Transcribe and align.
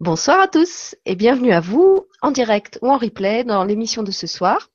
Bonsoir 0.00 0.40
à 0.40 0.48
tous 0.48 0.96
et 1.04 1.14
bienvenue 1.14 1.52
à 1.52 1.60
vous 1.60 2.06
en 2.22 2.30
direct 2.30 2.78
ou 2.80 2.90
en 2.90 2.96
replay 2.96 3.44
dans 3.44 3.64
l'émission 3.64 4.02
de 4.02 4.10
ce 4.10 4.26
soir 4.26 4.70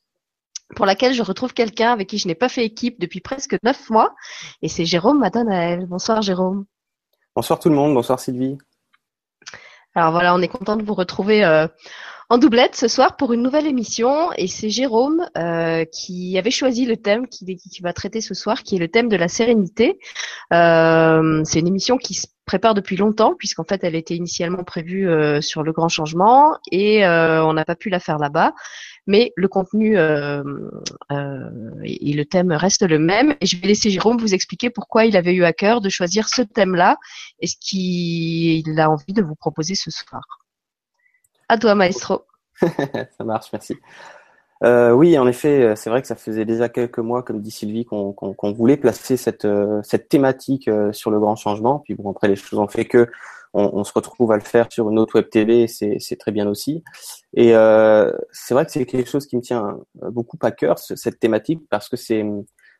pour 0.75 0.85
laquelle 0.85 1.15
je 1.15 1.23
retrouve 1.23 1.51
quelqu'un 1.51 1.91
avec 1.91 2.09
qui 2.09 2.19
je 2.19 2.27
n'ai 2.27 2.35
pas 2.35 2.47
fait 2.47 2.63
équipe 2.63 2.99
depuis 2.99 3.21
presque 3.21 3.57
neuf 3.63 3.89
mois 3.89 4.13
et 4.61 4.69
c'est 4.69 4.85
Jérôme 4.85 5.17
Madanaël. 5.17 5.87
Bonsoir 5.87 6.21
Jérôme. 6.21 6.65
Bonsoir 7.35 7.57
tout 7.57 7.69
le 7.69 7.75
monde, 7.75 7.95
bonsoir 7.95 8.19
Sylvie. 8.19 8.59
Alors 9.95 10.11
voilà, 10.11 10.35
on 10.35 10.41
est 10.43 10.47
content 10.47 10.75
de 10.75 10.83
vous 10.83 10.93
retrouver 10.93 11.43
euh, 11.43 11.67
en 12.29 12.39
doublette 12.39 12.75
ce 12.75 12.87
soir 12.87 13.17
pour 13.17 13.33
une 13.33 13.43
nouvelle 13.43 13.67
émission 13.67 14.31
et 14.37 14.47
c'est 14.47 14.69
Jérôme 14.71 15.27
euh, 15.37 15.85
qui 15.85 16.37
avait 16.39 16.51
choisi 16.51 16.85
le 16.85 16.97
thème 16.97 17.27
qui, 17.27 17.45
qui, 17.55 17.81
va 17.81 17.93
traiter 17.93 18.19
ce 18.19 18.33
soir, 18.33 18.63
qui 18.63 18.77
est 18.77 18.79
le 18.79 18.87
thème 18.87 19.09
de 19.09 19.15
la 19.15 19.27
sérénité. 19.27 19.99
Euh, 20.51 21.41
c'est 21.45 21.59
une 21.59 21.67
émission 21.67 21.97
qui 21.97 22.15
se 22.15 22.25
prépare 22.45 22.73
depuis 22.73 22.97
longtemps 22.97 23.35
puisqu'en 23.37 23.63
fait 23.63 23.83
elle 23.83 23.93
était 23.95 24.15
initialement 24.15 24.63
prévue 24.63 25.07
euh, 25.07 25.39
sur 25.39 25.61
le 25.61 25.71
grand 25.71 25.89
changement 25.89 26.57
et 26.71 27.05
on 27.05 27.53
n'a 27.53 27.65
pas 27.65 27.75
pu 27.75 27.89
la 27.89 27.99
faire 27.99 28.17
là-bas. 28.17 28.53
Mais 29.07 29.31
le 29.35 29.47
contenu 29.47 29.95
et 29.97 30.03
le 31.11 32.23
thème 32.23 32.51
restent 32.51 32.89
le 32.89 32.97
même. 32.97 33.35
Et 33.39 33.45
je 33.45 33.55
vais 33.57 33.67
laisser 33.67 33.91
Jérôme 33.91 34.17
vous 34.17 34.33
expliquer 34.33 34.71
pourquoi 34.71 35.05
il 35.05 35.15
avait 35.15 35.33
eu 35.33 35.43
à 35.43 35.53
cœur 35.53 35.79
de 35.79 35.89
choisir 35.89 36.27
ce 36.27 36.41
thème-là 36.41 36.97
et 37.39 37.45
ce 37.45 37.55
qu'il 37.59 38.79
a 38.79 38.89
envie 38.89 39.13
de 39.13 39.21
vous 39.21 39.35
proposer 39.35 39.75
ce 39.75 39.91
soir. 39.91 40.44
À 41.49 41.57
toi, 41.57 41.75
maestro. 41.75 42.23
ça 42.61 43.23
marche, 43.23 43.47
merci. 43.51 43.75
Euh, 44.63 44.91
oui, 44.91 45.17
en 45.17 45.27
effet, 45.27 45.61
euh, 45.61 45.75
c'est 45.75 45.89
vrai 45.89 46.01
que 46.01 46.07
ça 46.07 46.15
faisait 46.15 46.45
déjà 46.45 46.69
quelques 46.69 46.99
mois, 46.99 47.23
comme 47.23 47.41
dit 47.41 47.51
Sylvie, 47.51 47.85
qu'on 47.85 48.53
voulait 48.53 48.77
placer 48.77 49.17
cette, 49.17 49.45
euh, 49.45 49.81
thématique 50.09 50.69
sur 50.91 51.11
le 51.11 51.19
grand 51.19 51.35
changement. 51.35 51.79
Puis 51.79 51.95
bon, 51.95 52.09
après, 52.11 52.27
les 52.27 52.35
choses 52.35 52.59
ont 52.59 52.67
fait 52.67 52.85
que 52.85 53.07
on, 53.57 53.85
se 53.85 53.93
retrouve 53.93 54.33
à 54.33 54.35
le 54.35 54.41
faire 54.41 54.69
sur 54.69 54.89
une 54.89 54.99
autre 54.99 55.15
web 55.15 55.29
TV, 55.29 55.67
c'est 55.67 56.17
très 56.19 56.33
bien 56.33 56.45
aussi. 56.45 56.83
Et 57.33 57.53
c'est 58.33 58.53
vrai 58.53 58.65
que 58.65 58.71
c'est 58.71 58.85
quelque 58.85 59.09
chose 59.09 59.27
qui 59.27 59.37
me 59.37 59.41
tient 59.41 59.79
beaucoup 60.09 60.37
à 60.41 60.51
cœur, 60.51 60.77
cette 60.77 61.21
thématique, 61.21 61.61
parce 61.69 61.87
que 61.87 61.95
c'est 61.95 62.25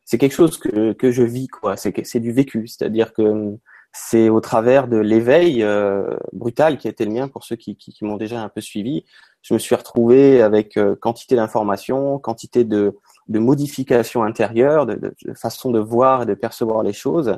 c'est 0.03 0.17
quelque 0.17 0.33
chose 0.33 0.57
que, 0.57 0.91
que 0.91 1.11
je 1.11 1.23
vis, 1.23 1.47
quoi. 1.47 1.77
C'est 1.77 2.19
du 2.19 2.33
vécu, 2.33 2.67
c'est-à-dire 2.67 3.13
que 3.13 3.57
c'est 3.97 4.27
au 4.27 4.41
travers 4.41 4.89
de 4.89 4.97
l'éveil 4.97 5.63
euh, 5.63 6.17
brutal 6.33 6.77
qui 6.77 6.88
a 6.88 6.91
été 6.91 7.05
le 7.05 7.11
mien 7.11 7.29
pour 7.29 7.45
ceux 7.45 7.55
qui, 7.55 7.77
m'ont 8.01 8.17
déjà 8.17 8.41
un 8.41 8.49
peu 8.49 8.59
suivi. 8.59 9.05
Je 9.41 9.53
me 9.53 9.59
suis 9.59 9.73
retrouvé 9.73 10.41
avec 10.41 10.75
euh, 10.75 10.97
quantité 10.97 11.38
d'informations, 11.38 12.19
quantité 12.19 12.66
de, 12.66 12.93
modifications 13.29 14.23
intérieures, 14.23 14.85
de, 14.85 14.95
de, 14.95 15.33
façon 15.33 15.71
de 15.71 15.79
voir 15.79 16.23
et 16.23 16.25
de 16.25 16.33
percevoir 16.33 16.83
les 16.83 16.91
choses. 16.91 17.38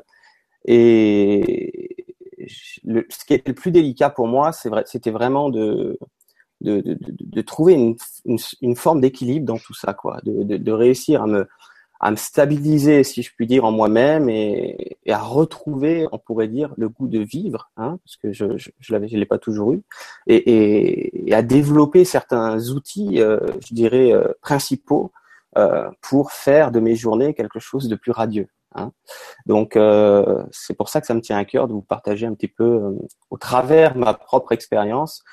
Et 0.65 1.95
le, 2.83 3.05
ce 3.07 3.23
qui 3.23 3.35
était 3.35 3.51
le 3.51 3.55
plus 3.55 3.69
délicat 3.69 4.09
pour 4.09 4.27
moi, 4.27 4.51
c'était 4.51 5.11
vraiment 5.11 5.49
de, 5.49 5.99
trouver 7.45 7.73
une, 7.75 7.95
une, 8.61 8.75
forme 8.75 8.99
d'équilibre 8.99 9.45
dans 9.45 9.59
tout 9.59 9.75
ça, 9.75 9.93
quoi, 9.93 10.21
de 10.23 10.71
réussir 10.71 11.21
à 11.21 11.27
me, 11.27 11.47
à 11.99 12.11
me 12.11 12.15
stabiliser, 12.15 13.03
si 13.03 13.23
je 13.23 13.31
puis 13.35 13.47
dire, 13.47 13.65
en 13.65 13.71
moi-même 13.71 14.29
et, 14.29 14.97
et, 15.05 15.13
à 15.13 15.19
retrouver, 15.19 16.07
on 16.11 16.19
pourrait 16.19 16.47
dire, 16.47 16.73
le 16.77 16.89
goût 16.89 17.07
de 17.07 17.19
vivre, 17.19 17.71
hein, 17.77 17.97
parce 18.03 18.17
que 18.17 18.31
je 18.31 18.57
je, 18.57 18.69
je 18.79 18.93
l'avais, 18.93 19.07
je 19.07 19.17
l'ai 19.17 19.25
pas 19.25 19.39
toujours 19.39 19.73
eu, 19.73 19.81
et, 20.27 20.35
et, 20.35 21.29
et, 21.29 21.33
à 21.33 21.41
développer 21.41 22.05
certains 22.05 22.69
outils, 22.69 23.21
euh, 23.21 23.39
je 23.67 23.73
dirais 23.73 24.11
euh, 24.11 24.31
principaux, 24.41 25.11
euh, 25.57 25.89
pour 26.01 26.33
faire 26.33 26.71
de 26.71 26.79
mes 26.79 26.95
journées 26.95 27.33
quelque 27.33 27.57
chose 27.59 27.87
de 27.87 27.95
plus 27.95 28.11
radieux. 28.11 28.47
Hein. 28.75 28.91
Donc 29.47 29.75
euh, 29.75 30.43
c'est 30.51 30.75
pour 30.75 30.89
ça 30.89 31.01
que 31.01 31.07
ça 31.07 31.15
me 31.15 31.21
tient 31.21 31.37
à 31.37 31.45
cœur 31.45 31.67
de 31.67 31.73
vous 31.73 31.81
partager 31.81 32.27
un 32.27 32.35
petit 32.35 32.49
peu, 32.49 32.63
euh, 32.63 32.91
au 33.31 33.37
travers 33.37 33.95
de 33.95 33.99
ma 33.99 34.13
propre 34.13 34.51
expérience, 34.51 35.23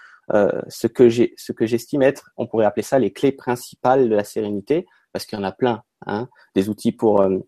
ce 0.69 0.87
que 0.87 1.11
j'ai, 1.11 1.35
ce 1.37 1.53
que 1.53 1.67
j'estime 1.67 2.01
être, 2.01 2.31
on 2.39 2.47
pourrait 2.47 2.65
appeler 2.65 2.83
ça 2.83 2.99
les 2.99 3.13
clés 3.13 3.33
principales 3.33 4.09
de 4.09 4.15
la 4.15 4.25
sérénité, 4.25 4.87
parce 5.13 5.27
qu'il 5.27 5.39
y 5.39 5.43
en 5.43 5.45
a 5.45 5.53
plein 5.53 5.83
Hein, 6.07 6.29
des 6.55 6.69
outils 6.69 6.93
pour 6.93 7.23
euh, 7.23 7.39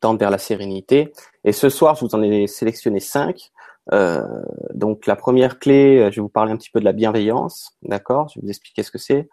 tendre 0.00 0.18
vers 0.18 0.30
la 0.30 0.38
sérénité. 0.38 1.12
Et 1.44 1.52
ce 1.52 1.68
soir, 1.68 1.94
je 1.94 2.04
vous 2.04 2.14
en 2.14 2.22
ai 2.22 2.46
sélectionné 2.46 3.00
cinq. 3.00 3.50
Euh, 3.92 4.22
donc 4.74 5.06
la 5.06 5.16
première 5.16 5.58
clé, 5.58 5.98
euh, 5.98 6.10
je 6.10 6.16
vais 6.16 6.22
vous 6.22 6.28
parler 6.28 6.52
un 6.52 6.56
petit 6.56 6.70
peu 6.70 6.80
de 6.80 6.84
la 6.84 6.92
bienveillance, 6.92 7.76
d'accord? 7.82 8.28
Je 8.28 8.40
vais 8.40 8.46
vous 8.46 8.50
expliquer 8.50 8.82
ce 8.82 8.90
que 8.90 8.98
c'est. 8.98 9.28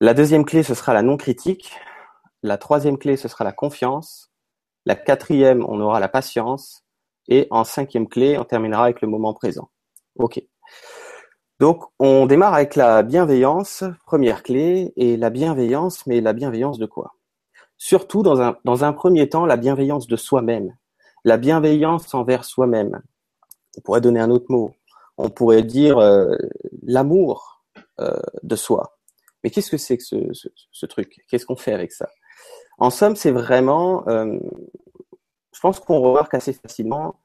La 0.00 0.14
deuxième 0.14 0.44
clé, 0.44 0.62
ce 0.62 0.74
sera 0.74 0.94
la 0.94 1.02
non-critique. 1.02 1.72
La 2.42 2.58
troisième 2.58 2.98
clé, 2.98 3.16
ce 3.16 3.28
sera 3.28 3.44
la 3.44 3.52
confiance. 3.52 4.32
La 4.86 4.96
quatrième, 4.96 5.64
on 5.68 5.80
aura 5.80 6.00
la 6.00 6.08
patience. 6.08 6.84
Et 7.28 7.46
en 7.50 7.64
cinquième 7.64 8.08
clé, 8.08 8.36
on 8.38 8.44
terminera 8.44 8.84
avec 8.84 9.00
le 9.00 9.08
moment 9.08 9.32
présent. 9.32 9.70
Ok. 10.16 10.42
Donc, 11.60 11.84
on 12.00 12.26
démarre 12.26 12.54
avec 12.54 12.74
la 12.74 13.04
bienveillance, 13.04 13.84
première 14.06 14.42
clé, 14.42 14.92
et 14.96 15.16
la 15.16 15.30
bienveillance, 15.30 16.04
mais 16.06 16.20
la 16.20 16.32
bienveillance 16.32 16.78
de 16.78 16.86
quoi? 16.86 17.14
Surtout 17.84 18.22
dans 18.22 18.84
un, 18.84 18.92
premier 18.92 19.28
temps, 19.28 19.44
la 19.44 19.56
bienveillance 19.56 20.06
de 20.06 20.14
soi-même, 20.14 20.72
la 21.24 21.36
bienveillance 21.36 22.14
envers 22.14 22.44
soi-même. 22.44 23.02
On 23.76 23.80
pourrait 23.80 24.00
donner 24.00 24.20
un 24.20 24.30
autre 24.30 24.46
mot. 24.50 24.76
On 25.18 25.30
pourrait 25.30 25.64
dire 25.64 25.98
euh, 25.98 26.36
l'amour 26.84 27.64
euh, 27.98 28.20
de 28.44 28.54
soi. 28.54 28.98
Mais 29.42 29.50
qu'est-ce 29.50 29.68
que 29.68 29.78
c'est 29.78 29.98
que 29.98 30.04
ce, 30.04 30.16
ce, 30.70 30.86
truc? 30.86 31.24
Qu'est-ce 31.28 31.44
qu'on 31.44 31.56
fait 31.56 31.72
avec 31.72 31.90
ça? 31.90 32.08
En 32.78 32.90
somme, 32.90 33.16
c'est 33.16 33.32
vraiment, 33.32 34.06
euh, 34.06 34.38
je 35.52 35.58
pense 35.58 35.80
qu'on 35.80 35.98
remarque 35.98 36.34
assez 36.34 36.52
facilement 36.52 37.16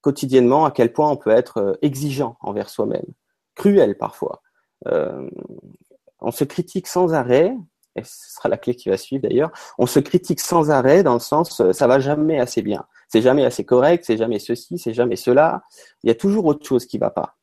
quotidiennement 0.00 0.64
à 0.64 0.70
quel 0.70 0.94
point 0.94 1.10
on 1.10 1.18
peut 1.18 1.28
être 1.28 1.78
exigeant 1.82 2.38
envers 2.40 2.70
soi-même, 2.70 3.04
cruel 3.54 3.98
parfois. 3.98 4.42
on 4.86 6.30
se 6.30 6.44
critique 6.44 6.86
sans 6.86 7.12
arrêt, 7.12 7.54
et 7.96 8.02
ce 8.04 8.34
sera 8.34 8.48
la 8.48 8.56
clé 8.56 8.74
qui 8.74 8.88
va 8.88 8.96
suivre 8.96 9.22
d'ailleurs, 9.22 9.50
on 9.78 9.86
se 9.86 10.00
critique 10.00 10.40
sans 10.40 10.70
arrêt 10.70 11.02
dans 11.02 11.14
le 11.14 11.20
sens 11.20 11.60
euh, 11.60 11.72
ça 11.72 11.86
va 11.86 12.00
jamais 12.00 12.40
assez 12.40 12.62
bien, 12.62 12.86
c'est 13.08 13.22
jamais 13.22 13.44
assez 13.44 13.64
correct, 13.64 14.04
c'est 14.04 14.16
jamais 14.16 14.38
ceci, 14.38 14.78
c'est 14.78 14.94
jamais 14.94 15.16
cela, 15.16 15.62
il 16.02 16.08
y 16.08 16.10
a 16.10 16.14
toujours 16.14 16.46
autre 16.46 16.66
chose 16.66 16.86
qui 16.86 16.98
va 16.98 17.10
pas. 17.10 17.36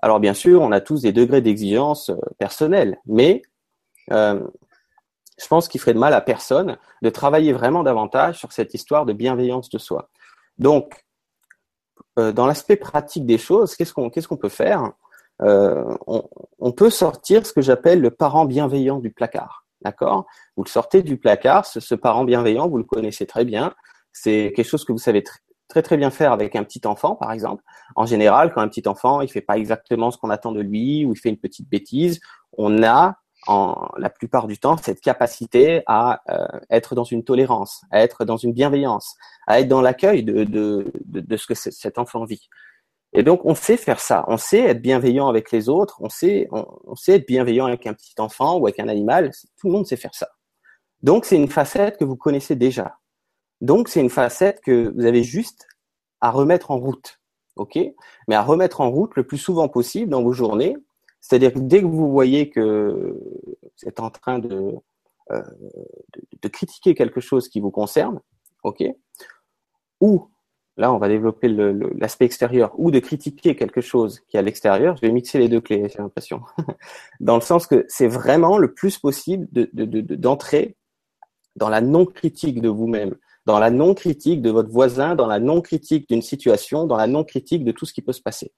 Alors 0.00 0.20
bien 0.20 0.34
sûr, 0.34 0.62
on 0.62 0.70
a 0.70 0.80
tous 0.80 1.02
des 1.02 1.12
degrés 1.12 1.40
d'exigence 1.40 2.10
euh, 2.10 2.16
personnels, 2.38 2.98
mais 3.06 3.42
euh, 4.12 4.40
je 5.40 5.46
pense 5.46 5.68
qu'il 5.68 5.80
ferait 5.80 5.94
de 5.94 5.98
mal 5.98 6.14
à 6.14 6.20
personne 6.20 6.78
de 7.02 7.10
travailler 7.10 7.52
vraiment 7.52 7.82
davantage 7.82 8.38
sur 8.38 8.52
cette 8.52 8.74
histoire 8.74 9.06
de 9.06 9.12
bienveillance 9.12 9.68
de 9.70 9.78
soi. 9.78 10.10
Donc, 10.58 11.04
dans 12.16 12.48
l'aspect 12.48 12.74
pratique 12.74 13.24
des 13.26 13.38
choses, 13.38 13.76
qu'est-ce 13.76 13.92
qu'on 13.92 14.36
peut 14.36 14.48
faire? 14.48 14.90
On, 15.38 16.72
peut 16.72 16.90
sortir 16.90 17.46
ce 17.46 17.52
que 17.52 17.60
j'appelle 17.60 18.00
le 18.00 18.10
parent 18.10 18.44
bienveillant 18.44 18.98
du 18.98 19.12
placard. 19.12 19.67
D'accord? 19.82 20.26
Vous 20.56 20.64
le 20.64 20.68
sortez 20.68 21.02
du 21.02 21.16
placard, 21.16 21.64
ce, 21.66 21.94
parent 21.94 22.24
bienveillant, 22.24 22.68
vous 22.68 22.78
le 22.78 22.84
connaissez 22.84 23.26
très 23.26 23.44
bien. 23.44 23.74
C'est 24.12 24.52
quelque 24.56 24.68
chose 24.68 24.84
que 24.84 24.92
vous 24.92 24.98
savez 24.98 25.22
très 25.68 25.82
très 25.82 25.96
bien 25.96 26.10
faire 26.10 26.32
avec 26.32 26.56
un 26.56 26.64
petit 26.64 26.80
enfant, 26.86 27.14
par 27.14 27.32
exemple. 27.32 27.62
En 27.94 28.06
général, 28.06 28.52
quand 28.52 28.60
un 28.60 28.68
petit 28.68 28.88
enfant, 28.88 29.20
il 29.20 29.28
fait 29.30 29.40
pas 29.40 29.58
exactement 29.58 30.10
ce 30.10 30.18
qu'on 30.18 30.30
attend 30.30 30.52
de 30.52 30.60
lui 30.60 31.04
ou 31.04 31.12
il 31.12 31.18
fait 31.18 31.28
une 31.28 31.38
petite 31.38 31.68
bêtise, 31.68 32.20
on 32.56 32.82
a 32.82 33.16
en 33.46 33.88
la 33.98 34.10
plupart 34.10 34.48
du 34.48 34.58
temps 34.58 34.76
cette 34.76 35.00
capacité 35.00 35.82
à 35.86 36.22
euh, 36.28 36.46
être 36.70 36.94
dans 36.94 37.04
une 37.04 37.22
tolérance, 37.22 37.82
à 37.90 38.00
être 38.00 38.24
dans 38.24 38.36
une 38.36 38.52
bienveillance, 38.52 39.14
à 39.46 39.60
être 39.60 39.68
dans 39.68 39.80
l'accueil 39.80 40.24
de, 40.24 40.44
de, 40.44 40.90
de, 41.04 41.20
de 41.20 41.36
ce 41.36 41.46
que 41.46 41.54
cet 41.54 41.98
enfant 41.98 42.24
vit. 42.24 42.48
Et 43.12 43.22
donc, 43.22 43.44
on 43.44 43.54
sait 43.54 43.76
faire 43.76 44.00
ça. 44.00 44.24
On 44.28 44.36
sait 44.36 44.60
être 44.60 44.82
bienveillant 44.82 45.28
avec 45.28 45.50
les 45.50 45.68
autres. 45.68 45.98
On 46.00 46.08
sait, 46.08 46.46
on, 46.50 46.94
sait 46.94 47.14
être 47.14 47.26
bienveillant 47.26 47.66
avec 47.66 47.86
un 47.86 47.94
petit 47.94 48.14
enfant 48.18 48.58
ou 48.58 48.66
avec 48.66 48.78
un 48.80 48.88
animal. 48.88 49.30
Tout 49.56 49.68
le 49.68 49.72
monde 49.72 49.86
sait 49.86 49.96
faire 49.96 50.14
ça. 50.14 50.28
Donc, 51.02 51.24
c'est 51.24 51.36
une 51.36 51.48
facette 51.48 51.96
que 51.96 52.04
vous 52.04 52.16
connaissez 52.16 52.54
déjà. 52.54 52.98
Donc, 53.60 53.88
c'est 53.88 54.00
une 54.00 54.10
facette 54.10 54.60
que 54.60 54.92
vous 54.94 55.06
avez 55.06 55.22
juste 55.22 55.66
à 56.20 56.30
remettre 56.30 56.70
en 56.70 56.78
route. 56.78 57.18
OK? 57.56 57.78
Mais 58.28 58.34
à 58.34 58.42
remettre 58.42 58.80
en 58.80 58.90
route 58.90 59.16
le 59.16 59.26
plus 59.26 59.38
souvent 59.38 59.68
possible 59.68 60.10
dans 60.10 60.22
vos 60.22 60.32
journées. 60.32 60.76
C'est-à-dire 61.20 61.52
que 61.52 61.58
dès 61.58 61.80
que 61.80 61.86
vous 61.86 62.10
voyez 62.10 62.50
que 62.50 62.60
vous 62.60 63.88
êtes 63.88 64.00
en 64.00 64.10
train 64.10 64.38
de, 64.38 64.74
euh, 65.32 65.42
de, 66.14 66.22
de 66.42 66.48
critiquer 66.48 66.94
quelque 66.94 67.20
chose 67.20 67.48
qui 67.48 67.60
vous 67.60 67.70
concerne, 67.70 68.20
OK? 68.64 68.84
Ou 70.00 70.30
là, 70.78 70.92
on 70.92 70.98
va 70.98 71.08
développer 71.08 71.48
l'aspect 71.48 72.24
extérieur 72.24 72.72
ou 72.78 72.92
de 72.92 73.00
critiquer 73.00 73.56
quelque 73.56 73.80
chose 73.80 74.20
qui 74.28 74.36
est 74.36 74.40
à 74.40 74.42
l'extérieur. 74.42 74.96
Je 74.96 75.02
vais 75.02 75.12
mixer 75.12 75.38
les 75.38 75.48
deux 75.48 75.60
clés, 75.60 75.88
j'ai 75.88 75.98
l'impression. 75.98 76.42
dans 77.20 77.34
le 77.34 77.40
sens 77.40 77.66
que 77.66 77.84
c'est 77.88 78.06
vraiment 78.06 78.58
le 78.58 78.72
plus 78.72 78.96
possible 78.96 79.48
d'entrer 79.52 80.60
de, 80.60 80.68
de, 80.68 80.74
dans 81.56 81.68
la 81.68 81.80
non-critique 81.80 82.62
de 82.62 82.68
vous-même, 82.68 83.16
dans 83.44 83.58
la 83.58 83.70
non-critique 83.70 84.40
de 84.40 84.50
votre 84.50 84.70
voisin, 84.70 85.16
dans 85.16 85.26
la 85.26 85.40
non-critique 85.40 86.08
d'une 86.08 86.22
situation, 86.22 86.86
dans 86.86 86.96
la 86.96 87.08
non-critique 87.08 87.64
de 87.64 87.72
tout 87.72 87.84
ce 87.84 87.92
qui 87.92 88.00
peut 88.00 88.12
se 88.12 88.22
passer. 88.22 88.52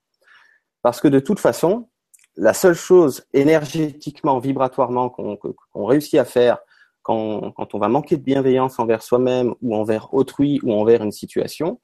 Parce 0.83 1.01
que 1.01 1.07
de 1.07 1.19
toute 1.19 1.39
façon, 1.39 1.89
la 2.35 2.53
seule 2.53 2.75
chose 2.75 3.23
énergétiquement, 3.33 4.37
vibratoirement 4.37 5.09
qu'on 5.09 5.85
réussit 5.85 6.19
à 6.19 6.25
faire 6.25 6.59
quand 7.01 7.73
on 7.73 7.79
va 7.79 7.87
manquer 7.87 8.15
de 8.15 8.21
bienveillance 8.21 8.77
envers 8.77 9.01
soi-même 9.01 9.55
ou 9.63 9.75
envers 9.75 10.13
autrui 10.13 10.59
ou 10.61 10.71
envers 10.71 11.01
une 11.01 11.11
situation, 11.11 11.79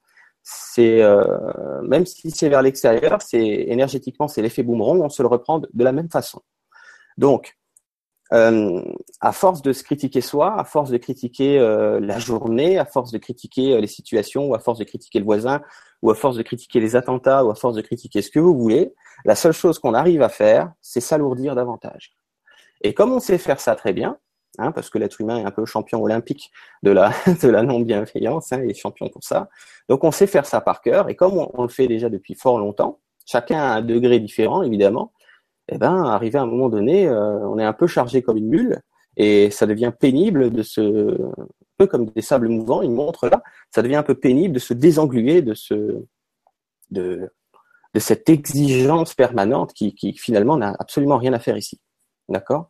c'est 0.50 1.02
euh, 1.02 1.82
même 1.82 2.06
si 2.06 2.32
c'est 2.32 2.48
vers 2.48 2.62
l'extérieur, 2.62 3.22
c'est 3.22 3.38
énergétiquement, 3.38 4.30
c'est 4.30 4.42
l'effet 4.42 4.64
boomerang, 4.64 5.02
on 5.02 5.10
se 5.10 5.22
le 5.22 5.28
reprend 5.28 5.60
de, 5.60 5.68
la 5.76 5.92
même 5.92 6.10
façon. 6.10 6.42
Donc, 7.18 7.58
euh, 8.32 8.82
à 9.20 9.34
force 9.34 9.62
de 9.62 9.74
se 9.74 9.84
critiquer 9.84 10.22
soi, 10.22 10.58
à 10.58 10.64
force 10.64 10.90
de 10.90 10.96
critiquer 10.96 11.60
euh, 11.60 12.00
la 12.00 12.18
journée, 12.18 12.78
à 12.78 12.86
force 12.86 13.12
de 13.12 13.18
critiquer 13.18 13.82
les 13.82 13.88
situations, 13.88 14.48
ou 14.48 14.56
à 14.56 14.60
force 14.60 14.80
de 14.80 14.86
critiquer 14.86 15.20
le 15.20 15.26
voisin, 15.26 15.62
ou 16.02 16.12
à 16.12 16.16
force 16.16 16.38
de 16.38 16.44
critiquer 16.44 16.80
les 16.80 16.96
attentats, 16.96 17.44
ou 17.44 17.52
à 17.52 17.56
force 17.56 17.76
de 17.76 17.82
critiquer 17.82 18.22
ce 18.22 18.32
que 18.32 18.40
vous 18.40 18.58
voulez, 18.58 18.94
la 19.26 19.36
seule 19.36 19.52
chose 19.52 19.80
qu'on 19.80 19.94
arrive 19.94 20.22
à 20.22 20.30
faire, 20.30 20.72
c'est 20.82 21.02
s'alourdir 21.02 21.56
davantage. 21.56 22.16
Et 22.82 22.94
comme 22.94 23.12
on 23.12 23.20
sait 23.20 23.38
faire 23.38 23.60
ça 23.60 23.76
très 23.76 23.92
bien, 23.92 24.18
hein, 24.58 24.72
parce 24.72 24.90
que 24.90 24.98
l'être 24.98 25.20
humain 25.22 25.40
est 25.40 25.46
un 25.46 25.52
peu 25.52 25.66
champion 25.66 26.02
olympique 26.02 26.52
de 26.84 26.92
la, 26.92 27.12
non-bienveillance, 27.64 28.52
hein, 28.52 28.62
il 28.64 28.72
est 28.72 28.74
champion 28.74 29.10
pour 29.10 29.24
ça. 29.24 29.50
Donc 29.90 30.04
on 30.04 30.12
sait 30.12 30.28
faire 30.28 30.46
ça 30.46 30.62
par 30.62 30.82
cœur, 30.82 31.10
et 31.10 31.16
comme 31.16 31.38
on, 31.38 31.64
le 31.64 31.70
fait 31.70 31.88
déjà 31.88 32.10
depuis 32.10 32.36
fort 32.36 32.60
longtemps, 32.60 33.00
chacun 33.26 33.60
à 33.60 33.76
un 33.76 33.82
degré 33.82 34.20
différent 34.20 34.64
évidemment, 34.64 35.12
eh 35.70 35.78
ben, 35.78 36.04
arrivé 36.06 36.38
à 36.38 36.44
un 36.44 36.46
moment 36.46 36.70
donné, 36.70 37.08
euh, 37.08 37.40
on 37.48 37.60
est 37.60 37.66
un 37.66 37.74
peu 37.74 37.88
chargé 37.88 38.22
comme 38.22 38.38
une 38.38 38.48
mule, 38.48 38.82
et 39.18 39.50
ça 39.52 39.66
devient 39.66 39.92
pénible 39.98 40.52
de 40.52 40.64
se, 40.64 40.82
un 40.82 41.46
peu 41.78 41.88
comme 41.88 42.06
des 42.08 42.22
sables 42.22 42.50
mouvants, 42.50 42.82
une 42.82 42.94
montre 42.94 43.28
là, 43.28 43.42
ça 43.72 43.82
devient 43.82 43.96
un 43.96 44.04
peu 44.04 44.16
pénible 44.16 44.54
de 44.54 44.60
se 44.60 44.74
désengluer 44.74 45.42
de 45.42 45.54
ce, 45.54 46.04
de, 46.92 47.30
de 47.94 48.00
cette 48.00 48.30
exigence 48.30 49.14
permanente 49.14 49.74
qui 49.74 50.14
finalement 50.18 50.58
n'a 50.58 50.76
absolument 50.80 51.18
rien 51.18 51.34
à 51.34 51.40
faire 51.40 51.58
ici. 51.58 51.80
D'accord? 52.30 52.70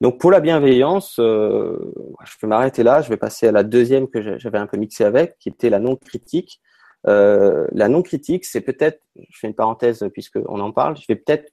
Donc 0.00 0.18
pour 0.18 0.30
la 0.30 0.40
bienveillance, 0.40 1.18
euh, 1.18 1.92
je 2.24 2.32
peux 2.40 2.46
m'arrêter 2.46 2.82
là. 2.82 3.02
Je 3.02 3.08
vais 3.08 3.16
passer 3.16 3.48
à 3.48 3.52
la 3.52 3.62
deuxième 3.62 4.08
que 4.08 4.38
j'avais 4.38 4.58
un 4.58 4.66
peu 4.66 4.76
mixé 4.76 5.04
avec, 5.04 5.38
qui 5.38 5.48
était 5.48 5.70
la 5.70 5.78
non-critique. 5.78 6.60
Euh, 7.06 7.66
la 7.72 7.88
non-critique, 7.88 8.44
c'est 8.44 8.60
peut-être, 8.60 9.00
je 9.16 9.38
fais 9.38 9.46
une 9.46 9.54
parenthèse 9.54 10.04
puisqu'on 10.12 10.60
en 10.60 10.72
parle, 10.72 10.96
je 10.96 11.04
vais 11.08 11.16
peut-être, 11.16 11.52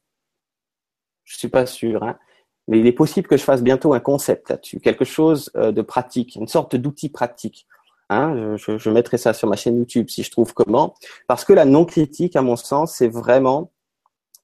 je 1.23 1.37
suis 1.37 1.49
pas 1.49 1.65
sûr, 1.65 2.03
hein, 2.03 2.17
mais 2.67 2.79
il 2.79 2.87
est 2.87 2.91
possible 2.91 3.27
que 3.27 3.37
je 3.37 3.43
fasse 3.43 3.61
bientôt 3.61 3.93
un 3.93 3.99
concept 3.99 4.49
là-dessus, 4.49 4.79
quelque 4.79 5.05
chose 5.05 5.51
euh, 5.55 5.71
de 5.71 5.81
pratique, 5.81 6.35
une 6.35 6.47
sorte 6.47 6.75
d'outil 6.75 7.09
pratique. 7.09 7.67
Hein, 8.09 8.55
je, 8.57 8.77
je, 8.77 8.89
mettrai 8.91 9.17
ça 9.17 9.33
sur 9.33 9.47
ma 9.47 9.55
chaîne 9.55 9.77
YouTube 9.77 10.09
si 10.09 10.21
je 10.21 10.29
trouve 10.29 10.53
comment. 10.53 10.93
Parce 11.27 11.43
que 11.43 11.53
la 11.53 11.65
non-critique, 11.65 12.35
à 12.35 12.43
mon 12.43 12.55
sens, 12.55 12.93
c'est 12.93 13.07
vraiment, 13.07 13.71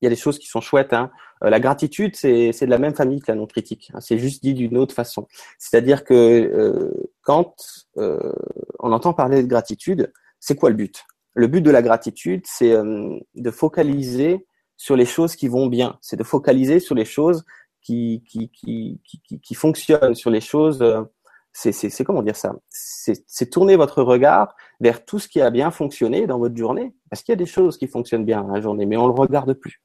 il 0.01 0.05
y 0.05 0.07
a 0.07 0.09
des 0.09 0.15
choses 0.15 0.39
qui 0.39 0.47
sont 0.47 0.61
chouettes. 0.61 0.93
Hein. 0.93 1.11
Euh, 1.43 1.49
la 1.49 1.59
gratitude, 1.59 2.15
c'est 2.15 2.51
de 2.51 2.69
la 2.69 2.79
même 2.79 2.95
famille 2.95 3.19
que 3.19 3.31
la 3.31 3.35
non-critique. 3.35 3.91
Hein. 3.93 4.01
C'est 4.01 4.17
juste 4.17 4.43
dit 4.43 4.53
d'une 4.53 4.77
autre 4.77 4.95
façon. 4.95 5.27
C'est-à-dire 5.59 6.03
que 6.03 6.13
euh, 6.13 6.91
quand 7.21 7.55
euh, 7.97 8.33
on 8.79 8.91
entend 8.91 9.13
parler 9.13 9.43
de 9.43 9.47
gratitude, 9.47 10.11
c'est 10.39 10.55
quoi 10.55 10.69
le 10.69 10.75
but? 10.75 11.05
Le 11.33 11.47
but 11.47 11.61
de 11.61 11.71
la 11.71 11.81
gratitude, 11.81 12.43
c'est 12.45 12.73
de 12.73 13.51
focaliser 13.51 14.45
sur 14.75 14.97
les 14.97 15.05
choses 15.05 15.37
qui 15.37 15.47
vont 15.47 15.67
bien. 15.67 15.97
C'est 16.01 16.17
de 16.17 16.23
focaliser 16.23 16.81
sur 16.81 16.93
les 16.93 17.05
choses 17.05 17.45
qui 17.81 18.21
qui 18.27 18.49
qui 18.49 18.99
qui, 19.05 19.39
qui 19.39 19.53
fonctionnent, 19.55 20.13
sur 20.13 20.29
les 20.29 20.41
choses. 20.41 20.83
c'est 21.53 22.03
comment 22.03 22.21
dire 22.21 22.35
ça? 22.35 22.53
C'est 22.69 23.49
tourner 23.49 23.77
votre 23.77 24.03
regard 24.03 24.57
vers 24.81 25.05
tout 25.05 25.19
ce 25.19 25.29
qui 25.29 25.39
a 25.39 25.51
bien 25.51 25.71
fonctionné 25.71 26.27
dans 26.27 26.37
votre 26.37 26.57
journée, 26.57 26.93
parce 27.09 27.21
qu'il 27.21 27.31
y 27.31 27.37
a 27.37 27.37
des 27.37 27.45
choses 27.45 27.77
qui 27.77 27.87
fonctionnent 27.87 28.25
bien 28.25 28.41
dans 28.41 28.53
la 28.53 28.59
journée, 28.59 28.85
mais 28.85 28.97
on 28.97 29.07
le 29.07 29.13
regarde 29.13 29.53
plus. 29.53 29.81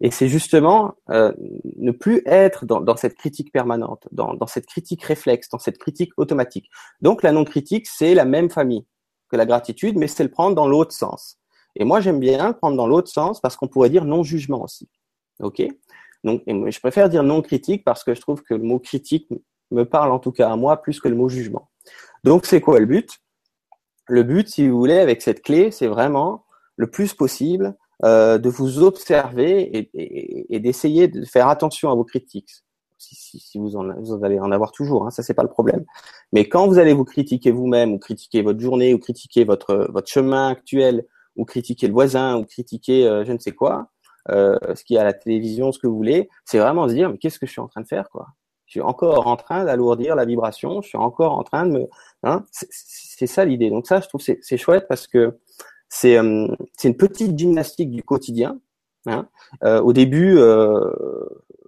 Et 0.00 0.10
c'est 0.10 0.28
justement 0.28 0.94
euh, 1.10 1.32
ne 1.76 1.90
plus 1.90 2.22
être 2.24 2.64
dans, 2.64 2.96
cette 2.96 3.16
critique 3.16 3.52
permanente, 3.52 4.06
dans, 4.12 4.46
cette 4.46 4.66
critique 4.66 5.02
réflexe, 5.02 5.48
dans 5.48 5.58
cette 5.58 5.78
critique 5.78 6.12
automatique. 6.16 6.70
Donc 7.00 7.22
la 7.22 7.32
non-critique, 7.32 7.86
c'est 7.86 8.14
la 8.14 8.24
même 8.24 8.48
famille 8.48 8.86
que 9.28 9.36
la 9.36 9.44
gratitude, 9.44 9.96
mais 9.96 10.06
c'est 10.06 10.22
le 10.22 10.30
prendre 10.30 10.54
dans 10.54 10.68
l'autre 10.68 10.92
sens. 10.92 11.38
Et 11.74 11.84
moi, 11.84 12.00
j'aime 12.00 12.20
bien 12.20 12.52
prendre 12.52 12.76
dans 12.76 12.86
l'autre 12.86 13.10
sens 13.10 13.40
parce 13.40 13.56
qu'on 13.56 13.68
pourrait 13.68 13.90
dire 13.90 14.04
non-jugement 14.04 14.62
aussi. 14.62 14.88
OK? 15.40 15.62
Donc, 16.24 16.42
je 16.46 16.80
préfère 16.80 17.08
dire 17.08 17.22
non-critique 17.22 17.84
parce 17.84 18.04
que 18.04 18.14
je 18.14 18.20
trouve 18.20 18.42
que 18.42 18.54
le 18.54 18.62
mot 18.62 18.78
critique 18.78 19.28
me 19.70 19.84
parle 19.84 20.12
en 20.12 20.18
tout 20.18 20.32
cas 20.32 20.50
à 20.50 20.56
moi 20.56 20.80
plus 20.80 21.00
que 21.00 21.08
le 21.08 21.14
mot 21.14 21.28
jugement. 21.28 21.70
Donc, 22.24 22.46
c'est 22.46 22.60
quoi 22.60 22.80
le 22.80 22.86
but? 22.86 23.10
Le 24.06 24.22
but, 24.22 24.48
si 24.48 24.68
vous 24.68 24.78
voulez, 24.78 24.98
avec 24.98 25.22
cette 25.22 25.42
clé, 25.42 25.70
c'est 25.70 25.86
vraiment 25.86 26.46
le 26.76 26.88
plus 26.88 27.14
possible 27.14 27.76
euh, 28.04 28.38
de 28.38 28.48
vous 28.48 28.82
observer 28.82 29.60
et, 29.60 29.90
et, 29.94 30.54
et 30.54 30.60
d'essayer 30.60 31.08
de 31.08 31.24
faire 31.24 31.48
attention 31.48 31.90
à 31.90 31.94
vos 31.94 32.04
critiques. 32.04 32.50
Si, 32.96 33.14
si, 33.14 33.38
si 33.38 33.58
vous, 33.58 33.76
en, 33.76 33.94
vous, 34.00 34.24
allez 34.24 34.40
en 34.40 34.50
avoir 34.50 34.72
toujours, 34.72 35.06
hein, 35.06 35.10
ça 35.10 35.22
c'est 35.22 35.34
pas 35.34 35.44
le 35.44 35.48
problème. 35.48 35.84
Mais 36.32 36.48
quand 36.48 36.66
vous 36.66 36.78
allez 36.78 36.92
vous 36.92 37.04
critiquer 37.04 37.52
vous-même, 37.52 37.92
ou 37.92 37.98
critiquer 37.98 38.42
votre 38.42 38.58
journée, 38.60 38.92
ou 38.92 38.98
critiquer 38.98 39.44
votre 39.44 39.88
votre 39.92 40.08
chemin 40.08 40.48
actuel, 40.48 41.06
ou 41.36 41.44
critiquer 41.44 41.86
le 41.86 41.92
voisin, 41.92 42.36
ou 42.36 42.44
critiquer 42.44 43.06
euh, 43.06 43.24
je 43.24 43.32
ne 43.32 43.38
sais 43.38 43.52
quoi, 43.52 43.90
euh, 44.30 44.58
ce 44.74 44.82
qui 44.82 44.96
est 44.96 44.98
à 44.98 45.04
la 45.04 45.12
télévision, 45.12 45.70
ce 45.70 45.78
que 45.78 45.86
vous 45.86 45.96
voulez, 45.96 46.28
c'est 46.44 46.58
vraiment 46.58 46.88
se 46.88 46.94
dire 46.94 47.10
mais 47.10 47.18
qu'est-ce 47.18 47.38
que 47.38 47.46
je 47.46 47.52
suis 47.52 47.60
en 47.60 47.68
train 47.68 47.82
de 47.82 47.86
faire 47.86 48.10
quoi? 48.10 48.26
Je 48.66 48.72
suis 48.72 48.80
encore 48.80 49.28
en 49.28 49.36
train 49.36 49.64
d'alourdir 49.64 50.14
la 50.14 50.24
vibration, 50.24 50.82
je 50.82 50.88
suis 50.88 50.98
encore 50.98 51.32
en 51.38 51.42
train 51.42 51.66
de 51.66 51.72
me, 51.72 51.86
hein, 52.24 52.44
c'est 52.52 53.26
ça 53.26 53.44
l'idée. 53.44 53.70
Donc 53.70 53.86
ça, 53.86 54.00
je 54.00 54.08
trouve 54.08 54.20
c'est 54.20 54.56
chouette 54.56 54.86
parce 54.88 55.06
que 55.06 55.38
c'est 55.88 56.16
une 56.16 56.96
petite 56.96 57.38
gymnastique 57.38 57.90
du 57.90 58.02
quotidien. 58.02 58.60
Hein. 59.06 59.28
Euh, 59.64 59.80
au 59.80 59.92
début, 59.92 60.36
euh, 60.38 60.90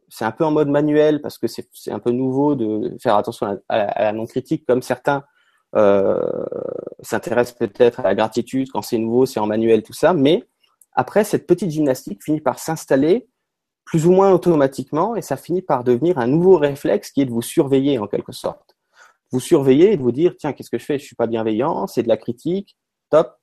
c'est 0.08 0.24
un 0.24 0.30
peu 0.32 0.44
en 0.44 0.50
mode 0.50 0.68
manuel 0.68 1.22
parce 1.22 1.38
que 1.38 1.46
c'est 1.46 1.66
un 1.90 1.98
peu 1.98 2.10
nouveau 2.10 2.54
de 2.54 2.96
faire 3.00 3.16
attention 3.16 3.60
à, 3.68 4.02
la 4.02 4.12
non-critique, 4.12 4.66
comme 4.66 4.82
certains 4.82 5.24
s'intéressent 7.02 7.56
peut-être 7.56 8.00
à 8.00 8.02
la 8.02 8.14
gratitude 8.16 8.70
quand 8.72 8.82
c'est 8.82 8.98
nouveau, 8.98 9.24
c'est 9.24 9.38
en 9.38 9.46
manuel, 9.46 9.84
tout 9.84 9.92
ça. 9.92 10.12
Mais 10.12 10.44
après, 10.92 11.24
cette 11.24 11.46
petite 11.46 11.70
gymnastique 11.70 12.22
finit 12.24 12.40
par 12.40 12.58
s'installer 12.58 13.28
plus 13.84 14.06
ou 14.06 14.12
moins 14.12 14.32
automatiquement 14.32 15.16
et 15.16 15.22
ça 15.22 15.36
finit 15.36 15.62
par 15.62 15.84
devenir 15.84 16.18
un 16.18 16.26
nouveau 16.26 16.56
réflexe 16.56 17.10
qui 17.10 17.22
est 17.22 17.24
de 17.24 17.30
vous 17.30 17.42
surveiller 17.42 17.98
en 17.98 18.06
quelque 18.06 18.32
sorte. 18.32 18.76
Vous 19.32 19.40
surveiller 19.40 19.92
et 19.92 19.96
de 19.96 20.02
vous 20.02 20.12
dire, 20.12 20.34
tiens, 20.36 20.52
qu'est-ce 20.52 20.70
que 20.70 20.78
je 20.78 20.84
fais? 20.84 20.98
Je 20.98 21.04
suis 21.04 21.16
pas 21.16 21.26
bienveillant, 21.26 21.86
c'est 21.86 22.02
de 22.02 22.08
la 22.08 22.16
critique, 22.16 22.76
top, 23.10 23.36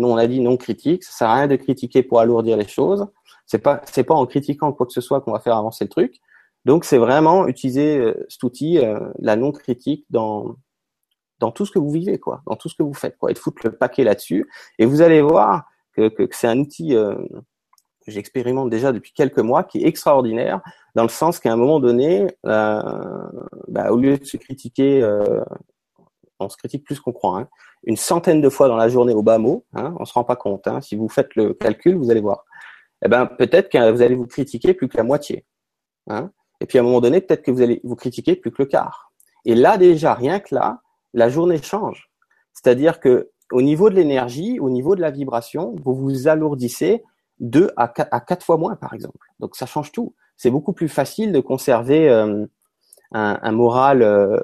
nous, 0.00 0.08
on 0.08 0.16
a 0.16 0.26
dit 0.26 0.40
non 0.40 0.56
critique. 0.56 1.04
Ça 1.04 1.12
sert 1.12 1.28
à 1.28 1.34
rien 1.36 1.46
de 1.46 1.56
critiquer 1.56 2.02
pour 2.02 2.20
alourdir 2.20 2.56
les 2.56 2.68
choses. 2.68 3.06
C'est 3.46 3.58
pas, 3.58 3.76
pas 3.78 4.14
en 4.14 4.26
critiquant 4.26 4.72
quoi 4.72 4.86
que 4.86 4.92
ce 4.92 5.00
soit 5.00 5.20
qu'on 5.20 5.32
va 5.32 5.40
faire 5.40 5.56
avancer 5.56 5.84
le 5.84 5.90
truc. 5.90 6.20
Donc, 6.64 6.84
c'est 6.84 6.98
vraiment 6.98 7.46
utiliser 7.46 7.98
euh, 7.98 8.26
cet 8.28 8.42
outil, 8.42 8.78
euh, 8.78 8.98
la 9.18 9.36
non 9.36 9.52
critique 9.52 10.04
dans 10.10 10.56
tout 11.54 11.64
ce 11.64 11.70
que 11.70 11.78
vous 11.78 11.90
vivez, 11.90 12.18
quoi, 12.18 12.42
dans 12.46 12.56
tout 12.56 12.68
ce 12.68 12.74
que 12.74 12.82
vous 12.82 12.94
faites, 12.94 13.16
quoi, 13.16 13.30
et 13.30 13.34
de 13.34 13.38
foutre 13.38 13.62
le 13.64 13.72
paquet 13.72 14.04
là-dessus. 14.04 14.48
Et 14.78 14.84
vous 14.84 15.00
allez 15.00 15.22
voir 15.22 15.64
que, 15.94 16.08
que, 16.08 16.28
c'est 16.32 16.48
un 16.48 16.58
outil 16.58 16.94
euh, 16.94 17.14
que 18.04 18.10
j'expérimente 18.10 18.70
déjà 18.70 18.92
depuis 18.92 19.12
quelques 19.12 19.38
mois, 19.38 19.64
qui 19.64 19.82
est 19.82 19.86
extraordinaire, 19.86 20.60
dans 20.94 21.02
le 21.02 21.08
sens 21.08 21.38
qu'à 21.38 21.52
un 21.52 21.56
moment 21.56 21.80
donné, 21.80 22.26
bah, 22.44 23.90
au 23.90 23.96
lieu 23.96 24.18
de 24.18 24.24
se 24.24 24.36
critiquer 24.36 25.02
on 26.40 26.48
se 26.48 26.56
critique 26.56 26.84
plus 26.84 27.00
qu'on 27.00 27.12
croit, 27.12 27.38
hein. 27.38 27.48
Une 27.84 27.96
centaine 27.96 28.40
de 28.40 28.48
fois 28.48 28.68
dans 28.68 28.76
la 28.76 28.88
journée 28.88 29.14
au 29.14 29.22
bas 29.22 29.38
mot, 29.38 29.64
hein, 29.74 29.94
on 29.98 30.04
se 30.04 30.12
rend 30.12 30.24
pas 30.24 30.36
compte. 30.36 30.66
Hein. 30.66 30.80
Si 30.80 30.96
vous 30.96 31.08
faites 31.08 31.34
le 31.34 31.54
calcul, 31.54 31.96
vous 31.96 32.10
allez 32.10 32.20
voir. 32.20 32.44
Eh 33.04 33.08
ben, 33.08 33.26
peut-être 33.26 33.70
que 33.70 33.90
vous 33.90 34.02
allez 34.02 34.14
vous 34.14 34.26
critiquer 34.26 34.74
plus 34.74 34.88
que 34.88 34.96
la 34.96 35.02
moitié. 35.02 35.46
Hein. 36.08 36.30
Et 36.60 36.66
puis 36.66 36.78
à 36.78 36.82
un 36.82 36.84
moment 36.84 37.00
donné, 37.00 37.20
peut-être 37.20 37.42
que 37.42 37.50
vous 37.50 37.62
allez 37.62 37.80
vous 37.84 37.96
critiquer 37.96 38.36
plus 38.36 38.50
que 38.50 38.62
le 38.62 38.66
quart. 38.66 39.12
Et 39.44 39.54
là 39.54 39.78
déjà, 39.78 40.14
rien 40.14 40.40
que 40.40 40.54
là, 40.54 40.80
la 41.14 41.28
journée 41.28 41.60
change. 41.62 42.10
C'est-à-dire 42.52 43.00
que 43.00 43.30
au 43.50 43.62
niveau 43.62 43.90
de 43.90 43.94
l'énergie, 43.94 44.60
au 44.60 44.70
niveau 44.70 44.94
de 44.94 45.00
la 45.00 45.10
vibration, 45.10 45.74
vous 45.82 45.94
vous 45.94 46.28
alourdissez 46.28 47.02
deux 47.40 47.70
à 47.76 47.88
quatre, 47.88 48.44
fois 48.44 48.58
moins, 48.58 48.76
par 48.76 48.94
exemple. 48.94 49.26
Donc 49.40 49.56
ça 49.56 49.66
change 49.66 49.92
tout. 49.92 50.14
C'est 50.36 50.50
beaucoup 50.50 50.72
plus 50.72 50.88
facile 50.88 51.32
de 51.32 51.40
conserver 51.40 52.08
euh, 52.08 52.46
un, 53.12 53.52
moral 53.52 54.02
euh, 54.02 54.38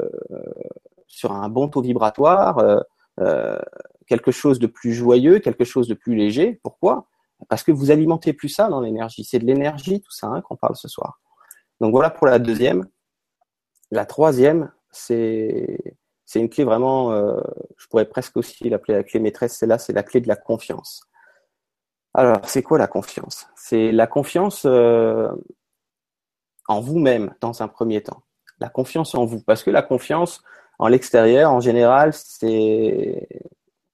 sur 1.07 1.33
un 1.33 1.49
bon 1.49 1.69
taux 1.69 1.83
vibratoire, 1.83 2.59
euh, 2.59 2.81
euh, 3.20 3.58
quelque 4.06 4.30
chose 4.30 4.58
de 4.58 4.66
plus 4.66 4.92
joyeux, 4.92 5.38
quelque 5.38 5.64
chose 5.64 5.88
de 5.88 5.94
plus 5.94 6.14
léger. 6.14 6.61
Pourquoi? 6.62 7.08
Parce 7.49 7.62
que 7.62 7.73
vous 7.73 7.90
alimentez 7.90 8.32
plus 8.32 8.49
ça 8.49 8.68
dans 8.68 8.80
l'énergie. 8.80 9.25
C'est 9.25 9.38
de 9.38 9.44
l'énergie 9.46 10.00
tout 10.00 10.11
ça 10.11 10.28
hein, 10.28 10.40
qu'on 10.40 10.56
parle 10.56 10.76
ce 10.76 10.88
soir. 10.88 11.20
Donc 11.80 11.92
voilà 11.92 12.11
pour 12.11 12.26
la 12.26 12.38
deuxième. 12.38 12.87
La 13.90 14.06
troisième, 14.06 14.73
c'est 14.90 15.78
une 16.35 16.49
clé 16.49 16.64
vraiment, 16.64 17.12
euh, 17.12 17.40
je 17.76 17.87
pourrais 17.88 18.06
presque 18.06 18.37
aussi 18.37 18.68
l'appeler 18.68 18.94
la 18.94 19.04
clé 19.04 19.20
maîtresse. 19.20 19.56
C'est 19.58 19.66
là, 19.66 19.78
c'est 19.78 19.92
la 19.92 20.02
clé 20.02 20.20
de 20.20 20.28
la 20.28 20.37
confiance. 20.37 21.02
Alors, 22.14 22.49
c'est 22.49 22.62
quoi 22.62 22.78
la 22.78 22.87
confiance? 22.87 23.46
C'est 23.54 23.92
la 23.92 24.06
confiance 24.06 24.64
en 26.68 26.80
vous-même 26.80 27.35
dans 27.40 27.62
un 27.62 27.68
premier 27.68 28.02
temps. 28.02 28.23
La 28.58 28.68
confiance 28.68 29.14
en 29.14 29.25
vous, 29.25 29.42
parce 29.42 29.62
que 29.62 29.70
la 29.70 29.82
confiance, 29.82 30.42
en 30.78 30.88
l'extérieur, 30.88 31.52
en 31.52 31.61
général, 31.61 32.12
c'est 32.12 33.28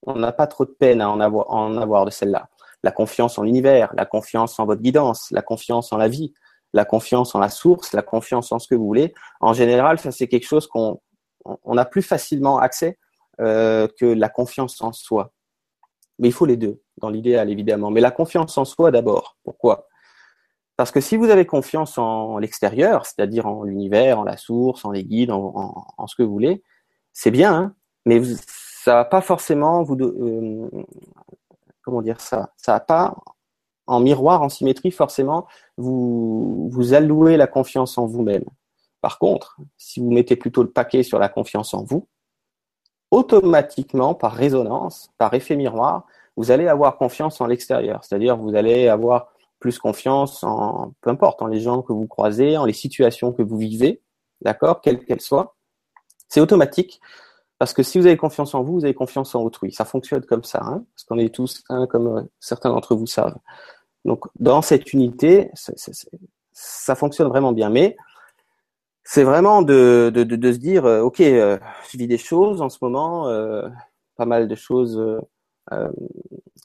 on 0.04 0.16
n'a 0.16 0.32
pas 0.32 0.46
trop 0.46 0.64
de 0.64 0.70
peine 0.70 1.00
à 1.00 1.08
en 1.10 1.20
avoir, 1.20 2.04
de 2.04 2.10
celle-là. 2.10 2.48
La 2.82 2.90
confiance 2.90 3.38
en 3.38 3.42
l'univers, 3.42 3.92
la 3.94 4.04
confiance 4.04 4.58
en 4.58 4.66
votre 4.66 4.82
guidance, 4.82 5.30
la 5.30 5.42
confiance 5.42 5.92
en 5.92 5.96
la 5.96 6.08
vie, 6.08 6.34
la 6.72 6.84
confiance 6.84 7.34
en 7.34 7.38
la 7.38 7.48
source, 7.48 7.92
la 7.92 8.02
confiance 8.02 8.50
en 8.50 8.58
ce 8.58 8.66
que 8.66 8.74
vous 8.74 8.86
voulez. 8.86 9.14
En 9.40 9.52
général, 9.52 9.98
c'est 9.98 10.26
quelque 10.26 10.46
chose 10.46 10.66
qu'on 10.66 11.00
on 11.44 11.76
a 11.76 11.84
plus 11.84 12.02
facilement 12.02 12.58
accès 12.58 12.98
euh, 13.40 13.86
que 13.98 14.06
la 14.06 14.28
confiance 14.28 14.80
en 14.82 14.92
soi. 14.92 15.32
Mais 16.18 16.28
il 16.28 16.32
faut 16.32 16.46
les 16.46 16.56
deux, 16.56 16.82
dans 16.98 17.08
l'idéal 17.08 17.50
évidemment. 17.50 17.90
Mais 17.90 18.00
la 18.00 18.10
confiance 18.10 18.58
en 18.58 18.64
soi 18.64 18.90
d'abord. 18.90 19.36
Pourquoi? 19.44 19.86
Parce 20.76 20.90
que 20.90 21.00
si 21.00 21.16
vous 21.16 21.30
avez 21.30 21.46
confiance 21.46 21.98
en 21.98 22.38
l'extérieur, 22.38 23.06
c'est-à-dire 23.06 23.46
en 23.46 23.62
l'univers, 23.62 24.18
en 24.18 24.24
la 24.24 24.36
source, 24.36 24.84
en 24.84 24.90
les 24.90 25.04
guides, 25.04 25.30
en, 25.30 26.06
ce 26.06 26.16
que 26.16 26.22
vous 26.22 26.32
voulez, 26.32 26.62
c'est 27.12 27.30
bien, 27.30 27.54
hein, 27.54 27.74
mais 28.06 28.22
ça 28.24 28.94
va 28.94 29.04
pas 29.04 29.20
forcément 29.20 29.82
vous... 29.82 29.96
Euh, 30.00 30.68
comment 31.82 32.02
dire 32.02 32.20
ça 32.20 32.52
Ça 32.56 32.72
va 32.72 32.80
pas 32.80 33.14
en 33.86 34.00
miroir, 34.00 34.42
en 34.42 34.48
symétrie, 34.48 34.90
forcément, 34.90 35.46
vous, 35.76 36.68
vous 36.70 36.94
allouez 36.94 37.36
la 37.36 37.46
confiance 37.46 37.98
en 37.98 38.06
vous-même. 38.06 38.44
Par 39.00 39.18
contre, 39.18 39.56
si 39.76 40.00
vous 40.00 40.10
mettez 40.12 40.36
plutôt 40.36 40.62
le 40.62 40.70
paquet 40.70 41.02
sur 41.02 41.18
la 41.18 41.28
confiance 41.28 41.74
en 41.74 41.82
vous, 41.82 42.06
automatiquement, 43.10 44.14
par 44.14 44.32
résonance, 44.32 45.10
par 45.18 45.34
effet 45.34 45.56
miroir, 45.56 46.06
vous 46.36 46.50
allez 46.50 46.68
avoir 46.68 46.96
confiance 46.96 47.40
en 47.40 47.46
l'extérieur. 47.46 48.02
C'est-à-dire, 48.04 48.36
vous 48.36 48.54
allez 48.54 48.88
avoir 48.88 49.32
plus 49.58 49.78
confiance 49.78 50.42
en, 50.44 50.94
peu 51.00 51.10
importe, 51.10 51.42
en 51.42 51.46
les 51.46 51.60
gens 51.60 51.82
que 51.82 51.92
vous 51.92 52.06
croisez, 52.06 52.56
en 52.56 52.64
les 52.64 52.72
situations 52.72 53.32
que 53.32 53.42
vous 53.42 53.58
vivez, 53.58 54.00
d'accord, 54.40 54.80
quelles 54.80 55.04
qu'elles 55.04 55.20
soient. 55.20 55.56
C'est 56.32 56.40
automatique. 56.40 56.98
Parce 57.58 57.74
que 57.74 57.82
si 57.82 57.98
vous 57.98 58.06
avez 58.06 58.16
confiance 58.16 58.54
en 58.54 58.62
vous, 58.62 58.72
vous 58.72 58.84
avez 58.84 58.94
confiance 58.94 59.34
en 59.34 59.42
autrui. 59.42 59.70
Ça 59.70 59.84
fonctionne 59.84 60.24
comme 60.24 60.44
ça, 60.44 60.62
hein, 60.64 60.82
parce 60.94 61.04
qu'on 61.04 61.18
est 61.18 61.32
tous 61.32 61.62
comme 61.90 62.06
euh, 62.06 62.22
certains 62.40 62.70
d'entre 62.70 62.94
vous 62.96 63.06
savent. 63.06 63.36
Donc, 64.06 64.24
dans 64.40 64.62
cette 64.62 64.94
unité, 64.94 65.50
ça 66.52 66.94
fonctionne 66.94 67.28
vraiment 67.28 67.52
bien. 67.52 67.68
Mais 67.68 67.96
c'est 69.04 69.24
vraiment 69.24 69.60
de, 69.60 70.10
se 70.16 70.58
dire, 70.58 70.86
euh, 70.86 71.02
ok, 71.02 71.20
euh, 71.20 71.58
je 71.92 71.98
vis 71.98 72.06
des 72.06 72.16
choses 72.16 72.62
en 72.62 72.70
ce 72.70 72.78
moment, 72.80 73.28
euh, 73.28 73.68
pas 74.16 74.24
mal 74.24 74.48
de 74.48 74.54
choses 74.54 74.98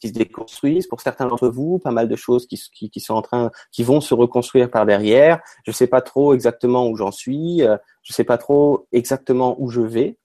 qui 0.01 0.09
se 0.09 0.13
déconstruisent 0.13 0.87
pour 0.87 1.01
certains 1.01 1.27
d'entre 1.27 1.49
vous, 1.49 1.79
pas 1.79 1.91
mal 1.91 2.07
de 2.07 2.15
choses 2.15 2.47
qui, 2.47 2.61
qui, 2.73 2.89
qui, 2.89 2.99
sont 2.99 3.13
en 3.13 3.21
train, 3.21 3.51
qui 3.71 3.83
vont 3.83 4.01
se 4.01 4.13
reconstruire 4.13 4.69
par 4.69 4.85
derrière. 4.85 5.39
Je 5.65 5.71
sais 5.71 5.87
pas 5.87 6.01
trop 6.01 6.33
exactement 6.33 6.87
où 6.87 6.95
j'en 6.95 7.11
suis, 7.11 7.61
je 8.03 8.13
sais 8.13 8.23
pas 8.23 8.37
trop 8.37 8.87
exactement 8.91 9.55
où 9.59 9.69
je 9.69 9.81
vais, 9.81 10.17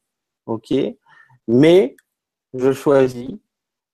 ok, 0.47 0.75
mais 1.49 1.97
je 2.55 2.73
choisis 2.73 3.31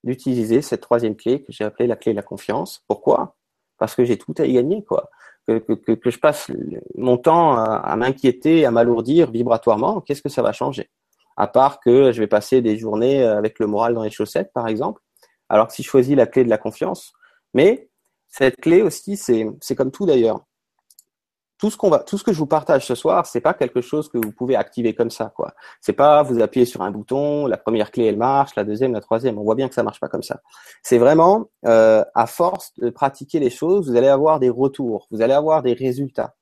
d'utiliser 0.04 0.62
cette 0.62 0.80
troisième 0.80 1.16
clé 1.16 1.42
que 1.42 1.52
j'ai 1.52 1.64
appelée 1.64 1.86
la 1.86 1.96
clé 1.96 2.12
de 2.12 2.16
la 2.16 2.22
confiance. 2.22 2.84
Pourquoi? 2.86 3.36
Parce 3.78 3.94
que 3.94 4.04
j'ai 4.04 4.16
tout 4.16 4.34
à 4.38 4.46
y 4.46 4.54
gagner, 4.54 4.84
quoi 4.84 5.10
que, 5.56 5.94
que, 5.94 6.10
je 6.10 6.18
passe 6.18 6.50
mon 6.94 7.16
temps 7.16 7.56
à, 7.56 7.96
m'inquiéter, 7.96 8.66
à 8.66 8.70
m'alourdir 8.70 9.30
vibratoirement, 9.30 10.00
qu'est-ce 10.00 10.22
que 10.22 10.28
ça 10.28 10.42
va 10.42 10.52
changer? 10.52 10.90
À 11.38 11.46
part 11.46 11.80
que 11.80 12.12
je 12.12 12.20
vais 12.20 12.26
passer 12.26 12.60
des 12.60 12.76
journées 12.76 13.22
avec 13.22 13.58
le 13.60 13.66
moral 13.66 13.94
dans 13.94 14.02
les 14.02 14.10
chaussettes, 14.10 14.52
par 14.52 14.68
exemple. 14.68 15.00
Alors 15.48 15.68
que 15.68 15.72
si 15.72 15.82
je 15.82 15.88
choisis 15.88 16.14
la 16.14 16.26
clé 16.26 16.44
de 16.44 16.50
la 16.50 16.58
confiance, 16.58 17.12
mais 17.54 17.88
cette 18.26 18.56
clé 18.56 18.82
aussi, 18.82 19.16
c'est 19.16 19.74
comme 19.74 19.90
tout 19.90 20.04
d'ailleurs 20.04 20.44
tout 21.58 21.70
ce 21.70 21.76
qu'on 21.76 21.90
va, 21.90 21.98
tout 21.98 22.16
ce 22.16 22.24
que 22.24 22.32
je 22.32 22.38
vous 22.38 22.46
partage 22.46 22.86
ce 22.86 22.94
soir, 22.94 23.26
c'est 23.26 23.40
pas 23.40 23.52
quelque 23.52 23.80
chose 23.80 24.08
que 24.08 24.16
vous 24.16 24.32
pouvez 24.32 24.54
activer 24.54 24.94
comme 24.94 25.10
ça, 25.10 25.32
quoi. 25.34 25.54
C'est 25.80 25.92
pas 25.92 26.22
vous 26.22 26.40
appuyez 26.40 26.66
sur 26.66 26.82
un 26.82 26.90
bouton, 26.90 27.46
la 27.46 27.56
première 27.56 27.90
clé 27.90 28.04
elle 28.04 28.16
marche, 28.16 28.54
la 28.54 28.64
deuxième, 28.64 28.92
la 28.92 29.00
troisième. 29.00 29.38
On 29.38 29.42
voit 29.42 29.56
bien 29.56 29.68
que 29.68 29.74
ça 29.74 29.82
marche 29.82 29.98
pas 29.98 30.08
comme 30.08 30.22
ça. 30.22 30.40
C'est 30.82 30.98
vraiment 30.98 31.50
euh, 31.66 32.04
à 32.14 32.26
force 32.26 32.72
de 32.78 32.90
pratiquer 32.90 33.40
les 33.40 33.50
choses, 33.50 33.90
vous 33.90 33.96
allez 33.96 34.08
avoir 34.08 34.38
des 34.38 34.50
retours, 34.50 35.08
vous 35.10 35.20
allez 35.20 35.34
avoir 35.34 35.62
des 35.62 35.72
résultats. 35.72 36.34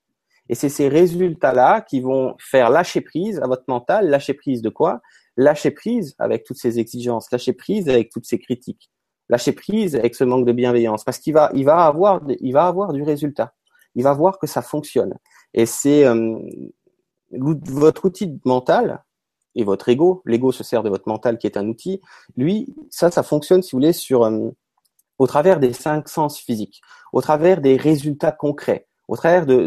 Et 0.48 0.54
c'est 0.54 0.68
ces 0.68 0.88
résultats-là 0.88 1.80
qui 1.80 2.00
vont 2.00 2.34
faire 2.38 2.70
lâcher 2.70 3.00
prise 3.00 3.40
à 3.40 3.46
votre 3.46 3.64
mental. 3.68 4.08
Lâcher 4.08 4.34
prise 4.34 4.62
de 4.62 4.68
quoi? 4.68 5.00
Lâcher 5.36 5.70
prise 5.70 6.14
avec 6.18 6.44
toutes 6.44 6.58
ces 6.58 6.78
exigences, 6.78 7.30
lâcher 7.30 7.52
prise 7.52 7.88
avec 7.88 8.10
toutes 8.10 8.24
ces 8.24 8.38
critiques, 8.38 8.90
lâcher 9.28 9.52
prise 9.52 9.94
avec 9.94 10.14
ce 10.14 10.24
manque 10.24 10.46
de 10.46 10.52
bienveillance, 10.52 11.04
parce 11.04 11.18
qu'il 11.18 11.34
va, 11.34 11.50
il 11.54 11.64
va 11.64 11.84
avoir, 11.84 12.22
il 12.40 12.52
va 12.52 12.66
avoir 12.66 12.92
du 12.92 13.02
résultat 13.02 13.52
il 13.96 14.04
va 14.04 14.12
voir 14.12 14.38
que 14.38 14.46
ça 14.46 14.62
fonctionne. 14.62 15.14
Et 15.52 15.66
c'est 15.66 16.06
euh, 16.06 16.38
votre 17.32 18.04
outil 18.04 18.38
mental 18.44 19.02
et 19.56 19.64
votre 19.64 19.88
ego. 19.88 20.22
L'ego 20.26 20.52
se 20.52 20.62
sert 20.62 20.82
de 20.82 20.90
votre 20.90 21.08
mental 21.08 21.38
qui 21.38 21.46
est 21.46 21.56
un 21.56 21.66
outil. 21.66 22.00
Lui, 22.36 22.72
ça, 22.90 23.10
ça 23.10 23.22
fonctionne, 23.22 23.62
si 23.62 23.72
vous 23.72 23.78
voulez, 23.78 23.94
sur 23.94 24.22
euh, 24.24 24.50
au 25.18 25.26
travers 25.26 25.58
des 25.58 25.72
cinq 25.72 26.08
sens 26.08 26.38
physiques, 26.38 26.82
au 27.12 27.22
travers 27.22 27.60
des 27.60 27.76
résultats 27.76 28.32
concrets, 28.32 28.86
au 29.08 29.16
travers 29.16 29.46
de, 29.46 29.66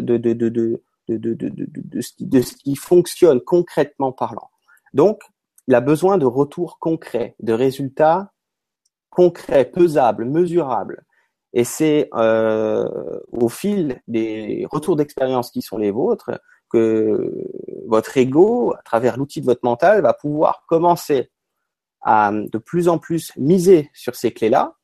ce 1.08 2.12
qui, 2.16 2.42
ce 2.42 2.54
qui 2.56 2.76
fonctionne 2.76 3.40
concrètement 3.40 4.12
parlant. 4.12 4.50
Donc, 4.94 5.22
il 5.66 5.74
a 5.74 5.80
besoin 5.80 6.18
de 6.18 6.26
retours 6.26 6.78
concrets, 6.78 7.36
de 7.40 7.52
résultats 7.52 8.32
concrets, 9.10 9.64
pesables, 9.64 10.24
mesurables. 10.24 11.04
Et 11.52 11.64
c'est 11.64 12.08
euh, 12.14 12.88
au 13.32 13.48
fil 13.48 14.00
des 14.06 14.66
retours 14.70 14.96
d'expérience 14.96 15.50
qui 15.50 15.62
sont 15.62 15.78
les 15.78 15.90
vôtres 15.90 16.30
que 16.70 17.32
votre 17.86 18.16
ego, 18.16 18.72
à 18.78 18.82
travers 18.82 19.16
l'outil 19.16 19.40
de 19.40 19.46
votre 19.46 19.64
mental, 19.64 20.02
va 20.02 20.14
pouvoir 20.14 20.64
commencer 20.68 21.30
à 22.02 22.30
de 22.32 22.58
plus 22.58 22.88
en 22.88 22.98
plus 22.98 23.32
miser 23.36 23.90
sur 23.92 24.14
ces 24.14 24.32
clés-là 24.32 24.76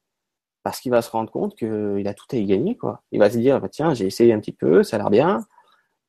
parce 0.67 0.81
qu'il 0.81 0.91
va 0.91 1.01
se 1.01 1.13
rendre 1.13 1.31
compte 1.31 1.55
qu'il 1.55 2.09
a 2.09 2.13
tout 2.13 2.27
à 2.33 2.37
y 2.37 2.45
gagner. 2.45 2.77
Quoi. 2.77 3.01
Il 3.13 3.21
va 3.21 3.31
se 3.31 3.39
dire, 3.39 3.61
bah, 3.61 3.69
tiens, 3.69 3.95
j'ai 3.95 4.05
essayé 4.05 4.33
un 4.33 4.41
petit 4.41 4.51
peu, 4.51 4.83
ça 4.83 4.97
a 4.97 4.99
l'air 4.99 5.11
bien, 5.11 5.39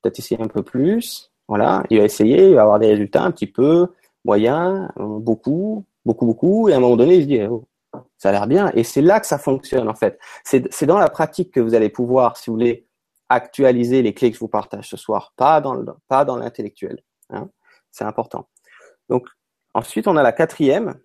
peut-être 0.02 0.18
essayer 0.18 0.42
un 0.42 0.48
peu 0.48 0.64
plus. 0.64 1.32
Voilà, 1.48 1.84
il 1.92 2.00
va 2.00 2.06
essayer, 2.06 2.50
il 2.50 2.56
va 2.56 2.64
avoir 2.64 2.80
des 2.80 2.88
résultats 2.88 3.22
un 3.22 3.30
petit 3.30 3.46
peu 3.46 3.94
moyens, 4.26 4.90
beaucoup, 4.98 5.86
beaucoup, 6.06 6.26
beaucoup, 6.26 6.70
et 6.70 6.74
à 6.74 6.78
un 6.78 6.80
moment 6.80 6.96
donné, 6.96 7.18
il 7.18 7.22
se 7.22 7.28
dit, 7.28 7.44
oh, 7.44 7.68
ça 8.18 8.30
a 8.30 8.32
l'air 8.32 8.48
bien. 8.48 8.72
Et 8.74 8.84
c'est 8.84 9.04
là 9.04 9.20
que 9.20 9.28
ça 9.28 9.38
fonctionne, 9.38 9.88
en 9.88 9.94
fait. 9.94 10.20
C'est 10.44 10.88
dans 10.88 10.98
la 10.98 11.12
pratique 11.12 11.52
que 11.52 11.60
vous 11.60 11.76
allez 11.76 11.90
pouvoir, 11.90 12.36
si 12.36 12.50
vous 12.50 12.56
voulez, 12.56 12.88
actualiser 13.30 14.02
les 14.02 14.16
clés 14.16 14.32
que 14.32 14.38
je 14.38 14.40
vous 14.40 14.48
partage 14.48 14.90
ce 14.90 14.98
soir, 14.98 15.34
pas 15.36 15.62
dans 15.62 15.86
pas 16.08 16.26
dans 16.26 16.38
l'intellectuel. 16.38 17.04
Hein. 17.30 17.48
C'est 17.92 18.06
important. 18.06 18.50
Donc, 19.08 19.28
ensuite, 19.76 20.08
on 20.08 20.18
a 20.18 20.24
la 20.24 20.32
quatrième, 20.32 21.00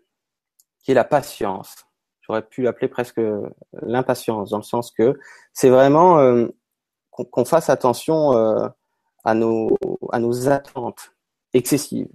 qui 0.83 0.93
est 0.93 0.95
la 0.95 1.05
patience. 1.05 1.85
J'aurais 2.23 2.43
pu 2.43 2.63
l'appeler 2.63 2.89
presque 2.89 3.21
l'impatience, 3.83 4.51
dans 4.51 4.59
le 4.59 4.63
sens 4.63 4.91
que 4.91 5.19
c'est 5.53 5.71
vraiment 5.71 6.19
euh, 6.19 6.47
qu'on 7.11 7.45
fasse 7.45 7.69
attention 7.69 8.37
euh, 8.37 8.69
à, 9.25 9.35
nos, 9.35 9.77
à 10.11 10.19
nos 10.19 10.49
attentes 10.49 11.15
excessives 11.53 12.09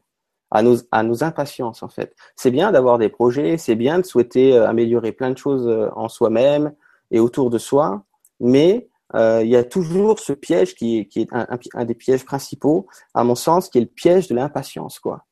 à 0.51 0.61
nos, 0.61 0.77
à 0.91 1.03
nos 1.03 1.23
impatiences 1.23 1.83
en 1.83 1.89
fait. 1.89 2.15
C'est 2.35 2.51
bien 2.51 2.71
d'avoir 2.71 2.97
des 2.97 3.09
projets, 3.09 3.57
c'est 3.57 3.75
bien 3.75 3.99
de 3.99 4.05
souhaiter 4.05 4.55
euh, 4.55 4.67
améliorer 4.67 5.11
plein 5.11 5.31
de 5.31 5.37
choses 5.37 5.67
euh, 5.67 5.89
en 5.95 6.07
soi-même 6.07 6.73
et 7.11 7.19
autour 7.19 7.49
de 7.49 7.57
soi, 7.57 8.03
mais 8.39 8.89
euh, 9.15 9.41
il 9.43 9.49
y 9.49 9.55
a 9.55 9.63
toujours 9.63 10.19
ce 10.19 10.33
piège 10.33 10.75
qui 10.75 10.99
est, 10.99 11.05
qui 11.05 11.21
est 11.21 11.33
un, 11.33 11.47
un, 11.73 11.85
des 11.85 11.95
pièges 11.95 12.25
principaux, 12.25 12.87
à 13.13 13.23
mon 13.23 13.35
sens, 13.35 13.69
qui 13.69 13.77
est 13.77 13.81
le 13.81 13.87
piège 13.87 14.27
de 14.27 14.35
l'impatience. 14.35 14.99
quoi. 14.99 15.25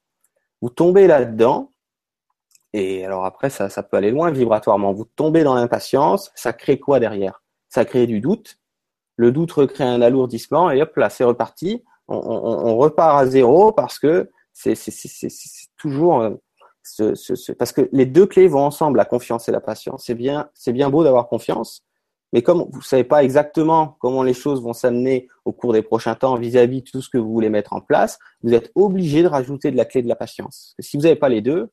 Vous 0.62 0.70
tombez 0.70 1.08
là-dedans, 1.08 1.72
et 2.77 3.05
alors 3.05 3.24
après, 3.24 3.50
ça, 3.50 3.70
peut 3.84 3.96
aller 3.96 4.12
loin 4.12 4.32
vibratoirement. 4.32 4.91
Vous 4.91 5.05
tombez 5.15 5.46
dans 5.46 5.55
l'impatience, 5.55 6.29
ça 6.36 6.51
crée 6.51 6.77
quoi 6.77 7.00
derrière? 7.00 7.41
Ça 7.70 7.86
crée 7.86 8.05
du 8.05 8.20
doute. 8.20 8.58
Le 9.15 9.32
doute 9.32 9.53
recrée 9.53 9.86
un 9.86 10.01
alourdissement, 10.01 10.70
et 10.70 10.82
hop 10.82 10.94
là, 10.98 11.10
c'est 11.10 11.24
reparti. 11.24 11.86
On, 12.10 12.75
repart 12.75 13.17
à 13.17 13.27
zéro 13.27 13.72
parce 13.72 13.98
que 13.98 14.29
c'est 14.51 14.75
toujours 15.77 16.22
euh, 16.22 16.32
ce, 16.84 17.15
ce, 17.15 17.53
parce 17.53 17.72
que 17.72 17.88
les 17.94 18.05
deux 18.05 18.25
clés 18.25 18.50
vont 18.50 18.65
ensemble, 18.65 18.98
la 18.98 19.05
confiance 19.05 19.48
et 19.48 19.53
la 19.53 19.62
patience. 19.62 20.03
C'est 20.05 20.13
bien, 20.13 20.50
c'est 20.53 20.74
bien 20.74 20.89
beau 20.89 21.05
d'avoir 21.05 21.29
confiance, 21.29 21.82
mais 22.34 22.41
comme 22.41 22.67
vous 22.70 22.82
savez 22.82 23.05
pas 23.05 23.24
exactement 23.24 23.96
comment 24.01 24.22
les 24.22 24.34
choses 24.34 24.62
vont 24.62 24.74
s'amener 24.74 25.29
au 25.46 25.53
cours 25.53 25.72
des 25.72 25.82
prochains 25.82 26.15
temps 26.15 26.36
vis-à-vis 26.36 26.82
de 26.82 26.89
tout 26.91 27.01
ce 27.01 27.10
que 27.10 27.17
vous 27.17 27.32
voulez 27.32 27.50
mettre 27.50 27.72
en 27.72 27.79
place, 27.79 28.20
vous 28.44 28.53
êtes 28.53 28.74
obligé 28.75 29.24
de 29.24 29.27
rajouter 29.29 29.72
de 29.72 29.77
la 29.77 29.86
clé 29.86 30.01
de 30.01 30.10
la 30.10 30.17
patience. 30.17 30.75
si 30.79 30.98
vous 30.98 31.03
n'avez 31.03 31.15
pas 31.15 31.29
les 31.29 31.41
deux, 31.41 31.72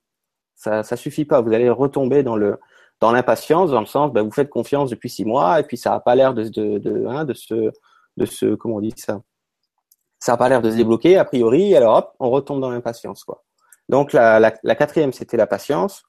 ça, 0.55 0.83
ça 0.83 0.97
suffit 0.97 1.25
pas. 1.25 1.41
Vous 1.41 1.53
allez 1.53 1.71
retomber 1.71 2.23
dans 2.23 2.37
le 2.37 2.59
dans 3.01 3.11
l'impatience, 3.13 3.71
dans 3.73 3.81
le 3.81 3.87
sens, 3.87 4.13
ben, 4.13 4.23
vous 4.23 4.31
faites 4.31 4.49
confiance 4.49 4.91
depuis 4.91 5.11
six 5.11 5.25
mois 5.25 5.59
et 5.59 5.65
puis 5.65 5.77
ça 5.77 5.91
n'a 5.91 6.01
pas 6.01 6.15
l'air 6.15 6.35
de 6.35 6.45
de 6.45 6.79
de, 6.79 7.07
hein, 7.07 7.25
de 7.25 7.35
se 7.35 7.73
de 8.17 8.27
se 8.27 8.55
comment 8.55 8.77
on 8.77 8.81
dit 8.81 8.95
ça? 8.97 9.21
Ça 10.21 10.33
n'a 10.33 10.39
pas 10.39 10.49
l'air 10.49 10.63
de 10.63 10.71
se 10.71 10.77
débloquer 10.77 11.19
a 11.19 11.25
priori, 11.25 11.75
alors 11.75 11.97
hop, 11.97 12.15
on 12.21 12.31
retombe 12.31 12.61
dans 12.61 12.71
l'impatience. 12.71 13.25
quoi. 13.25 13.43
Donc 13.89 14.13
la, 14.13 14.39
la, 14.41 14.75
quatrième, 14.75 15.13
c'était 15.13 15.37
la 15.37 15.47
patience. 15.47 16.05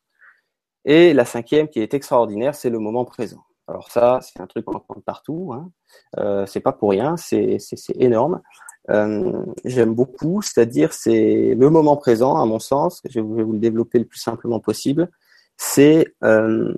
Et 0.85 1.13
la 1.13 1.25
cinquième, 1.25 1.67
qui 1.67 1.79
est 1.79 1.93
extraordinaire, 1.93 2.55
c'est 2.55 2.69
le 2.69 2.79
moment 2.79 3.05
présent. 3.05 3.43
Alors 3.67 3.89
ça, 3.89 4.19
c'est 4.21 4.41
un 4.41 4.47
truc 4.47 4.65
qu'on 4.65 4.75
entend 4.75 5.01
partout. 5.05 5.51
Hein. 5.53 5.71
Euh, 6.19 6.45
c'est 6.45 6.59
pas 6.59 6.73
pour 6.73 6.91
rien, 6.91 7.15
c'est 7.17 7.57
énorme. 7.95 8.41
Euh, 8.89 9.45
J'aime 9.63 9.93
beaucoup, 9.93 10.41
c'est-à-dire 10.41 10.93
c'est 10.93 11.55
le 11.55 11.69
moment 11.69 11.97
présent, 11.97 12.37
à 12.37 12.45
mon 12.45 12.59
sens. 12.59 13.01
Je 13.09 13.19
vais 13.19 13.43
vous 13.43 13.53
le 13.53 13.59
développer 13.59 13.99
le 13.99 14.05
plus 14.05 14.19
simplement 14.19 14.59
possible. 14.59 15.09
C'est 15.57 16.13
euh, 16.23 16.73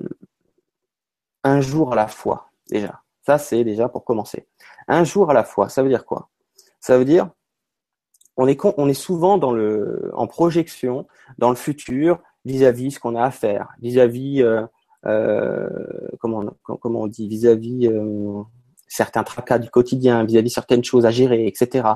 un 1.44 1.62
jour 1.62 1.94
à 1.94 1.96
la 1.96 2.08
fois 2.08 2.50
déjà. 2.70 3.02
Ça, 3.26 3.38
c'est 3.38 3.64
déjà 3.64 3.90
pour 3.90 4.06
commencer. 4.06 4.48
Un 4.88 5.04
jour 5.04 5.32
à 5.32 5.34
la 5.34 5.44
fois, 5.44 5.70
ça 5.70 5.82
veut 5.82 5.90
dire 5.90 6.06
quoi? 6.06 6.30
Ça 6.80 6.98
veut 6.98 7.06
dire, 7.06 7.30
on 8.38 8.48
est, 8.48 8.60
on 8.78 8.88
est 8.88 8.94
souvent 8.94 9.38
dans 9.40 9.52
le, 9.52 10.12
en 10.14 10.28
projection 10.28 11.08
dans 11.40 11.50
le 11.50 11.56
futur 11.56 12.20
vis-à-vis 12.44 12.92
ce 12.92 13.00
qu'on 13.00 13.16
a 13.16 13.24
à 13.24 13.32
faire, 13.32 13.70
vis-à-vis 13.82 14.44
euh, 14.44 15.70
comment, 16.20 16.44
comment 16.64 17.02
on 17.02 17.08
dit, 17.08 17.28
vis-à-vis 17.28 17.90
certains 18.96 19.24
tracas 19.24 19.60
du 19.60 19.70
quotidien, 19.70 20.24
vis-à-vis 20.24 20.50
certaines 20.50 20.84
choses 20.84 21.06
à 21.06 21.12
gérer, 21.12 21.48
etc. 21.48 21.88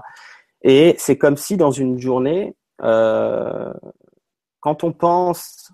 Et 0.62 0.96
c'est 0.98 1.18
comme 1.18 1.38
si 1.38 1.58
dans 1.58 1.72
une 1.72 2.00
journée, 2.00 2.56
quand 2.80 4.84
on 4.84 4.92
pense 4.92 5.72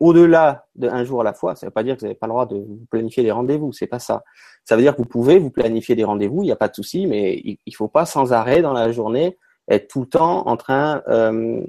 au-delà 0.00 0.66
d'un 0.74 1.04
jour 1.04 1.20
à 1.20 1.24
la 1.24 1.32
fois, 1.32 1.54
ça 1.54 1.64
ne 1.64 1.68
veut 1.68 1.74
pas 1.74 1.84
dire 1.84 1.94
que 1.94 2.00
vous 2.00 2.06
n'avez 2.06 2.18
pas 2.18 2.26
le 2.26 2.32
droit 2.32 2.46
de 2.46 2.66
planifier 2.90 3.22
des 3.22 3.30
rendez-vous, 3.30 3.72
c'est 3.72 3.86
pas 3.86 4.00
ça. 4.00 4.24
Ça 4.64 4.74
veut 4.74 4.82
dire 4.82 4.96
que 4.96 5.02
vous 5.02 5.08
pouvez 5.08 5.38
vous 5.38 5.50
planifier 5.50 5.94
des 5.94 6.02
rendez-vous, 6.02 6.42
il 6.42 6.46
n'y 6.46 6.52
a 6.52 6.56
pas 6.56 6.68
de 6.68 6.74
souci, 6.74 7.06
mais 7.06 7.40
il 7.44 7.58
ne 7.64 7.72
faut 7.72 7.86
pas 7.86 8.04
sans 8.04 8.32
arrêt 8.32 8.62
dans 8.62 8.72
la 8.72 8.90
journée 8.90 9.38
être 9.68 9.88
tout 9.88 10.00
le 10.00 10.08
temps 10.08 10.48
en 10.48 10.56
train 10.56 11.02
euh, 11.08 11.62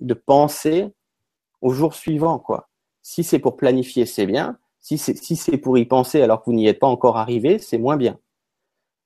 de 0.00 0.14
penser 0.14 0.92
au 1.62 1.70
jour 1.70 1.94
suivant, 1.94 2.38
quoi. 2.38 2.68
Si 3.00 3.24
c'est 3.24 3.38
pour 3.38 3.56
planifier, 3.56 4.04
c'est 4.04 4.26
bien. 4.26 4.58
Si 4.80 4.98
c'est 4.98 5.58
pour 5.58 5.78
y 5.78 5.86
penser 5.86 6.20
alors 6.20 6.40
que 6.40 6.50
vous 6.50 6.56
n'y 6.56 6.68
êtes 6.68 6.78
pas 6.78 6.86
encore 6.86 7.16
arrivé, 7.16 7.58
c'est 7.58 7.78
moins 7.78 7.96
bien. 7.96 8.18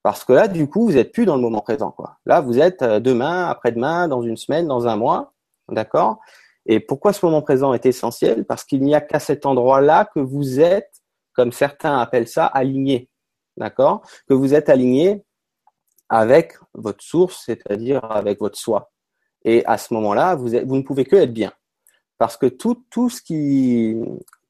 Parce 0.03 0.25
que 0.25 0.33
là, 0.33 0.49
du 0.49 0.69
coup, 0.69 0.85
vous 0.85 0.93
n'êtes 0.93 1.13
plus 1.13 1.25
dans 1.25 1.37
le 1.37 1.41
moment 1.41 1.61
présent, 1.61 1.91
quoi. 1.91 2.17
Là, 2.25 2.41
vous 2.41 2.59
êtes 2.59 2.81
euh, 2.81 2.99
demain, 2.99 3.47
après-demain, 3.47 4.09
dans 4.09 4.21
une 4.21 4.35
semaine, 4.35 4.67
dans 4.67 4.85
un 4.87 4.97
mois, 4.97 5.33
d'accord? 5.69 6.19
Et 6.65 6.81
pourquoi 6.81 7.13
ce 7.13 7.25
moment 7.25 7.41
présent 7.41 7.73
est 7.73 7.85
essentiel? 7.85 8.45
Parce 8.45 8.65
qu'il 8.65 8.83
n'y 8.83 8.93
a 8.95 9.01
qu'à 9.01 9.19
cet 9.19 9.45
endroit-là 9.45 10.09
que 10.13 10.19
vous 10.19 10.59
êtes, 10.59 10.91
comme 11.33 11.53
certains 11.53 11.97
appellent 11.97 12.27
ça, 12.27 12.45
aligné. 12.45 13.09
D'accord? 13.57 14.01
Que 14.27 14.33
vous 14.33 14.53
êtes 14.53 14.69
aligné 14.69 15.23
avec 16.09 16.53
votre 16.73 17.03
source, 17.03 17.43
c'est-à-dire 17.45 18.03
avec 18.03 18.39
votre 18.39 18.57
soi. 18.57 18.91
Et 19.45 19.65
à 19.65 19.77
ce 19.77 19.93
moment-là, 19.93 20.35
vous, 20.35 20.49
ne 20.49 20.81
pouvez 20.81 21.05
que 21.05 21.15
être 21.15 21.33
bien. 21.33 21.51
Parce 22.17 22.37
que 22.37 22.45
tout, 22.45 22.85
ce 23.09 23.21
qui, 23.21 23.97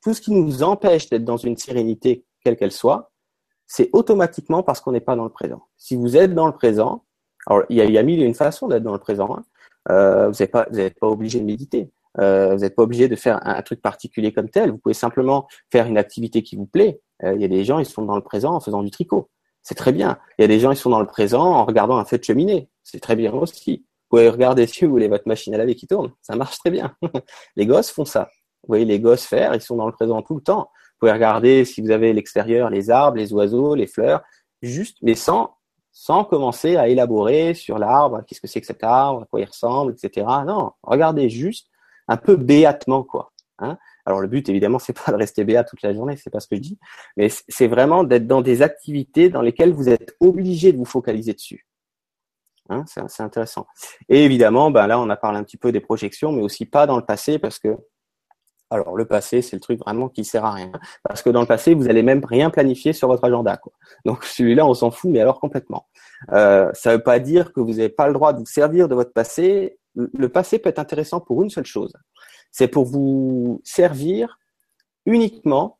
tout 0.01 0.13
ce 0.13 0.21
qui 0.21 0.31
nous 0.31 0.63
empêche 0.63 1.09
d'être 1.09 1.25
dans 1.25 1.37
une 1.37 1.57
sérénité, 1.57 2.25
quelle 2.43 2.57
qu'elle 2.57 2.71
soit, 2.71 3.12
c'est 3.67 3.89
automatiquement 3.93 4.63
parce 4.63 4.81
qu'on 4.81 4.91
n'est 4.91 5.01
pas 5.01 5.15
dans 5.15 5.23
le 5.23 5.29
présent. 5.29 5.63
Si 5.77 5.95
vous 5.95 6.17
êtes 6.17 6.33
dans 6.33 6.47
le 6.47 6.53
présent, 6.53 7.05
alors 7.47 7.63
il 7.69 7.77
y 7.77 7.81
a, 7.81 7.85
y 7.85 7.97
a 7.97 8.03
mille 8.03 8.21
et 8.21 8.25
une 8.25 8.33
façons 8.33 8.67
d'être 8.67 8.83
dans 8.83 8.93
le 8.93 8.99
présent. 8.99 9.35
Hein. 9.35 9.43
Euh, 9.89 10.29
vous 10.29 10.37
n'êtes 10.39 10.51
pas, 10.51 10.65
pas 10.65 11.07
obligé 11.07 11.39
de 11.39 11.45
méditer. 11.45 11.91
Euh, 12.19 12.55
vous 12.55 12.61
n'êtes 12.61 12.75
pas 12.75 12.83
obligé 12.83 13.07
de 13.07 13.15
faire 13.15 13.39
un, 13.45 13.61
truc 13.61 13.81
particulier 13.81 14.31
comme 14.31 14.49
tel. 14.49 14.71
Vous 14.71 14.77
pouvez 14.77 14.93
simplement 14.93 15.47
faire 15.71 15.87
une 15.87 15.97
activité 15.97 16.43
qui 16.43 16.55
vous 16.55 16.65
plaît. 16.65 17.01
Euh, 17.23 17.33
il 17.35 17.41
y 17.41 17.45
a 17.45 17.47
des 17.47 17.63
gens, 17.63 17.79
ils 17.79 17.85
sont 17.85 18.03
dans 18.03 18.15
le 18.15 18.21
présent 18.21 18.53
en 18.53 18.59
faisant 18.59 18.83
du 18.83 18.91
tricot. 18.91 19.29
C'est 19.61 19.75
très 19.75 19.91
bien. 19.91 20.19
Il 20.37 20.43
y 20.43 20.45
a 20.45 20.47
des 20.47 20.59
gens, 20.59 20.71
ils 20.71 20.77
sont 20.77 20.89
dans 20.89 20.99
le 20.99 21.07
présent 21.07 21.43
en 21.43 21.65
regardant 21.65 21.97
un 21.97 22.05
feu 22.05 22.17
de 22.17 22.23
cheminée. 22.23 22.69
C'est 22.83 22.99
très 22.99 23.15
bien 23.15 23.33
aussi. 23.33 23.85
Vous 23.87 24.17
pouvez 24.17 24.29
regarder 24.29 24.67
si 24.67 24.85
vous 24.85 24.91
voulez 24.91 25.07
votre 25.07 25.27
machine 25.27 25.53
à 25.55 25.57
laver 25.57 25.75
qui 25.75 25.87
tourne. 25.87 26.11
Ça 26.21 26.35
marche 26.35 26.59
très 26.59 26.69
bien. 26.69 26.95
les 27.55 27.65
gosses 27.65 27.89
font 27.89 28.05
ça. 28.05 28.29
Vous 28.63 28.67
voyez 28.67 28.85
les 28.85 28.99
gosses 28.99 29.25
faire, 29.25 29.55
ils 29.55 29.61
sont 29.61 29.75
dans 29.75 29.87
le 29.87 29.91
présent 29.91 30.21
tout 30.21 30.35
le 30.35 30.41
temps. 30.41 30.69
Regarder 31.11 31.65
si 31.65 31.81
vous 31.81 31.91
avez 31.91 32.13
l'extérieur, 32.13 32.69
les 32.69 32.89
arbres, 32.89 33.17
les 33.17 33.33
oiseaux, 33.33 33.75
les 33.75 33.87
fleurs, 33.87 34.21
juste, 34.61 34.97
mais 35.01 35.15
sans, 35.15 35.57
sans 35.91 36.23
commencer 36.23 36.75
à 36.75 36.87
élaborer 36.87 37.53
sur 37.53 37.77
l'arbre, 37.77 38.23
qu'est-ce 38.25 38.41
que 38.41 38.47
c'est 38.47 38.61
que 38.61 38.67
cet 38.67 38.83
arbre, 38.83 39.23
à 39.23 39.25
quoi 39.25 39.41
il 39.41 39.45
ressemble, 39.45 39.93
etc. 39.93 40.25
Non, 40.45 40.71
regardez 40.81 41.29
juste 41.29 41.69
un 42.07 42.17
peu 42.17 42.35
béatement, 42.35 43.03
quoi. 43.03 43.31
Hein 43.59 43.77
Alors 44.05 44.19
le 44.19 44.27
but, 44.27 44.49
évidemment, 44.49 44.79
c'est 44.79 44.93
pas 44.93 45.11
de 45.11 45.17
rester 45.17 45.43
béat 45.43 45.63
toute 45.63 45.81
la 45.83 45.93
journée, 45.93 46.17
c'est 46.17 46.29
pas 46.29 46.39
ce 46.39 46.47
que 46.47 46.55
je 46.55 46.61
dis, 46.61 46.79
mais 47.17 47.29
c'est 47.29 47.67
vraiment 47.67 48.03
d'être 48.03 48.27
dans 48.27 48.41
des 48.41 48.61
activités 48.61 49.29
dans 49.29 49.41
lesquelles 49.41 49.73
vous 49.73 49.89
êtes 49.89 50.15
obligé 50.19 50.71
de 50.71 50.77
vous 50.77 50.85
focaliser 50.85 51.33
dessus. 51.33 51.67
Hein 52.69 52.85
c'est 52.87 53.23
intéressant. 53.23 53.67
Et 54.09 54.23
évidemment, 54.23 54.71
ben 54.71 54.87
là, 54.87 54.99
on 54.99 55.09
a 55.09 55.17
parlé 55.17 55.37
un 55.37 55.43
petit 55.43 55.57
peu 55.57 55.71
des 55.71 55.81
projections, 55.81 56.31
mais 56.31 56.41
aussi 56.41 56.65
pas 56.65 56.87
dans 56.87 56.95
le 56.95 57.05
passé, 57.05 57.37
parce 57.37 57.59
que 57.59 57.77
alors 58.73 58.95
le 58.95 59.05
passé, 59.05 59.41
c'est 59.41 59.55
le 59.55 59.61
truc 59.61 59.79
vraiment 59.79 60.09
qui 60.09 60.25
sert 60.25 60.45
à 60.45 60.51
rien, 60.51 60.71
parce 61.03 61.21
que 61.21 61.29
dans 61.29 61.41
le 61.41 61.47
passé, 61.47 61.73
vous 61.73 61.89
allez 61.89 62.03
même 62.03 62.23
rien 62.23 62.49
planifier 62.49 62.93
sur 62.93 63.07
votre 63.07 63.23
agenda. 63.23 63.59
Donc 64.05 64.23
celui-là, 64.23 64.65
on 64.65 64.73
s'en 64.73 64.91
fout, 64.91 65.11
mais 65.11 65.21
alors 65.21 65.39
complètement. 65.39 65.87
Euh, 66.31 66.69
ça 66.73 66.91
ne 66.91 66.95
veut 66.97 67.03
pas 67.03 67.19
dire 67.19 67.53
que 67.53 67.59
vous 67.59 67.73
n'avez 67.73 67.89
pas 67.89 68.07
le 68.07 68.13
droit 68.13 68.33
de 68.33 68.39
vous 68.39 68.45
servir 68.45 68.87
de 68.87 68.95
votre 68.95 69.13
passé 69.13 69.77
le 69.95 70.29
passé 70.29 70.59
peut 70.59 70.69
être 70.69 70.79
intéressant 70.79 71.19
pour 71.19 71.43
une 71.43 71.49
seule 71.49 71.65
chose. 71.65 71.93
C'est 72.51 72.67
pour 72.67 72.85
vous 72.85 73.61
servir 73.63 74.39
uniquement 75.05 75.79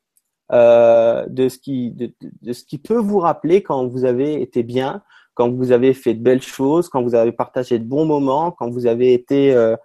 euh, 0.52 1.24
de, 1.28 1.48
ce 1.48 1.58
qui, 1.58 2.78
peut 2.78 2.98
vous 2.98 3.18
rappeler 3.18 3.62
quand 3.62 3.86
vous 3.86 4.04
avez 4.04 4.40
été 4.40 4.62
bien, 4.62 5.02
quand 5.34 5.50
vous 5.50 5.72
avez 5.72 5.94
fait 5.94 6.14
de 6.14 6.22
belles 6.22 6.42
choses, 6.42 6.88
quand 6.88 7.02
vous 7.02 7.14
avez 7.14 7.32
partagé 7.32 7.78
de 7.78 7.84
bons 7.84 8.04
moments, 8.04 8.50
quand 8.50 8.70
vous 8.70 8.86
avez 8.86 9.14
été 9.14 9.54
euh, 9.54 9.76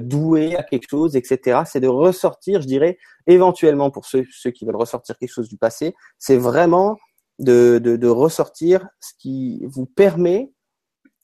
doué 0.00 0.56
à 0.56 0.62
quelque 0.62 0.88
chose, 0.88 1.16
etc. 1.16 1.62
C'est 1.66 1.80
de 1.80 1.88
ressortir, 1.88 2.60
je 2.60 2.66
dirais, 2.66 2.98
éventuellement 3.26 3.90
pour 3.90 4.06
ceux, 4.06 4.24
ceux 4.30 4.50
qui 4.50 4.64
veulent 4.64 4.76
ressortir 4.76 5.18
quelque 5.18 5.32
chose 5.32 5.48
du 5.48 5.56
passé, 5.56 5.94
c'est 6.18 6.36
vraiment 6.36 6.98
de, 7.38 7.78
de, 7.78 8.08
ressortir 8.08 8.88
ce 9.00 9.12
qui 9.18 9.64
vous 9.66 9.86
permet 9.86 10.52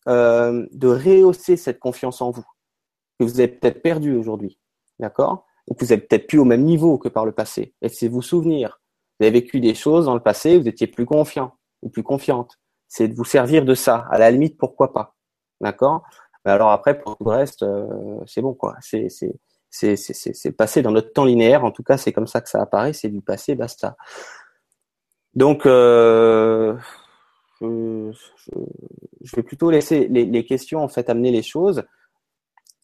euh, 0.08 0.66
de 0.72 0.88
rehausser 0.88 1.56
cette 1.56 1.78
confiance 1.78 2.20
en 2.20 2.30
vous 2.30 2.44
que 3.18 3.24
vous 3.24 3.40
avez 3.40 3.48
peut-être 3.48 3.82
perdu 3.82 4.16
aujourd'hui, 4.16 4.58
d'accord? 4.98 5.46
Ou 5.68 5.74
que 5.74 5.84
vous 5.84 5.92
êtes 5.92 6.08
peut-être 6.08 6.26
plus 6.26 6.38
au 6.38 6.44
même 6.44 6.62
niveau 6.62 6.98
que 6.98 7.08
par 7.08 7.26
le 7.26 7.32
passé. 7.32 7.74
Et 7.82 7.88
c'est 7.88 8.08
vous 8.08 8.22
souvenir. 8.22 8.80
Vous 9.18 9.26
avez 9.26 9.40
vécu 9.40 9.60
des 9.60 9.74
choses 9.74 10.06
dans 10.06 10.14
le 10.14 10.22
passé, 10.22 10.56
vous 10.56 10.68
étiez 10.68 10.86
plus 10.86 11.04
confiant 11.04 11.52
ou 11.82 11.90
plus 11.90 12.02
confiante. 12.02 12.58
C'est 12.86 13.08
de 13.08 13.14
vous 13.14 13.24
servir 13.24 13.64
de 13.64 13.74
ça. 13.74 14.06
À 14.10 14.18
la 14.18 14.30
limite, 14.30 14.56
pourquoi 14.56 14.92
pas 14.92 15.16
D'accord? 15.60 16.04
Alors 16.44 16.70
après, 16.70 16.98
pour 16.98 17.16
le 17.20 17.30
reste, 17.30 17.62
euh, 17.62 17.86
c'est 18.26 18.42
bon 18.42 18.54
quoi. 18.54 18.76
C'est 18.80 19.08
c'est 19.08 19.34
c'est 19.70 19.96
c'est 19.96 20.52
passé 20.52 20.82
dans 20.82 20.90
notre 20.90 21.12
temps 21.12 21.24
linéaire. 21.24 21.64
En 21.64 21.70
tout 21.70 21.82
cas, 21.82 21.98
c'est 21.98 22.12
comme 22.12 22.26
ça 22.26 22.40
que 22.40 22.48
ça 22.48 22.62
apparaît. 22.62 22.92
C'est 22.92 23.08
du 23.08 23.20
passé, 23.20 23.54
basta. 23.54 23.96
Donc, 25.34 25.66
euh, 25.66 26.74
je, 27.60 29.36
vais 29.36 29.42
plutôt 29.42 29.70
laisser 29.70 30.08
les, 30.08 30.24
les, 30.24 30.44
questions 30.44 30.82
en 30.82 30.88
fait 30.88 31.10
amener 31.10 31.30
les 31.30 31.42
choses. 31.42 31.82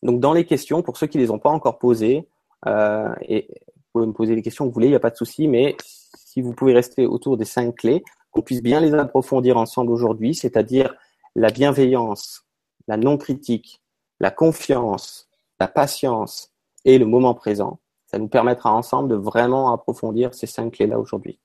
Donc 0.03 0.21
dans 0.21 0.33
les 0.33 0.45
questions, 0.45 0.83
pour 0.83 0.97
ceux 0.97 1.07
qui 1.07 1.19
les 1.19 1.31
ont 1.31 1.38
pas 1.38 1.51
encore 1.51 1.79
posées, 1.79 2.29
euh, 2.67 3.09
et 3.23 3.49
vous 3.49 3.83
pouvez 3.93 4.07
me 4.07 4.12
poser 4.12 4.35
les 4.35 4.43
questions 4.43 4.64
que 4.64 4.69
vous 4.69 4.75
voulez, 4.75 4.88
il 4.88 4.90
n'y 4.90 4.97
a 4.97 5.01
pas 5.01 5.11
de 5.11 5.17
souci, 5.17 5.49
mais 5.49 5.77
si 6.14 6.43
vous 6.43 6.53
pouvez 6.53 6.75
rester 6.75 7.07
autour 7.07 7.37
des 7.37 7.45
cinq 7.45 7.77
clés, 7.77 8.03
qu'on 8.31 8.43
puisse 8.43 8.62
bien 8.62 8.81
les 8.81 8.93
approfondir 8.95 9.57
ensemble 9.57 9.93
aujourd'hui, 9.93 10.35
c'est-à-dire 10.35 10.95
la 11.37 11.51
bienveillance, 11.51 12.43
la 12.88 12.97
non-critique, 12.97 13.81
la 14.20 14.31
confiance, 14.31 15.29
la 15.61 15.68
patience 15.68 16.53
et 16.85 16.99
le 16.99 17.07
moment 17.07 17.35
présent. 17.35 17.81
Ça 18.07 18.18
nous 18.18 18.29
permettra 18.29 18.73
ensemble 18.73 19.09
de 19.09 19.16
vraiment 19.16 19.73
approfondir 19.73 20.35
ces 20.35 20.47
cinq 20.47 20.75
clés-là 20.75 20.99
aujourd'hui. 20.99 21.40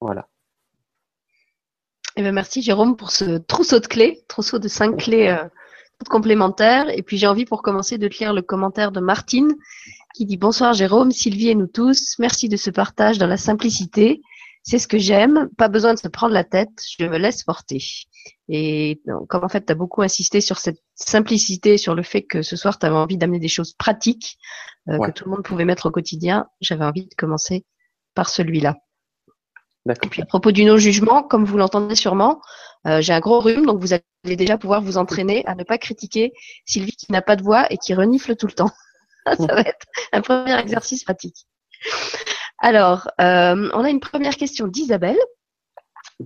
Voilà. 0.00 0.28
Eh 2.16 2.22
bien, 2.22 2.32
merci 2.32 2.62
Jérôme 2.62 2.96
pour 2.96 3.10
ce 3.10 3.38
trousseau 3.38 3.78
de 3.78 3.86
clés, 3.86 4.24
trousseau 4.26 4.58
de 4.58 4.68
cinq 4.68 4.96
clés 4.96 5.28
euh, 5.28 5.44
complémentaires. 6.08 6.88
Et 6.88 7.02
puis 7.02 7.18
j'ai 7.18 7.26
envie 7.26 7.44
pour 7.44 7.62
commencer 7.62 7.98
de 7.98 8.06
lire 8.06 8.32
le 8.32 8.42
commentaire 8.42 8.90
de 8.90 9.00
Martine 9.00 9.54
qui 10.14 10.24
dit 10.24 10.38
Bonsoir 10.38 10.72
Jérôme, 10.72 11.12
Sylvie 11.12 11.50
et 11.50 11.54
nous 11.54 11.66
tous. 11.66 12.16
Merci 12.18 12.48
de 12.48 12.56
ce 12.56 12.70
partage 12.70 13.18
dans 13.18 13.26
la 13.26 13.36
simplicité. 13.36 14.22
C'est 14.66 14.80
ce 14.80 14.88
que 14.88 14.98
j'aime. 14.98 15.48
Pas 15.56 15.68
besoin 15.68 15.94
de 15.94 15.98
se 15.98 16.08
prendre 16.08 16.34
la 16.34 16.42
tête. 16.42 16.70
Je 16.98 17.06
me 17.06 17.18
laisse 17.18 17.44
porter. 17.44 17.82
Et 18.48 19.00
comme 19.28 19.44
en 19.44 19.48
fait 19.48 19.64
tu 19.64 19.72
as 19.72 19.76
beaucoup 19.76 20.02
insisté 20.02 20.40
sur 20.40 20.58
cette 20.58 20.82
simplicité, 20.96 21.78
sur 21.78 21.94
le 21.94 22.02
fait 22.02 22.22
que 22.22 22.42
ce 22.42 22.56
soir 22.56 22.78
tu 22.78 22.84
avais 22.84 22.96
envie 22.96 23.16
d'amener 23.16 23.38
des 23.38 23.48
choses 23.48 23.74
pratiques 23.74 24.38
euh, 24.88 24.98
que 24.98 25.12
tout 25.12 25.24
le 25.24 25.30
monde 25.30 25.44
pouvait 25.44 25.64
mettre 25.64 25.86
au 25.86 25.90
quotidien, 25.92 26.48
j'avais 26.60 26.84
envie 26.84 27.06
de 27.06 27.14
commencer 27.16 27.64
par 28.14 28.28
celui-là. 28.28 28.76
Et 29.88 30.08
puis 30.08 30.22
à 30.22 30.26
propos 30.26 30.50
du 30.50 30.64
non-jugement, 30.64 31.22
comme 31.22 31.44
vous 31.44 31.58
l'entendez 31.58 31.94
sûrement, 31.94 32.40
euh, 32.88 33.00
j'ai 33.00 33.12
un 33.12 33.20
gros 33.20 33.38
rhume, 33.38 33.66
donc 33.66 33.80
vous 33.80 33.92
allez 33.92 34.36
déjà 34.36 34.58
pouvoir 34.58 34.82
vous 34.82 34.98
entraîner 34.98 35.46
à 35.46 35.54
ne 35.54 35.62
pas 35.62 35.78
critiquer 35.78 36.32
Sylvie 36.64 36.96
qui 36.96 37.12
n'a 37.12 37.22
pas 37.22 37.36
de 37.36 37.42
voix 37.44 37.72
et 37.72 37.78
qui 37.78 37.94
renifle 37.94 38.34
tout 38.34 38.48
le 38.48 38.52
temps. 38.52 38.70
Ça 39.26 39.46
va 39.46 39.60
être 39.60 39.86
un 40.12 40.22
premier 40.22 40.58
exercice 40.58 41.04
pratique. 41.04 41.46
Alors, 42.58 43.08
euh, 43.20 43.70
on 43.74 43.84
a 43.84 43.90
une 43.90 44.00
première 44.00 44.36
question 44.36 44.66
d'Isabelle 44.66 45.18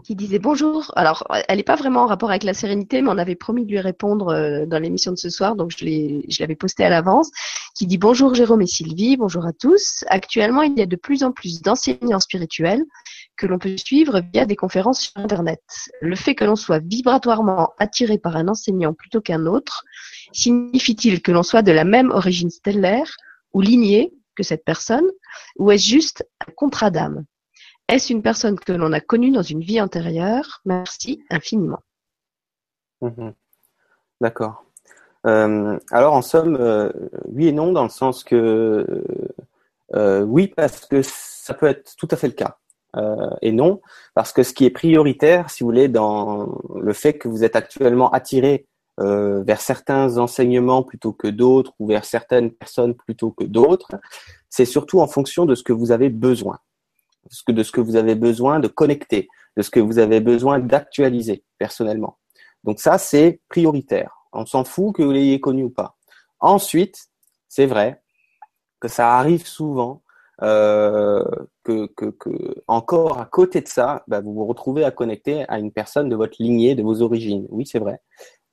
qui 0.05 0.15
disait 0.15 0.39
bonjour. 0.39 0.93
Alors, 0.95 1.27
elle 1.49 1.57
n'est 1.57 1.65
pas 1.65 1.75
vraiment 1.75 2.03
en 2.03 2.07
rapport 2.07 2.31
avec 2.31 2.45
la 2.45 2.55
sérénité, 2.55 3.03
mais 3.03 3.11
on 3.11 3.19
avait 3.19 3.35
promis 3.35 3.65
de 3.65 3.71
lui 3.71 3.81
répondre 3.81 4.29
euh, 4.29 4.67
dans 4.67 4.79
l'émission 4.79 5.11
de 5.11 5.17
ce 5.17 5.31
soir, 5.31 5.57
donc 5.57 5.73
je 5.77 6.41
l'avais 6.41 6.55
posté 6.55 6.85
à 6.85 6.89
l'avance. 6.89 7.31
Qui 7.75 7.87
dit 7.87 7.99
bonjour 7.99 8.35
Jérôme 8.35 8.63
et 8.63 8.67
Sylvie, 8.67 9.17
bonjour 9.17 9.45
à 9.47 9.53
tous. 9.53 10.05
Actuellement, 10.09 10.63
il 10.63 10.79
y 10.79 10.83
a 10.83 10.87
de 10.87 10.97
plus 10.97 11.25
en 11.25 11.33
plus 11.33 11.61
d'enseignants 11.61 12.21
spirituels 12.21 12.85
que 13.37 13.47
l'on 13.47 13.59
peut 13.59 13.77
suivre 13.77 14.23
via 14.33 14.45
des 14.45 14.57
conférences 14.57 15.01
sur 15.01 15.17
Internet. 15.17 15.63
Le 16.01 16.15
fait 16.15 16.35
que 16.35 16.45
l'on 16.45 16.57
soit 16.57 16.79
vibratoirement 16.79 17.71
attiré 17.79 18.19
par 18.19 18.37
un 18.37 18.49
enseignant 18.49 18.93
plutôt 18.93 19.21
qu'un 19.21 19.47
autre 19.47 19.85
signifie-t-il 20.33 21.23
que 21.23 21.33
l'on 21.33 21.43
soit 21.43 21.63
de 21.63 21.73
la 21.73 21.85
même 21.85 22.11
origine 22.11 22.51
stellaire 22.51 23.17
ou 23.53 23.61
lignée 23.61 24.13
cette 24.43 24.65
personne, 24.65 25.09
ou 25.59 25.71
est-ce 25.71 25.87
juste 25.87 26.29
un 26.47 26.53
contrat 26.53 26.91
d'âme? 26.91 27.25
Est-ce 27.89 28.13
une 28.13 28.23
personne 28.23 28.59
que 28.59 28.73
l'on 28.73 28.93
a 28.93 29.01
connue 29.01 29.33
dans 29.33 29.43
une 29.43 29.63
vie 29.63 29.81
antérieure? 29.81 30.61
Merci 30.65 31.25
infiniment. 31.29 31.83
Mhm. 33.01 33.35
D'accord. 34.21 34.65
Euh, 35.27 35.79
alors 35.91 36.15
en 36.15 36.23
somme, 36.23 36.57
euh, 36.61 36.91
oui 37.27 37.49
et 37.49 37.53
non, 37.53 37.73
dans 37.73 37.83
le 37.83 37.91
sens 37.91 38.25
que 38.25 39.05
euh, 39.95 40.23
oui, 40.23 40.47
parce 40.47 40.87
que 40.87 41.03
ça 41.03 41.53
peut 41.55 41.67
être 41.67 41.97
tout 41.97 42.09
à 42.11 42.17
fait 42.17 42.29
le 42.29 42.35
cas. 42.35 42.57
Et 43.41 43.53
non, 43.53 43.81
parce 44.15 44.33
que 44.33 44.43
ce 44.43 44.53
qui 44.53 44.65
est 44.65 44.71
prioritaire, 44.71 45.49
si 45.49 45.63
vous 45.63 45.69
voulez, 45.69 45.87
dans 45.87 46.61
le 46.75 46.93
fait 46.93 47.19
que 47.19 47.29
vous 47.29 47.45
êtes 47.45 47.55
actuellement 47.55 48.11
attiré 48.11 48.67
euh, 49.01 49.43
vers 49.43 49.61
certains 49.61 50.19
enseignements 50.19 50.83
plutôt 50.83 51.13
que 51.13 51.29
d'autres 51.29 51.73
ou 51.79 51.87
vers 51.87 52.05
certaines 52.05 52.51
personnes 52.51 52.95
plutôt 52.95 53.31
que 53.31 53.45
d'autres, 53.45 53.93
c'est 54.49 54.65
surtout 54.65 55.01
en 55.01 55.07
fonction 55.07 55.47
de 55.47 55.55
ce 55.55 55.63
que 55.63 55.73
vous 55.73 55.93
avez 55.93 56.11
besoin, 56.11 56.59
de 57.49 57.63
ce 57.63 57.73
que 57.73 57.81
vous 57.81 57.97
avez 57.97 58.15
besoin 58.15 58.61
de 58.61 58.69
connecter, 58.69 59.29
de 59.57 59.63
ce 59.63 59.71
que 59.71 59.81
vous 59.81 59.99
avez 59.99 60.21
besoin 60.21 60.59
d'actualiser 60.59 61.45
personnellement. 61.59 62.19
Donc 62.65 62.81
ça, 62.81 62.99
c'est 62.99 63.41
prioritaire. 63.49 64.13
On 64.33 64.47
s'en 64.47 64.65
fout 64.65 64.95
que 64.95 65.03
vous 65.03 65.13
l'ayez 65.13 65.41
connu 65.41 65.65
ou 65.65 65.71
pas. 65.71 65.97
Ensuite, 66.41 67.09
c'est 67.49 67.67
vrai 67.67 68.03
que 68.81 68.89
ça 68.89 69.19
arrive 69.19 69.47
souvent 69.47 70.03
euh, 70.43 71.25
que, 71.65 71.91
encore 72.67 73.21
à 73.21 73.27
côté 73.27 73.61
de 73.61 73.69
ça, 73.69 74.05
bah, 74.09 74.21
vous 74.21 74.33
vous 74.33 74.47
retrouvez 74.47 74.85
à 74.85 74.91
connecter 74.91 75.45
à 75.49 75.59
une 75.59 75.71
personne 75.71 76.09
de 76.09 76.17
votre 76.17 76.37
lignée, 76.41 76.75
de 76.75 76.83
vos 76.83 77.03
origines. 77.03 77.47
Oui, 77.51 77.67
c'est 77.67 77.79
vrai. 77.79 78.01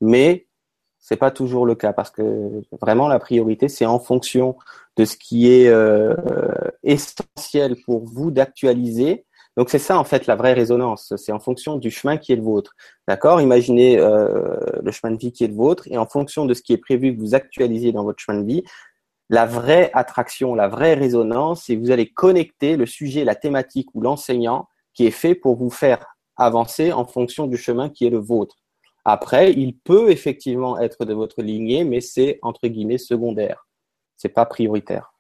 Mais 0.02 0.48
c'est 1.00 1.16
pas 1.16 1.32
toujours 1.32 1.66
le 1.66 1.76
cas 1.76 1.94
parce 1.94 2.12
que 2.12 2.62
vraiment 2.82 3.08
la 3.08 3.20
priorité, 3.20 3.70
c'est 3.70 3.86
en 3.86 4.00
fonction 4.00 4.58
de 4.98 5.06
ce 5.06 5.16
qui 5.16 5.50
est 5.50 5.68
euh, 5.68 6.16
essentiel 6.84 7.78
pour 7.86 8.06
vous 8.06 8.32
d'actualiser. 8.32 9.26
Donc 9.56 9.70
c'est 9.70 9.80
ça 9.80 9.98
en 9.98 10.04
fait 10.04 10.28
la 10.28 10.36
vraie 10.36 10.54
résonance. 10.54 11.14
C'est 11.16 11.32
en 11.32 11.40
fonction 11.40 11.78
du 11.78 11.92
chemin 11.92 12.18
qui 12.18 12.34
est 12.34 12.36
le 12.36 12.42
vôtre. 12.42 12.74
D'accord? 13.08 13.42
Imaginez 13.42 13.98
euh, 14.00 14.58
le 14.84 14.92
chemin 14.92 15.14
de 15.14 15.20
vie 15.20 15.32
qui 15.32 15.44
est 15.44 15.48
le 15.48 15.56
vôtre 15.56 15.88
et 15.88 15.98
en 15.98 16.06
fonction 16.06 16.46
de 16.46 16.54
ce 16.54 16.62
qui 16.62 16.74
est 16.74 16.78
prévu 16.78 17.16
que 17.16 17.20
vous 17.20 17.36
actualisez 17.36 17.92
dans 17.92 18.04
votre 18.04 18.20
chemin 18.20 18.42
de 18.42 18.46
vie, 18.46 18.64
la 19.30 19.46
vraie 19.46 19.92
attraction, 19.94 20.56
la 20.56 20.68
vraie 20.68 20.94
résonance, 20.94 21.64
c'est 21.66 21.76
vous 21.76 21.92
allez 21.92 22.10
connecter 22.10 22.78
le 22.78 22.86
sujet, 22.86 23.24
la 23.24 23.36
thématique 23.36 23.90
ou 23.94 24.02
l'enseignant 24.02 24.68
qui 24.94 25.06
est 25.06 25.12
fait 25.12 25.36
pour 25.36 25.56
vous 25.56 25.70
faire 25.70 26.06
avancer 26.38 26.92
en 26.92 27.06
fonction 27.06 27.48
du 27.48 27.58
chemin 27.58 27.90
qui 27.90 28.06
est 28.06 28.10
le 28.10 28.20
vôtre. 28.20 28.58
Après, 29.10 29.54
il 29.54 29.78
peut 29.78 30.12
effectivement 30.12 30.78
être 30.78 31.06
de 31.06 31.14
votre 31.14 31.42
lignée, 31.42 31.86
mais 31.86 32.02
c'est 32.02 32.40
entre 32.42 32.68
guillemets 32.68 32.98
secondaire. 32.98 33.66
C'est 34.18 34.28
pas 34.28 34.46
prioritaire. 34.46 35.14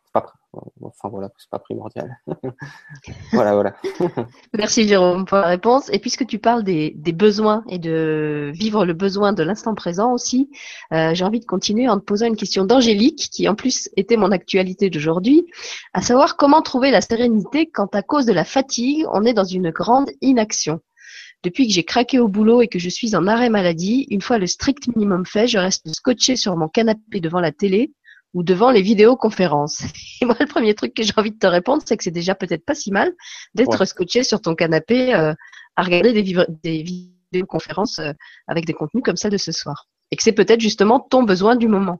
Enfin 0.82 1.08
voilà, 1.10 1.30
c'est 1.38 1.50
pas 1.50 1.60
primordial. 1.60 2.17
voilà, 3.32 3.54
voilà. 3.54 3.76
Merci 4.58 4.89
Jérôme 4.89 5.23
pour 5.26 5.38
la 5.38 5.47
réponse. 5.47 5.89
Et 5.93 6.00
puisque 6.00 6.26
tu 6.26 6.38
parles 6.38 6.63
des, 6.63 6.95
des 6.97 7.13
besoins 7.13 7.63
et 7.69 7.80
de 7.80 8.52
vivre 8.54 8.86
le 8.86 8.93
besoin 8.93 9.32
de 9.32 9.43
l'instant 9.43 9.73
présent 9.73 10.12
aussi, 10.12 10.50
euh, 10.91 11.13
j'ai 11.13 11.23
envie 11.23 11.39
de 11.39 11.45
continuer 11.45 11.88
en 11.88 11.97
te 11.97 12.04
posant 12.04 12.26
une 12.26 12.36
question 12.36 12.65
d'Angélique, 12.65 13.30
qui 13.32 13.47
en 13.47 13.56
plus 13.56 13.89
était 13.95 14.17
mon 14.17 14.32
actualité 14.32 14.89
d'aujourd'hui, 14.89 15.45
à 15.93 16.02
savoir 16.02 16.36
comment 16.36 16.62
trouver 16.62 16.91
la 16.91 17.00
sérénité 17.00 17.69
quand 17.69 17.95
à 17.95 18.02
cause 18.02 18.26
de 18.26 18.34
la 18.34 18.43
fatigue, 18.43 19.06
on 19.13 19.23
est 19.23 19.34
dans 19.34 19.45
une 19.45 19.69
grande 19.69 20.10
inaction. 20.19 20.82
Depuis 21.43 21.67
que 21.67 21.73
j'ai 21.73 21.84
craqué 21.84 22.19
au 22.19 22.28
boulot 22.28 22.62
et 22.62 22.67
que 22.67 22.80
je 22.80 22.89
suis 22.89 23.15
en 23.15 23.28
arrêt 23.28 23.50
maladie, 23.50 24.08
une 24.10 24.21
fois 24.21 24.38
le 24.38 24.47
strict 24.47 24.88
minimum 24.95 25.26
fait, 25.26 25.47
je 25.47 25.58
reste 25.58 25.88
scotché 25.93 26.36
sur 26.36 26.58
mon 26.58 26.67
canapé 26.67 27.19
devant 27.19 27.39
la 27.39 27.52
télé 27.52 27.91
ou 28.34 28.43
devant 28.43 28.71
les 28.71 28.82
vidéoconférences. 28.82 29.84
Et 30.21 30.26
moi, 30.26 30.36
le 30.39 30.47
premier 30.47 30.73
truc 30.73 30.93
que 30.93 31.04
j'ai 31.04 31.13
envie 31.15 31.32
de 31.32 31.38
te 31.38 31.47
répondre, 31.47 31.84
c'est 31.86 31.95
que 31.95 32.04
c'est 32.04 32.12
déjà 32.12 32.36
peut-être 32.36 32.65
pas 32.65 32.76
si 32.76 32.91
mal 32.91 33.13
d'être 33.54 33.86
scotché 33.86 34.23
sur 34.23 34.41
ton 34.41 34.56
canapé 34.56 35.13
euh, 35.13 35.34
à 35.76 35.84
regarder 35.84 36.13
des, 36.13 36.45
des 36.63 36.84
vidéoconférences 36.84 38.00
euh, 38.00 38.13
avec 38.47 38.65
des 38.65 38.73
contenus 38.73 39.04
comme 39.04 39.17
ça 39.17 39.30
de 39.30 39.38
ce 39.38 39.52
soir. 39.52 39.88
Et 40.12 40.15
que 40.15 40.23
c'est 40.23 40.34
peut-être 40.34 40.62
justement 40.62 41.00
ton 41.00 41.23
besoin 41.23 41.56
du 41.56 41.67
moment. 41.67 42.00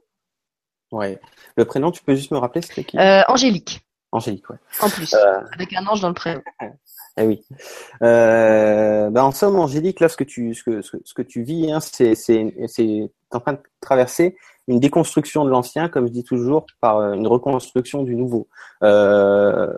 Ouais. 0.90 1.20
Le 1.56 1.64
prénom, 1.64 1.90
tu 1.90 2.02
peux 2.02 2.14
juste 2.14 2.30
me 2.30 2.38
rappeler, 2.38 2.62
c'était 2.62 2.84
qui? 2.84 2.98
Euh, 2.98 3.22
Angélique. 3.28 3.82
Angélique, 4.10 4.48
ouais. 4.50 4.56
En 4.80 4.88
plus, 4.88 5.14
avec 5.52 5.72
un 5.74 5.86
ange 5.86 6.00
dans 6.00 6.08
le 6.08 6.14
prénom. 6.14 6.42
Eh 7.18 7.26
oui. 7.26 7.42
Euh, 8.02 9.10
ben 9.10 9.22
en 9.24 9.32
somme, 9.32 9.56
Angélique, 9.56 10.00
là, 10.00 10.08
ce 10.08 10.16
que 10.16 10.24
tu, 10.24 10.54
ce 10.54 10.62
que, 10.62 10.82
ce 10.82 11.14
que 11.14 11.22
tu 11.22 11.42
vis, 11.42 11.72
hein, 11.72 11.80
c'est, 11.80 12.14
c'est, 12.14 12.54
c'est 12.68 13.10
en 13.32 13.40
train 13.40 13.54
de 13.54 13.58
traverser 13.80 14.36
une 14.68 14.80
déconstruction 14.80 15.44
de 15.44 15.50
l'ancien, 15.50 15.88
comme 15.88 16.06
je 16.06 16.12
dis 16.12 16.24
toujours, 16.24 16.66
par 16.80 16.98
euh, 16.98 17.14
une 17.14 17.26
reconstruction 17.26 18.02
du 18.04 18.14
nouveau. 18.14 18.48
Euh, 18.84 19.72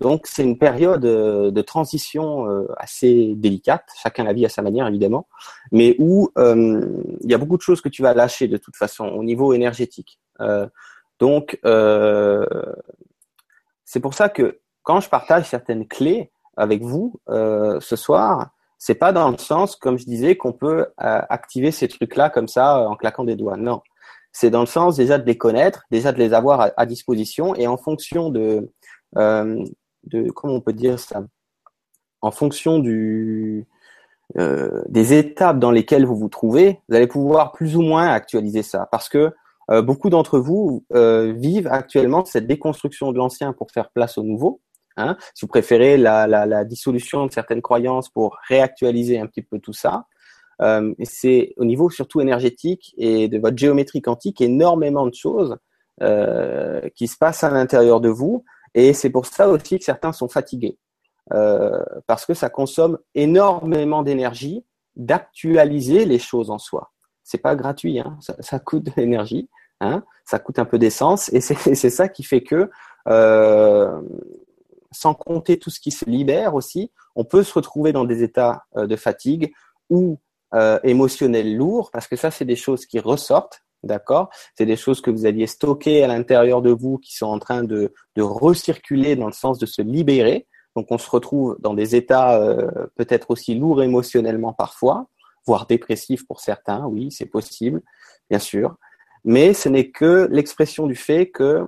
donc 0.00 0.26
c'est 0.26 0.42
une 0.42 0.58
période 0.58 1.04
euh, 1.04 1.50
de 1.50 1.62
transition 1.62 2.66
assez 2.78 3.34
délicate, 3.36 3.84
chacun 4.02 4.24
la 4.24 4.32
vit 4.32 4.46
à 4.46 4.48
sa 4.48 4.62
manière 4.62 4.88
évidemment, 4.88 5.28
mais 5.70 5.94
où 5.98 6.30
il 6.36 7.30
y 7.30 7.34
a 7.34 7.38
beaucoup 7.38 7.56
de 7.56 7.62
choses 7.62 7.80
que 7.80 7.88
tu 7.88 8.02
vas 8.02 8.14
lâcher 8.14 8.48
de 8.48 8.56
toute 8.56 8.76
façon 8.76 9.06
au 9.06 9.22
niveau 9.22 9.52
énergétique. 9.52 10.18
donc 11.20 11.58
c'est 13.84 14.00
pour 14.00 14.14
ça 14.14 14.28
que 14.28 14.58
quand 14.84 15.00
je 15.00 15.08
partage 15.08 15.48
certaines 15.48 15.88
clés 15.88 16.30
avec 16.56 16.82
vous 16.82 17.20
ce 17.26 17.96
soir, 17.96 18.54
c'est 18.86 18.94
pas 18.94 19.12
dans 19.12 19.30
le 19.30 19.38
sens, 19.38 19.76
comme 19.76 19.98
je 19.98 20.04
disais, 20.04 20.36
qu'on 20.36 20.52
peut 20.52 20.80
euh, 20.80 21.22
activer 21.30 21.70
ces 21.70 21.88
trucs-là 21.88 22.28
comme 22.28 22.48
ça 22.48 22.80
euh, 22.82 22.86
en 22.86 22.96
claquant 22.96 23.24
des 23.24 23.34
doigts. 23.34 23.56
Non, 23.56 23.80
c'est 24.30 24.50
dans 24.50 24.60
le 24.60 24.66
sens 24.66 24.96
déjà 24.96 25.16
de 25.16 25.24
les 25.24 25.38
connaître, 25.38 25.84
déjà 25.90 26.12
de 26.12 26.18
les 26.18 26.34
avoir 26.34 26.70
à, 26.76 26.84
disposition 26.84 27.54
et 27.54 27.66
en 27.66 27.78
fonction 27.78 28.28
de, 28.28 28.70
euh, 29.16 29.64
de 30.04 30.30
comment 30.32 30.52
on 30.52 30.60
peut 30.60 30.74
dire 30.74 30.98
ça, 30.98 31.22
en 32.20 32.30
fonction 32.30 32.78
du 32.78 33.66
des 34.36 35.12
étapes 35.12 35.58
dans 35.58 35.70
lesquelles 35.70 36.04
vous 36.04 36.16
vous 36.16 36.30
trouvez, 36.30 36.80
vous 36.88 36.96
allez 36.96 37.06
pouvoir 37.06 37.52
plus 37.52 37.76
ou 37.76 37.82
moins 37.82 38.08
actualiser 38.08 38.62
ça. 38.62 38.88
Parce 38.90 39.08
que 39.08 39.32
beaucoup 39.82 40.10
d'entre 40.10 40.38
vous 40.38 40.84
vivent 40.90 41.68
actuellement 41.68 42.24
cette 42.24 42.46
déconstruction 42.46 43.12
de 43.12 43.18
l'ancien 43.18 43.52
pour 43.52 43.70
faire 43.70 43.90
place 43.90 44.18
au 44.18 44.22
nouveau 44.22 44.60
Hein, 44.96 45.16
si 45.34 45.44
vous 45.44 45.48
préférez 45.48 45.96
la, 45.96 46.64
dissolution 46.64 47.26
de 47.26 47.32
certaines 47.32 47.62
croyances 47.62 48.08
pour 48.08 48.36
réactualiser 48.48 49.18
un 49.18 49.26
petit 49.26 49.42
peu 49.42 49.58
tout 49.58 49.72
ça. 49.72 50.06
Euh, 50.62 50.94
c'est 51.02 51.52
au 51.56 51.64
niveau 51.64 51.90
surtout 51.90 52.20
énergétique 52.20 52.94
et 52.96 53.26
de 53.26 53.38
votre 53.38 53.58
géométrie 53.58 54.00
quantique 54.00 54.40
énormément 54.40 55.04
de 55.04 55.14
choses 55.14 55.56
euh, 56.00 56.88
qui 56.94 57.08
se 57.08 57.16
passent 57.16 57.42
à 57.42 57.50
l'intérieur 57.50 58.00
de 58.00 58.08
vous 58.08 58.44
et 58.72 58.92
c'est 58.92 59.10
pour 59.10 59.26
ça 59.26 59.48
aussi 59.48 59.80
que 59.80 59.84
certains 59.84 60.12
sont 60.12 60.28
fatigués 60.28 60.78
euh, 61.32 61.82
parce 62.06 62.24
que 62.24 62.34
ça 62.34 62.50
consomme 62.50 62.98
énormément 63.16 64.04
d'énergie 64.04 64.64
d'actualiser 64.94 66.04
les 66.04 66.20
choses 66.20 66.50
en 66.50 66.58
soi. 66.58 66.92
C'est 67.24 67.38
pas 67.38 67.56
gratuit, 67.56 67.98
hein, 67.98 68.16
ça, 68.20 68.60
coûte 68.60 68.84
de 68.84 68.92
l'énergie, 68.96 69.48
hein, 69.80 70.04
ça 70.24 70.38
coûte 70.38 70.60
un 70.60 70.64
peu 70.64 70.78
d'essence 70.78 71.32
et 71.32 71.40
c'est 71.40 71.90
ça 71.90 72.08
qui 72.08 72.22
fait 72.22 72.44
que 72.44 72.70
sans 74.94 75.14
compter 75.14 75.58
tout 75.58 75.70
ce 75.70 75.80
qui 75.80 75.90
se 75.90 76.04
libère 76.04 76.54
aussi, 76.54 76.90
on 77.16 77.24
peut 77.24 77.42
se 77.42 77.52
retrouver 77.52 77.92
dans 77.92 78.04
des 78.04 78.22
états 78.22 78.64
euh, 78.76 78.86
de 78.86 78.96
fatigue 78.96 79.52
ou 79.90 80.18
euh, 80.54 80.78
émotionnels 80.84 81.56
lourds, 81.56 81.90
parce 81.90 82.06
que 82.06 82.16
ça, 82.16 82.30
c'est 82.30 82.44
des 82.44 82.56
choses 82.56 82.86
qui 82.86 83.00
ressortent, 83.00 83.60
d'accord? 83.82 84.30
C'est 84.56 84.66
des 84.66 84.76
choses 84.76 85.00
que 85.00 85.10
vous 85.10 85.26
aviez 85.26 85.46
stockées 85.46 86.02
à 86.04 86.06
l'intérieur 86.06 86.62
de 86.62 86.70
vous, 86.70 86.98
qui 86.98 87.14
sont 87.14 87.26
en 87.26 87.38
train 87.38 87.64
de, 87.64 87.92
de 88.16 88.22
recirculer 88.22 89.16
dans 89.16 89.26
le 89.26 89.32
sens 89.32 89.58
de 89.58 89.66
se 89.66 89.82
libérer. 89.82 90.46
Donc, 90.76 90.86
on 90.90 90.98
se 90.98 91.10
retrouve 91.10 91.56
dans 91.60 91.74
des 91.74 91.94
états 91.94 92.40
euh, 92.40 92.68
peut-être 92.96 93.30
aussi 93.30 93.54
lourds 93.54 93.82
émotionnellement 93.82 94.52
parfois, 94.52 95.08
voire 95.46 95.66
dépressifs 95.66 96.26
pour 96.26 96.40
certains, 96.40 96.86
oui, 96.86 97.10
c'est 97.12 97.26
possible, 97.26 97.82
bien 98.30 98.38
sûr. 98.38 98.76
Mais 99.24 99.54
ce 99.54 99.68
n'est 99.68 99.90
que 99.90 100.28
l'expression 100.30 100.86
du 100.86 100.94
fait 100.94 101.30
que 101.30 101.64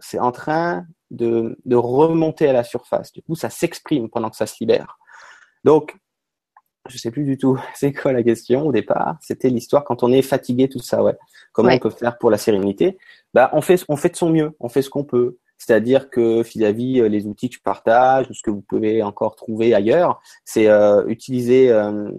c'est 0.00 0.18
en 0.18 0.32
train 0.32 0.86
de, 1.10 1.58
de, 1.64 1.76
remonter 1.76 2.48
à 2.48 2.52
la 2.52 2.64
surface. 2.64 3.12
Du 3.12 3.22
coup, 3.22 3.34
ça 3.34 3.50
s'exprime 3.50 4.08
pendant 4.08 4.30
que 4.30 4.36
ça 4.36 4.46
se 4.46 4.56
libère. 4.60 4.98
Donc, 5.64 5.96
je 6.88 6.96
sais 6.96 7.10
plus 7.10 7.24
du 7.24 7.36
tout 7.36 7.58
c'est 7.74 7.92
quoi 7.92 8.12
la 8.12 8.22
question 8.22 8.66
au 8.66 8.72
départ. 8.72 9.16
C'était 9.20 9.48
l'histoire 9.50 9.84
quand 9.84 10.02
on 10.02 10.12
est 10.12 10.22
fatigué, 10.22 10.68
tout 10.68 10.80
ça, 10.80 11.02
ouais. 11.02 11.16
Comment 11.52 11.72
on 11.72 11.78
peut 11.78 11.90
faire 11.90 12.18
pour 12.18 12.30
la 12.30 12.38
sérénité? 12.38 12.98
Bah, 13.34 13.50
on 13.52 13.60
fait, 13.60 13.84
on 13.88 13.96
fait 13.96 14.10
de 14.10 14.16
son 14.16 14.30
mieux, 14.30 14.52
on 14.60 14.68
fait 14.68 14.82
ce 14.82 14.90
qu'on 14.90 15.04
peut. 15.04 15.38
C'est-à-dire 15.56 16.08
que 16.08 16.42
vis-à-vis 16.42 17.00
euh, 17.00 17.08
les 17.08 17.26
outils 17.26 17.48
que 17.48 17.56
je 17.56 17.62
partage 17.62 18.30
ou 18.30 18.34
ce 18.34 18.42
que 18.42 18.50
vous 18.50 18.60
pouvez 18.60 19.02
encore 19.02 19.34
trouver 19.34 19.74
ailleurs, 19.74 20.20
c'est 20.44 20.68
euh, 20.68 21.04
utiliser 21.08 21.72
euh, 21.72 22.12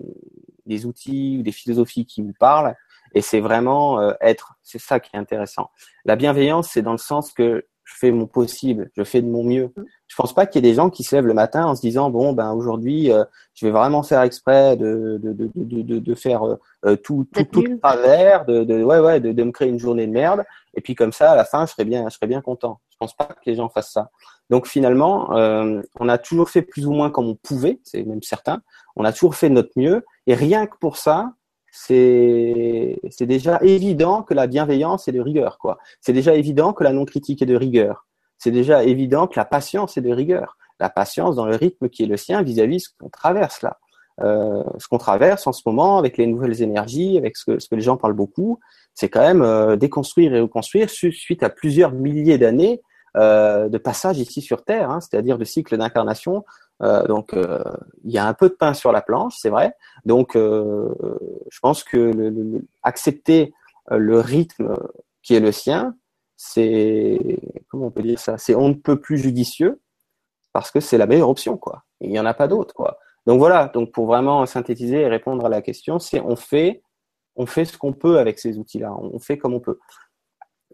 des 0.66 0.86
outils 0.86 1.38
ou 1.40 1.44
des 1.44 1.54
philosophies 1.54 2.06
qui 2.06 2.22
vous 2.22 2.34
parlent 2.38 2.76
et 3.14 3.22
c'est 3.22 3.40
vraiment 3.40 4.00
euh, 4.00 4.14
être, 4.22 4.56
c'est 4.62 4.80
ça 4.80 5.00
qui 5.00 5.16
est 5.16 5.20
intéressant. 5.20 5.72
La 6.06 6.16
bienveillance, 6.16 6.70
c'est 6.72 6.82
dans 6.82 6.92
le 6.92 6.98
sens 6.98 7.32
que 7.32 7.66
je 7.90 7.96
fais 7.98 8.12
mon 8.12 8.28
possible, 8.28 8.92
je 8.96 9.04
fais 9.04 9.22
de 9.22 9.28
mon 9.28 9.44
mieux. 9.44 9.74
Je 10.08 10.16
pense 10.16 10.34
pas 10.34 10.46
qu'il 10.46 10.64
y 10.64 10.68
ait 10.68 10.72
des 10.72 10.76
gens 10.76 10.90
qui 10.90 11.04
se 11.04 11.16
lèvent 11.16 11.26
le 11.26 11.34
matin 11.34 11.66
en 11.66 11.76
se 11.76 11.82
disant 11.82 12.12
bon 12.12 12.34
ben 12.34 12.52
aujourd'hui 12.54 13.12
euh, 13.12 13.24
je 13.56 13.66
vais 13.66 13.72
vraiment 13.72 14.04
faire 14.04 14.22
exprès 14.22 14.78
de 14.78 15.20
de 15.22 15.34
de 15.34 15.50
de, 15.56 16.00
de, 16.00 16.16
faire 16.16 16.44
euh, 16.86 16.96
tout 16.98 17.28
tout 17.34 17.44
tout 17.46 17.78
travers, 17.82 18.46
de, 18.46 18.64
de 18.64 18.84
ouais 18.84 19.00
ouais 19.00 19.20
de, 19.20 19.32
de 19.32 19.44
me 19.44 19.52
créer 19.52 19.70
une 19.70 19.80
journée 19.80 20.06
de 20.06 20.12
merde 20.12 20.44
et 20.76 20.82
puis 20.82 20.94
comme 20.94 21.12
ça 21.12 21.32
à 21.32 21.36
la 21.36 21.46
fin 21.46 21.66
je 21.66 21.72
serais 21.72 21.86
bien 21.86 22.08
je 22.10 22.16
serais 22.16 22.28
bien 22.28 22.42
content. 22.42 22.80
Je 22.92 22.98
pense 23.00 23.16
pas 23.16 23.26
que 23.26 23.40
les 23.46 23.56
gens 23.56 23.70
fassent 23.70 23.92
ça. 23.92 24.12
Donc 24.50 24.68
finalement 24.68 25.30
on 25.32 26.10
a 26.10 26.18
toujours 26.20 26.50
fait 26.50 26.62
plus 26.62 26.86
ou 26.86 26.92
moins 26.92 27.10
comme 27.10 27.28
on 27.28 27.36
pouvait, 27.36 27.80
c'est 27.84 28.04
même 28.04 28.22
certain. 28.22 28.62
On 28.96 29.04
a 29.04 29.14
toujours 29.14 29.36
fait 29.36 29.50
de 29.50 29.56
notre 29.56 29.72
mieux 29.78 30.06
et 30.28 30.36
rien 30.36 30.68
que 30.68 30.78
pour 30.80 30.98
ça 30.98 31.34
c'est 31.72 33.00
déjà 33.22 33.60
évident 33.62 34.24
que 34.24 34.34
la 34.34 34.48
bienveillance 34.48 35.08
est 35.08 35.12
de 35.12 35.22
rigueur, 35.22 35.58
quoi. 35.58 35.78
C'est 36.02 36.14
déjà 36.14 36.36
évident 36.36 36.74
que 36.74 36.84
la 36.84 36.94
non-critique 36.94 37.42
est 37.42 37.46
de 37.48 37.56
rigueur. 37.56 38.06
C'est 38.38 38.52
déjà 38.52 38.84
évident 38.84 39.28
que 39.28 39.38
la 39.38 39.46
patience 39.46 39.98
est 39.98 40.02
de 40.02 40.14
rigueur. 40.14 40.58
La 40.80 40.90
patience 40.90 41.36
dans 41.36 41.46
le 41.46 41.56
rythme 41.56 41.90
qui 41.90 42.04
est 42.04 42.08
le 42.08 42.18
sien 42.18 42.42
vis-à-vis 42.42 42.78
de 42.78 42.82
ce 42.82 42.90
qu'on 42.98 43.10
traverse 43.10 43.62
là. 43.62 43.78
Euh, 44.22 44.64
ce 44.78 44.88
qu'on 44.88 44.98
traverse 44.98 45.48
en 45.48 45.54
ce 45.54 45.62
moment 45.66 45.98
avec 45.98 46.18
les 46.18 46.28
nouvelles 46.28 46.62
énergies, 46.62 47.18
avec 47.18 47.38
ce 47.38 47.46
que, 47.46 47.76
les 47.76 47.82
gens 47.82 47.96
parlent 47.96 48.14
beaucoup, 48.14 48.60
c'est 48.94 49.08
quand 49.08 49.22
même 49.22 49.42
euh, 49.42 49.78
déconstruire 49.78 50.34
et 50.36 50.42
reconstruire 50.42 50.90
suite 50.90 51.44
à 51.44 51.50
plusieurs 51.50 51.94
milliers 51.94 52.38
d'années 52.38 52.82
de 53.20 53.78
passage 53.78 54.20
ici 54.20 54.42
sur 54.42 54.64
Terre, 54.64 54.90
hein, 54.90 55.02
c'est-à-dire 55.02 55.38
de 55.38 55.46
cycle 55.46 55.78
d'incarnation. 55.78 56.46
Euh, 56.82 57.06
donc, 57.08 57.34
euh, 57.34 57.62
il 58.06 58.12
y 58.12 58.18
a 58.18 58.26
un 58.26 58.34
peu 58.34 58.50
de 58.50 58.54
pain 58.54 58.74
sur 58.74 58.92
la 58.92 59.02
planche, 59.02 59.36
c'est 59.38 59.50
vrai. 59.50 59.76
Donc, 60.06 60.36
je 60.36 61.60
pense 61.62 61.84
que 61.84 61.98
le, 61.98 62.30
le, 62.30 62.66
accepter 62.84 63.54
le 63.92 64.20
rythme 64.20 64.76
qui 65.24 65.36
est 65.36 65.40
le 65.40 65.52
sien, 65.52 65.96
c'est 66.38 67.40
comment 67.68 67.88
on 67.88 67.92
peut 67.92 68.02
dire 68.02 68.20
ça? 68.20 68.38
C'est 68.38 68.56
on 68.56 68.70
ne 68.70 68.74
peut 68.74 69.00
plus 69.00 69.18
judicieux 69.18 69.82
parce 70.54 70.72
que 70.72 70.80
c'est 70.80 70.98
la 70.98 71.06
meilleure 71.06 71.30
option, 71.30 71.58
quoi. 71.58 71.84
Il 72.02 72.10
n'y 72.10 72.20
en 72.20 72.26
a 72.26 72.34
pas 72.34 72.48
d'autre, 72.48 72.74
quoi. 72.74 72.98
Donc 73.28 73.40
voilà. 73.40 73.68
Donc 73.68 73.92
pour 73.92 74.08
vraiment 74.08 74.46
synthétiser 74.46 75.02
et 75.02 75.08
répondre 75.08 75.46
à 75.46 75.50
la 75.50 75.62
question, 75.62 76.00
c'est 76.00 76.22
on 76.22 76.36
fait, 76.36 76.82
on 77.36 77.46
fait 77.46 77.66
ce 77.66 77.78
qu'on 77.78 77.94
peut 77.94 78.20
avec 78.20 78.40
ces 78.40 78.58
outils-là. 78.58 78.94
On 78.94 79.20
fait 79.20 79.38
comme 79.38 79.54
on 79.54 79.60
peut. 79.60 79.80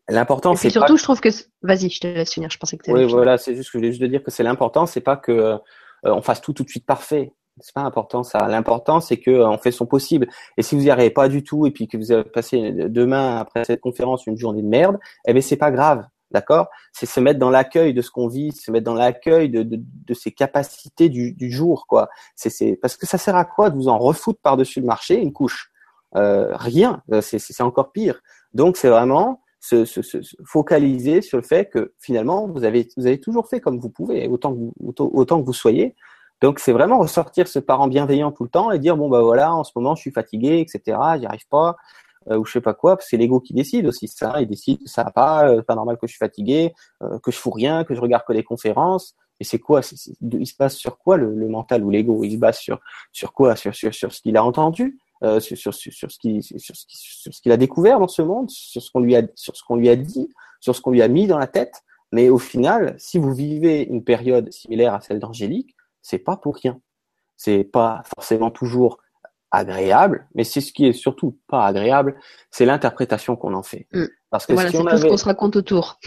L'important, 0.07 0.55
c'est 0.55 0.69
surtout, 0.69 0.97
je 0.97 1.03
trouve 1.03 1.19
que 1.19 1.29
vas-y, 1.63 1.89
je 1.89 1.99
te 1.99 2.07
laisse 2.07 2.31
finir. 2.31 2.49
Je 2.51 2.57
pensais 2.57 2.77
que. 2.77 2.91
Oui, 2.91 3.05
voilà, 3.05 3.37
c'est 3.37 3.55
juste 3.55 3.71
que 3.71 3.73
je 3.73 3.77
voulais 3.79 3.91
juste 3.91 4.03
dire 4.03 4.23
que 4.23 4.29
c'est 4.29 4.43
l'important, 4.43 4.85
c'est 4.85 5.01
pas 5.01 5.17
que 5.17 5.31
euh, 5.31 5.57
on 6.03 6.21
fasse 6.21 6.41
tout 6.41 6.53
tout 6.53 6.63
de 6.63 6.69
suite 6.69 6.85
parfait. 6.85 7.33
C'est 7.61 7.73
pas 7.73 7.81
important 7.81 8.21
ça. 8.23 8.47
L'important, 8.47 8.99
c'est 8.99 9.17
que 9.17 9.31
euh, 9.31 9.47
on 9.47 9.57
fait 9.57 9.71
son 9.71 9.85
possible. 9.85 10.27
Et 10.57 10.61
si 10.61 10.75
vous 10.75 10.85
y 10.85 10.91
arrivez 10.91 11.09
pas 11.09 11.27
du 11.27 11.43
tout 11.43 11.65
et 11.65 11.71
puis 11.71 11.87
que 11.87 11.97
vous 11.97 12.11
avez 12.11 12.25
passé 12.25 12.71
demain 12.71 13.37
après 13.37 13.63
cette 13.65 13.81
conférence 13.81 14.27
une 14.27 14.37
journée 14.37 14.61
de 14.61 14.67
merde, 14.67 14.99
eh 15.25 15.33
ben 15.33 15.41
c'est 15.41 15.55
pas 15.55 15.71
grave, 15.71 16.05
d'accord? 16.31 16.67
C'est 16.93 17.05
se 17.07 17.19
mettre 17.19 17.39
dans 17.39 17.49
l'accueil 17.49 17.93
de 17.93 18.01
ce 18.01 18.11
qu'on 18.11 18.27
vit, 18.27 18.51
se 18.51 18.69
mettre 18.69 18.85
dans 18.85 18.93
l'accueil 18.93 19.49
de, 19.49 19.63
de, 19.63 19.79
de, 19.81 20.13
ses 20.13 20.31
capacités 20.31 21.09
du, 21.09 21.33
du 21.33 21.49
jour, 21.49 21.87
quoi. 21.87 22.09
C'est 22.35 22.77
parce 22.79 22.97
que 22.97 23.07
ça 23.07 23.17
sert 23.17 23.37
à 23.37 23.45
quoi 23.45 23.71
de 23.71 23.75
vous 23.75 23.87
en 23.87 23.97
refoutre 23.97 24.39
par 24.41 24.57
dessus 24.57 24.81
le 24.81 24.85
marché 24.85 25.15
une 25.15 25.33
couche? 25.33 25.71
Euh, 26.15 26.55
Rien. 26.55 27.01
C'est 27.21 27.61
encore 27.61 27.91
pire. 27.91 28.21
Donc 28.53 28.77
c'est 28.77 28.89
vraiment 28.89 29.41
se, 29.65 29.85
se, 29.85 30.01
se, 30.01 30.35
focaliser 30.45 31.21
sur 31.21 31.37
le 31.37 31.43
fait 31.43 31.69
que 31.69 31.93
finalement 31.99 32.47
vous 32.47 32.63
avez 32.63 32.87
vous 32.97 33.07
avez 33.07 33.19
toujours 33.19 33.47
fait 33.47 33.59
comme 33.59 33.79
vous 33.79 33.89
pouvez 33.89 34.27
autant 34.27 34.53
que 34.53 34.59
vous, 34.59 34.73
autant, 34.79 35.39
que 35.41 35.45
vous 35.45 35.53
soyez. 35.53 35.95
Donc 36.41 36.59
c'est 36.59 36.73
vraiment 36.73 36.99
ressortir 36.99 37.47
ce 37.47 37.59
parent 37.59 37.87
bienveillant 37.87 38.31
tout 38.31 38.43
le 38.43 38.49
temps 38.49 38.71
et 38.71 38.77
dire 38.77 38.95
bon 38.97 39.09
bah 39.09 39.21
voilà 39.21 39.53
en 39.55 39.63
ce 39.63 39.71
moment 39.75 39.95
je 39.95 40.01
suis 40.01 40.11
fatigué 40.11 40.59
etc 40.59 40.97
j'y 41.17 41.25
arrive 41.25 41.47
pas 41.49 41.77
euh, 42.29 42.37
ou 42.37 42.45
je 42.45 42.51
sais 42.51 42.61
pas 42.61 42.73
quoi 42.73 42.97
c'est 42.99 43.17
l'ego 43.17 43.39
qui 43.39 43.53
décide 43.53 43.87
aussi 43.87 44.07
ça 44.07 44.41
il 44.41 44.47
décide 44.47 44.79
ça 44.85 45.03
va 45.03 45.11
pas 45.11 45.49
euh, 45.49 45.61
pas 45.61 45.75
normal 45.75 45.97
que 45.97 46.05
je 46.05 46.11
suis 46.11 46.19
fatigué 46.19 46.73
euh, 47.01 47.17
que 47.19 47.31
je 47.31 47.37
fous 47.37 47.51
rien 47.51 47.85
que 47.85 47.95
je 47.95 48.01
regarde 48.01 48.23
que 48.27 48.33
les 48.33 48.43
conférences. 48.43 49.15
Et 49.41 49.43
c'est 49.43 49.59
quoi 49.59 49.81
il 50.21 50.47
se 50.47 50.55
base 50.57 50.75
sur 50.75 50.97
quoi 50.97 51.17
le, 51.17 51.35
le 51.35 51.49
mental 51.49 51.83
ou 51.83 51.89
l'ego? 51.89 52.23
Il 52.23 52.31
se 52.33 52.37
base 52.37 52.57
sur 52.57 52.79
sur 53.11 53.33
quoi? 53.33 53.57
Sur 53.57 53.75
sur, 53.75 53.93
sur 53.93 54.13
ce 54.13 54.21
qu'il 54.21 54.37
a 54.37 54.43
entendu? 54.45 54.97
Euh, 55.23 55.39
sur, 55.39 55.57
sur, 55.57 55.73
sur, 55.73 56.11
ce 56.11 56.19
qu'il 56.19 56.43
sur 56.43 56.75
ce 56.75 56.85
sur 56.87 57.33
ce 57.33 57.41
qu'il 57.41 57.51
a 57.51 57.57
découvert 57.57 57.99
dans 57.99 58.07
ce 58.07 58.21
monde 58.21 58.49
sur 58.49 58.81
ce 58.81 58.91
qu'on 58.91 58.99
lui 58.99 59.15
a 59.15 59.23
sur 59.35 59.55
ce 59.55 59.63
qu'on 59.63 59.77
lui 59.77 59.89
a 59.89 59.95
dit 59.95 60.29
sur 60.59 60.75
ce 60.75 60.81
qu'on 60.81 60.91
lui 60.91 61.01
a 61.01 61.07
mis 61.07 61.25
dans 61.27 61.37
la 61.37 61.47
tête 61.47 61.83
mais 62.11 62.29
au 62.29 62.37
final 62.37 62.95
si 62.97 63.17
vous 63.17 63.33
vivez 63.33 63.83
une 63.83 64.03
période 64.03 64.51
similaire 64.51 64.93
à 64.93 64.99
celle 64.99 65.19
d'Angélique 65.19 65.75
c'est 66.05 66.19
pas 66.19 66.37
pour 66.37 66.55
rien. 66.55 66.79
C'est 67.35 67.63
pas 67.63 68.03
forcément 68.15 68.51
toujours 68.51 68.99
agréable, 69.49 70.27
mais 70.35 70.43
c'est 70.43 70.61
ce 70.61 70.71
qui 70.71 70.85
est 70.85 70.93
surtout 70.93 71.39
pas 71.47 71.65
agréable, 71.65 72.15
c'est 72.51 72.65
l'interprétation 72.65 73.35
qu'on 73.35 73.55
en 73.55 73.63
fait. 73.63 73.87
Mm. 73.91 74.05
Parce 74.29 74.45
que 74.45 74.53
voilà, 74.53 74.69
si 74.69 74.77
on 74.77 74.85
avait... 74.85 74.97
tout 74.97 75.01
ce 75.01 75.07
qu'on 75.07 75.17
se 75.17 75.25
raconte 75.25 75.55
autour. 75.55 75.99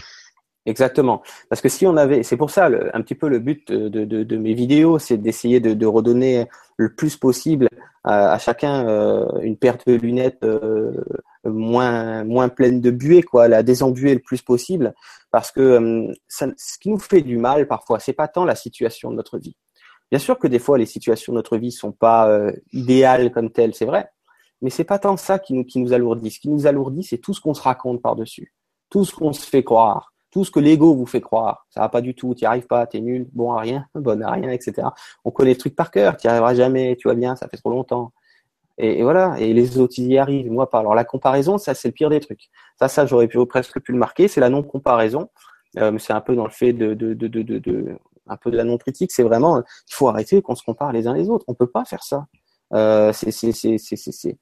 Exactement. 0.65 1.21
Parce 1.49 1.61
que 1.61 1.69
si 1.69 1.87
on 1.87 1.95
avait, 1.97 2.23
c'est 2.23 2.37
pour 2.37 2.51
ça 2.51 2.65
un 2.67 3.01
petit 3.01 3.15
peu 3.15 3.29
le 3.29 3.39
but 3.39 3.71
de, 3.71 4.37
mes 4.37 4.53
vidéos, 4.53 4.99
c'est 4.99 5.17
d'essayer 5.17 5.59
de, 5.59 5.85
redonner 5.85 6.47
le 6.77 6.93
plus 6.93 7.15
possible 7.17 7.69
à, 8.03 8.37
chacun 8.37 8.87
euh, 8.87 9.25
une 9.41 9.57
perte 9.57 9.87
de 9.87 9.95
lunettes 9.95 10.43
euh, 10.43 10.93
moins 11.43 12.23
moins 12.23 12.49
pleine 12.49 12.81
de 12.81 12.91
buée, 12.91 13.23
quoi, 13.23 13.47
la 13.47 13.63
désembuer 13.63 14.13
le 14.13 14.19
plus 14.19 14.41
possible, 14.41 14.93
parce 15.31 15.51
que 15.51 15.61
euh, 15.61 16.13
ce 16.27 16.77
qui 16.79 16.89
nous 16.89 16.99
fait 16.99 17.21
du 17.21 17.37
mal 17.37 17.67
parfois, 17.67 17.99
c'est 17.99 18.13
pas 18.13 18.27
tant 18.27 18.45
la 18.45 18.55
situation 18.55 19.11
de 19.11 19.15
notre 19.15 19.37
vie, 19.37 19.55
Bien 20.11 20.19
sûr 20.19 20.39
que 20.39 20.47
des 20.47 20.59
fois, 20.59 20.77
les 20.77 20.85
situations 20.85 21.33
de 21.33 21.37
notre 21.37 21.57
vie 21.57 21.71
sont 21.71 21.91
pas 21.91 22.29
idéales 22.73 23.31
comme 23.31 23.51
telles, 23.51 23.75
c'est 23.75 23.85
vrai. 23.85 24.09
Mais 24.61 24.69
c'est 24.69 24.83
pas 24.83 24.99
tant 24.99 25.17
ça 25.17 25.39
qui 25.39 25.53
nous, 25.53 25.63
qui 25.63 25.79
nous 25.79 25.93
alourdit. 25.93 26.31
Ce 26.31 26.39
qui 26.39 26.49
nous 26.49 26.67
alourdit, 26.67 27.03
c'est 27.03 27.19
tout 27.19 27.33
ce 27.33 27.41
qu'on 27.41 27.53
se 27.53 27.61
raconte 27.61 28.01
par-dessus. 28.01 28.53
Tout 28.89 29.05
ce 29.05 29.13
qu'on 29.13 29.33
se 29.33 29.45
fait 29.47 29.63
croire. 29.63 30.08
Tout 30.31 30.45
ce 30.45 30.51
que 30.51 30.59
l'ego 30.59 30.93
vous 30.93 31.05
fait 31.05 31.21
croire. 31.21 31.65
Ça 31.69 31.81
va 31.81 31.89
pas 31.89 32.01
du 32.01 32.13
tout, 32.13 32.35
tu 32.35 32.43
n'y 32.43 32.47
arrives 32.47 32.67
pas, 32.67 32.85
tu 32.87 32.97
es 32.97 33.01
nul, 33.01 33.27
bon 33.33 33.53
à 33.53 33.61
rien, 33.61 33.85
bonne 33.95 34.23
à 34.23 34.31
rien, 34.31 34.49
etc. 34.49 34.87
On 35.25 35.31
connaît 35.31 35.51
le 35.51 35.57
truc 35.57 35.75
par 35.75 35.91
cœur, 35.91 36.17
tu 36.17 36.27
n'y 36.27 36.31
arriveras 36.31 36.53
jamais, 36.53 36.95
tu 36.97 37.07
vois 37.07 37.15
bien, 37.15 37.35
ça 37.35 37.47
fait 37.47 37.57
trop 37.57 37.69
longtemps. 37.69 38.11
Et, 38.77 39.03
voilà, 39.03 39.37
et 39.39 39.53
les 39.53 39.77
autres, 39.77 39.95
ils 39.97 40.07
y 40.07 40.17
arrivent, 40.17 40.49
moi 40.49 40.69
pas. 40.69 40.79
Alors 40.79 40.95
la 40.95 41.03
comparaison, 41.03 41.57
ça 41.57 41.73
c'est 41.73 41.89
le 41.89 41.93
pire 41.93 42.09
des 42.09 42.21
trucs. 42.21 42.49
Ça, 42.79 42.87
ça 42.87 43.05
j'aurais 43.05 43.27
presque 43.27 43.79
pu 43.81 43.91
le 43.91 43.97
marquer, 43.97 44.27
c'est 44.29 44.39
la 44.39 44.49
non-comparaison. 44.49 45.29
Euh, 45.77 45.97
c'est 45.99 46.13
un 46.13 46.21
peu 46.21 46.35
dans 46.35 46.45
le 46.45 46.51
fait 46.51 46.73
de, 46.73 46.95
un 48.27 48.37
peu 48.37 48.51
de 48.51 48.57
la 48.57 48.63
non-critique, 48.63 49.11
c'est 49.11 49.23
vraiment, 49.23 49.59
il 49.59 49.93
faut 49.93 50.07
arrêter 50.07 50.41
qu'on 50.41 50.55
se 50.55 50.63
compare 50.63 50.93
les 50.93 51.07
uns 51.07 51.13
les 51.13 51.29
autres. 51.29 51.45
On 51.47 51.53
peut 51.53 51.67
pas 51.67 51.85
faire 51.85 52.03
ça. 52.03 52.27
Euh, 52.73 53.11
c'est, 53.13 54.37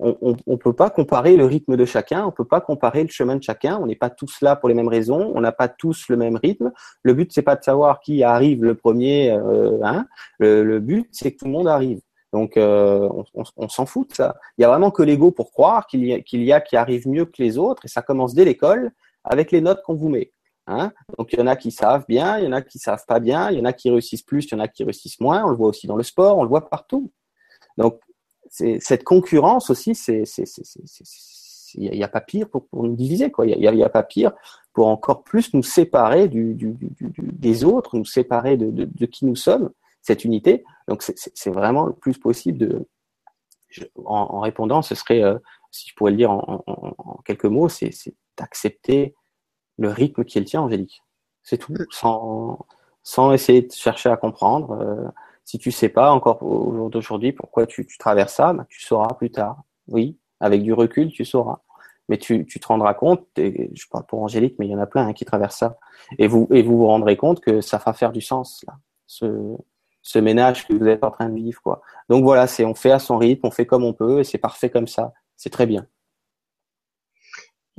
on, 0.00 0.36
on, 0.46 0.56
peut 0.56 0.72
pas 0.72 0.90
comparer 0.90 1.36
le 1.36 1.44
rythme 1.44 1.76
de 1.76 1.84
chacun, 1.84 2.24
on 2.24 2.30
peut 2.30 2.44
pas 2.44 2.60
comparer 2.60 3.02
le 3.02 3.08
chemin 3.08 3.36
de 3.36 3.42
chacun. 3.42 3.78
On 3.80 3.86
n'est 3.86 3.96
pas 3.96 4.10
tous 4.10 4.40
là 4.42 4.56
pour 4.56 4.68
les 4.68 4.74
mêmes 4.74 4.88
raisons, 4.88 5.32
on 5.34 5.40
n'a 5.40 5.52
pas 5.52 5.68
tous 5.68 6.08
le 6.08 6.16
même 6.16 6.36
rythme. 6.36 6.72
Le 7.02 7.14
but 7.14 7.32
c'est 7.32 7.42
pas 7.42 7.56
de 7.56 7.64
savoir 7.64 8.00
qui 8.00 8.22
arrive 8.22 8.64
le 8.64 8.74
premier. 8.74 9.30
Euh, 9.30 9.78
hein. 9.82 10.06
le, 10.38 10.62
le, 10.64 10.80
but 10.80 11.08
c'est 11.12 11.32
que 11.32 11.38
tout 11.38 11.46
le 11.46 11.52
monde 11.52 11.68
arrive. 11.68 12.00
Donc 12.32 12.56
euh, 12.56 13.08
on, 13.56 13.68
s'en 13.68 13.86
fout 13.86 14.10
de 14.10 14.14
ça. 14.14 14.36
Il 14.56 14.62
y 14.62 14.64
a 14.64 14.68
vraiment 14.68 14.90
que 14.90 15.02
l'ego 15.02 15.30
pour 15.30 15.50
croire 15.50 15.86
qu'il 15.86 16.04
y, 16.04 16.22
qu'il 16.24 16.42
y 16.42 16.52
a 16.52 16.60
qui 16.60 16.76
arrive 16.76 17.08
mieux 17.08 17.24
que 17.24 17.42
les 17.42 17.56
autres 17.56 17.84
et 17.86 17.88
ça 17.88 18.02
commence 18.02 18.34
dès 18.34 18.44
l'école 18.44 18.92
avec 19.24 19.50
les 19.50 19.60
notes 19.60 19.82
qu'on 19.82 19.94
vous 19.94 20.08
met. 20.08 20.32
Hein 20.66 20.92
Donc 21.16 21.32
il 21.32 21.38
y 21.38 21.42
en 21.42 21.46
a 21.46 21.56
qui 21.56 21.70
savent 21.70 22.04
bien, 22.06 22.38
il 22.38 22.44
y 22.44 22.48
en 22.48 22.52
a 22.52 22.60
qui 22.60 22.78
savent 22.78 23.04
pas 23.06 23.20
bien, 23.20 23.50
il 23.50 23.58
y 23.58 23.60
en 23.60 23.64
a 23.64 23.72
qui 23.72 23.90
réussissent 23.90 24.22
plus, 24.22 24.44
il 24.44 24.52
y 24.52 24.54
en 24.54 24.60
a 24.60 24.68
qui 24.68 24.84
réussissent 24.84 25.20
moins. 25.20 25.44
On 25.44 25.48
le 25.48 25.56
voit 25.56 25.68
aussi 25.68 25.86
dans 25.86 25.96
le 25.96 26.02
sport, 26.02 26.36
on 26.36 26.42
le 26.42 26.48
voit 26.48 26.68
partout. 26.68 27.10
Donc 27.78 28.00
cette 28.50 29.04
concurrence 29.04 29.70
aussi, 29.70 29.94
c'est 29.94 30.24
il 31.74 31.90
n'y 31.90 32.02
a, 32.02 32.08
pas 32.08 32.22
pire 32.22 32.48
pour, 32.48 32.66
pour 32.66 32.82
nous 32.82 32.96
diviser 32.96 33.30
quoi. 33.30 33.46
Il 33.46 33.58
n'y 33.58 33.82
a, 33.82 33.88
pas 33.90 34.02
pire 34.02 34.32
pour 34.72 34.88
encore 34.88 35.22
plus 35.22 35.52
nous 35.54 35.62
séparer 35.62 36.28
du, 36.28 36.54
du, 36.54 36.72
du, 36.80 37.12
des 37.18 37.64
autres, 37.64 37.96
nous 37.96 38.06
séparer 38.06 38.56
de, 38.56 38.70
de, 38.70 38.88
de, 38.90 39.06
qui 39.06 39.26
nous 39.26 39.36
sommes, 39.36 39.70
cette 40.00 40.24
unité. 40.24 40.64
Donc 40.88 41.02
c'est 41.02 41.50
vraiment 41.50 41.86
le 41.86 41.92
plus 41.92 42.16
possible 42.16 42.58
de 42.58 42.86
en, 44.04 44.14
en 44.30 44.40
répondant, 44.40 44.82
ce 44.82 44.94
serait, 44.94 45.22
euh, 45.22 45.38
si 45.70 45.88
je 45.88 45.94
pourrais 45.94 46.12
le 46.12 46.16
dire 46.16 46.30
en, 46.30 46.62
en, 46.66 46.94
en 46.96 47.16
quelques 47.24 47.44
mots, 47.44 47.68
c'est 47.68 47.92
d'accepter 48.36 49.14
le 49.76 49.90
rythme 49.90 50.24
qui 50.24 50.38
est 50.38 50.40
le 50.40 50.46
tien, 50.46 50.62
Angélique. 50.62 51.02
C'est 51.42 51.58
tout, 51.58 51.74
sans, 51.90 52.66
sans 53.02 53.32
essayer 53.32 53.62
de 53.62 53.72
chercher 53.72 54.10
à 54.10 54.16
comprendre. 54.16 54.72
Euh, 54.72 55.08
si 55.48 55.58
tu 55.58 55.72
sais 55.72 55.88
pas 55.88 56.12
encore 56.12 56.42
au 56.42 56.74
jour 56.74 56.90
d'aujourd'hui 56.90 57.32
pourquoi 57.32 57.66
tu, 57.66 57.86
traverses 57.98 58.34
ça, 58.34 58.52
bah, 58.52 58.66
tu 58.68 58.82
sauras 58.82 59.14
plus 59.14 59.30
tard. 59.30 59.62
Oui, 59.86 60.18
avec 60.40 60.62
du 60.62 60.74
recul, 60.74 61.10
tu 61.10 61.24
sauras. 61.24 61.60
Mais 62.10 62.18
tu, 62.18 62.44
te 62.44 62.66
rendras 62.66 62.92
compte, 62.92 63.26
je 63.34 63.86
parle 63.90 64.04
pour 64.04 64.22
Angélique, 64.22 64.56
mais 64.58 64.66
il 64.66 64.70
y 64.70 64.74
en 64.74 64.78
a 64.78 64.84
plein 64.84 65.06
hein, 65.06 65.14
qui 65.14 65.24
traversent 65.24 65.56
ça. 65.56 65.78
Et 66.18 66.26
vous, 66.26 66.48
et 66.52 66.60
vous 66.60 66.76
vous 66.76 66.86
rendrez 66.86 67.16
compte 67.16 67.40
que 67.40 67.62
ça 67.62 67.78
va 67.78 67.94
faire 67.94 68.12
du 68.12 68.20
sens, 68.20 68.62
là, 68.66 68.74
ce, 69.06 69.56
ce 70.02 70.18
ménage 70.18 70.68
que 70.68 70.74
vous 70.74 70.86
êtes 70.86 71.02
en 71.02 71.10
train 71.10 71.30
de 71.30 71.34
vivre. 71.34 71.62
Quoi. 71.62 71.80
Donc 72.10 72.24
voilà, 72.24 72.46
c'est 72.46 72.66
on 72.66 72.74
fait 72.74 72.90
à 72.90 72.98
son 72.98 73.16
rythme, 73.16 73.46
on 73.46 73.50
fait 73.50 73.64
comme 73.64 73.84
on 73.84 73.94
peut, 73.94 74.20
et 74.20 74.24
c'est 74.24 74.36
parfait 74.36 74.68
comme 74.68 74.86
ça. 74.86 75.14
C'est 75.34 75.50
très 75.50 75.64
bien. 75.64 75.86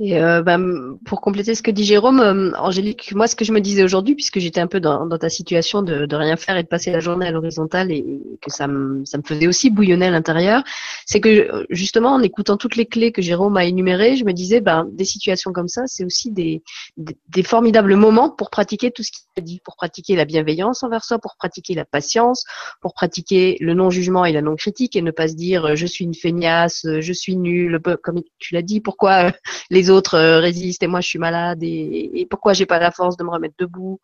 Et 0.02 0.18
euh, 0.18 0.40
bah, 0.42 0.56
pour 1.04 1.20
compléter 1.20 1.54
ce 1.54 1.62
que 1.62 1.70
dit 1.70 1.84
Jérôme, 1.84 2.20
euh, 2.20 2.52
Angélique, 2.56 3.12
moi 3.14 3.26
ce 3.26 3.36
que 3.36 3.44
je 3.44 3.52
me 3.52 3.60
disais 3.60 3.82
aujourd'hui, 3.82 4.14
puisque 4.14 4.38
j'étais 4.38 4.60
un 4.60 4.66
peu 4.66 4.80
dans, 4.80 5.04
dans 5.04 5.18
ta 5.18 5.28
situation 5.28 5.82
de, 5.82 6.06
de, 6.06 6.16
rien 6.16 6.38
faire 6.38 6.56
et 6.56 6.62
de 6.62 6.68
passer 6.68 6.90
la 6.90 7.00
journée 7.00 7.26
à 7.26 7.30
l'horizontale 7.30 7.92
et, 7.92 8.02
que 8.40 8.50
ça 8.50 8.66
me, 8.66 9.04
ça 9.04 9.18
me 9.18 9.22
faisait 9.22 9.46
aussi 9.46 9.68
bouillonner 9.68 10.06
à 10.06 10.10
l'intérieur, 10.10 10.62
c'est 11.04 11.20
que 11.20 11.66
justement 11.68 12.14
en 12.14 12.22
écoutant 12.22 12.56
toutes 12.56 12.76
les 12.76 12.86
clés 12.86 13.12
que 13.12 13.20
Jérôme 13.20 13.58
a 13.58 13.66
énumérées, 13.66 14.16
je 14.16 14.24
me 14.24 14.32
disais, 14.32 14.62
ben, 14.62 14.88
des 14.90 15.04
situations 15.04 15.52
comme 15.52 15.68
ça, 15.68 15.82
c'est 15.84 16.06
aussi 16.06 16.30
des, 16.30 16.62
des, 16.96 17.18
des, 17.28 17.42
formidables 17.42 17.94
moments 17.94 18.30
pour 18.30 18.48
pratiquer 18.48 18.90
tout 18.92 19.02
ce 19.02 19.10
qu'il 19.10 19.20
a 19.36 19.42
dit, 19.42 19.60
pour 19.62 19.76
pratiquer 19.76 20.16
la 20.16 20.24
bienveillance 20.24 20.82
envers 20.82 21.04
soi, 21.04 21.18
pour 21.18 21.36
pratiquer 21.36 21.74
la 21.74 21.84
patience, 21.84 22.46
pour 22.80 22.94
pratiquer 22.94 23.58
le 23.60 23.74
non-jugement 23.74 24.24
et 24.24 24.32
la 24.32 24.40
non-critique 24.40 24.96
et 24.96 25.02
ne 25.02 25.10
pas 25.10 25.28
se 25.28 25.34
dire 25.34 25.76
je 25.76 25.84
suis 25.84 26.06
une 26.06 26.14
feignasse, 26.14 26.86
je 27.00 27.12
suis 27.12 27.36
nulle, 27.36 27.78
comme 28.02 28.22
tu 28.38 28.54
l'as 28.54 28.62
dit, 28.62 28.80
pourquoi 28.80 29.32
les 29.68 29.89
autres 29.90 30.14
euh, 30.14 30.40
résistent 30.40 30.82
et 30.82 30.86
moi 30.86 31.00
je 31.00 31.08
suis 31.08 31.18
malade 31.18 31.62
et, 31.62 32.26
pourquoi 32.30 32.52
j'ai 32.52 32.66
pas 32.66 32.78
la 32.78 32.90
force 32.90 33.16
de 33.16 33.24
me 33.24 33.30
remettre 33.30 33.54
debout. 33.58 34.00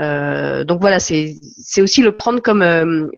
Euh, 0.00 0.64
donc 0.64 0.80
voilà, 0.80 1.00
c'est 1.00 1.38
aussi 1.78 2.02
le 2.02 2.16
prendre 2.16 2.40
comme 2.40 2.62
euh, 2.62 3.08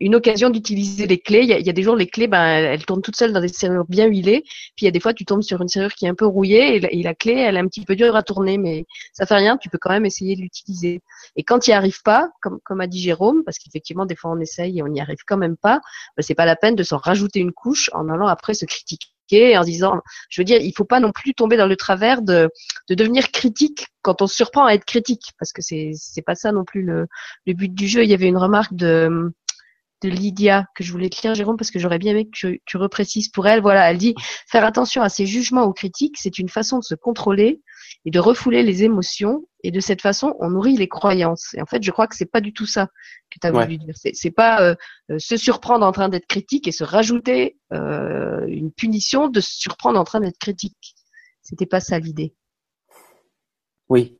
une 0.00 0.14
occasion 0.14 0.50
d'utiliser 0.50 1.06
les 1.06 1.18
clés. 1.18 1.42
Il 1.42 1.48
y, 1.48 1.68
a, 1.68 1.72
des 1.72 1.82
jours, 1.82 1.94
les 1.94 2.06
clés, 2.06 2.26
ben, 2.26 2.42
elles, 2.42 2.84
tournent 2.86 3.02
toutes 3.02 3.16
seules 3.16 3.32
dans 3.32 3.40
des 3.40 3.48
serrures 3.48 3.84
bien 3.86 4.06
huilées. 4.06 4.42
Puis 4.74 4.82
il 4.82 4.84
y 4.86 4.88
a 4.88 4.90
des 4.90 5.00
fois, 5.00 5.12
tu 5.12 5.26
tombes 5.26 5.42
sur 5.42 5.60
une 5.60 5.68
serrure 5.68 5.92
qui 5.92 6.06
est 6.06 6.08
un 6.08 6.14
peu 6.14 6.26
rouillée 6.26 6.76
et 6.76 7.02
la, 7.02 7.14
clé, 7.14 7.34
elle 7.34 7.56
est 7.56 7.60
un 7.60 7.68
petit 7.68 7.84
peu 7.84 7.96
dure 7.96 8.16
à 8.16 8.22
tourner, 8.22 8.56
mais 8.56 8.86
ça 9.12 9.26
fait 9.26 9.36
rien. 9.36 9.58
Tu 9.58 9.68
peux 9.68 9.78
quand 9.78 9.90
même 9.90 10.06
essayer 10.06 10.36
de 10.36 10.40
l'utiliser. 10.40 11.02
Et 11.36 11.44
quand 11.44 11.66
il 11.66 11.70
n'y 11.70 11.74
arrive 11.74 12.02
pas, 12.02 12.30
comme, 12.40 12.58
comme 12.64 12.80
a 12.80 12.86
dit 12.86 13.00
Jérôme, 13.00 13.44
parce 13.44 13.58
qu'effectivement, 13.58 14.06
des 14.06 14.16
fois, 14.16 14.30
on 14.30 14.40
essaye 14.40 14.78
et 14.78 14.82
on 14.82 14.88
n'y 14.88 15.00
arrive 15.00 15.18
quand 15.26 15.36
même 15.36 15.56
pas, 15.56 15.80
ben, 16.16 16.22
c'est 16.22 16.34
pas 16.34 16.46
la 16.46 16.56
peine 16.56 16.76
de 16.76 16.82
s'en 16.82 16.96
rajouter 16.96 17.40
une 17.40 17.52
couche 17.52 17.90
en 17.92 18.08
allant 18.08 18.26
après 18.26 18.54
se 18.54 18.64
critiquer 18.64 19.08
en 19.56 19.64
disant, 19.64 19.94
je 20.28 20.40
veux 20.40 20.44
dire, 20.44 20.60
il 20.60 20.72
faut 20.76 20.84
pas 20.84 21.00
non 21.00 21.12
plus 21.12 21.34
tomber 21.34 21.56
dans 21.56 21.66
le 21.66 21.76
travers 21.76 22.22
de, 22.22 22.48
de 22.88 22.94
devenir 22.94 23.30
critique 23.30 23.86
quand 24.02 24.22
on 24.22 24.26
se 24.26 24.36
surprend 24.36 24.66
à 24.66 24.72
être 24.74 24.84
critique, 24.84 25.32
parce 25.38 25.52
que 25.52 25.62
c'est 25.62 25.92
c'est 25.94 26.22
pas 26.22 26.34
ça 26.34 26.52
non 26.52 26.64
plus 26.64 26.82
le, 26.82 27.06
le 27.46 27.52
but 27.54 27.72
du 27.74 27.86
jeu. 27.86 28.02
Il 28.04 28.10
y 28.10 28.14
avait 28.14 28.28
une 28.28 28.38
remarque 28.38 28.74
de 28.74 29.32
de 30.02 30.08
Lydia 30.08 30.66
que 30.74 30.82
je 30.82 30.92
voulais 30.92 31.10
te 31.10 31.20
lire, 31.22 31.34
Jérôme, 31.34 31.56
parce 31.56 31.70
que 31.70 31.78
j'aurais 31.78 31.98
bien 31.98 32.12
aimé 32.12 32.24
que 32.24 32.30
tu, 32.32 32.62
tu 32.64 32.76
reprécises 32.76 33.28
pour 33.28 33.46
elle. 33.46 33.60
Voilà, 33.60 33.90
elle 33.90 33.98
dit 33.98 34.14
faire 34.48 34.64
attention 34.64 35.02
à 35.02 35.08
ses 35.08 35.26
jugements 35.26 35.66
ou 35.66 35.72
critiques, 35.72 36.16
c'est 36.18 36.38
une 36.38 36.48
façon 36.48 36.78
de 36.78 36.84
se 36.84 36.94
contrôler 36.94 37.60
et 38.04 38.10
de 38.10 38.18
refouler 38.18 38.62
les 38.62 38.84
émotions. 38.84 39.44
Et 39.62 39.70
de 39.70 39.80
cette 39.80 40.00
façon, 40.00 40.36
on 40.40 40.50
nourrit 40.50 40.76
les 40.76 40.88
croyances. 40.88 41.54
Et 41.54 41.60
en 41.60 41.66
fait, 41.66 41.82
je 41.82 41.90
crois 41.90 42.06
que 42.06 42.16
c'est 42.16 42.30
pas 42.30 42.40
du 42.40 42.52
tout 42.52 42.66
ça 42.66 42.86
que 43.30 43.38
tu 43.40 43.46
as 43.46 43.52
voulu 43.52 43.76
dire. 43.76 43.94
C'est 43.94 44.30
pas 44.30 44.62
euh, 44.62 44.74
euh, 45.10 45.18
se 45.18 45.36
surprendre 45.36 45.84
en 45.84 45.92
train 45.92 46.08
d'être 46.08 46.26
critique 46.26 46.66
et 46.66 46.72
se 46.72 46.84
rajouter 46.84 47.58
euh, 47.72 48.46
une 48.46 48.72
punition 48.72 49.28
de 49.28 49.40
se 49.40 49.52
surprendre 49.52 50.00
en 50.00 50.04
train 50.04 50.20
d'être 50.20 50.38
critique. 50.38 50.94
C'était 51.42 51.66
pas 51.66 51.80
ça 51.80 51.98
l'idée. 51.98 52.34
Oui. 53.88 54.16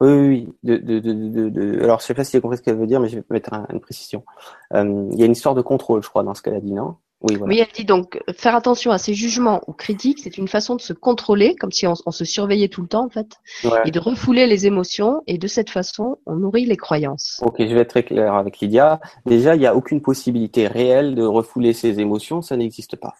Oui, 0.00 0.10
oui, 0.10 0.48
de, 0.64 0.78
de, 0.78 0.98
de, 0.98 1.80
Alors, 1.84 2.00
je 2.00 2.06
sais 2.06 2.14
pas 2.14 2.24
si 2.24 2.32
j'ai 2.32 2.40
compris 2.40 2.58
ce 2.58 2.62
qu'elle 2.62 2.76
veut 2.76 2.88
dire, 2.88 2.98
mais 2.98 3.08
je 3.08 3.16
vais 3.16 3.24
mettre 3.30 3.52
une 3.70 3.80
précision. 3.80 4.24
il 4.72 5.14
y 5.14 5.22
a 5.22 5.26
une 5.26 5.32
histoire 5.32 5.54
de 5.54 5.62
contrôle, 5.62 6.02
je 6.02 6.08
crois, 6.08 6.24
dans 6.24 6.34
ce 6.34 6.42
qu'elle 6.42 6.56
a 6.56 6.60
dit, 6.60 6.72
non? 6.72 6.96
Oui, 7.22 7.60
elle 7.60 7.72
dit 7.72 7.84
donc 7.84 8.20
faire 8.36 8.56
attention 8.56 8.90
à 8.90 8.98
ses 8.98 9.14
jugements 9.14 9.62
ou 9.66 9.72
critiques, 9.72 10.20
c'est 10.22 10.38
une 10.38 10.48
façon 10.48 10.74
de 10.74 10.80
se 10.80 10.92
contrôler, 10.92 11.54
comme 11.56 11.72
si 11.72 11.86
on, 11.86 11.94
se 11.94 12.24
surveillait 12.24 12.68
tout 12.68 12.82
le 12.82 12.88
temps 12.88 13.04
en 13.04 13.08
fait, 13.08 13.38
et 13.84 13.90
de 13.90 14.00
refouler 14.00 14.46
les 14.46 14.66
émotions, 14.66 15.22
et 15.26 15.38
de 15.38 15.46
cette 15.46 15.70
façon, 15.70 16.18
on 16.26 16.36
nourrit 16.36 16.64
les 16.64 16.76
croyances. 16.76 17.40
Ok, 17.44 17.56
je 17.58 17.74
vais 17.74 17.80
être 17.80 17.90
très 17.90 18.02
clair 18.02 18.34
avec 18.34 18.58
Lydia. 18.58 19.00
Déjà, 19.26 19.54
il 19.54 19.60
n'y 19.60 19.66
a 19.66 19.74
aucune 19.74 20.02
possibilité 20.02 20.66
réelle 20.66 21.14
de 21.14 21.24
refouler 21.24 21.72
ses 21.72 22.00
émotions, 22.00 22.42
ça 22.42 22.56
n'existe 22.56 22.96
pas. 22.96 23.14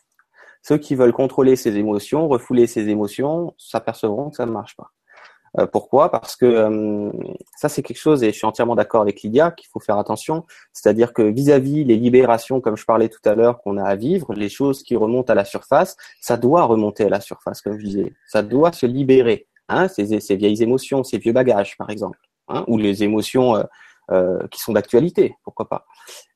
Ceux 0.62 0.78
qui 0.78 0.94
veulent 0.94 1.12
contrôler 1.12 1.56
ses 1.56 1.76
émotions, 1.76 2.28
refouler 2.28 2.66
ses 2.66 2.88
émotions, 2.88 3.54
s'apercevront 3.58 4.30
que 4.30 4.36
ça 4.36 4.46
ne 4.46 4.52
marche 4.52 4.76
pas. 4.76 4.92
Euh, 5.58 5.66
pourquoi? 5.66 6.10
Parce 6.10 6.34
que 6.34 6.46
euh, 6.46 7.10
ça, 7.56 7.68
c'est 7.68 7.82
quelque 7.82 7.98
chose, 7.98 8.22
et 8.22 8.32
je 8.32 8.36
suis 8.36 8.46
entièrement 8.46 8.74
d'accord 8.74 9.02
avec 9.02 9.22
Lydia, 9.22 9.50
qu'il 9.50 9.68
faut 9.68 9.80
faire 9.80 9.98
attention. 9.98 10.44
C'est-à-dire 10.72 11.12
que 11.12 11.22
vis-à-vis 11.22 11.84
les 11.84 11.96
libérations, 11.96 12.60
comme 12.60 12.76
je 12.76 12.84
parlais 12.84 13.08
tout 13.08 13.20
à 13.26 13.34
l'heure, 13.34 13.60
qu'on 13.60 13.76
a 13.76 13.84
à 13.84 13.96
vivre, 13.96 14.32
les 14.34 14.48
choses 14.48 14.82
qui 14.82 14.96
remontent 14.96 15.30
à 15.30 15.36
la 15.36 15.44
surface, 15.44 15.96
ça 16.20 16.36
doit 16.36 16.64
remonter 16.64 17.04
à 17.04 17.08
la 17.08 17.20
surface, 17.20 17.60
comme 17.60 17.78
je 17.78 17.84
disais. 17.84 18.14
Ça 18.26 18.42
doit 18.42 18.72
se 18.72 18.86
libérer. 18.86 19.46
Hein, 19.68 19.88
ces, 19.88 20.20
ces 20.20 20.36
vieilles 20.36 20.62
émotions, 20.62 21.04
ces 21.04 21.18
vieux 21.18 21.32
bagages, 21.32 21.76
par 21.76 21.90
exemple, 21.90 22.18
hein, 22.48 22.64
ou 22.66 22.78
les 22.78 23.04
émotions 23.04 23.62
euh, 24.10 24.48
qui 24.48 24.60
sont 24.60 24.72
d'actualité, 24.72 25.36
pourquoi 25.44 25.68
pas. 25.68 25.86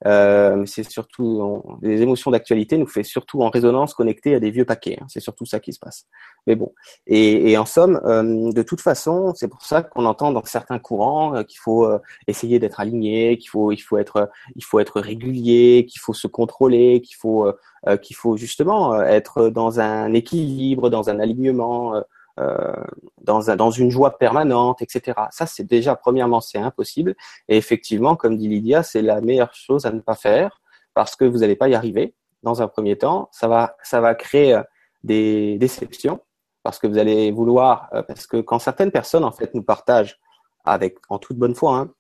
Euh, 0.07 0.65
c'est 0.67 0.89
surtout 0.89 1.65
les 1.83 2.01
émotions 2.01 2.31
d'actualité 2.31 2.79
nous 2.79 2.87
fait 2.87 3.03
surtout 3.03 3.43
en 3.43 3.51
résonance 3.51 3.93
connecter 3.93 4.37
à 4.37 4.41
des 4.41 4.53
vieux 4.53 4.65
paquets. 4.65 4.99
Hein. 5.01 5.07
c'est 5.09 5.21
surtout 5.21 5.47
ça 5.47 5.59
qui 5.59 5.73
se 5.73 5.81
passe. 5.81 6.07
Mais 6.47 6.55
bon, 6.55 6.73
et, 7.09 7.59
en 7.59 7.67
somme, 7.67 8.01
euh, 8.05 8.53
de 8.53 8.63
toute 8.63 8.81
façon, 8.81 9.33
c'est 9.35 9.49
pour 9.49 9.63
ça 9.63 9.83
qu'on 9.83 10.05
entend 10.05 10.31
dans 10.31 10.45
certains 10.45 10.79
courants 10.79 11.43
qu'il 11.43 11.59
faut 11.59 11.89
essayer 12.29 12.61
d'être 12.61 12.79
aligné, 12.79 13.37
qu'il 13.37 13.51
faut 13.51 13.73
il 13.73 13.81
faut 13.81 13.99
être 13.99 14.31
il 14.55 14.63
faut 14.63 14.79
être 14.79 15.01
régulier, 15.01 15.87
qu'il 15.87 16.01
faut 16.01 16.15
se 16.15 16.29
contrôler, 16.29 17.01
qu'il 17.01 17.17
faut 17.17 17.53
qu'il 18.01 18.15
faut 18.15 18.37
justement 18.37 19.03
être 19.03 19.49
dans 19.49 19.81
un 19.81 20.13
équilibre, 20.15 20.89
dans 20.89 21.11
un 21.11 21.19
alignement. 21.19 22.01
Euh, 22.39 22.75
dans, 23.23 23.51
un, 23.51 23.57
dans 23.57 23.71
une 23.71 23.91
joie 23.91 24.19
permanente, 24.19 24.83
etc. 24.83 25.19
Ça, 25.31 25.47
c'est 25.47 25.65
déjà, 25.65 25.97
premièrement, 25.97 26.43
c'est 26.43 26.59
impossible. 26.59 27.17
Et 27.49 27.57
effectivement, 27.57 28.15
comme 28.15 28.37
dit 28.37 28.47
Lydia, 28.47 28.83
c'est 28.83 29.01
la 29.01 29.23
meilleure 29.23 29.55
chose 29.55 29.87
à 29.87 29.91
ne 29.91 30.01
pas 30.01 30.15
faire 30.15 30.61
parce 30.93 31.17
que 31.17 31.25
vous 31.25 31.39
n'allez 31.39 31.57
pas 31.57 31.69
y 31.69 31.75
arriver. 31.75 32.15
Dans 32.43 32.61
un 32.61 32.69
premier 32.69 32.99
temps, 32.99 33.31
ça 33.33 33.49
va, 33.49 33.77
ça 33.83 34.03
va 34.03 34.15
créer 34.15 34.55
euh, 34.55 34.63
des 35.03 35.57
déceptions 35.59 36.21
parce 36.63 36.79
que 36.79 36.87
vous 36.87 36.99
allez 36.99 37.33
vouloir, 37.33 37.89
euh, 37.95 38.03
parce 38.03 38.27
que 38.27 38.43
quand 38.43 38.59
certaines 38.59 38.91
personnes 38.91 39.25
en 39.25 39.33
fait 39.33 39.55
nous 39.55 39.63
partagent 39.63 40.21
avec 40.65 40.99
en 41.09 41.19
toute 41.19 41.39
bonne 41.39 41.55
foi 41.55 41.77
hein, 41.77 41.91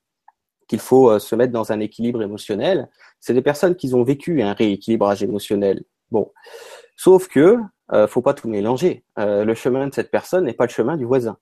qu'il 0.68 0.81
faut 0.81 1.18
se 1.18 1.35
mettre 1.35 1.53
dans 1.53 1.72
un 1.72 1.81
équilibre 1.81 2.22
émotionnel, 2.22 2.90
c'est 3.20 3.33
des 3.35 3.42
personnes 3.42 3.75
qui 3.75 3.94
ont 3.94 4.05
vécu 4.05 4.42
un 4.42 4.53
rééquilibrage 4.53 5.22
émotionnel. 5.22 5.83
Bon, 6.11 6.31
sauf 6.96 7.28
que 7.28 7.59
euh, 7.92 8.09
faut 8.09 8.22
pas 8.22 8.35
tout 8.35 8.48
mélanger. 8.48 9.04
Euh, 9.18 9.44
le 9.44 9.54
chemin 9.54 9.87
de 9.87 9.94
cette 9.94 10.11
personne 10.11 10.44
n'est 10.44 10.54
pas 10.54 10.66
le 10.66 10.70
chemin 10.70 10.96
du 10.96 11.04
voisin. 11.04 11.37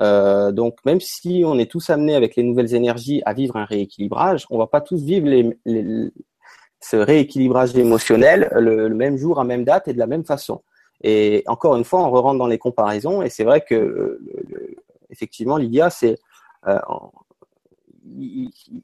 Euh, 0.00 0.52
donc 0.52 0.76
même 0.84 1.00
si 1.00 1.42
on 1.44 1.58
est 1.58 1.68
tous 1.68 1.90
amenés 1.90 2.14
avec 2.14 2.36
les 2.36 2.44
nouvelles 2.44 2.72
énergies 2.74 3.20
à 3.26 3.32
vivre 3.32 3.56
un 3.56 3.64
rééquilibrage, 3.64 4.46
on 4.50 4.58
va 4.58 4.68
pas 4.68 4.80
tous 4.80 5.02
vivre 5.02 5.26
les, 5.26 6.12
ce 6.80 6.96
rééquilibrage 6.96 7.76
émotionnel 7.76 8.48
le, 8.54 8.88
même 8.90 9.16
jour, 9.16 9.40
à 9.40 9.44
même 9.44 9.64
date 9.64 9.88
et 9.88 9.92
de 9.92 9.98
la 9.98 10.06
même 10.06 10.24
façon. 10.24 10.62
Et 11.02 11.42
encore 11.46 11.76
une 11.76 11.84
fois, 11.84 12.00
on 12.04 12.10
re 12.10 12.22
rentre 12.22 12.38
dans 12.38 12.46
les 12.46 12.58
comparaisons 12.58 13.22
et 13.22 13.30
c'est 13.30 13.44
vrai 13.44 13.60
que 13.60 14.20
effectivement, 15.10 15.56
Lydia, 15.56 15.90
c'est 15.90 16.16
euh, 16.66 16.78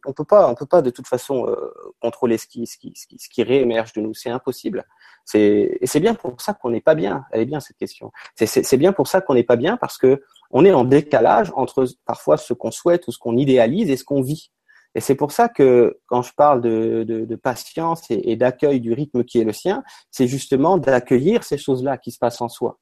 on 0.05 0.13
peut 0.13 0.25
pas, 0.25 0.49
on 0.49 0.55
peut 0.55 0.67
pas 0.67 0.83
de 0.83 0.91
toute 0.91 1.07
façon 1.07 1.47
euh, 1.49 1.73
contrôler 2.01 2.39
ce 2.39 2.47
qui, 2.47 2.67
ce 2.67 2.77
qui, 2.79 2.93
ce 2.95 3.29
qui, 3.29 3.43
réémerge 3.43 3.93
de 3.93 4.01
nous, 4.01 4.15
c'est 4.15 4.31
impossible. 4.31 4.85
C'est, 5.25 5.79
et 5.81 5.87
c'est 5.87 6.01
bien 6.01 6.15
pour 6.15 6.41
ça 6.41 6.55
qu'on 6.55 6.71
n'est 6.71 6.81
pas 6.81 6.95
bien. 6.95 7.25
Elle 7.31 7.43
est 7.43 7.47
bien 7.47 7.61
cette 7.61 7.77
question. 7.77 8.13
C'est, 8.37 8.77
bien 8.77 8.93
pour 8.93 9.09
ça 9.09 9.21
qu'on 9.21 9.35
n'est 9.35 9.45
pas 9.45 9.57
bien 9.57 9.77
parce 9.77 9.99
que 9.99 10.23
on 10.51 10.65
est 10.65 10.73
en 10.73 10.85
décalage 10.85 11.53
entre 11.57 11.87
parfois 12.05 12.37
ce 12.37 12.53
qu'on 12.53 12.71
souhaite 12.71 13.07
ou 13.09 13.13
ce 13.13 13.19
qu'on 13.19 13.37
idéalise 13.37 13.91
et 13.91 13.97
ce 13.97 14.05
qu'on 14.05 14.23
vit. 14.23 14.51
Et 14.95 15.01
c'est 15.01 15.17
pour 15.17 15.33
ça 15.33 15.49
que 15.49 15.99
quand 16.07 16.23
je 16.23 16.33
parle 16.35 16.61
de, 16.61 17.05
de, 17.05 17.37
patience 17.37 18.03
et, 18.11 18.37
d'accueil 18.37 18.81
du 18.81 18.93
rythme 18.93 19.25
qui 19.25 19.41
est 19.41 19.45
le 19.45 19.53
sien, 19.53 19.83
c'est 20.13 20.29
justement 20.29 20.79
d'accueillir 20.79 21.43
ces 21.43 21.59
choses-là 21.59 21.99
qui 21.99 22.13
se 22.13 22.19
passent 22.19 22.41
en 22.41 22.49
soi 22.49 22.79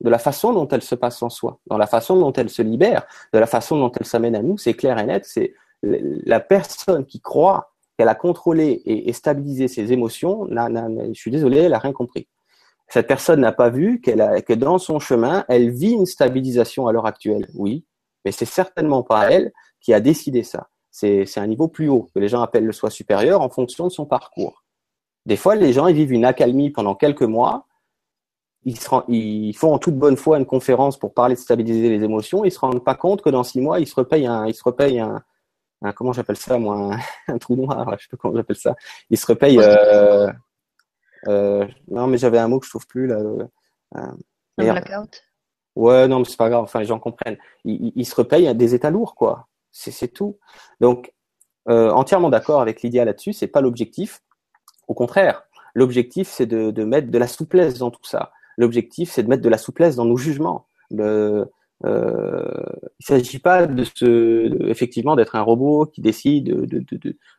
de 0.00 0.10
la 0.10 0.18
façon 0.18 0.52
dont 0.52 0.68
elles 0.68 0.82
se 0.82 0.94
passent 0.94 1.22
en 1.22 1.30
soi, 1.30 1.58
dans 1.66 1.78
la 1.78 1.86
façon 1.86 2.18
dont 2.18 2.32
elles 2.32 2.50
se 2.50 2.62
libèrent, 2.62 3.06
de 3.32 3.38
la 3.38 3.46
façon 3.46 3.78
dont 3.78 3.90
elles 3.98 4.06
s'amènent 4.06 4.36
à 4.36 4.42
nous, 4.42 4.58
c'est 4.58 4.74
clair 4.74 4.98
et 4.98 5.04
net, 5.04 5.24
c'est 5.24 5.54
la 5.82 6.40
personne 6.40 7.06
qui 7.06 7.20
croit 7.20 7.72
qu'elle 7.96 8.08
a 8.08 8.14
contrôlé 8.14 8.82
et, 8.84 9.12
stabilisé 9.12 9.68
ses 9.68 9.92
émotions, 9.92 10.46
je 10.48 11.12
suis 11.14 11.30
désolé, 11.30 11.58
elle 11.58 11.72
n'a 11.72 11.78
rien 11.78 11.92
compris. 11.92 12.28
Cette 12.88 13.06
personne 13.06 13.40
n'a 13.40 13.52
pas 13.52 13.70
vu 13.70 14.00
que 14.00 14.52
dans 14.54 14.78
son 14.78 15.00
chemin, 15.00 15.44
elle 15.48 15.70
vit 15.70 15.92
une 15.92 16.06
stabilisation 16.06 16.86
à 16.86 16.92
l'heure 16.92 17.06
actuelle, 17.06 17.48
oui, 17.54 17.84
mais 18.24 18.32
c'est 18.32 18.44
certainement 18.44 19.02
pas 19.02 19.30
elle 19.30 19.52
qui 19.80 19.94
a 19.94 20.00
décidé 20.00 20.42
ça. 20.42 20.68
C'est 20.90 21.38
un 21.38 21.46
niveau 21.46 21.68
plus 21.68 21.88
haut, 21.88 22.08
que 22.14 22.20
les 22.20 22.28
gens 22.28 22.40
appellent 22.40 22.64
le 22.64 22.72
soi 22.72 22.90
supérieur 22.90 23.42
en 23.42 23.50
fonction 23.50 23.86
de 23.86 23.92
son 23.92 24.06
parcours. 24.06 24.64
Des 25.26 25.36
fois, 25.36 25.56
les 25.56 25.72
gens 25.72 25.88
ils 25.88 25.96
vivent 25.96 26.12
une 26.12 26.24
accalmie 26.24 26.70
pendant 26.70 26.94
quelques 26.94 27.22
mois, 27.22 27.66
ils, 28.64 29.54
font 29.54 29.74
en 29.74 29.78
toute 29.78 29.96
bonne 29.96 30.16
foi 30.16 30.38
une 30.38 30.46
conférence 30.46 30.98
pour 30.98 31.14
parler 31.14 31.36
de 31.36 31.40
stabiliser 31.40 31.88
les 31.88 32.02
émotions, 32.02 32.44
ils 32.44 32.50
se 32.50 32.58
rendent 32.58 32.84
pas 32.84 32.94
compte 32.94 33.22
que 33.22 33.30
dans 33.30 33.44
six 33.44 33.60
mois, 33.60 33.78
ils 33.78 33.86
se 33.86 33.94
repayent 33.94 34.28
ils 34.48 34.54
se 34.54 34.64
repayent 34.64 34.98
un, 35.00 35.22
comment 35.94 36.12
j'appelle 36.12 36.36
ça 36.36 36.58
moi? 36.58 36.96
Un, 37.28 37.38
trou 37.38 37.56
noir 37.56 37.96
je 37.98 38.04
sais 38.04 38.08
pas 38.10 38.16
comment 38.16 38.36
j'appelle 38.36 38.56
ça. 38.56 38.76
Il 39.10 39.18
se 39.18 39.26
repaye 39.26 39.58
euh, 39.58 40.30
euh, 41.28 41.66
non 41.88 42.06
mais 42.06 42.18
j'avais 42.18 42.38
un 42.38 42.48
mot 42.48 42.60
que 42.60 42.66
je 42.66 42.70
trouve 42.70 42.86
plus 42.86 43.06
là 43.06 43.16
euh, 43.16 43.46
un 43.94 44.16
blackout? 44.56 45.22
Ouais 45.74 46.08
non 46.08 46.20
mais 46.20 46.24
c'est 46.24 46.36
pas 46.36 46.48
grave 46.48 46.62
enfin 46.62 46.80
les 46.80 46.86
gens 46.86 46.98
comprennent. 46.98 47.38
Il, 47.64 47.92
il, 47.94 48.06
se 48.06 48.14
repaye 48.14 48.54
des 48.54 48.74
états 48.74 48.90
lourds 48.90 49.14
quoi. 49.14 49.48
C'est 49.70 49.90
c'est 49.90 50.08
tout. 50.08 50.38
Donc 50.80 51.12
euh, 51.68 51.90
entièrement 51.90 52.30
d'accord 52.30 52.60
avec 52.60 52.82
Lydia 52.82 53.04
là-dessus 53.04 53.32
c'est 53.32 53.48
pas 53.48 53.60
l'objectif. 53.60 54.22
Au 54.88 54.94
contraire 54.94 55.42
l'objectif 55.74 56.28
c'est 56.28 56.46
de, 56.46 56.70
de 56.70 56.84
mettre 56.84 57.10
de 57.10 57.18
la 57.18 57.28
souplesse 57.28 57.78
dans 57.78 57.90
tout 57.90 58.04
ça. 58.04 58.32
L'objectif 58.56 59.10
c'est 59.10 59.22
de 59.22 59.28
mettre 59.28 59.42
de 59.42 59.48
la 59.48 59.58
souplesse 59.58 59.96
dans 59.96 60.06
nos 60.06 60.16
jugements. 60.16 60.66
Le, 60.90 61.50
euh, 61.84 62.62
il 62.98 63.14
ne 63.14 63.18
s'agit 63.18 63.38
pas 63.38 63.66
de 63.66 63.84
effectivement, 64.68 65.14
d'être 65.16 65.34
un 65.36 65.42
robot 65.42 65.86
qui 65.86 66.00
décide 66.00 66.46
de, 66.46 66.84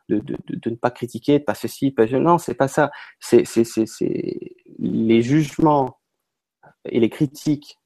ne 0.08 0.74
pas 0.76 0.90
critiquer, 0.90 1.40
pas 1.40 1.54
ceci, 1.54 1.90
pas 1.90 2.06
non, 2.06 2.38
c'est 2.38 2.54
pas 2.54 2.68
ça. 2.68 2.90
C'est 3.20 3.44
les 4.78 5.22
jugements 5.22 5.98
et 6.84 7.00
les 7.00 7.10
critiques 7.10 7.78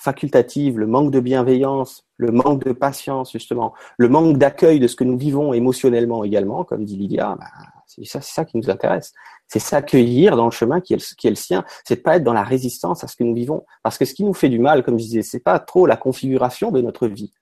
facultatives, 0.00 0.78
le 0.78 0.86
manque 0.86 1.10
de 1.10 1.20
bienveillance, 1.20 2.06
le 2.16 2.32
manque 2.32 2.64
de 2.64 2.72
patience 2.72 3.32
justement, 3.32 3.74
le 3.98 4.08
manque 4.08 4.38
d'accueil 4.38 4.80
de 4.80 4.86
ce 4.86 4.96
que 4.96 5.04
nous 5.04 5.18
vivons 5.18 5.52
émotionnellement 5.52 6.24
également, 6.24 6.64
comme 6.64 6.84
dit 6.84 6.96
Lydia, 6.96 7.36
bah, 7.38 7.46
c'est 7.86 8.04
ça, 8.04 8.20
ça 8.20 8.44
qui 8.44 8.56
nous 8.56 8.70
intéresse. 8.70 9.12
C'est 9.46 9.58
s'accueillir 9.58 10.36
dans 10.36 10.46
le 10.46 10.50
chemin 10.52 10.80
qui 10.80 10.94
est 10.94 10.96
le, 10.96 11.16
qui 11.16 11.26
est 11.26 11.30
le 11.30 11.36
sien. 11.36 11.64
C'est 11.84 12.02
pas 12.02 12.16
être 12.16 12.24
dans 12.24 12.32
la 12.32 12.44
résistance 12.44 13.04
à 13.04 13.08
ce 13.08 13.16
que 13.16 13.24
nous 13.24 13.34
vivons. 13.34 13.66
Parce 13.82 13.98
que 13.98 14.04
ce 14.04 14.14
qui 14.14 14.24
nous 14.24 14.32
fait 14.32 14.48
du 14.48 14.60
mal, 14.60 14.84
comme 14.84 14.98
je 14.98 15.04
disais, 15.04 15.22
c'est 15.22 15.40
pas 15.40 15.58
trop 15.58 15.86
la 15.86 15.96
configuration 15.96 16.70
de 16.70 16.80
notre 16.80 17.08
vie. 17.08 17.32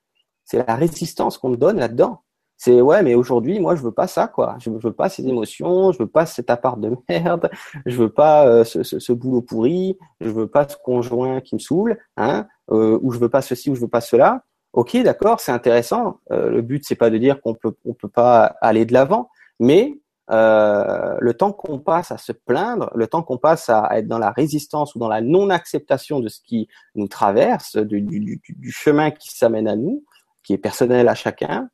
C'est 0.43 0.65
la 0.67 0.75
résistance 0.75 1.37
qu'on 1.37 1.51
donne 1.51 1.77
là-dedans. 1.77 2.23
C'est 2.61 2.81
ouais, 2.81 3.01
mais 3.03 3.15
aujourd'hui, 3.15 3.57
moi, 3.57 3.77
je 3.77 3.81
veux 3.81 3.93
pas 3.93 4.07
ça, 4.07 4.27
quoi. 4.27 4.57
Je 4.59 4.69
veux 4.69 4.91
pas 4.91 5.07
ces 5.07 5.25
émotions, 5.25 5.93
je 5.93 5.99
veux 5.99 6.07
pas 6.07 6.25
cet 6.25 6.49
appart 6.49 6.77
de 6.77 6.91
merde, 7.09 7.49
je 7.85 7.95
veux 7.97 8.09
pas 8.09 8.45
euh, 8.45 8.65
ce, 8.65 8.83
ce, 8.83 8.99
ce, 8.99 9.13
boulot 9.13 9.41
pourri, 9.41 9.97
je 10.19 10.29
veux 10.29 10.47
pas 10.47 10.67
ce 10.67 10.75
conjoint 10.75 11.39
qui 11.39 11.55
me 11.55 11.59
saoule, 11.59 11.97
hein, 12.17 12.47
euh, 12.71 12.99
ou 13.01 13.13
je 13.13 13.19
veux 13.19 13.29
pas 13.29 13.41
ceci 13.41 13.69
ou 13.69 13.75
je 13.75 13.79
veux 13.79 13.87
pas 13.87 14.01
cela. 14.01 14.43
Ok, 14.73 14.97
d'accord, 14.97 15.39
c'est 15.39 15.53
intéressant. 15.53 16.19
Euh, 16.31 16.49
le 16.49 16.61
but, 16.61 16.83
c'est 16.85 16.95
pas 16.95 17.09
de 17.09 17.17
dire 17.17 17.41
qu'on 17.41 17.53
peut 17.53 17.73
on 17.85 17.93
peut 17.93 18.09
pas 18.09 18.57
aller 18.59 18.85
de 18.85 18.91
l'avant, 18.91 19.29
mais 19.61 19.97
euh, 20.29 21.15
le 21.21 21.33
temps 21.35 21.53
qu'on 21.53 21.79
passe 21.79 22.11
à 22.11 22.17
se 22.17 22.33
plaindre, 22.33 22.91
le 22.93 23.07
temps 23.07 23.23
qu'on 23.23 23.37
passe 23.37 23.69
à 23.69 23.87
être 23.97 24.07
dans 24.07 24.19
la 24.19 24.31
résistance 24.31 24.95
ou 24.95 24.99
dans 24.99 25.07
la 25.07 25.21
non-acceptation 25.21 26.19
de 26.19 26.27
ce 26.27 26.41
qui 26.41 26.67
nous 26.93 27.07
traverse, 27.07 27.77
du, 27.77 28.01
du, 28.01 28.41
du 28.47 28.71
chemin 28.71 29.11
qui 29.11 29.29
s'amène 29.29 29.69
à 29.69 29.77
nous, 29.77 30.03
qui 30.43 30.51
est 30.51 30.57
personnel 30.57 31.07
à 31.07 31.15
chacun, 31.15 31.69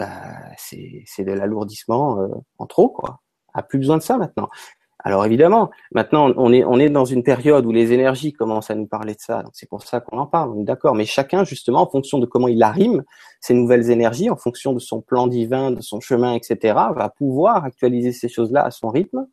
bah, 0.00 0.54
c'est 0.56 1.24
de 1.24 1.32
l'alourdissement 1.32 2.20
euh, 2.20 2.28
en 2.58 2.66
trop, 2.66 2.88
quoi. 2.88 3.20
A 3.52 3.62
plus 3.62 3.78
besoin 3.78 3.98
de 3.98 4.02
ça 4.02 4.16
maintenant. 4.16 4.48
Alors 5.02 5.24
évidemment, 5.24 5.70
maintenant 5.92 6.32
on 6.36 6.52
est 6.52 6.90
dans 6.90 7.06
une 7.06 7.22
période 7.22 7.64
où 7.64 7.72
les 7.72 7.92
énergies 7.92 8.32
commencent 8.32 8.70
à 8.70 8.74
nous 8.74 8.86
parler 8.86 9.14
de 9.14 9.20
ça, 9.20 9.42
donc 9.42 9.52
c'est 9.54 9.68
pour 9.68 9.82
ça 9.82 10.00
qu'on 10.00 10.18
en 10.18 10.26
parle, 10.26 10.62
d'accord. 10.64 10.94
Mais 10.94 11.06
chacun 11.06 11.42
justement, 11.44 11.80
en 11.80 11.90
fonction 11.90 12.18
de 12.18 12.26
comment 12.26 12.48
il 12.48 12.62
arrime 12.62 13.02
ces 13.40 13.54
nouvelles 13.54 13.90
énergies, 13.90 14.28
en 14.28 14.36
fonction 14.36 14.74
de 14.74 14.78
son 14.78 15.00
plan 15.00 15.26
divin, 15.26 15.70
de 15.70 15.80
son 15.80 16.00
chemin, 16.00 16.34
etc., 16.34 16.74
va 16.94 17.08
pouvoir 17.16 17.64
actualiser 17.64 18.12
ces 18.12 18.28
choses-là 18.28 18.62
à 18.62 18.70
son 18.70 18.90
rythme. 18.90 19.26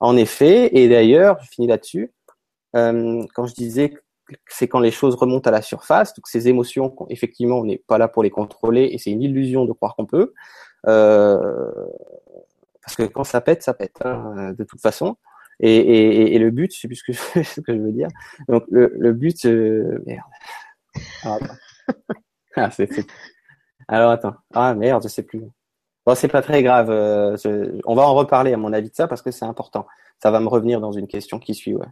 En 0.00 0.16
effet, 0.16 0.76
et 0.76 0.88
d'ailleurs, 0.88 1.38
je 1.42 1.48
finis 1.50 1.68
là-dessus. 1.68 2.12
Euh, 2.74 3.22
quand 3.34 3.46
je 3.46 3.54
disais 3.54 3.92
c'est 4.48 4.68
quand 4.68 4.80
les 4.80 4.90
choses 4.90 5.14
remontent 5.14 5.48
à 5.48 5.52
la 5.52 5.62
surface, 5.62 6.14
donc 6.14 6.26
ces 6.28 6.48
émotions, 6.48 6.94
effectivement, 7.10 7.58
on 7.58 7.64
n'est 7.64 7.82
pas 7.86 7.98
là 7.98 8.08
pour 8.08 8.22
les 8.22 8.30
contrôler 8.30 8.90
et 8.92 8.98
c'est 8.98 9.10
une 9.10 9.22
illusion 9.22 9.64
de 9.64 9.72
croire 9.72 9.96
qu'on 9.96 10.06
peut. 10.06 10.32
Euh, 10.86 11.72
parce 12.82 12.96
que 12.96 13.04
quand 13.04 13.24
ça 13.24 13.40
pète, 13.40 13.62
ça 13.62 13.74
pète, 13.74 13.96
hein, 14.04 14.54
de 14.58 14.64
toute 14.64 14.80
façon. 14.80 15.16
Et, 15.60 15.76
et, 15.76 16.34
et, 16.34 16.38
le 16.38 16.50
but, 16.50 16.74
je 16.74 16.80
sais 16.80 16.88
plus 16.88 16.96
ce 16.96 17.04
que, 17.04 17.12
je, 17.12 17.42
ce 17.48 17.60
que 17.60 17.74
je 17.74 17.80
veux 17.80 17.92
dire. 17.92 18.08
Donc 18.48 18.64
le, 18.70 18.92
le 18.98 19.12
but, 19.12 19.44
euh, 19.44 20.02
merde. 20.06 20.30
Ah, 21.24 21.38
ah, 22.56 22.70
c'est, 22.70 22.88
Alors 23.88 24.10
attends. 24.10 24.34
Ah 24.52 24.74
merde, 24.74 25.02
je 25.04 25.08
sais 25.08 25.22
plus. 25.22 25.42
Bon, 26.04 26.14
c'est 26.16 26.28
pas 26.28 26.42
très 26.42 26.62
grave. 26.62 26.90
Euh, 26.90 27.36
on 27.84 27.94
va 27.94 28.02
en 28.02 28.14
reparler 28.14 28.52
à 28.52 28.56
mon 28.56 28.72
avis 28.72 28.90
de 28.90 28.94
ça 28.94 29.06
parce 29.06 29.22
que 29.22 29.30
c'est 29.30 29.44
important. 29.44 29.86
Ça 30.20 30.30
va 30.30 30.40
me 30.40 30.48
revenir 30.48 30.80
dans 30.80 30.92
une 30.92 31.06
question 31.06 31.38
qui 31.38 31.54
suit, 31.54 31.74
ouais 31.74 31.86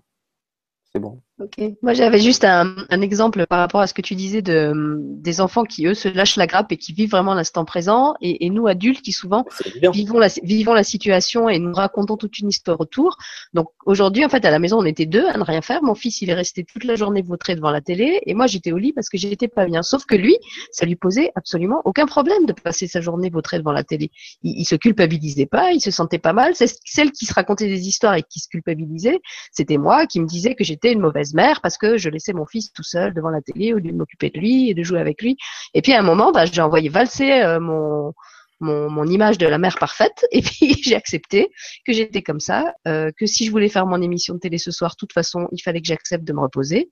c'est 0.93 0.99
bon. 0.99 1.23
Ok. 1.41 1.57
Moi, 1.81 1.95
j'avais 1.95 2.19
juste 2.19 2.45
un, 2.45 2.77
un, 2.91 3.01
exemple 3.01 3.47
par 3.47 3.61
rapport 3.61 3.81
à 3.81 3.87
ce 3.87 3.95
que 3.95 4.03
tu 4.03 4.15
disais 4.15 4.43
de 4.43 4.75
des 4.75 5.41
enfants 5.41 5.65
qui 5.65 5.87
eux 5.87 5.95
se 5.95 6.09
lâchent 6.09 6.37
la 6.37 6.47
grappe 6.47 6.71
et 6.71 6.77
qui 6.77 6.93
vivent 6.93 7.13
vraiment 7.13 7.33
l'instant 7.33 7.65
présent, 7.65 8.15
et, 8.21 8.45
et, 8.45 8.51
nous 8.51 8.67
adultes 8.67 9.01
qui 9.01 9.13
souvent 9.13 9.47
vivons 9.91 10.19
la 10.19 10.29
vivons 10.43 10.75
la 10.75 10.83
situation 10.83 11.49
et 11.49 11.59
nous 11.59 11.73
racontons 11.73 12.19
toute 12.19 12.39
une 12.41 12.51
histoire 12.51 12.79
autour. 12.79 13.17
Donc 13.55 13.69
aujourd'hui, 13.87 14.23
en 14.23 14.29
fait, 14.29 14.45
à 14.45 14.51
la 14.51 14.59
maison, 14.59 14.79
on 14.79 14.85
était 14.85 15.07
deux 15.07 15.27
à 15.27 15.39
ne 15.39 15.43
rien 15.43 15.63
faire. 15.63 15.83
Mon 15.83 15.95
fils, 15.95 16.21
il 16.21 16.29
est 16.29 16.35
resté 16.35 16.63
toute 16.63 16.85
la 16.85 16.95
journée 16.95 17.23
vautré 17.23 17.57
devant 17.57 17.71
la 17.71 17.81
télé, 17.81 18.21
et 18.27 18.35
moi, 18.35 18.47
j'étais 18.47 18.73
au 18.73 18.79
lit 18.79 18.93
parce 18.93 19.09
que 19.09 19.17
j'étais 19.17 19.49
pas 19.49 19.65
bien. 19.65 19.83
Sauf 19.83 20.05
que 20.05 20.17
lui, 20.17 20.37
ça 20.73 20.85
lui 20.85 20.97
posait 20.97 21.33
absolument 21.37 21.81
aucun 21.87 22.05
problème 22.05 22.45
de 22.45 22.53
passer 22.53 22.87
sa 22.87 23.01
journée 23.01 23.31
vautré 23.31 23.59
devant 23.59 23.73
la 23.73 23.85
télé. 23.85 24.11
Il, 24.43 24.61
il 24.61 24.65
se 24.67 24.75
culpabilisait 24.75 25.47
pas, 25.47 25.73
il 25.73 25.81
se 25.81 25.91
sentait 25.91 26.19
pas 26.19 26.35
mal. 26.35 26.53
Celle 26.55 27.13
qui 27.13 27.25
se 27.25 27.33
racontait 27.33 27.69
des 27.69 27.89
histoires 27.89 28.15
et 28.15 28.23
qui 28.23 28.41
se 28.41 28.49
culpabilisait, 28.49 29.21
c'était 29.53 29.79
moi 29.79 30.07
qui 30.07 30.21
me 30.21 30.27
disais 30.27 30.55
que 30.55 30.65
j'étais 30.65 30.93
une 30.93 31.01
mauvaise 31.01 31.30
mère 31.35 31.61
parce 31.61 31.79
que 31.79 31.97
je 31.97 32.09
laissais 32.09 32.33
mon 32.33 32.47
fils 32.47 32.73
tout 32.73 32.83
seul 32.83 33.15
devant 33.15 33.31
la 33.31 33.41
télé 33.41 33.73
au 33.73 33.79
lieu 33.79 33.93
de 33.93 33.97
m'occuper 33.97 34.31
de 34.31 34.39
lui 34.39 34.71
et 34.71 34.75
de 34.75 34.83
jouer 34.83 35.01
avec 35.01 35.23
lui. 35.23 35.37
Et 35.75 35.83
puis 35.83 35.93
à 35.93 35.99
un 35.99 36.03
moment, 36.03 36.33
bah, 36.33 36.45
j'ai 36.47 36.63
envoyé 36.63 36.89
valser 36.89 37.31
euh, 37.43 37.61
mon, 37.61 38.13
mon, 38.61 38.91
mon, 38.91 39.07
image 39.07 39.39
de 39.39 39.47
la 39.47 39.59
mère 39.59 39.79
parfaite 39.79 40.27
et 40.33 40.43
puis 40.43 40.75
j'ai 40.83 40.95
accepté 40.95 41.51
que 41.87 41.93
j'étais 41.93 42.23
comme 42.23 42.41
ça, 42.41 42.75
euh, 42.87 43.11
que 43.17 43.27
si 43.27 43.47
je 43.47 43.51
voulais 43.51 43.69
faire 43.69 43.87
mon 43.87 44.01
émission 44.01 44.35
de 44.35 44.39
télé 44.39 44.59
ce 44.59 44.71
soir, 44.71 44.93
de 44.93 44.97
toute 44.97 45.13
façon, 45.13 45.49
il 45.53 45.61
fallait 45.61 45.81
que 45.81 45.89
j'accepte 45.89 46.25
de 46.25 46.33
me 46.33 46.41
reposer. 46.41 46.91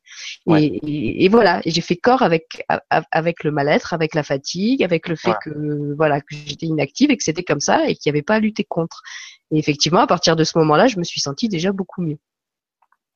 Et, 0.50 1.24
et, 1.24 1.28
voilà, 1.28 1.60
et 1.64 1.70
j'ai 1.70 1.80
fait 1.80 1.96
corps 1.96 2.22
avec 2.22 2.64
avec 3.10 3.44
le 3.44 3.50
mal-être, 3.50 3.92
avec 3.92 4.14
la 4.14 4.22
fatigue, 4.22 4.82
avec 4.82 5.08
le 5.08 5.16
fait 5.16 5.34
que 5.44 5.94
voilà 5.96 6.20
que 6.20 6.26
j'étais 6.30 6.66
inactive 6.66 7.10
et 7.10 7.16
que 7.16 7.24
c'était 7.24 7.44
comme 7.44 7.60
ça 7.60 7.88
et 7.88 7.94
qu'il 7.94 8.10
n'y 8.10 8.16
avait 8.16 8.22
pas 8.22 8.36
à 8.36 8.40
lutter 8.40 8.64
contre. 8.64 9.02
Et 9.50 9.58
effectivement, 9.58 10.00
à 10.00 10.06
partir 10.06 10.36
de 10.36 10.44
ce 10.44 10.58
moment-là, 10.58 10.88
je 10.88 10.98
me 10.98 11.04
suis 11.04 11.20
sentie 11.20 11.48
déjà 11.48 11.72
beaucoup 11.72 12.02
mieux. 12.02 12.18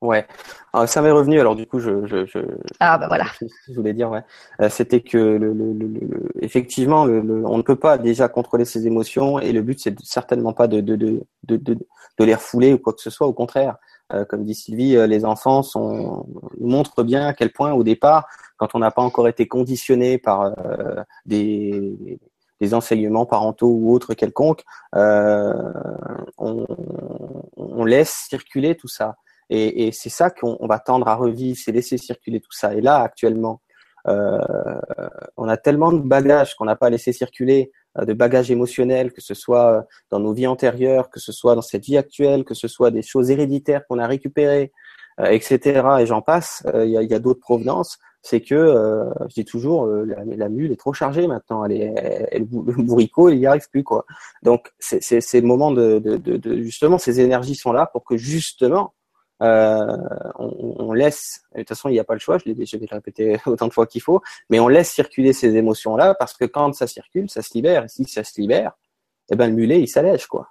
Ouais, 0.03 0.27
alors, 0.73 0.89
ça 0.89 1.01
m'est 1.01 1.11
revenu. 1.11 1.39
Alors 1.39 1.55
du 1.55 1.65
coup, 1.65 1.79
je, 1.79 2.05
je, 2.05 2.25
je 2.25 2.39
ah 2.81 2.97
bah 2.97 3.07
voilà. 3.07 3.23
Je, 3.69 3.73
voulais 3.73 3.93
dire, 3.93 4.11
ouais, 4.11 4.21
euh, 4.59 4.67
c'était 4.67 4.99
que 4.99 5.17
le, 5.17 5.53
le, 5.53 5.71
le, 5.71 6.29
effectivement, 6.41 7.03
on 7.03 7.57
ne 7.57 7.61
peut 7.61 7.77
pas 7.77 7.97
déjà 7.97 8.27
contrôler 8.27 8.65
ses 8.65 8.85
émotions 8.85 9.39
et 9.39 9.53
le 9.53 9.61
but 9.61 9.79
c'est 9.79 9.97
certainement 10.01 10.51
pas 10.51 10.67
de 10.67 10.81
de, 10.81 10.97
de 10.97 11.23
de, 11.45 11.55
de, 11.55 11.77
de 12.19 12.23
les 12.25 12.35
refouler 12.35 12.73
ou 12.73 12.79
quoi 12.79 12.91
que 12.91 13.01
ce 13.01 13.09
soit. 13.09 13.27
Au 13.27 13.33
contraire, 13.33 13.77
euh, 14.11 14.25
comme 14.25 14.43
dit 14.43 14.55
Sylvie, 14.55 14.97
euh, 14.97 15.07
les 15.07 15.23
enfants 15.23 15.63
sont 15.63 16.27
montrent 16.59 17.03
bien 17.03 17.27
à 17.27 17.33
quel 17.33 17.53
point 17.53 17.71
au 17.71 17.83
départ, 17.83 18.27
quand 18.57 18.75
on 18.75 18.79
n'a 18.79 18.91
pas 18.91 19.03
encore 19.03 19.29
été 19.29 19.47
conditionné 19.47 20.17
par 20.17 20.53
des 21.25 22.19
des 22.59 22.73
enseignements 22.73 23.25
parentaux 23.25 23.69
ou 23.69 23.93
autres 23.93 24.15
quelconques, 24.15 24.63
on, 24.93 26.65
on 27.55 27.85
laisse 27.85 28.25
circuler 28.29 28.75
tout 28.75 28.89
ça. 28.89 29.15
Et, 29.49 29.87
et 29.87 29.91
c'est 29.91 30.09
ça 30.09 30.29
qu'on 30.29 30.67
va 30.67 30.79
tendre 30.79 31.07
à 31.07 31.15
revivre, 31.15 31.57
c'est 31.61 31.71
laisser 31.71 31.97
circuler 31.97 32.39
tout 32.39 32.51
ça. 32.51 32.73
Et 32.73 32.81
là, 32.81 33.01
actuellement, 33.01 33.61
euh, 34.07 34.39
on 35.37 35.47
a 35.47 35.57
tellement 35.57 35.91
de 35.91 35.99
bagages 35.99 36.55
qu'on 36.55 36.65
n'a 36.65 36.75
pas 36.75 36.89
laissé 36.89 37.13
circuler, 37.13 37.71
euh, 37.99 38.05
de 38.05 38.13
bagages 38.13 38.51
émotionnels, 38.51 39.13
que 39.13 39.21
ce 39.21 39.33
soit 39.33 39.85
dans 40.09 40.19
nos 40.19 40.33
vies 40.33 40.47
antérieures, 40.47 41.09
que 41.09 41.19
ce 41.19 41.31
soit 41.31 41.55
dans 41.55 41.61
cette 41.61 41.85
vie 41.85 41.97
actuelle, 41.97 42.43
que 42.43 42.53
ce 42.53 42.67
soit 42.67 42.91
des 42.91 43.01
choses 43.01 43.31
héréditaires 43.31 43.85
qu'on 43.87 43.99
a 43.99 44.07
récupérées, 44.07 44.71
euh, 45.19 45.25
etc. 45.27 45.87
Et 45.99 46.05
j'en 46.05 46.21
passe. 46.21 46.65
Il 46.73 46.89
y 46.89 46.97
a, 46.97 47.15
a 47.15 47.19
d'autres 47.19 47.39
provenances. 47.39 47.97
C'est 48.25 48.41
que, 48.41 48.55
euh, 48.55 49.03
je 49.27 49.33
dis 49.33 49.45
toujours, 49.45 49.85
la, 49.85 50.23
la, 50.23 50.49
mule 50.49 50.71
est 50.71 50.79
trop 50.79 50.93
chargée 50.93 51.27
maintenant. 51.27 51.65
Elle 51.65 51.73
est, 51.73 52.27
elle, 52.31 52.47
le 52.51 52.83
bourricot, 52.83 53.29
il 53.29 53.39
n'y 53.39 53.45
arrive 53.45 53.69
plus 53.69 53.83
quoi. 53.83 54.05
Donc 54.43 54.71
c'est 54.79 55.01
le 55.33 55.47
moment 55.47 55.71
de, 55.71 55.99
de, 55.99 56.15
de, 56.15 56.37
de, 56.37 56.61
justement 56.61 56.97
ces 56.97 57.19
énergies 57.19 57.55
sont 57.55 57.73
là 57.73 57.85
pour 57.91 58.05
que 58.05 58.15
justement 58.15 58.93
euh, 59.43 59.97
on, 60.39 60.75
on, 60.79 60.93
laisse, 60.93 61.43
de 61.53 61.59
toute 61.59 61.69
façon 61.69 61.89
il 61.89 61.93
n'y 61.93 61.99
a 61.99 62.03
pas 62.03 62.13
le 62.13 62.19
choix, 62.19 62.37
je 62.37 62.45
l'ai, 62.45 62.53
le 62.53 62.87
répéter 62.89 63.37
autant 63.45 63.67
de 63.67 63.73
fois 63.73 63.85
qu'il 63.85 64.01
faut, 64.01 64.21
mais 64.49 64.59
on 64.59 64.67
laisse 64.67 64.91
circuler 64.91 65.33
ces 65.33 65.55
émotions-là 65.55 66.15
parce 66.15 66.33
que 66.33 66.45
quand 66.45 66.73
ça 66.73 66.87
circule, 66.87 67.29
ça 67.29 67.41
se 67.41 67.53
libère. 67.53 67.83
Et 67.83 67.87
si 67.87 68.05
ça 68.05 68.23
se 68.23 68.39
libère, 68.39 68.71
eh 69.31 69.35
ben 69.35 69.47
le 69.47 69.53
mulet 69.53 69.81
il 69.81 69.87
s'allège 69.87 70.27
quoi. 70.27 70.49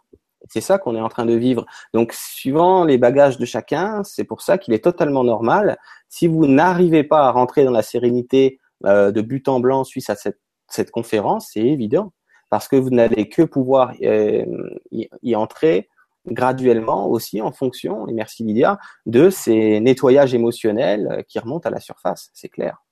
C'est 0.49 0.61
ça 0.61 0.79
qu'on 0.79 0.97
est 0.97 1.01
en 1.01 1.09
train 1.09 1.25
de 1.25 1.35
vivre. 1.35 1.65
Donc, 1.95 2.13
suivant 2.13 2.85
les 2.85 2.99
bagages 2.99 3.39
de 3.39 3.45
chacun, 3.45 4.03
c'est 4.03 4.25
pour 4.25 4.43
ça 4.43 4.59
qu'il 4.59 4.75
est 4.75 4.83
totalement 4.83 5.23
normal. 5.25 5.79
Si 6.09 6.27
vous 6.27 6.47
n'arrivez 6.47 7.05
pas 7.05 7.27
à 7.27 7.31
rentrer 7.31 7.65
dans 7.65 7.71
la 7.71 7.83
sérénité 7.83 8.59
euh, 8.85 9.13
de 9.13 9.21
but 9.21 9.49
en 9.49 9.61
blanc 9.61 9.85
suite 9.85 10.11
à 10.11 10.17
cette, 10.17 10.41
cette 10.69 10.91
conférence, 10.91 11.51
c'est 11.53 11.61
évident, 11.61 12.13
parce 12.51 12.67
que 12.67 12.77
vous 12.77 12.91
n'allez 12.91 13.29
que 13.29 13.43
pouvoir 13.43 13.93
euh, 14.03 14.45
y, 14.91 15.09
y, 15.23 15.37
entrer 15.37 15.89
graduellement 16.27 17.09
aussi 17.09 17.41
en 17.41 17.53
fonction, 17.53 18.07
et 18.09 18.13
merci 18.13 18.45
Lydia, 18.45 18.79
de 19.07 19.31
ces 19.31 19.81
nettoyages 19.81 20.35
émotionnels 20.35 21.25
qui 21.29 21.39
remontent 21.39 21.69
à 21.69 21.73
la 21.73 21.81
surface, 21.81 22.31
c'est 22.33 22.49
clair. 22.49 22.83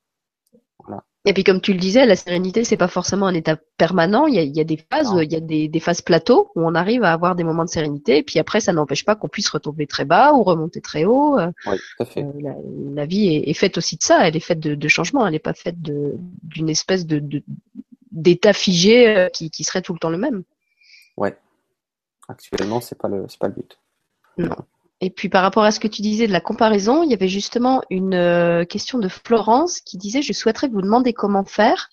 Voilà. 0.84 1.04
Et 1.26 1.34
puis 1.34 1.44
comme 1.44 1.60
tu 1.60 1.74
le 1.74 1.78
disais, 1.78 2.06
la 2.06 2.16
sérénité, 2.16 2.64
c'est 2.64 2.78
pas 2.78 2.88
forcément 2.88 3.26
un 3.26 3.34
état 3.34 3.58
permanent. 3.76 4.26
Il 4.26 4.34
y 4.34 4.38
a, 4.38 4.42
il 4.42 4.56
y 4.56 4.60
a 4.60 4.64
des 4.64 4.78
phases, 4.90 5.12
non. 5.12 5.20
il 5.20 5.30
y 5.30 5.36
a 5.36 5.40
des, 5.40 5.68
des, 5.68 5.80
phases 5.80 6.00
plateaux 6.00 6.50
où 6.54 6.62
on 6.62 6.74
arrive 6.74 7.04
à 7.04 7.12
avoir 7.12 7.36
des 7.36 7.44
moments 7.44 7.66
de 7.66 7.68
sérénité. 7.68 8.18
Et 8.18 8.22
puis 8.22 8.38
après, 8.38 8.60
ça 8.60 8.72
n'empêche 8.72 9.04
pas 9.04 9.16
qu'on 9.16 9.28
puisse 9.28 9.50
retomber 9.50 9.86
très 9.86 10.06
bas 10.06 10.32
ou 10.32 10.42
remonter 10.42 10.80
très 10.80 11.04
haut. 11.04 11.38
Oui, 11.38 11.76
tout 11.76 12.02
à 12.02 12.06
fait. 12.06 12.22
Euh, 12.22 12.32
la, 12.40 12.54
la, 12.94 13.04
vie 13.04 13.28
est, 13.28 13.50
est, 13.50 13.54
faite 13.54 13.76
aussi 13.76 13.96
de 13.96 14.02
ça. 14.02 14.26
Elle 14.26 14.34
est 14.34 14.40
faite 14.40 14.60
de, 14.60 14.74
de 14.74 14.88
changements. 14.88 15.26
Elle 15.26 15.34
n'est 15.34 15.38
pas 15.38 15.52
faite 15.52 15.76
d'une 15.82 16.70
espèce 16.70 17.06
de 17.06 17.42
d'état 18.10 18.54
figé 18.54 19.08
euh, 19.08 19.28
qui, 19.28 19.50
qui 19.50 19.62
serait 19.62 19.82
tout 19.82 19.92
le 19.92 19.98
temps 19.98 20.10
le 20.10 20.18
même. 20.18 20.42
Ouais, 21.18 21.36
Actuellement, 22.30 22.80
c'est 22.80 22.96
pas 22.96 23.08
le 23.08 23.24
c'est 23.28 23.40
pas 23.40 23.48
le 23.48 23.54
but. 23.54 23.78
Non. 24.38 24.54
Et 25.00 25.10
puis 25.10 25.28
par 25.28 25.42
rapport 25.42 25.64
à 25.64 25.72
ce 25.72 25.80
que 25.80 25.88
tu 25.88 26.00
disais 26.00 26.28
de 26.28 26.32
la 26.32 26.40
comparaison, 26.40 27.02
il 27.02 27.10
y 27.10 27.14
avait 27.14 27.28
justement 27.28 27.82
une 27.90 28.14
euh, 28.14 28.64
question 28.64 28.98
de 28.98 29.08
Florence 29.08 29.80
qui 29.80 29.96
disait 29.98 30.22
je 30.22 30.32
souhaiterais 30.32 30.68
vous 30.68 30.82
demander 30.82 31.12
comment 31.12 31.44
faire 31.44 31.88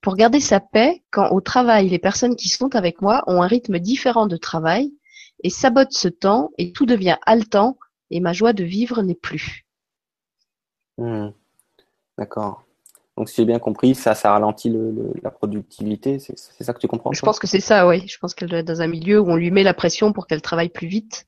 pour 0.00 0.16
garder 0.16 0.40
sa 0.40 0.60
paix 0.60 1.02
quand 1.10 1.30
au 1.30 1.40
travail 1.40 1.88
les 1.88 1.98
personnes 1.98 2.36
qui 2.36 2.48
sont 2.48 2.74
avec 2.74 3.02
moi 3.02 3.22
ont 3.26 3.42
un 3.42 3.46
rythme 3.46 3.78
différent 3.78 4.26
de 4.26 4.36
travail 4.36 4.94
et 5.42 5.50
sabotent 5.50 5.92
ce 5.92 6.08
temps 6.08 6.50
et 6.56 6.72
tout 6.72 6.86
devient 6.86 7.18
haletant 7.26 7.76
et 8.10 8.20
ma 8.20 8.32
joie 8.32 8.54
de 8.54 8.64
vivre 8.64 9.02
n'est 9.02 9.14
plus. 9.14 9.66
Mmh. 10.96 11.28
D'accord. 12.16 12.65
Donc, 13.16 13.28
si 13.30 13.36
j'ai 13.36 13.44
bien 13.46 13.58
compris, 13.58 13.94
ça, 13.94 14.14
ça 14.14 14.32
ralentit 14.32 14.68
le, 14.68 14.90
le, 14.90 15.12
la 15.22 15.30
productivité. 15.30 16.18
C'est 16.18 16.64
ça 16.64 16.74
que 16.74 16.78
tu 16.78 16.86
comprends 16.86 17.12
Je 17.12 17.22
pense 17.22 17.38
que 17.38 17.46
c'est 17.46 17.60
ça, 17.60 17.86
oui. 17.88 18.06
Je 18.06 18.18
pense 18.18 18.34
qu'elle 18.34 18.48
doit 18.48 18.58
être 18.58 18.66
dans 18.66 18.82
un 18.82 18.86
milieu 18.86 19.20
où 19.20 19.30
on 19.30 19.36
lui 19.36 19.50
met 19.50 19.62
la 19.62 19.74
pression 19.74 20.12
pour 20.12 20.26
qu'elle 20.26 20.42
travaille 20.42 20.68
plus 20.68 20.86
vite. 20.86 21.26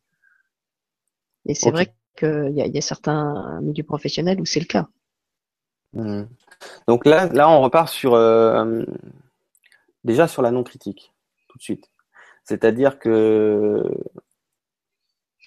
Et 1.46 1.54
c'est 1.54 1.68
okay. 1.68 1.72
vrai 1.72 1.94
qu'il 2.18 2.52
y, 2.58 2.68
y, 2.68 2.78
a 2.78 2.80
certains 2.82 3.60
milieux 3.62 3.84
professionnels 3.84 4.40
où 4.40 4.44
c'est 4.44 4.60
le 4.60 4.66
cas. 4.66 4.88
Mmh. 5.94 6.24
Donc 6.86 7.06
là, 7.06 7.26
là, 7.28 7.48
on 7.48 7.62
repart 7.62 7.88
sur 7.88 8.14
euh, 8.14 8.84
déjà 10.04 10.28
sur 10.28 10.42
la 10.42 10.50
non 10.50 10.64
critique. 10.64 11.14
tout 11.48 11.58
de 11.58 11.62
suite. 11.62 11.90
C'est-à-dire 12.44 12.98
que 12.98 13.82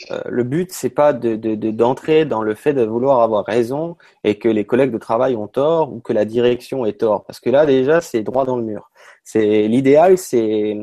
euh, 0.10 0.22
le 0.28 0.44
but, 0.44 0.72
c'est 0.72 0.90
pas 0.90 1.14
de, 1.14 1.36
d'entrer 1.72 2.26
dans 2.26 2.42
le 2.42 2.56
fait 2.56 2.74
de 2.74 2.84
vouloir 2.84 3.22
avoir 3.22 3.46
raison 3.46 3.98
et 4.24 4.40
que 4.40 4.48
les 4.48 4.66
collègues 4.66 4.92
de 4.92 4.98
travail 4.98 5.36
ont 5.36 5.48
tort 5.48 5.94
ou 5.94 6.00
que 6.00 6.14
la 6.14 6.26
direction 6.26 6.86
est 6.86 7.00
tort. 7.00 7.24
Parce 7.26 7.40
que 7.40 7.50
là, 7.50 7.66
déjà, 7.66 8.02
c'est 8.02 8.24
droit 8.24 8.46
dans 8.46 8.58
le 8.58 8.64
mur. 8.64 8.90
C'est 9.24 9.68
l'idéal, 9.68 10.18
c'est 10.18 10.78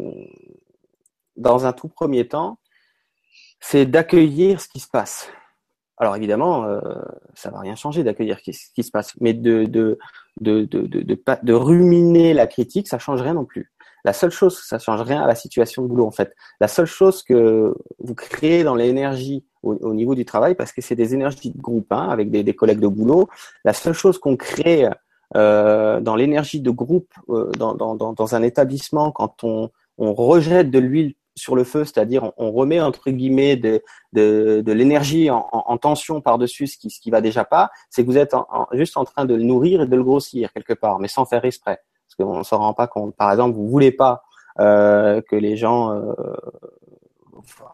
dans 1.37 1.67
un 1.67 1.73
tout 1.73 1.89
premier 1.89 2.29
temps, 2.29 2.59
c'est 3.61 3.87
d'accueillir 3.87 4.61
ce 4.61 4.69
qui 4.69 4.81
se 4.81 4.89
passe. 4.89 5.31
Alors 5.97 6.15
évidemment, 6.15 6.65
euh, 6.65 6.81
ça 7.35 7.51
va 7.51 7.61
rien 7.61 7.75
changer 7.75 8.05
d'accueillir 8.05 8.39
ce 8.39 8.73
qui 8.73 8.83
se 8.85 8.91
passe, 8.91 9.15
mais 9.21 9.35
de 9.35 9.65
de 9.65 9.99
de 10.41 10.65
de 10.65 10.87
de, 10.87 11.21
de 11.43 11.53
ruminer 11.53 12.35
la 12.35 12.47
critique, 12.47 12.87
ça 12.87 13.01
change 13.01 13.21
rien 13.21 13.35
non 13.35 13.45
plus. 13.45 13.73
La 14.09 14.15
seule 14.15 14.31
chose, 14.31 14.59
ça 14.65 14.79
change 14.79 15.03
rien 15.03 15.21
à 15.21 15.27
la 15.27 15.35
situation 15.35 15.83
de 15.83 15.87
boulot 15.87 16.07
en 16.07 16.11
fait. 16.11 16.35
La 16.63 16.67
seule 16.67 16.87
chose 16.87 17.23
que 17.23 17.75
vous 17.99 18.15
créez 18.15 18.65
dans 18.65 18.75
l'énergie 18.75 19.45
au, 19.63 19.93
niveau 19.93 20.15
du 20.15 20.25
travail, 20.25 20.55
parce 20.55 20.73
que 20.73 20.81
c'est 20.81 20.95
des 20.95 21.13
énergies 21.13 21.51
de 21.51 21.61
groupe 21.61 21.93
hein, 21.93 22.09
avec 22.09 22.31
des, 22.31 22.55
collègues 22.55 22.81
de 22.81 22.89
boulot, 22.89 23.29
la 23.67 23.75
seule 23.75 23.93
chose 23.93 24.17
qu'on 24.17 24.35
crée 24.39 24.89
euh, 25.37 26.01
dans 26.01 26.17
l'énergie 26.17 26.63
de 26.63 26.71
groupe 26.71 27.13
euh, 27.29 27.51
dans, 27.59 28.35
un 28.35 28.43
établissement 28.43 29.13
quand 29.13 29.45
on, 29.45 29.71
rejette 29.99 30.71
de 30.71 30.79
l'huile 30.79 31.13
sur 31.35 31.55
le 31.55 31.65
feu, 31.65 31.85
c'est-à-dire 31.85 32.33
on, 32.39 32.51
remet 32.51 32.81
entre 32.81 33.11
guillemets 33.11 33.57
de, 33.57 33.83
l'énergie 34.15 35.29
en, 35.29 35.47
en, 35.53 35.77
tension 35.77 36.23
par-dessus 36.23 36.67
ce 36.67 36.79
qui, 36.79 36.89
ce 36.89 37.11
va 37.11 37.21
déjà 37.21 37.45
pas, 37.45 37.71
c'est 37.91 38.07
que 38.07 38.11
vous 38.11 38.17
êtes 38.17 38.35
juste 38.73 38.97
en 38.97 39.05
train 39.05 39.27
de 39.27 39.35
le 39.35 39.43
nourrir 39.43 39.83
et 39.83 39.87
de 39.87 39.97
le 39.97 40.03
grossir 40.03 40.51
quelque 40.55 40.73
part, 40.73 40.99
mais 40.99 41.09
sans 41.09 41.27
faire 41.27 41.45
exprès 41.45 41.83
qu'on 42.19 42.39
ne 42.39 42.43
s'en 42.43 42.59
rend 42.59 42.75
pas 42.75 42.87
compte. 42.87 43.15
Par 43.17 43.31
exemple, 43.31 43.57
vous 43.57 43.69
voulez 43.69 43.93
pas 43.93 44.25
euh, 44.61 45.21
que 45.23 45.37
les 45.37 45.57
gens, 45.57 45.93
euh, 45.93 46.13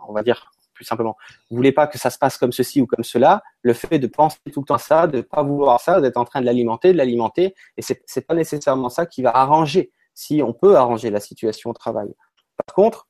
on 0.07 0.12
va 0.12 0.22
dire 0.22 0.51
plus 0.74 0.84
simplement, 0.84 1.16
vous 1.51 1.57
voulez 1.57 1.70
pas 1.70 1.86
que 1.86 1.99
ça 1.99 2.11
se 2.11 2.18
passe 2.18 2.36
comme 2.36 2.51
ceci 2.53 2.80
ou 2.80 2.86
comme 2.86 3.05
cela. 3.05 3.42
Le 3.62 3.72
fait 3.72 3.99
de 3.99 4.09
penser 4.09 4.38
tout 4.53 4.61
le 4.61 4.66
temps 4.66 4.76
ça, 4.76 5.07
de 5.07 5.20
pas 5.20 5.42
vouloir 5.42 5.80
ça, 5.80 6.01
d'être 6.01 6.16
en 6.16 6.24
train 6.24 6.40
de 6.40 6.47
l'alimenter, 6.47 6.92
de 6.92 6.99
l'alimenter, 6.99 7.55
et 7.76 7.82
c'est 7.82 8.03
c'est 8.07 8.26
pas 8.26 8.34
nécessairement 8.34 8.88
ça 8.88 9.07
qui 9.07 9.22
va 9.22 9.30
arranger. 9.36 9.92
Si 10.14 10.42
on 10.42 10.53
peut 10.53 10.76
arranger 10.76 11.11
la 11.11 11.20
situation 11.20 11.70
au 11.70 11.74
travail. 11.74 12.12
Par 12.57 12.74
contre, 12.74 13.07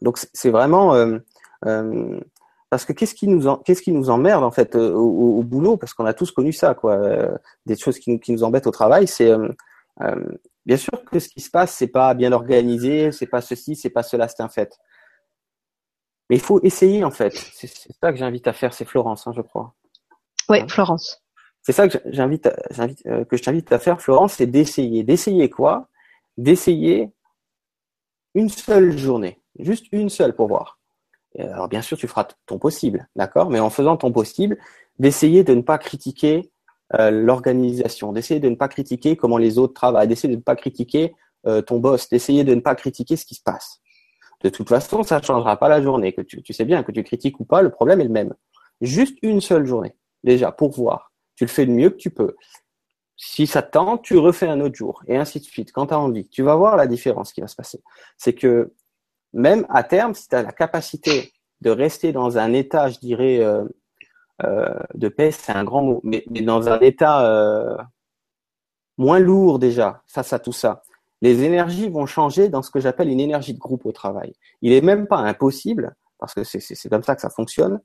donc 0.00 0.18
c'est 0.32 0.50
vraiment 0.50 0.94
euh, 0.94 2.20
parce 2.68 2.84
que 2.84 2.92
qu'est-ce 2.92 3.14
qui 3.14 3.28
nous 3.28 3.56
qu'est-ce 3.58 3.82
qui 3.82 3.92
nous 3.92 4.10
emmerde 4.10 4.42
en 4.42 4.50
fait 4.50 4.74
au, 4.74 5.42
boulot 5.44 5.76
parce 5.76 5.94
qu'on 5.94 6.06
a 6.06 6.14
tous 6.14 6.32
connu 6.32 6.52
ça 6.52 6.74
quoi 6.74 6.98
des 7.66 7.76
choses 7.76 8.00
qui, 8.00 8.18
qui 8.18 8.32
nous 8.32 8.42
embêtent 8.42 8.66
au 8.66 8.72
travail 8.72 9.06
c'est 9.06 9.30
bien 10.64 10.76
sûr 10.76 11.04
que 11.04 11.18
ce 11.18 11.28
qui 11.28 11.40
se 11.40 11.50
passe, 11.50 11.74
c'est 11.74 11.88
pas 11.88 12.14
bien 12.14 12.32
organisé, 12.32 13.12
c'est 13.12 13.26
pas 13.26 13.40
ceci, 13.40 13.76
c'est 13.76 13.90
pas 13.90 14.02
cela, 14.02 14.28
c'est 14.28 14.42
un 14.42 14.48
fait. 14.48 14.78
Mais 16.30 16.36
il 16.36 16.42
faut 16.42 16.60
essayer 16.62 17.04
en 17.04 17.10
fait. 17.10 17.32
C'est 17.54 17.68
ça 17.68 18.12
que 18.12 18.18
j'invite 18.18 18.46
à 18.46 18.52
faire, 18.52 18.72
c'est 18.72 18.84
Florence, 18.84 19.26
hein, 19.26 19.32
je 19.36 19.42
crois. 19.42 19.74
Oui, 20.48 20.60
hein 20.60 20.68
Florence. 20.68 21.22
C'est 21.62 21.72
ça 21.72 21.88
que 21.88 21.98
j'invite, 22.06 22.48
euh, 23.06 23.24
que 23.24 23.36
je 23.36 23.42
t'invite 23.42 23.70
à 23.70 23.78
faire, 23.78 24.00
Florence, 24.00 24.34
c'est 24.34 24.46
d'essayer. 24.46 25.04
D'essayer 25.04 25.48
quoi? 25.48 25.88
D'essayer 26.36 27.12
une 28.34 28.48
seule 28.48 28.96
journée, 28.96 29.40
juste 29.58 29.86
une 29.92 30.08
seule 30.08 30.34
pour 30.34 30.48
voir. 30.48 30.78
alors 31.38 31.68
bien 31.68 31.82
sûr, 31.82 31.96
tu 31.98 32.08
feras 32.08 32.26
ton 32.46 32.58
possible, 32.58 33.08
d'accord? 33.14 33.50
Mais 33.50 33.60
en 33.60 33.70
faisant 33.70 33.96
ton 33.96 34.10
possible, 34.10 34.58
d'essayer 34.98 35.44
de 35.44 35.54
ne 35.54 35.62
pas 35.62 35.78
critiquer 35.78 36.38
euh, 36.38 36.51
l'organisation, 36.92 38.12
d'essayer 38.12 38.40
de 38.40 38.48
ne 38.48 38.54
pas 38.54 38.68
critiquer 38.68 39.16
comment 39.16 39.38
les 39.38 39.58
autres 39.58 39.74
travaillent, 39.74 40.08
d'essayer 40.08 40.32
de 40.32 40.38
ne 40.38 40.42
pas 40.42 40.56
critiquer 40.56 41.14
euh, 41.46 41.62
ton 41.62 41.78
boss, 41.78 42.08
d'essayer 42.08 42.44
de 42.44 42.54
ne 42.54 42.60
pas 42.60 42.74
critiquer 42.74 43.16
ce 43.16 43.24
qui 43.24 43.34
se 43.34 43.42
passe. 43.42 43.80
De 44.42 44.48
toute 44.48 44.68
façon, 44.68 45.02
ça 45.02 45.18
ne 45.18 45.24
changera 45.24 45.56
pas 45.56 45.68
la 45.68 45.82
journée. 45.82 46.12
Que 46.12 46.20
tu, 46.20 46.42
tu 46.42 46.52
sais 46.52 46.64
bien 46.64 46.82
que 46.82 46.92
tu 46.92 47.02
critiques 47.02 47.40
ou 47.40 47.44
pas, 47.44 47.62
le 47.62 47.70
problème 47.70 48.00
est 48.00 48.04
le 48.04 48.10
même. 48.10 48.34
Juste 48.80 49.16
une 49.22 49.40
seule 49.40 49.66
journée, 49.66 49.94
déjà, 50.24 50.52
pour 50.52 50.72
voir. 50.72 51.12
Tu 51.36 51.44
le 51.44 51.48
fais 51.48 51.64
le 51.64 51.72
mieux 51.72 51.90
que 51.90 51.96
tu 51.96 52.10
peux. 52.10 52.36
Si 53.16 53.46
ça 53.46 53.62
tente, 53.62 54.02
tu 54.02 54.18
refais 54.18 54.48
un 54.48 54.60
autre 54.60 54.74
jour, 54.74 55.02
et 55.06 55.16
ainsi 55.16 55.38
de 55.38 55.44
suite. 55.44 55.72
Quand 55.72 55.86
tu 55.86 55.94
as 55.94 55.98
envie, 55.98 56.28
tu 56.28 56.42
vas 56.42 56.56
voir 56.56 56.76
la 56.76 56.86
différence 56.86 57.32
qui 57.32 57.40
va 57.40 57.46
se 57.46 57.54
passer. 57.54 57.80
C'est 58.16 58.34
que 58.34 58.72
même 59.32 59.66
à 59.70 59.84
terme, 59.84 60.14
si 60.14 60.28
tu 60.28 60.34
as 60.34 60.42
la 60.42 60.52
capacité 60.52 61.32
de 61.60 61.70
rester 61.70 62.12
dans 62.12 62.38
un 62.38 62.52
état, 62.52 62.88
je 62.88 62.98
dirais, 62.98 63.38
euh, 63.38 63.62
euh, 63.62 63.68
de 64.94 65.08
paix, 65.08 65.30
c'est 65.30 65.52
un 65.52 65.64
grand 65.64 65.82
mot, 65.82 66.00
mais, 66.04 66.24
dans 66.28 66.68
un 66.68 66.80
état 66.80 67.26
euh, 67.26 67.76
moins 68.98 69.18
lourd 69.18 69.58
déjà 69.58 70.02
face 70.06 70.32
à 70.32 70.38
tout 70.38 70.52
ça. 70.52 70.82
Les 71.20 71.44
énergies 71.44 71.88
vont 71.88 72.06
changer 72.06 72.48
dans 72.48 72.62
ce 72.62 72.70
que 72.70 72.80
j'appelle 72.80 73.08
une 73.08 73.20
énergie 73.20 73.54
de 73.54 73.58
groupe 73.58 73.86
au 73.86 73.92
travail. 73.92 74.34
Il 74.60 74.72
est 74.72 74.80
même 74.80 75.06
pas 75.06 75.18
impossible, 75.18 75.94
parce 76.18 76.34
que 76.34 76.42
c'est 76.44 76.88
comme 76.88 77.02
ça 77.02 77.14
que 77.14 77.20
ça 77.20 77.30
fonctionne, 77.30 77.80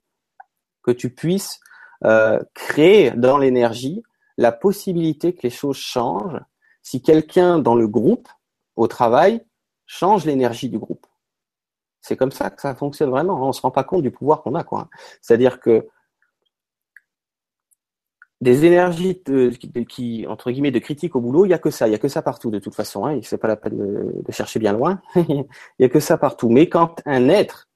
que 0.84 0.92
tu 0.92 1.14
puisses 1.14 1.60
euh, 2.06 2.40
créer 2.54 3.12
dans 3.12 3.38
l'énergie 3.38 4.04
la 4.38 4.52
possibilité 4.52 5.34
que 5.34 5.42
les 5.44 5.50
choses 5.50 5.78
changent 5.78 6.40
si 6.82 7.02
quelqu'un 7.02 7.60
dans 7.60 7.76
le 7.76 7.88
groupe, 7.88 8.28
au 8.76 8.88
travail, 8.88 9.44
change 9.86 10.26
l'énergie 10.26 10.70
du 10.70 10.80
groupe. 10.80 11.06
C'est 12.02 12.16
comme 12.16 12.32
ça 12.32 12.50
que 12.50 12.62
ça 12.62 12.76
fonctionne 12.76 13.10
vraiment. 13.10 13.46
On 13.46 13.52
se 13.52 13.62
rend 13.62 13.72
pas 13.72 13.84
compte 13.84 14.04
du 14.04 14.12
pouvoir 14.12 14.42
qu'on 14.42 14.56
a, 14.56 14.64
quoi. 14.64 14.88
C'est-à-dire 15.22 15.60
que 15.60 15.88
des 18.40 18.66
énergies 18.66 19.22
de, 19.26 19.50
qui, 19.84 20.26
entre 20.28 20.52
guillemets, 20.52 20.72
de 20.72 20.80
critique 20.80 21.16
au 21.16 21.22
boulot, 21.22 21.46
il 21.46 21.50
y 21.50 21.54
a 21.54 21.58
que 21.58 21.72
ça, 21.72 21.88
il 21.88 21.92
y 21.92 21.96
a 21.96 22.00
que 22.00 22.08
ça 22.08 22.22
partout 22.22 22.52
de 22.52 22.60
toute 22.60 22.76
façon. 22.76 23.06
Hein, 23.06 23.20
c'est 23.24 23.38
pas 23.38 23.48
la 23.48 23.56
peine 23.56 24.22
de, 24.22 24.32
chercher 24.32 24.60
bien 24.60 24.74
loin. 24.74 25.02
il 25.16 25.46
y 25.80 25.84
a 25.86 25.90
que 25.90 26.00
ça 26.00 26.18
partout. 26.18 26.50
Mais 26.50 26.70
quand 26.70 27.02
un 27.06 27.30
être 27.30 27.68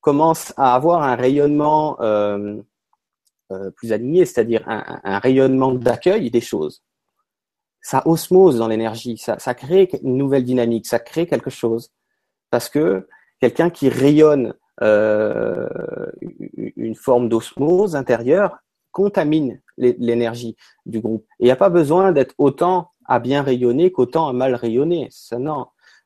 commence 0.00 0.52
à 0.56 0.74
avoir 0.74 1.02
un 1.02 1.14
rayonnement 1.14 2.00
euh, 2.00 2.60
euh, 3.52 3.70
plus 3.70 3.92
aligné, 3.92 4.26
c'est-à-dire 4.26 4.62
un, 4.66 5.18
rayonnement 5.18 5.72
d'accueil 5.72 6.30
des 6.30 6.40
choses, 6.42 6.82
ça 7.80 8.02
osmose 8.06 8.58
dans 8.58 8.68
l'énergie, 8.68 9.16
ça, 9.16 9.38
ça 9.38 9.54
crée 9.54 9.88
une 10.02 10.18
nouvelle 10.18 10.44
dynamique, 10.44 10.86
ça 10.86 10.98
crée 10.98 11.26
quelque 11.26 11.50
chose. 11.50 11.90
Parce 12.50 12.68
que 12.68 13.08
quelqu'un 13.40 13.70
qui 13.70 13.88
rayonne 13.88 14.54
euh, 14.82 15.66
une 16.76 16.94
forme 16.94 17.30
d'osmose 17.30 17.96
intérieure 17.96 18.58
contamine 18.92 19.60
l'énergie 19.76 20.56
du 20.86 21.00
groupe. 21.00 21.24
Et 21.38 21.44
il 21.44 21.46
n'y 21.46 21.50
a 21.50 21.56
pas 21.56 21.70
besoin 21.70 22.12
d'être 22.12 22.34
autant 22.38 22.90
à 23.06 23.18
bien 23.18 23.42
rayonner 23.42 23.90
qu'autant 23.92 24.28
à 24.28 24.32
mal 24.32 24.54
rayonner. 24.54 25.08
Ça. 25.10 25.38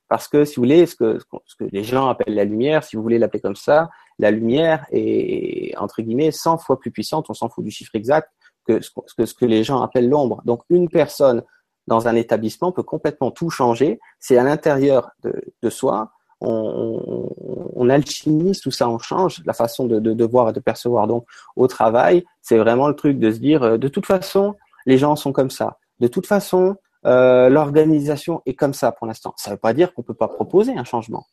Parce 0.08 0.28
que, 0.28 0.44
si 0.44 0.56
vous 0.56 0.62
voulez, 0.62 0.86
ce 0.86 0.94
que, 0.94 1.18
ce 1.46 1.56
que 1.56 1.64
les 1.64 1.82
gens 1.82 2.08
appellent 2.08 2.34
la 2.34 2.44
lumière, 2.44 2.84
si 2.84 2.96
vous 2.96 3.02
voulez 3.02 3.18
l'appeler 3.18 3.40
comme 3.40 3.56
ça, 3.56 3.90
la 4.18 4.30
lumière 4.30 4.86
est, 4.92 5.76
entre 5.76 6.02
guillemets, 6.02 6.30
100 6.30 6.58
fois 6.58 6.78
plus 6.78 6.90
puissante, 6.90 7.26
on 7.30 7.34
s'en 7.34 7.48
fout 7.48 7.64
du 7.64 7.70
chiffre 7.70 7.94
exact, 7.94 8.30
que 8.66 8.80
ce 8.80 8.90
que, 9.16 9.26
ce 9.26 9.34
que 9.34 9.44
les 9.44 9.64
gens 9.64 9.82
appellent 9.82 10.08
l'ombre. 10.08 10.42
Donc, 10.44 10.62
une 10.70 10.88
personne 10.88 11.42
dans 11.86 12.08
un 12.08 12.14
établissement 12.14 12.72
peut 12.72 12.82
complètement 12.82 13.30
tout 13.30 13.50
changer. 13.50 13.98
C'est 14.20 14.38
à 14.38 14.44
l'intérieur 14.44 15.10
de, 15.22 15.34
de 15.62 15.70
soi 15.70 16.12
on, 16.46 17.88
alchimise 17.90 18.60
tout 18.60 18.70
ça, 18.70 18.88
on 18.88 18.98
change 18.98 19.42
la 19.44 19.52
façon 19.52 19.86
de, 19.86 20.24
voir 20.24 20.48
et 20.48 20.52
de 20.52 20.60
percevoir. 20.60 21.06
Donc, 21.06 21.26
au 21.56 21.66
travail, 21.66 22.24
c'est 22.40 22.56
vraiment 22.56 22.88
le 22.88 22.94
truc 22.94 23.18
de 23.18 23.30
se 23.30 23.38
dire, 23.38 23.62
euh, 23.62 23.78
de 23.78 23.88
toute 23.88 24.06
façon, 24.06 24.54
les 24.86 24.96
gens 24.96 25.16
sont 25.16 25.32
comme 25.32 25.50
ça. 25.50 25.78
De 26.00 26.08
toute 26.08 26.26
façon, 26.26 26.76
euh, 27.06 27.48
l'organisation 27.50 28.40
est 28.46 28.54
comme 28.54 28.72
ça 28.72 28.90
pour 28.92 29.06
l'instant. 29.06 29.34
Ça 29.36 29.50
ne 29.50 29.56
veut 29.56 29.60
pas 29.60 29.74
dire 29.74 29.92
qu'on 29.92 30.02
peut 30.02 30.14
pas 30.14 30.28
proposer 30.28 30.76
un 30.76 30.84
changement. 30.84 31.26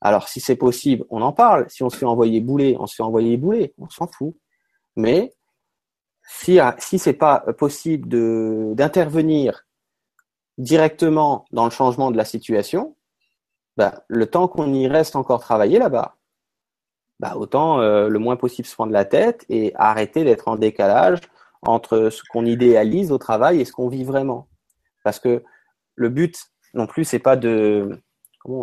Alors, 0.00 0.28
si 0.28 0.40
c'est 0.40 0.56
possible, 0.56 1.04
on 1.10 1.22
en 1.22 1.32
parle. 1.32 1.66
Si 1.70 1.82
on 1.82 1.90
se 1.90 1.96
fait 1.96 2.06
envoyer 2.06 2.40
bouler, 2.40 2.76
on 2.78 2.86
se 2.86 2.96
fait 2.96 3.02
envoyer 3.02 3.36
bouler. 3.36 3.72
On 3.78 3.88
s'en 3.88 4.06
fout. 4.06 4.34
Mais 4.96 5.32
si 6.26 6.58
si 6.78 6.98
c'est 6.98 7.14
pas 7.14 7.40
possible 7.56 8.08
d'intervenir 8.74 9.64
directement 10.58 11.44
dans 11.52 11.64
le 11.64 11.70
changement 11.70 12.10
de 12.10 12.16
la 12.16 12.24
situation, 12.24 12.96
bah, 13.76 14.04
le 14.08 14.26
temps 14.26 14.48
qu'on 14.48 14.72
y 14.72 14.86
reste 14.88 15.16
encore 15.16 15.40
travailler 15.40 15.78
là-bas, 15.78 16.16
bah, 17.20 17.34
autant 17.36 17.80
euh, 17.80 18.08
le 18.08 18.18
moins 18.18 18.36
possible 18.36 18.66
se 18.66 18.74
prendre 18.74 18.92
la 18.92 19.04
tête 19.04 19.44
et 19.48 19.72
arrêter 19.76 20.24
d'être 20.24 20.48
en 20.48 20.56
décalage 20.56 21.20
entre 21.62 22.10
ce 22.10 22.22
qu'on 22.28 22.44
idéalise 22.44 23.12
au 23.12 23.18
travail 23.18 23.60
et 23.60 23.64
ce 23.64 23.72
qu'on 23.72 23.88
vit 23.88 24.04
vraiment. 24.04 24.48
Parce 25.04 25.18
que 25.18 25.42
le 25.94 26.08
but 26.08 26.36
non 26.74 26.86
plus, 26.86 27.04
c'est 27.04 27.18
pas 27.18 27.36
de 27.36 28.00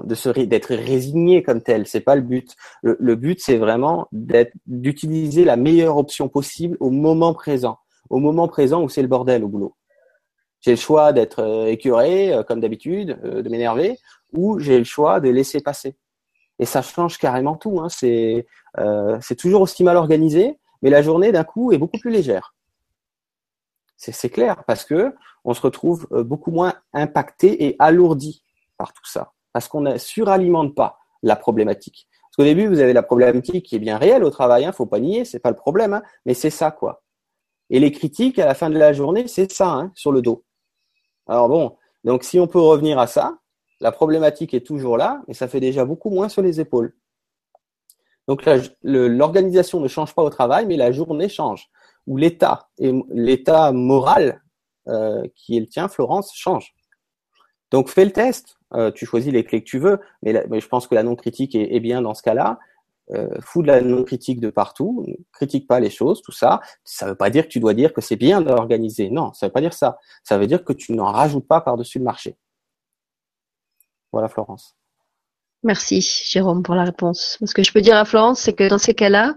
d'être 0.06 0.76
résigné 0.76 1.42
comme 1.42 1.64
tel, 1.64 1.88
c'est 1.88 2.02
pas 2.02 2.16
le 2.16 2.22
but. 2.22 2.56
Le, 2.84 2.98
le 3.00 3.16
but, 3.16 3.42
c'est 3.42 3.58
vraiment 3.58 4.08
d'utiliser 4.68 5.44
la 5.44 5.56
meilleure 5.56 5.98
option 5.98 6.30
possible 6.30 6.78
au 6.80 6.92
moment 6.92 7.34
présent, 7.34 7.80
au 8.12 8.20
moment 8.20 8.48
présent 8.48 8.84
où 8.84 8.90
c'est 8.90 9.02
le 9.02 9.08
bordel 9.08 9.44
au 9.44 9.48
boulot. 9.48 9.76
J'ai 10.62 10.72
le 10.72 10.78
choix 10.78 11.12
d'être 11.14 11.40
euh, 11.40 11.66
écœuré, 11.66 12.34
euh, 12.34 12.44
comme 12.44 12.60
d'habitude, 12.60 13.20
de 13.22 13.50
m'énerver, 13.50 13.98
ou 14.34 14.60
j'ai 14.60 14.78
le 14.78 14.84
choix 14.84 15.20
de 15.20 15.30
laisser 15.30 15.62
passer. 15.62 15.96
Et 16.60 16.66
ça 16.66 16.84
change 16.84 17.18
carrément 17.18 17.56
tout. 17.56 17.80
Hein. 17.82 17.90
C'est 17.90 18.46
euh, 18.78 19.20
toujours 19.38 19.62
aussi 19.62 19.84
mal 19.84 19.98
organisé, 19.98 20.60
mais 20.82 20.90
la 20.90 21.02
journée 21.02 21.32
d'un 21.32 21.44
coup 21.44 21.72
est 21.72 21.78
beaucoup 21.78 21.98
plus 21.98 22.12
légère. 22.12 22.56
C'est 23.98 24.30
clair 24.30 24.64
parce 24.66 24.84
que 24.84 25.14
on 25.44 25.54
se 25.54 25.62
retrouve 25.62 26.08
euh, 26.12 26.24
beaucoup 26.24 26.52
moins 26.52 26.74
impacté 26.94 27.66
et 27.66 27.76
alourdi 27.80 28.44
par 28.78 28.94
tout 28.94 29.06
ça. 29.06 29.34
parce 29.54 29.68
qu'on 29.68 29.82
ne 29.82 29.98
suralimente 29.98 30.76
pas 30.76 31.00
la 31.24 31.36
problématique. 31.36 32.08
Parce 32.24 32.38
qu'au 32.38 32.44
début, 32.44 32.68
vous 32.68 32.80
avez 32.80 32.94
la 32.94 33.04
problématique 33.04 33.66
qui 33.66 33.76
est 33.76 33.80
bien 33.80 33.98
réelle 33.98 34.24
au 34.24 34.30
travail, 34.30 34.66
hein, 34.66 34.72
faut 34.72 34.86
pas 34.86 35.00
nier, 35.00 35.26
c'est 35.26 35.40
pas 35.40 35.50
le 35.50 35.56
problème, 35.56 35.94
hein, 35.94 36.04
mais 36.26 36.34
c'est 36.34 36.50
ça 36.50 36.72
quoi. 36.72 37.04
Et 37.70 37.80
les 37.80 37.92
critiques 37.92 38.40
à 38.40 38.46
la 38.46 38.54
fin 38.54 38.70
de 38.70 38.78
la 38.78 38.94
journée, 38.94 39.28
c'est 39.28 39.52
ça 39.52 39.70
hein, 39.70 39.92
sur 39.94 40.12
le 40.12 40.22
dos. 40.22 40.44
Alors 41.32 41.48
bon, 41.48 41.78
donc 42.04 42.26
si 42.26 42.42
on 42.42 42.48
peut 42.48 42.60
revenir 42.60 43.00
à 43.00 43.08
ça, 43.08 43.38
la 43.80 43.94
problématique 43.94 44.54
est 44.54 44.68
toujours 44.68 44.98
là, 44.98 45.22
mais 45.30 45.34
ça 45.34 45.48
fait 45.48 45.62
déjà 45.62 45.86
beaucoup 45.86 46.10
moins 46.10 46.28
sur 46.28 46.42
les 46.42 46.60
épaules. 46.60 46.94
Donc 48.28 48.44
l'organisation 48.84 49.80
ne 49.80 49.88
change 49.88 50.14
pas 50.14 50.24
au 50.24 50.30
travail, 50.30 50.66
mais 50.66 50.76
la 50.76 50.92
journée 50.92 51.30
change. 51.30 51.70
Ou 52.06 52.18
l'état 52.18 52.68
et 52.80 52.92
l'état 53.12 53.72
moral 53.72 54.44
euh, 54.90 55.26
qui 55.34 55.56
est 55.56 55.62
le 55.62 55.68
tien, 55.68 55.88
Florence, 55.88 56.34
change. 56.36 56.76
Donc 57.72 57.88
fais 57.88 58.04
le 58.04 58.12
test. 58.12 58.58
Euh, 58.74 58.92
tu 58.92 59.06
choisis 59.06 59.32
les 59.32 59.46
clés 59.46 59.64
que 59.64 59.70
tu 59.70 59.80
veux, 59.80 60.02
mais, 60.24 60.34
je 60.34 60.68
pense 60.68 60.86
que 60.86 60.96
la 60.96 61.04
non 61.04 61.16
critique 61.16 61.56
est, 61.56 61.74
est 61.74 61.80
bien 61.80 62.02
dans 62.02 62.14
ce 62.14 62.24
cas-là. 62.24 62.60
Euh, 63.10 63.28
fous 63.42 63.62
de 63.62 63.68
la 63.68 63.82
non 63.82 64.04
critique 64.04 64.40
de 64.40 64.50
partout, 64.50 65.06
critique 65.34 65.68
pas 65.68 65.80
les 65.80 65.90
choses, 65.90 66.22
tout 66.22 66.32
ça. 66.32 66.62
Ça 66.86 67.06
ne 67.06 67.12
veut 67.12 67.18
pas 67.18 67.30
dire 67.30 67.44
que 67.44 67.50
tu 67.50 67.60
dois 67.60 67.74
dire 67.74 67.94
que 67.94 68.00
c'est 68.00 68.16
bien 68.16 68.42
d'organiser. 68.42 69.10
Non, 69.10 69.34
ça 69.34 69.46
ne 69.46 69.50
veut 69.50 69.54
pas 69.54 69.62
dire 69.62 69.74
ça. 69.74 69.98
Ça 70.24 70.38
veut 70.38 70.48
dire 70.48 70.64
que 70.64 70.72
tu 70.72 70.94
n'en 70.94 71.12
rajoutes 71.12 71.48
pas 71.48 71.60
par-dessus 71.60 72.00
le 72.00 72.06
marché. 72.06 72.38
Voilà, 74.14 74.30
Florence. 74.30 74.78
Merci, 75.64 76.02
Jérôme, 76.02 76.64
pour 76.64 76.76
la 76.76 76.86
réponse. 76.86 77.38
Ce 77.44 77.54
que 77.54 77.64
je 77.64 77.72
peux 77.72 77.82
dire 77.82 77.98
à 77.98 78.06
Florence, 78.06 78.40
c'est 78.40 78.54
que 78.54 78.68
dans 78.68 78.78
ces 78.78 78.94
cas-là, 78.94 79.36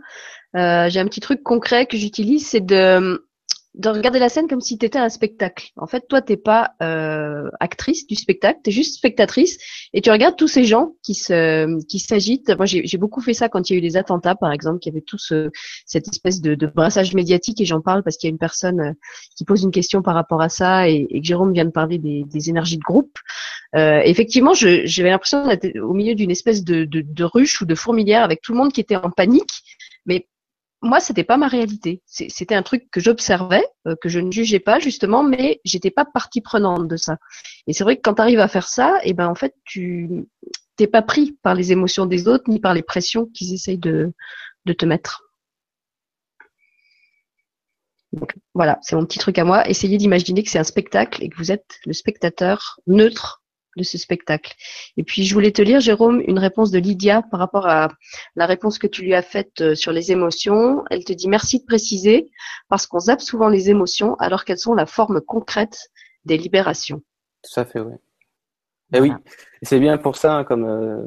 euh, 0.56 0.88
j'ai 0.88 1.00
un 1.00 1.06
petit 1.06 1.20
truc 1.20 1.42
concret 1.42 1.86
que 1.86 1.96
j'utilise, 1.96 2.46
c'est 2.46 2.64
de 2.64 3.26
de 3.74 3.88
regarder 3.88 4.20
la 4.20 4.28
scène 4.28 4.46
comme 4.46 4.60
si 4.60 4.78
tu 4.78 4.86
étais 4.86 4.98
un 4.98 5.08
spectacle. 5.08 5.70
En 5.76 5.86
fait, 5.86 6.06
toi, 6.08 6.22
t'es 6.22 6.36
pas 6.36 6.72
euh, 6.82 7.48
actrice 7.58 8.06
du 8.06 8.14
spectacle, 8.14 8.60
tu 8.62 8.70
es 8.70 8.72
juste 8.72 8.96
spectatrice 8.96 9.58
et 9.92 10.00
tu 10.00 10.10
regardes 10.10 10.36
tous 10.36 10.48
ces 10.48 10.64
gens 10.64 10.92
qui 11.02 11.14
se 11.14 11.82
qui 11.86 11.98
s'agitent. 11.98 12.50
Moi, 12.56 12.66
j'ai 12.66 12.98
beaucoup 12.98 13.20
fait 13.20 13.34
ça 13.34 13.48
quand 13.48 13.68
il 13.68 13.72
y 13.72 13.76
a 13.76 13.78
eu 13.78 13.82
des 13.82 13.96
attentats, 13.96 14.36
par 14.36 14.52
exemple, 14.52 14.78
qui 14.78 14.88
avait 14.88 15.00
tout 15.00 15.18
ce, 15.18 15.50
cette 15.86 16.06
espèce 16.08 16.40
de, 16.40 16.54
de 16.54 16.66
brassage 16.66 17.14
médiatique 17.14 17.60
et 17.60 17.64
j'en 17.64 17.80
parle 17.80 18.04
parce 18.04 18.16
qu'il 18.16 18.28
y 18.28 18.30
a 18.30 18.32
une 18.32 18.38
personne 18.38 18.80
euh, 18.80 18.92
qui 19.36 19.44
pose 19.44 19.62
une 19.64 19.72
question 19.72 20.02
par 20.02 20.14
rapport 20.14 20.40
à 20.40 20.48
ça 20.48 20.88
et, 20.88 21.06
et 21.10 21.20
que 21.20 21.26
Jérôme 21.26 21.52
vient 21.52 21.64
de 21.64 21.70
parler 21.70 21.98
des, 21.98 22.24
des 22.24 22.50
énergies 22.50 22.78
de 22.78 22.82
groupe. 22.82 23.18
Euh, 23.74 24.00
effectivement, 24.04 24.54
j'avais 24.54 25.10
l'impression 25.10 25.46
d'être 25.48 25.76
au 25.80 25.94
milieu 25.94 26.14
d'une 26.14 26.30
espèce 26.30 26.62
de, 26.62 26.84
de, 26.84 27.00
de 27.00 27.24
ruche 27.24 27.60
ou 27.60 27.66
de 27.66 27.74
fourmilière 27.74 28.22
avec 28.22 28.40
tout 28.40 28.52
le 28.52 28.58
monde 28.58 28.72
qui 28.72 28.80
était 28.80 28.96
en 28.96 29.10
panique, 29.10 29.50
moi, 30.84 31.00
c'était 31.00 31.24
pas 31.24 31.38
ma 31.38 31.48
réalité. 31.48 32.02
C'était 32.06 32.54
un 32.54 32.62
truc 32.62 32.88
que 32.90 33.00
j'observais, 33.00 33.64
euh, 33.88 33.96
que 34.00 34.08
je 34.08 34.20
ne 34.20 34.30
jugeais 34.30 34.60
pas 34.60 34.78
justement, 34.78 35.24
mais 35.24 35.60
j'étais 35.64 35.90
pas 35.90 36.04
partie 36.04 36.42
prenante 36.42 36.86
de 36.86 36.96
ça. 36.96 37.16
Et 37.66 37.72
c'est 37.72 37.84
vrai 37.84 37.96
que 37.96 38.02
quand 38.02 38.14
tu 38.14 38.22
arrives 38.22 38.40
à 38.40 38.48
faire 38.48 38.68
ça, 38.68 38.98
et 39.02 39.10
eh 39.10 39.14
ben 39.14 39.26
en 39.26 39.34
fait, 39.34 39.54
tu 39.64 40.26
t'es 40.76 40.86
pas 40.86 41.02
pris 41.02 41.32
par 41.42 41.54
les 41.54 41.72
émotions 41.72 42.06
des 42.06 42.28
autres 42.28 42.44
ni 42.48 42.60
par 42.60 42.74
les 42.74 42.82
pressions 42.82 43.26
qu'ils 43.26 43.54
essayent 43.54 43.78
de, 43.78 44.12
de 44.66 44.72
te 44.72 44.84
mettre. 44.84 45.22
Donc, 48.12 48.34
voilà, 48.54 48.78
c'est 48.82 48.94
mon 48.94 49.06
petit 49.06 49.18
truc 49.18 49.38
à 49.38 49.44
moi. 49.44 49.68
Essayez 49.68 49.96
d'imaginer 49.96 50.42
que 50.42 50.50
c'est 50.50 50.58
un 50.58 50.64
spectacle 50.64 51.24
et 51.24 51.28
que 51.28 51.36
vous 51.36 51.50
êtes 51.50 51.80
le 51.86 51.92
spectateur 51.92 52.78
neutre 52.86 53.42
de 53.76 53.82
ce 53.82 53.98
spectacle. 53.98 54.54
Et 54.96 55.02
puis, 55.02 55.24
je 55.24 55.34
voulais 55.34 55.52
te 55.52 55.62
lire, 55.62 55.80
Jérôme, 55.80 56.22
une 56.26 56.38
réponse 56.38 56.70
de 56.70 56.78
Lydia 56.78 57.22
par 57.30 57.40
rapport 57.40 57.66
à 57.66 57.88
la 58.36 58.46
réponse 58.46 58.78
que 58.78 58.86
tu 58.86 59.02
lui 59.02 59.14
as 59.14 59.22
faite 59.22 59.60
euh, 59.60 59.74
sur 59.74 59.92
les 59.92 60.12
émotions. 60.12 60.84
Elle 60.90 61.04
te 61.04 61.12
dit 61.12 61.28
merci 61.28 61.60
de 61.60 61.64
préciser 61.64 62.30
parce 62.68 62.86
qu'on 62.86 63.00
zappe 63.00 63.20
souvent 63.20 63.48
les 63.48 63.70
émotions 63.70 64.14
alors 64.16 64.44
qu'elles 64.44 64.58
sont 64.58 64.74
la 64.74 64.86
forme 64.86 65.20
concrète 65.20 65.90
des 66.24 66.36
libérations. 66.36 67.02
Tout 67.42 67.60
à 67.60 67.64
fait, 67.64 67.80
oui. 67.80 67.94
Eh 68.94 69.00
oui, 69.00 69.12
c'est 69.62 69.80
bien 69.80 69.98
pour 69.98 70.16
ça, 70.16 70.36
hein, 70.36 70.44
comme 70.44 70.64
euh, 70.64 71.02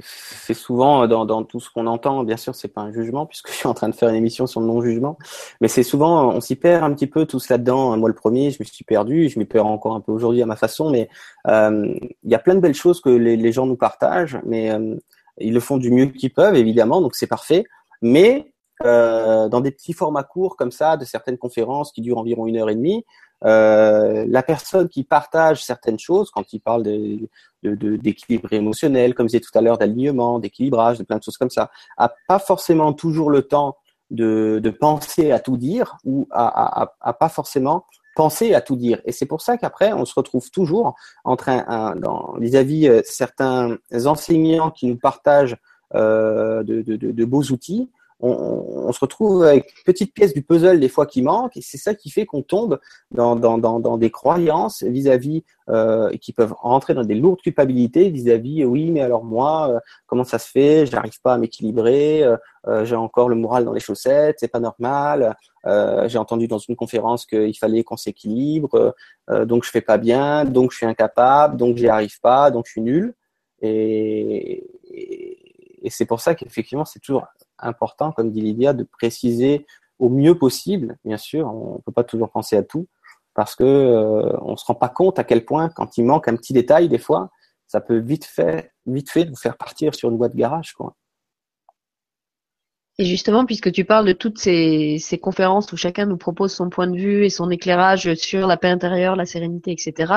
c'est 0.00 0.54
souvent 0.54 1.08
dans, 1.08 1.24
dans, 1.24 1.42
tout 1.44 1.60
ce 1.60 1.70
qu'on 1.70 1.86
entend, 1.86 2.22
bien 2.22 2.36
sûr, 2.36 2.54
c'est 2.54 2.68
pas 2.68 2.82
un 2.82 2.92
jugement, 2.92 3.26
puisque 3.26 3.48
je 3.50 3.54
suis 3.54 3.66
en 3.66 3.74
train 3.74 3.88
de 3.88 3.94
faire 3.94 4.08
une 4.08 4.14
émission 4.14 4.46
sur 4.46 4.60
le 4.60 4.66
non-jugement, 4.66 5.18
mais 5.60 5.68
c'est 5.68 5.82
souvent, 5.82 6.30
on 6.30 6.40
s'y 6.40 6.56
perd 6.56 6.84
un 6.84 6.92
petit 6.92 7.06
peu 7.06 7.26
tous 7.26 7.48
là-dedans. 7.48 7.96
Moi, 7.96 8.08
le 8.08 8.14
premier, 8.14 8.50
je 8.50 8.58
me 8.60 8.64
suis 8.64 8.84
perdu, 8.84 9.28
je 9.28 9.38
m'y 9.38 9.44
perds 9.44 9.66
encore 9.66 9.94
un 9.94 10.00
peu 10.00 10.12
aujourd'hui 10.12 10.42
à 10.42 10.46
ma 10.46 10.56
façon, 10.56 10.90
mais 10.90 11.08
euh, 11.48 11.94
il 12.22 12.30
y 12.30 12.34
a 12.34 12.38
plein 12.38 12.54
de 12.54 12.60
belles 12.60 12.74
choses 12.74 13.00
que 13.00 13.10
les, 13.10 13.52
gens 13.52 13.66
nous 13.66 13.76
partagent, 13.76 14.38
mais 14.46 14.70
euh, 14.70 14.94
ils 15.38 15.52
le 15.52 15.60
font 15.60 15.78
du 15.78 15.90
mieux 15.90 16.06
qu'ils 16.06 16.32
peuvent, 16.32 16.54
évidemment, 16.54 17.00
donc 17.00 17.14
c'est 17.16 17.26
parfait, 17.26 17.64
mais 18.02 18.48
dans 18.84 19.60
des 19.60 19.70
petits 19.70 19.92
formats 19.92 20.24
courts 20.24 20.56
comme 20.56 20.72
ça, 20.72 20.96
de 20.96 21.04
certaines 21.04 21.38
conférences 21.38 21.92
qui 21.92 22.00
durent 22.00 22.18
environ 22.18 22.48
une 22.48 22.56
heure 22.56 22.68
et 22.68 22.74
demie, 22.74 23.04
euh, 23.44 24.24
la 24.28 24.42
personne 24.42 24.88
qui 24.88 25.04
partage 25.04 25.64
certaines 25.64 25.98
choses, 25.98 26.30
quand 26.30 26.52
il 26.52 26.60
parle 26.60 26.82
d'équilibre 26.82 28.48
de, 28.48 28.54
émotionnel, 28.54 29.14
comme 29.14 29.26
je 29.26 29.38
disais 29.38 29.40
tout 29.40 29.56
à 29.58 29.60
l'heure, 29.60 29.78
d'alignement, 29.78 30.38
d'équilibrage, 30.38 30.98
de 30.98 31.04
plein 31.04 31.18
de 31.18 31.22
choses 31.22 31.38
comme 31.38 31.50
ça, 31.50 31.70
a 31.96 32.12
pas 32.28 32.38
forcément 32.38 32.92
toujours 32.92 33.30
le 33.30 33.42
temps 33.42 33.76
de, 34.10 34.60
de 34.62 34.70
penser 34.70 35.32
à 35.32 35.40
tout 35.40 35.56
dire 35.56 35.96
ou 36.04 36.28
à, 36.30 36.88
à, 37.00 37.12
pas 37.14 37.28
forcément 37.28 37.86
penser 38.14 38.54
à 38.54 38.60
tout 38.60 38.76
dire. 38.76 39.00
Et 39.06 39.12
c'est 39.12 39.26
pour 39.26 39.40
ça 39.40 39.56
qu'après, 39.56 39.92
on 39.92 40.04
se 40.04 40.14
retrouve 40.14 40.50
toujours 40.50 40.94
entre 41.24 41.48
un, 41.48 41.96
dans 41.96 42.34
vis-à-vis 42.38 42.88
euh, 42.88 43.00
certains 43.04 43.78
enseignants 44.04 44.70
qui 44.70 44.86
nous 44.86 44.98
partagent 44.98 45.56
euh, 45.94 46.62
de, 46.62 46.82
de, 46.82 46.96
de, 46.96 47.24
beaux 47.24 47.42
outils 47.42 47.90
on, 48.22 48.92
se 48.92 49.00
retrouve 49.00 49.42
avec 49.42 49.72
une 49.76 49.82
petite 49.84 50.14
pièce 50.14 50.32
du 50.32 50.42
puzzle 50.42 50.78
des 50.78 50.88
fois 50.88 51.06
qui 51.06 51.22
manque, 51.22 51.56
et 51.56 51.60
c'est 51.60 51.78
ça 51.78 51.94
qui 51.94 52.10
fait 52.10 52.24
qu'on 52.24 52.42
tombe 52.42 52.78
dans, 53.10 53.34
dans, 53.34 53.58
dans, 53.58 53.80
dans, 53.80 53.98
des 53.98 54.10
croyances 54.10 54.84
vis-à-vis 54.84 55.44
euh, 55.68 56.10
qui 56.18 56.32
peuvent 56.32 56.54
rentrer 56.58 56.94
dans 56.94 57.02
des 57.02 57.16
lourdes 57.16 57.40
culpabilités 57.40 58.10
vis-à-vis 58.10 58.64
oui 58.64 58.90
mais 58.90 59.00
alors 59.00 59.24
moi 59.24 59.70
euh, 59.70 59.80
comment 60.06 60.24
ça 60.24 60.38
se 60.38 60.50
fait? 60.50 60.86
J'arrive 60.86 61.20
pas 61.20 61.34
à 61.34 61.38
m'équilibrer 61.38 62.22
euh, 62.22 62.36
euh, 62.68 62.84
j'ai 62.84 62.96
encore 62.96 63.28
le 63.28 63.34
moral 63.34 63.64
dans 63.64 63.72
les 63.72 63.80
chaussettes 63.80 64.36
c'est 64.38 64.48
pas 64.48 64.60
normal 64.60 65.36
j'ai 66.06 66.18
entendu 66.18 66.48
dans 66.48 66.58
une 66.58 66.74
conférence 66.74 67.24
qu'il 67.24 67.56
fallait 67.56 67.84
qu'on 67.84 67.96
s'équilibre 67.96 68.94
donc 69.30 69.64
je 69.64 69.70
fais 69.70 69.80
pas 69.80 69.96
bien 69.96 70.44
donc 70.44 70.72
je 70.72 70.78
suis 70.78 70.86
incapable 70.86 71.56
donc 71.56 71.76
j'y 71.76 71.88
arrive 71.88 72.18
pas 72.20 72.50
donc 72.50 72.66
je 72.66 72.72
suis 72.72 72.80
nul. 72.80 73.14
Et, 73.64 74.66
et 75.82 75.90
c'est 75.90 76.06
pour 76.06 76.20
ça 76.20 76.34
qu'effectivement 76.34 76.84
c'est 76.84 76.98
toujours 76.98 77.26
important, 77.62 78.12
comme 78.12 78.30
dit 78.30 78.40
Lydia, 78.40 78.72
de 78.72 78.84
préciser 78.84 79.66
au 79.98 80.08
mieux 80.08 80.36
possible. 80.36 80.96
Bien 81.04 81.16
sûr, 81.16 81.46
on 81.46 81.74
ne 81.76 81.80
peut 81.80 81.92
pas 81.92 82.04
toujours 82.04 82.30
penser 82.30 82.56
à 82.56 82.62
tout 82.62 82.86
parce 83.34 83.54
que 83.54 83.64
euh, 83.64 84.36
on 84.42 84.56
se 84.56 84.64
rend 84.64 84.74
pas 84.74 84.88
compte 84.88 85.18
à 85.18 85.24
quel 85.24 85.44
point, 85.44 85.68
quand 85.70 85.96
il 85.96 86.04
manque 86.04 86.28
un 86.28 86.36
petit 86.36 86.52
détail, 86.52 86.88
des 86.88 86.98
fois, 86.98 87.30
ça 87.66 87.80
peut 87.80 87.98
vite 87.98 88.24
fait, 88.24 88.72
vite 88.86 89.10
fait 89.10 89.24
nous 89.24 89.36
faire 89.36 89.56
partir 89.56 89.94
sur 89.94 90.10
une 90.10 90.16
voie 90.16 90.28
de 90.28 90.36
garage. 90.36 90.74
Et 92.98 93.06
justement, 93.06 93.46
puisque 93.46 93.72
tu 93.72 93.86
parles 93.86 94.06
de 94.06 94.12
toutes 94.12 94.38
ces, 94.38 95.00
conférences 95.22 95.72
où 95.72 95.76
chacun 95.78 96.04
nous 96.04 96.18
propose 96.18 96.52
son 96.52 96.68
point 96.68 96.86
de 96.86 96.96
vue 96.96 97.24
et 97.24 97.30
son 97.30 97.50
éclairage 97.50 98.12
sur 98.14 98.46
la 98.46 98.58
paix 98.58 98.68
intérieure, 98.68 99.16
la 99.16 99.24
sérénité, 99.24 99.72
etc., 99.72 100.12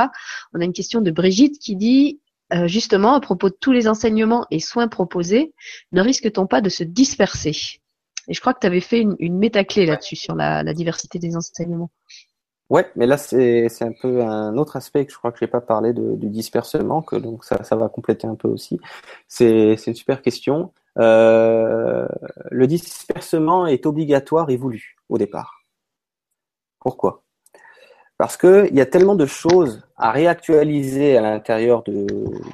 on 0.54 0.60
a 0.60 0.66
une 0.66 0.74
question 0.74 1.00
de 1.00 1.12
Brigitte 1.12 1.58
qui 1.60 1.78
dit 1.78 2.20
euh, 2.54 2.68
justement, 2.68 3.14
à 3.14 3.20
propos 3.20 3.50
de 3.50 3.56
tous 3.60 3.72
les 3.72 3.88
enseignements 3.88 4.46
et 4.52 4.60
soins 4.60 4.88
proposés, 4.88 5.54
ne 5.92 6.02
risque-t-on 6.02 6.48
pas 6.48 6.62
de 6.62 6.70
se 6.70 6.84
disperser? 6.84 7.80
Et 8.28 8.34
je 8.34 8.42
crois 8.42 8.54
que 8.54 8.60
tu 8.60 8.68
avais 8.68 8.82
fait 8.82 9.02
une, 9.02 9.16
une 9.20 9.38
métaclé 9.38 9.86
là-dessus, 9.86 10.16
sur 10.16 10.36
la, 10.36 10.64
diversité 10.74 11.20
des 11.20 11.36
enseignements. 11.36 11.90
Ouais, 12.70 12.90
mais 12.96 13.06
là, 13.06 13.18
c'est 13.18 13.68
un 13.82 13.94
peu 14.02 14.24
un 14.24 14.58
autre 14.58 14.76
aspect 14.76 15.06
que 15.06 15.12
je 15.12 15.18
crois 15.18 15.32
que 15.32 15.40
je 15.40 15.46
n'ai 15.46 15.52
pas 15.52 15.62
parlé 15.62 15.94
de, 15.94 16.16
du 16.16 16.30
dispersement, 16.30 17.04
que 17.04 17.16
donc 17.16 17.46
ça, 17.46 17.64
ça 17.64 17.76
va 17.76 17.90
compléter 17.90 18.28
un 18.28 18.36
peu 18.36 18.48
aussi. 18.48 18.80
C'est 19.28 19.76
une 19.86 19.94
super 19.94 20.22
question. 20.24 20.74
Euh, 20.98 22.08
le 22.50 22.68
dispersement 22.68 23.68
est 23.68 23.86
obligatoire 23.86 24.50
et 24.50 24.58
voulu 24.58 24.96
au 25.10 25.18
départ. 25.18 25.62
Pourquoi? 26.80 27.25
Parce 28.18 28.38
qu'il 28.38 28.74
y 28.74 28.82
a 28.82 28.86
tellement 28.86 29.16
de 29.16 29.26
choses 29.26 29.82
à 29.98 30.12
réactualiser 30.12 31.18
à 31.18 31.22
l'intérieur 31.22 31.84
de, 31.84 32.06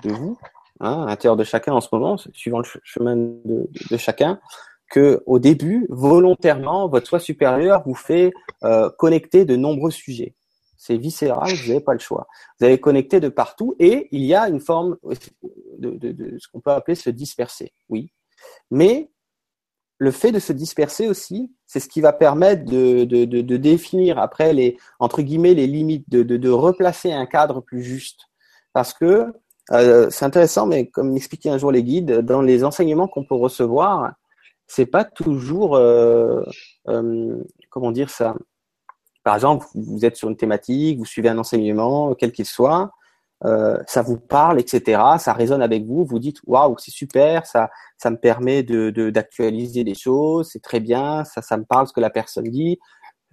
vous, 0.04 0.38
hein, 0.80 1.04
à 1.04 1.06
l'intérieur 1.06 1.38
de 1.38 1.44
chacun 1.44 1.74
en 1.74 1.82
ce 1.82 1.90
moment, 1.92 2.18
suivant 2.34 2.60
le 2.60 2.66
chemin 2.84 3.16
de, 3.16 3.98
chacun, 3.98 4.40
que 4.90 5.24
au 5.26 5.40
début, 5.40 5.86
volontairement, 5.90 6.88
votre 6.88 7.08
soi 7.08 7.20
supérieur 7.20 7.84
vous 7.86 7.96
fait 7.96 8.32
euh, 8.64 8.90
connecter 8.98 9.46
de 9.46 9.56
nombreux 9.56 9.92
sujets. 9.92 10.36
C'est 10.78 10.98
viscéral, 10.98 11.54
vous 11.54 11.68
n'avez 11.68 11.80
pas 11.80 11.94
le 11.94 12.00
choix. 12.00 12.28
Vous 12.60 12.66
avez 12.66 12.80
connecté 12.80 13.20
de 13.20 13.30
partout 13.30 13.76
et 13.78 14.08
il 14.12 14.24
y 14.24 14.34
a 14.34 14.50
une 14.50 14.60
forme 14.60 14.98
de, 15.78 15.92
de 15.92 16.40
ce 16.40 16.48
qu'on 16.48 16.60
peut 16.60 16.72
appeler 16.72 16.96
se 16.96 17.12
disperser, 17.12 17.72
oui. 17.88 18.12
Mais 18.72 19.12
le 20.02 20.10
fait 20.10 20.32
de 20.32 20.40
se 20.40 20.52
disperser 20.52 21.08
aussi, 21.08 21.54
c'est 21.68 21.80
ce 21.80 21.88
qui 21.88 22.02
va 22.02 22.12
permettre 22.12 22.66
de, 22.66 23.58
définir 23.58 24.18
après 24.18 24.52
les 24.52 24.80
entre 25.00 25.22
guillemets 25.22 25.54
les 25.54 25.68
limites, 25.68 26.10
de, 26.10 26.50
replacer 26.50 27.12
un 27.12 27.28
cadre 27.28 27.62
plus 27.62 27.84
juste. 27.84 28.22
Parce 28.74 28.96
que 28.96 29.28
euh, 29.72 30.10
c'est 30.10 30.26
intéressant, 30.26 30.66
mais 30.66 30.88
comme 30.88 31.12
m'expliquaient 31.12 31.52
un 31.52 31.60
jour 31.60 31.72
les 31.72 31.84
guides, 31.84 32.22
dans 32.22 32.42
les 32.42 32.64
enseignements 32.64 33.08
qu'on 33.08 33.24
peut 33.24 33.36
recevoir, 33.36 34.14
c'est 34.66 34.88
pas 34.88 35.04
toujours 35.04 35.76
euh, 35.76 36.42
euh, 36.88 37.38
comment 37.70 37.92
dire 37.92 38.10
ça? 38.10 38.36
Par 39.24 39.36
exemple, 39.36 39.68
vous 39.76 40.04
êtes 40.04 40.16
sur 40.16 40.30
une 40.30 40.36
thématique, 40.36 40.98
vous 40.98 41.06
suivez 41.06 41.30
un 41.30 41.38
enseignement, 41.38 42.16
quel 42.16 42.32
qu'il 42.32 42.48
soit, 42.48 42.90
euh, 43.46 43.78
ça 43.88 44.02
vous 44.02 44.18
parle, 44.18 44.60
etc. 44.60 45.02
Ça 45.18 45.34
résonne 45.34 45.62
avec 45.62 45.86
vous. 45.86 46.06
Vous 46.06 46.20
dites 46.20 46.38
waouh, 46.46 46.76
c'est 46.78 46.92
super, 46.92 47.46
ça, 47.46 47.70
ça 47.98 48.12
me 48.12 48.18
permet 48.18 48.64
de 48.64 49.10
d'actualiser 49.10 49.84
des 49.84 49.96
choses, 49.96 50.50
c'est 50.52 50.62
très 50.62 50.80
bien, 50.80 51.24
ça, 51.24 51.42
ça 51.42 51.58
me 51.58 51.64
parle 51.66 51.88
ce 51.88 51.94
que 51.94 52.02
la 52.02 52.10
personne 52.10 52.46
dit. 52.46 52.80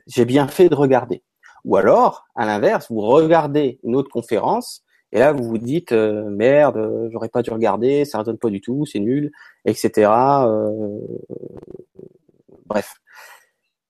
J'ai 0.07 0.25
bien 0.25 0.49
fait 0.49 0.69
de 0.69 0.75
regarder. 0.75 1.23
Ou 1.65 1.77
alors, 1.77 2.27
à 2.35 2.47
l'inverse, 2.47 2.91
vous 2.91 3.01
regardez 3.01 3.81
une 3.85 3.97
autre 3.97 4.11
conférence 4.11 4.83
et 5.13 5.19
là 5.19 5.33
vous 5.33 5.45
vous 5.45 5.59
dites 5.59 5.93
euh, 5.93 6.29
merde, 6.31 7.09
j'aurais 7.13 7.29
pas 7.29 7.43
dû 7.43 7.51
regarder, 7.51 8.05
ça 8.05 8.19
résonne 8.19 8.39
pas 8.39 8.51
du 8.51 8.61
tout, 8.61 8.85
c'est 8.87 9.01
nul, 9.01 9.33
etc. 9.65 10.11
Euh, 10.47 11.01
bref. 12.67 12.95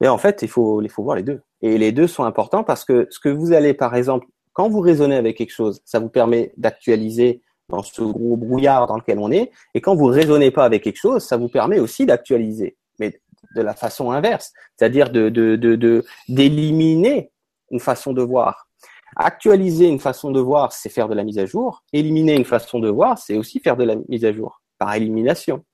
Mais 0.00 0.08
en 0.08 0.18
fait, 0.18 0.42
il 0.42 0.48
faut, 0.48 0.80
il 0.82 0.88
faut 0.88 1.02
voir 1.02 1.16
les 1.16 1.22
deux. 1.24 1.42
Et 1.60 1.76
les 1.76 1.92
deux 1.92 2.06
sont 2.06 2.24
importants 2.24 2.62
parce 2.64 2.84
que 2.84 3.08
ce 3.10 3.18
que 3.18 3.28
vous 3.28 3.52
allez, 3.52 3.74
par 3.74 3.96
exemple, 3.96 4.26
quand 4.59 4.68
vous 4.68 4.80
raisonnez 4.80 5.14
avec 5.14 5.36
quelque 5.36 5.52
chose, 5.52 5.80
ça 5.84 6.00
vous 6.00 6.09
permet 6.09 6.52
d'actualiser 6.56 7.42
dans 7.68 7.84
ce 7.84 8.02
gros 8.02 8.36
brouillard 8.36 8.88
dans 8.88 8.96
lequel 8.96 9.20
on 9.20 9.30
est. 9.30 9.52
Et 9.72 9.80
quand 9.80 9.94
vous 9.94 10.06
raisonnez 10.06 10.50
pas 10.50 10.64
avec 10.64 10.82
quelque 10.82 10.98
chose, 10.98 11.22
ça 11.22 11.36
vous 11.36 11.48
permet 11.48 11.78
aussi 11.78 12.06
d'actualiser, 12.06 12.76
mais 12.98 13.20
de 13.54 13.62
la 13.62 13.74
façon 13.74 14.11
inverse, 14.11 14.52
c'est-à-dire 14.74 15.11
d'éliminer 15.11 17.30
une 17.70 17.78
façon 17.78 18.12
de 18.12 18.20
voir. 18.20 18.68
Actualiser 19.14 19.86
une 19.86 20.00
façon 20.00 20.32
de 20.32 20.40
voir, 20.40 20.72
c'est 20.72 20.88
faire 20.88 21.09
de 21.09 21.14
la 21.14 21.22
mise 21.22 21.38
à 21.38 21.46
jour. 21.46 21.84
Éliminer 21.92 22.34
une 22.34 22.44
façon 22.44 22.80
de 22.80 22.88
voir, 22.88 23.16
c'est 23.16 23.36
aussi 23.36 23.61
faire 23.61 23.76
de 23.76 23.84
la 23.84 23.94
mise 24.09 24.24
à 24.24 24.32
jour 24.32 24.61
par 24.76 24.92
élimination. 24.92 25.64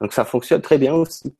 Donc 0.00 0.14
ça 0.14 0.24
fonctionne 0.24 0.62
très 0.62 0.78
bien 0.78 0.94
aussi, 0.94 1.36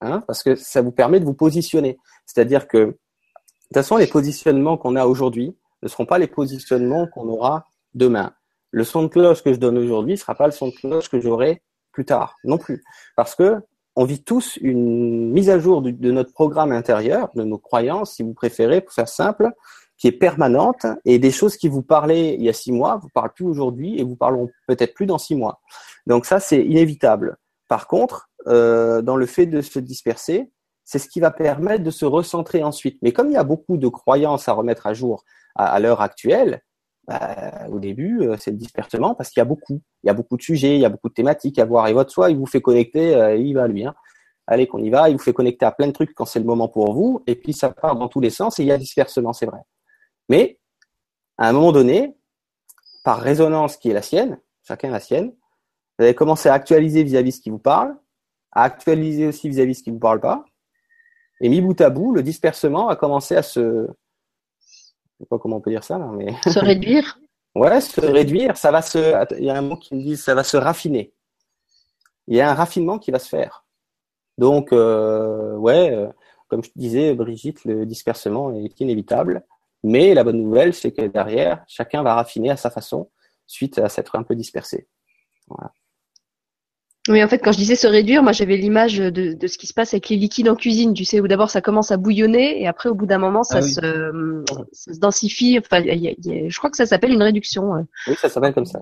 hein, 0.00 0.22
parce 0.28 0.44
que 0.44 0.54
ça 0.54 0.82
vous 0.82 0.92
permet 0.92 1.18
de 1.18 1.24
vous 1.24 1.34
positionner. 1.34 1.98
C'est-à-dire 2.26 2.68
que 2.68 2.78
de 2.78 2.92
toute 2.92 3.74
façon, 3.74 3.96
les 3.96 4.06
positionnements 4.06 4.76
qu'on 4.76 4.94
a 4.94 5.04
aujourd'hui, 5.04 5.56
ne 5.82 5.88
seront 5.88 6.06
pas 6.06 6.18
les 6.18 6.26
positionnements 6.26 7.06
qu'on 7.06 7.28
aura 7.28 7.66
demain. 7.94 8.32
Le 8.70 8.84
son 8.84 9.02
de 9.02 9.08
cloche 9.08 9.42
que 9.42 9.52
je 9.52 9.58
donne 9.58 9.78
aujourd'hui 9.78 10.12
ne 10.12 10.18
sera 10.18 10.34
pas 10.34 10.46
le 10.46 10.52
son 10.52 10.68
de 10.68 10.72
cloche 10.72 11.08
que 11.08 11.20
j'aurai 11.20 11.62
plus 11.92 12.04
tard, 12.04 12.36
non 12.44 12.58
plus. 12.58 12.82
Parce 13.16 13.34
que 13.34 13.60
on 13.94 14.04
vit 14.04 14.22
tous 14.24 14.56
une 14.62 15.30
mise 15.30 15.50
à 15.50 15.58
jour 15.58 15.82
de 15.82 16.10
notre 16.10 16.32
programme 16.32 16.72
intérieur, 16.72 17.28
de 17.34 17.42
nos 17.42 17.58
croyances, 17.58 18.14
si 18.14 18.22
vous 18.22 18.32
préférez, 18.32 18.80
pour 18.80 18.94
faire 18.94 19.08
simple, 19.08 19.50
qui 19.98 20.08
est 20.08 20.12
permanente, 20.12 20.86
et 21.04 21.18
des 21.18 21.30
choses 21.30 21.56
qui 21.58 21.68
vous 21.68 21.82
parlaient 21.82 22.34
il 22.34 22.42
y 22.42 22.48
a 22.48 22.54
six 22.54 22.72
mois, 22.72 22.96
vous 22.96 23.10
parlent 23.12 23.32
plus 23.34 23.44
aujourd'hui 23.44 24.00
et 24.00 24.02
vous 24.02 24.16
parleront 24.16 24.48
peut-être 24.66 24.94
plus 24.94 25.04
dans 25.04 25.18
six 25.18 25.34
mois. 25.34 25.60
Donc 26.06 26.24
ça, 26.24 26.40
c'est 26.40 26.64
inévitable. 26.64 27.36
Par 27.68 27.86
contre, 27.86 28.30
euh, 28.46 29.02
dans 29.02 29.16
le 29.16 29.26
fait 29.26 29.46
de 29.46 29.60
se 29.60 29.78
disperser, 29.78 30.50
c'est 30.92 30.98
ce 30.98 31.08
qui 31.08 31.20
va 31.20 31.30
permettre 31.30 31.82
de 31.82 31.90
se 31.90 32.04
recentrer 32.04 32.62
ensuite. 32.62 32.98
Mais 33.00 33.12
comme 33.12 33.28
il 33.28 33.32
y 33.32 33.38
a 33.38 33.44
beaucoup 33.44 33.78
de 33.78 33.88
croyances 33.88 34.46
à 34.46 34.52
remettre 34.52 34.86
à 34.86 34.92
jour 34.92 35.24
à, 35.54 35.80
l'heure 35.80 36.02
actuelle, 36.02 36.60
bah, 37.06 37.66
au 37.70 37.78
début, 37.78 38.20
euh, 38.20 38.36
c'est 38.38 38.50
le 38.50 38.58
dispersement 38.58 39.14
parce 39.14 39.30
qu'il 39.30 39.40
y 39.40 39.42
a 39.42 39.46
beaucoup, 39.46 39.80
il 40.02 40.08
y 40.08 40.10
a 40.10 40.12
beaucoup 40.12 40.36
de 40.36 40.42
sujets, 40.42 40.74
il 40.74 40.82
y 40.82 40.84
a 40.84 40.90
beaucoup 40.90 41.08
de 41.08 41.14
thématiques 41.14 41.58
à 41.58 41.64
voir. 41.64 41.88
Et 41.88 41.94
votre 41.94 42.10
soi, 42.10 42.30
il 42.30 42.36
vous 42.36 42.44
fait 42.44 42.60
connecter, 42.60 43.14
euh, 43.14 43.36
il 43.36 43.54
va 43.54 43.68
lui. 43.68 43.86
Hein. 43.86 43.94
Allez, 44.46 44.66
qu'on 44.66 44.82
y 44.82 44.90
va, 44.90 45.08
il 45.08 45.14
vous 45.14 45.22
fait 45.22 45.32
connecter 45.32 45.64
à 45.64 45.72
plein 45.72 45.86
de 45.86 45.92
trucs 45.92 46.12
quand 46.12 46.26
c'est 46.26 46.40
le 46.40 46.44
moment 46.44 46.68
pour 46.68 46.92
vous, 46.92 47.22
et 47.26 47.36
puis 47.36 47.54
ça 47.54 47.70
part 47.70 47.96
dans 47.96 48.08
tous 48.08 48.20
les 48.20 48.28
sens 48.28 48.58
et 48.58 48.62
il 48.62 48.66
y 48.66 48.72
a 48.72 48.76
dispersement, 48.76 49.32
c'est 49.32 49.46
vrai. 49.46 49.60
Mais 50.28 50.60
à 51.38 51.48
un 51.48 51.52
moment 51.52 51.72
donné, 51.72 52.18
par 53.02 53.18
résonance 53.18 53.78
qui 53.78 53.88
est 53.88 53.94
la 53.94 54.02
sienne, 54.02 54.38
chacun 54.62 54.90
la 54.90 55.00
sienne, 55.00 55.32
vous 55.98 56.04
allez 56.04 56.14
commencer 56.14 56.50
à 56.50 56.52
actualiser 56.52 57.02
vis-à-vis 57.02 57.32
ce 57.32 57.40
qui 57.40 57.48
vous 57.48 57.58
parle, 57.58 57.96
à 58.50 58.64
actualiser 58.64 59.26
aussi 59.26 59.48
vis-à-vis 59.48 59.76
ce 59.76 59.82
qui 59.84 59.90
ne 59.90 59.94
vous 59.94 60.00
parle 60.00 60.20
pas, 60.20 60.44
et 61.42 61.48
mis 61.50 61.60
bout 61.60 61.78
à 61.80 61.90
bout, 61.90 62.14
le 62.14 62.22
dispersement 62.22 62.88
a 62.88 62.96
commencé 62.96 63.36
à 63.36 63.42
se, 63.42 63.88
sais 65.22 65.28
pas 65.28 65.38
comment 65.38 65.56
on 65.56 65.60
peut 65.60 65.70
dire 65.70 65.84
ça, 65.84 65.98
là, 65.98 66.10
mais. 66.12 66.34
Se 66.44 66.58
réduire 66.58 67.18
Ouais, 67.54 67.82
se 67.82 68.00
réduire. 68.00 68.56
Ça 68.56 68.70
va 68.70 68.80
se. 68.80 69.36
Il 69.38 69.44
y 69.44 69.50
a 69.50 69.56
un 69.56 69.62
mot 69.62 69.76
qui 69.76 69.94
me 69.94 70.00
dit 70.00 70.16
ça 70.16 70.34
va 70.34 70.42
se 70.42 70.56
raffiner. 70.56 71.12
Il 72.26 72.36
y 72.36 72.40
a 72.40 72.50
un 72.50 72.54
raffinement 72.54 72.98
qui 72.98 73.10
va 73.10 73.18
se 73.18 73.28
faire. 73.28 73.66
Donc, 74.38 74.72
euh, 74.72 75.54
ouais, 75.56 75.90
euh, 75.90 76.08
comme 76.48 76.64
je 76.64 76.70
disais, 76.74 77.14
Brigitte, 77.14 77.64
le 77.66 77.84
dispersement 77.84 78.54
est 78.54 78.80
inévitable. 78.80 79.44
Mais 79.82 80.14
la 80.14 80.24
bonne 80.24 80.40
nouvelle, 80.40 80.72
c'est 80.72 80.92
que 80.92 81.02
derrière, 81.02 81.62
chacun 81.66 82.02
va 82.02 82.14
raffiner 82.14 82.50
à 82.50 82.56
sa 82.56 82.70
façon 82.70 83.10
suite 83.46 83.78
à 83.78 83.90
s'être 83.90 84.16
un 84.16 84.22
peu 84.22 84.34
dispersé. 84.34 84.88
Voilà. 85.48 85.72
Oui, 87.08 87.22
en 87.22 87.26
fait, 87.26 87.38
quand 87.38 87.50
je 87.50 87.58
disais 87.58 87.74
se 87.74 87.88
réduire, 87.88 88.22
moi 88.22 88.30
j'avais 88.30 88.56
l'image 88.56 88.98
de, 88.98 89.10
de, 89.32 89.46
ce 89.48 89.58
qui 89.58 89.66
se 89.66 89.74
passe 89.74 89.92
avec 89.92 90.08
les 90.08 90.16
liquides 90.16 90.48
en 90.48 90.54
cuisine, 90.54 90.94
tu 90.94 91.04
sais, 91.04 91.18
où 91.18 91.26
d'abord 91.26 91.50
ça 91.50 91.60
commence 91.60 91.90
à 91.90 91.96
bouillonner 91.96 92.62
et 92.62 92.68
après 92.68 92.88
au 92.88 92.94
bout 92.94 93.06
d'un 93.06 93.18
moment 93.18 93.42
ça, 93.42 93.58
ah 93.58 93.62
se, 93.62 94.44
ça, 94.72 94.92
se, 94.92 95.00
densifie. 95.00 95.58
Enfin, 95.58 95.80
y 95.80 96.48
je 96.48 96.58
crois 96.58 96.70
que 96.70 96.76
ça 96.76 96.86
s'appelle 96.86 97.12
une 97.12 97.22
réduction. 97.22 97.74
Euh. 97.74 97.82
Oui, 98.06 98.14
ça 98.16 98.28
s'appelle 98.28 98.54
comme 98.54 98.66
ça. 98.66 98.78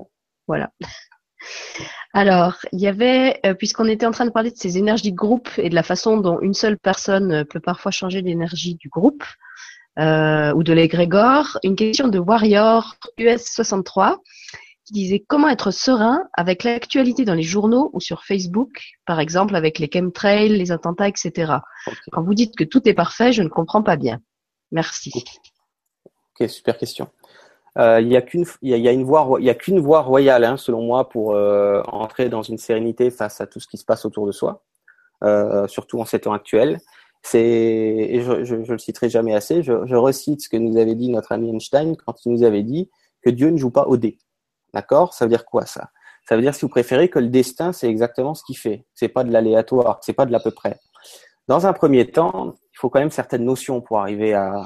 Voilà. 0.47 0.71
Alors, 2.12 2.57
il 2.73 2.81
y 2.81 2.89
avait, 2.89 3.41
euh, 3.47 3.55
puisqu'on 3.55 3.87
était 3.87 4.07
en 4.07 4.11
train 4.11 4.27
de 4.27 4.31
parler 4.31 4.51
de 4.51 4.57
ces 4.57 4.79
énergies 4.79 5.12
de 5.12 5.16
groupe 5.16 5.49
et 5.59 5.68
de 5.68 5.75
la 5.75 5.83
façon 5.83 6.16
dont 6.16 6.41
une 6.41 6.55
seule 6.55 6.77
personne 6.77 7.33
euh, 7.33 7.45
peut 7.45 7.61
parfois 7.61 7.93
changer 7.93 8.21
l'énergie 8.21 8.75
du 8.75 8.89
groupe 8.89 9.25
euh, 9.99 10.53
ou 10.55 10.62
de 10.62 10.73
l'égrégore, 10.73 11.59
une 11.62 11.77
question 11.77 12.09
de 12.09 12.18
Warrior 12.18 12.97
US63 13.18 14.16
disait 14.93 15.24
comment 15.26 15.49
être 15.49 15.70
serein 15.70 16.28
avec 16.34 16.64
l'actualité 16.64 17.24
dans 17.24 17.34
les 17.34 17.43
journaux 17.43 17.91
ou 17.93 18.01
sur 18.01 18.24
Facebook, 18.24 18.82
par 19.07 19.20
exemple 19.20 19.57
avec 19.57 19.78
les 19.78 19.91
chemtrails, 19.93 20.49
les 20.49 20.72
attentats, 20.72 21.09
etc. 21.09 21.55
Quand 22.12 22.22
vous 22.22 22.34
dites 22.34 22.57
que 22.57 22.64
tout 22.64 22.88
est 22.88 22.95
parfait, 22.95 23.32
je 23.32 23.43
ne 23.43 23.49
comprends 23.49 23.82
pas 23.82 23.97
bien. 23.97 24.20
Merci. 24.72 25.12
Ok, 26.41 26.49
super 26.49 26.76
question. 26.78 27.09
Euh, 27.78 28.01
il 28.01 28.09
n'y 28.09 28.16
a 28.16 28.22
qu'une 28.22 28.45
y 28.62 29.03
voie, 29.03 30.01
royale, 30.03 30.45
hein, 30.45 30.57
selon 30.57 30.82
moi, 30.82 31.09
pour 31.09 31.34
euh, 31.34 31.82
entrer 31.86 32.28
dans 32.28 32.43
une 32.43 32.59
sérénité 32.59 33.11
face 33.11 33.41
à 33.41 33.47
tout 33.47 33.61
ce 33.61 33.68
qui 33.68 33.78
se 33.78 33.84
passe 33.84 34.05
autour 34.05 34.26
de 34.26 34.32
soi, 34.32 34.64
euh, 35.22 35.68
surtout 35.68 36.01
en 36.01 36.05
ces 36.05 36.20
temps 36.20 36.32
actuels. 36.32 36.80
Je, 37.32 38.41
je, 38.43 38.72
le 38.72 38.78
citerai 38.78 39.11
jamais 39.11 39.34
assez, 39.34 39.62
je, 39.62 39.86
je 39.86 39.95
recite 39.95 40.41
ce 40.41 40.49
que 40.49 40.57
nous 40.57 40.78
avait 40.78 40.95
dit 40.95 41.11
notre 41.11 41.32
ami 41.32 41.51
Einstein 41.51 41.97
quand 41.97 42.24
il 42.24 42.32
nous 42.32 42.43
avait 42.43 42.62
dit 42.62 42.91
que 43.22 43.30
Dieu 43.30 43.51
ne 43.51 43.59
joue 43.59 43.70
pas 43.70 43.86
au 43.86 43.97
dé. 43.97 44.18
D'accord? 44.75 45.14
Ça 45.14 45.25
veut 45.25 45.31
dire 45.31 45.45
quoi 45.45 45.66
ça? 45.66 45.91
Ça 46.29 46.37
veut 46.37 46.43
dire, 46.43 46.55
si 46.55 46.62
vous 46.62 46.68
préférez, 46.68 47.09
que 47.09 47.18
le 47.18 47.29
destin, 47.29 47.73
c'est 47.73 47.89
exactement 47.89 48.35
ce 48.35 48.45
qu'il 48.45 48.57
fait. 48.57 48.87
C'est 48.95 49.09
pas 49.09 49.25
de 49.25 49.33
l'aléatoire, 49.33 49.99
c'est 50.03 50.12
pas 50.12 50.27
de 50.27 50.33
l'à 50.33 50.41
peu 50.41 50.51
près. 50.51 50.79
Dans 51.49 51.66
un 51.66 51.73
premier 51.73 52.11
temps, 52.11 52.55
il 52.73 52.79
faut 52.79 52.89
quand 52.89 53.01
même 53.01 53.11
certaines 53.11 53.45
notions 53.45 53.81
pour 53.81 53.99
arriver 53.99 54.35
à, 54.35 54.64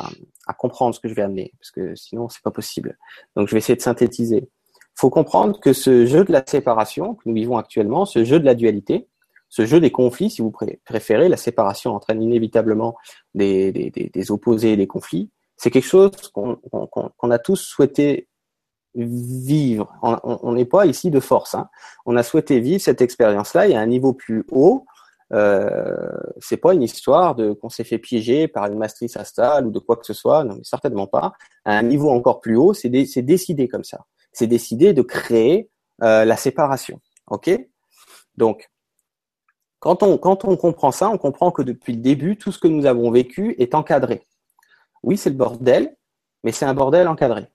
comprendre 0.58 0.94
ce 0.94 1.00
que 1.00 1.08
je 1.08 1.14
vais 1.14 1.22
amener, 1.22 1.52
parce 1.58 1.70
que 1.70 1.94
sinon, 1.94 2.28
c'est 2.28 2.42
pas 2.42 2.50
possible. 2.50 2.98
Donc, 3.36 3.48
je 3.48 3.52
vais 3.52 3.58
essayer 3.58 3.76
de 3.76 3.80
synthétiser. 3.80 4.48
Il 4.76 5.00
faut 5.00 5.10
comprendre 5.10 5.58
que 5.58 5.72
ce 5.72 6.04
jeu 6.04 6.24
de 6.24 6.32
la 6.32 6.44
séparation 6.46 7.14
que 7.14 7.22
nous 7.26 7.34
vivons 7.34 7.56
actuellement, 7.56 8.04
ce 8.04 8.24
jeu 8.24 8.38
de 8.38 8.44
la 8.44 8.54
dualité, 8.54 9.08
ce 9.48 9.64
jeu 9.64 9.80
des 9.80 9.90
conflits, 9.90 10.30
si 10.30 10.42
vous 10.42 10.52
préférez, 10.84 11.28
la 11.28 11.36
séparation 11.36 11.94
entraîne 11.94 12.22
inévitablement 12.22 12.96
des, 13.34 13.72
des, 13.72 14.30
opposés 14.30 14.72
et 14.72 14.76
des 14.76 14.86
conflits. 14.86 15.30
C'est 15.56 15.70
quelque 15.70 15.86
chose 15.86 16.10
qu'on 16.32 17.30
a 17.30 17.38
tous 17.38 17.56
souhaité 17.56 18.28
vivre. 18.94 19.92
On 20.02 20.52
n'est 20.52 20.64
pas 20.64 20.86
ici 20.86 21.10
de 21.10 21.20
force. 21.20 21.54
Hein. 21.54 21.68
On 22.06 22.16
a 22.16 22.22
souhaité 22.22 22.60
vivre 22.60 22.80
cette 22.80 23.00
expérience-là 23.00 23.68
et 23.68 23.74
à 23.74 23.80
un 23.80 23.86
niveau 23.86 24.12
plus 24.12 24.44
haut. 24.50 24.86
Euh, 25.32 25.96
c'est 26.38 26.58
pas 26.58 26.74
une 26.74 26.82
histoire 26.82 27.34
de 27.34 27.52
qu'on 27.52 27.70
s'est 27.70 27.84
fait 27.84 27.98
piéger 27.98 28.46
par 28.46 28.66
une 28.66 28.78
matrice 28.78 29.16
astale 29.16 29.66
ou 29.66 29.70
de 29.70 29.78
quoi 29.78 29.96
que 29.96 30.06
ce 30.06 30.12
soit. 30.12 30.44
Non, 30.44 30.56
mais 30.56 30.64
certainement 30.64 31.06
pas. 31.06 31.32
À 31.64 31.76
un 31.76 31.82
niveau 31.82 32.10
encore 32.10 32.40
plus 32.40 32.56
haut, 32.56 32.74
c'est 32.74 32.88
décidé 32.88 33.68
comme 33.68 33.84
ça. 33.84 34.04
C'est 34.32 34.46
décidé 34.46 34.92
de 34.92 35.02
créer 35.02 35.70
euh, 36.02 36.24
la 36.24 36.36
séparation. 36.36 37.00
Ok? 37.28 37.50
Donc, 38.36 38.70
quand 39.80 40.02
on 40.02 40.18
quand 40.18 40.44
on 40.44 40.56
comprend 40.56 40.92
ça, 40.92 41.08
on 41.08 41.18
comprend 41.18 41.50
que 41.50 41.62
depuis 41.62 41.94
le 41.94 42.00
début, 42.00 42.36
tout 42.36 42.52
ce 42.52 42.58
que 42.58 42.68
nous 42.68 42.86
avons 42.86 43.10
vécu 43.10 43.54
est 43.58 43.74
encadré. 43.74 44.22
Oui, 45.02 45.16
c'est 45.16 45.30
le 45.30 45.36
bordel, 45.36 45.96
mais 46.42 46.52
c'est 46.52 46.64
un 46.64 46.74
bordel 46.74 47.08
encadré. 47.08 47.46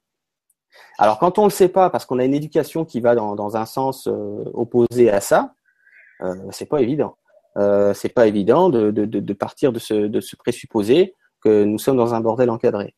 Alors 0.97 1.19
quand 1.19 1.39
on 1.39 1.45
le 1.45 1.49
sait 1.49 1.69
pas, 1.69 1.89
parce 1.89 2.05
qu'on 2.05 2.19
a 2.19 2.25
une 2.25 2.33
éducation 2.33 2.85
qui 2.85 2.99
va 2.99 3.15
dans, 3.15 3.57
un 3.57 3.65
sens 3.65 4.07
euh, 4.07 4.43
opposé 4.53 5.09
à 5.09 5.21
ça, 5.21 5.53
euh, 6.21 6.35
c'est 6.51 6.65
pas 6.65 6.81
évident. 6.81 7.15
Euh, 7.57 7.93
c'est 7.93 8.09
pas 8.09 8.27
évident 8.27 8.69
de, 8.69 9.33
partir 9.33 9.71
de 9.71 9.79
ce, 9.79 9.93
de 9.93 10.21
ce 10.21 10.35
présupposé 10.35 11.15
que 11.41 11.63
nous 11.63 11.79
sommes 11.79 11.97
dans 11.97 12.13
un 12.13 12.21
bordel 12.21 12.49
encadré. 12.49 12.95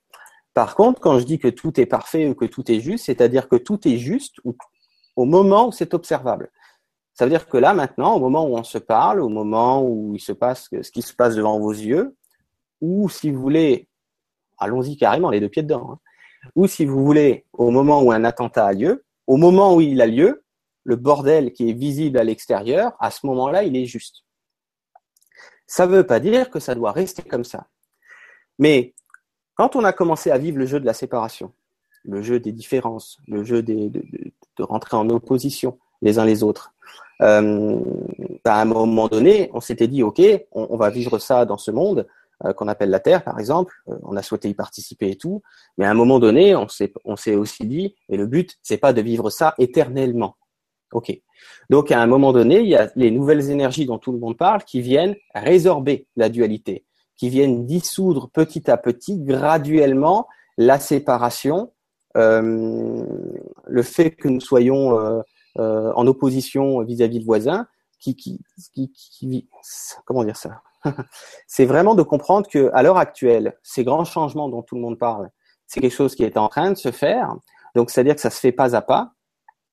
Par 0.53 0.75
contre, 0.75 0.99
quand 0.99 1.19
je 1.19 1.25
dis 1.25 1.39
que 1.39 1.47
tout 1.47 1.79
est 1.79 1.85
parfait 1.85 2.27
ou 2.27 2.35
que 2.35 2.45
tout 2.45 2.69
est 2.71 2.79
juste, 2.79 3.05
c'est-à-dire 3.05 3.47
que 3.47 3.55
tout 3.55 3.87
est 3.87 3.97
juste 3.97 4.35
au 5.15 5.25
moment 5.25 5.67
où 5.67 5.71
c'est 5.71 5.93
observable. 5.93 6.51
Ça 7.13 7.25
veut 7.25 7.31
dire 7.31 7.47
que 7.47 7.57
là, 7.57 7.73
maintenant, 7.73 8.15
au 8.15 8.19
moment 8.19 8.45
où 8.45 8.57
on 8.57 8.63
se 8.63 8.77
parle, 8.77 9.21
au 9.21 9.29
moment 9.29 9.83
où 9.83 10.15
il 10.15 10.19
se 10.19 10.31
passe 10.31 10.69
ce 10.81 10.91
qui 10.91 11.01
se 11.01 11.13
passe 11.13 11.35
devant 11.35 11.59
vos 11.59 11.71
yeux, 11.71 12.15
ou 12.81 13.09
si 13.09 13.31
vous 13.31 13.39
voulez, 13.39 13.87
allons-y 14.57 14.97
carrément, 14.97 15.29
les 15.29 15.39
deux 15.39 15.49
pieds 15.49 15.63
dedans. 15.63 15.91
Hein, 15.93 15.99
ou 16.55 16.67
si 16.67 16.85
vous 16.85 17.03
voulez, 17.05 17.45
au 17.53 17.71
moment 17.71 18.01
où 18.01 18.11
un 18.11 18.23
attentat 18.23 18.65
a 18.65 18.73
lieu, 18.73 19.03
au 19.27 19.37
moment 19.37 19.75
où 19.75 19.81
il 19.81 20.01
a 20.01 20.07
lieu, 20.07 20.43
le 20.83 20.95
bordel 20.95 21.53
qui 21.53 21.69
est 21.69 21.73
visible 21.73 22.17
à 22.17 22.23
l'extérieur, 22.23 22.93
à 22.99 23.11
ce 23.11 23.25
moment-là, 23.27 23.63
il 23.63 23.75
est 23.75 23.85
juste. 23.85 24.23
Ça 25.67 25.87
ne 25.87 25.91
veut 25.91 26.05
pas 26.05 26.19
dire 26.19 26.49
que 26.49 26.59
ça 26.59 26.75
doit 26.75 26.91
rester 26.91 27.21
comme 27.21 27.43
ça. 27.43 27.67
Mais 28.59 28.93
quand 29.55 29.75
on 29.75 29.83
a 29.83 29.93
commencé 29.93 30.31
à 30.31 30.37
vivre 30.37 30.57
le 30.57 30.65
jeu 30.65 30.79
de 30.79 30.85
la 30.85 30.93
séparation, 30.93 31.53
le 32.03 32.21
jeu 32.21 32.39
des 32.39 32.51
différences, 32.51 33.19
le 33.27 33.43
jeu 33.43 33.61
de, 33.61 33.91
rentrer 34.59 34.97
en 34.97 35.09
opposition 35.09 35.79
les 36.01 36.19
uns 36.19 36.25
les 36.25 36.43
autres. 36.43 36.73
Euh, 37.21 37.79
à 38.43 38.61
un 38.61 38.65
moment 38.65 39.07
donné, 39.07 39.49
on 39.53 39.61
s'était 39.61 39.87
dit, 39.87 40.03
OK, 40.03 40.21
on, 40.51 40.75
va 40.77 40.89
vivre 40.89 41.19
ça 41.19 41.45
dans 41.45 41.57
ce 41.57 41.71
monde 41.71 42.07
qu'on 42.55 42.67
appelle 42.67 42.89
la 42.89 42.99
Terre, 42.99 43.23
par 43.23 43.39
exemple. 43.39 43.73
Euh, 43.89 43.95
on 44.03 44.15
a 44.15 44.21
souhaité 44.21 44.49
y 44.49 44.53
participer 44.53 45.11
et 45.11 45.15
tout. 45.15 45.41
Mais 45.77 45.85
à 45.85 45.91
un 45.91 45.93
moment 45.93 46.19
donné, 46.19 46.55
on 46.55 46.67
s'est, 46.67 47.35
aussi 47.35 47.65
dit, 47.65 47.95
et 48.09 48.17
le 48.17 48.27
but, 48.27 48.57
c'est 48.61 48.77
pas 48.77 48.93
de 48.93 49.01
vivre 49.01 49.29
ça 49.29 49.53
éternellement. 49.57 50.37
OK. 50.93 51.11
Donc, 51.69 51.91
à 51.91 52.01
un 52.01 52.07
moment 52.07 52.33
donné, 52.33 52.59
il 52.59 52.67
y 52.67 52.75
a 52.75 52.91
les 52.95 53.11
nouvelles 53.11 53.49
énergies 53.49 53.85
dont 53.85 53.97
tout 53.97 54.11
le 54.11 54.19
monde 54.19 54.37
parle 54.37 54.63
qui 54.63 54.81
viennent 54.81 55.15
résorber 55.33 56.07
la 56.15 56.29
dualité, 56.29 56.85
qui 57.15 57.29
viennent 57.29 57.65
dissoudre 57.65 58.29
petit 58.29 58.69
à 58.69 58.77
petit, 58.77 59.19
graduellement, 59.19 60.27
la 60.57 60.79
séparation, 60.79 61.71
euh, 62.17 63.03
le 63.65 63.83
fait 63.83 64.11
que 64.11 64.27
nous 64.27 64.41
soyons 64.41 64.99
euh, 64.99 65.21
euh, 65.59 65.93
en 65.95 66.05
opposition 66.07 66.81
vis-à-vis 66.81 67.17
-vis 67.17 67.21
le 67.21 67.25
voisin, 67.25 67.67
qui, 67.99 68.15
qui, 68.15 68.39
qui, 68.73 68.91
qui, 68.91 69.47
comment 70.05 70.23
dire 70.23 70.35
ça? 70.35 70.61
C'est 71.47 71.65
vraiment 71.65 71.95
de 71.95 72.03
comprendre 72.03 72.47
que 72.47 72.69
à 72.73 72.83
l'heure 72.83 72.97
actuelle, 72.97 73.57
ces 73.63 73.83
grands 73.83 74.05
changements 74.05 74.49
dont 74.49 74.61
tout 74.61 74.75
le 74.75 74.81
monde 74.81 74.97
parle, 74.97 75.29
c'est 75.67 75.79
quelque 75.79 75.95
chose 75.95 76.15
qui 76.15 76.23
est 76.23 76.37
en 76.37 76.49
train 76.49 76.71
de 76.71 76.77
se 76.77 76.91
faire. 76.91 77.33
Donc, 77.75 77.91
c'est-à-dire 77.91 78.15
que 78.15 78.21
ça 78.21 78.29
se 78.29 78.39
fait 78.39 78.51
pas 78.51 78.75
à 78.75 78.81
pas. 78.81 79.13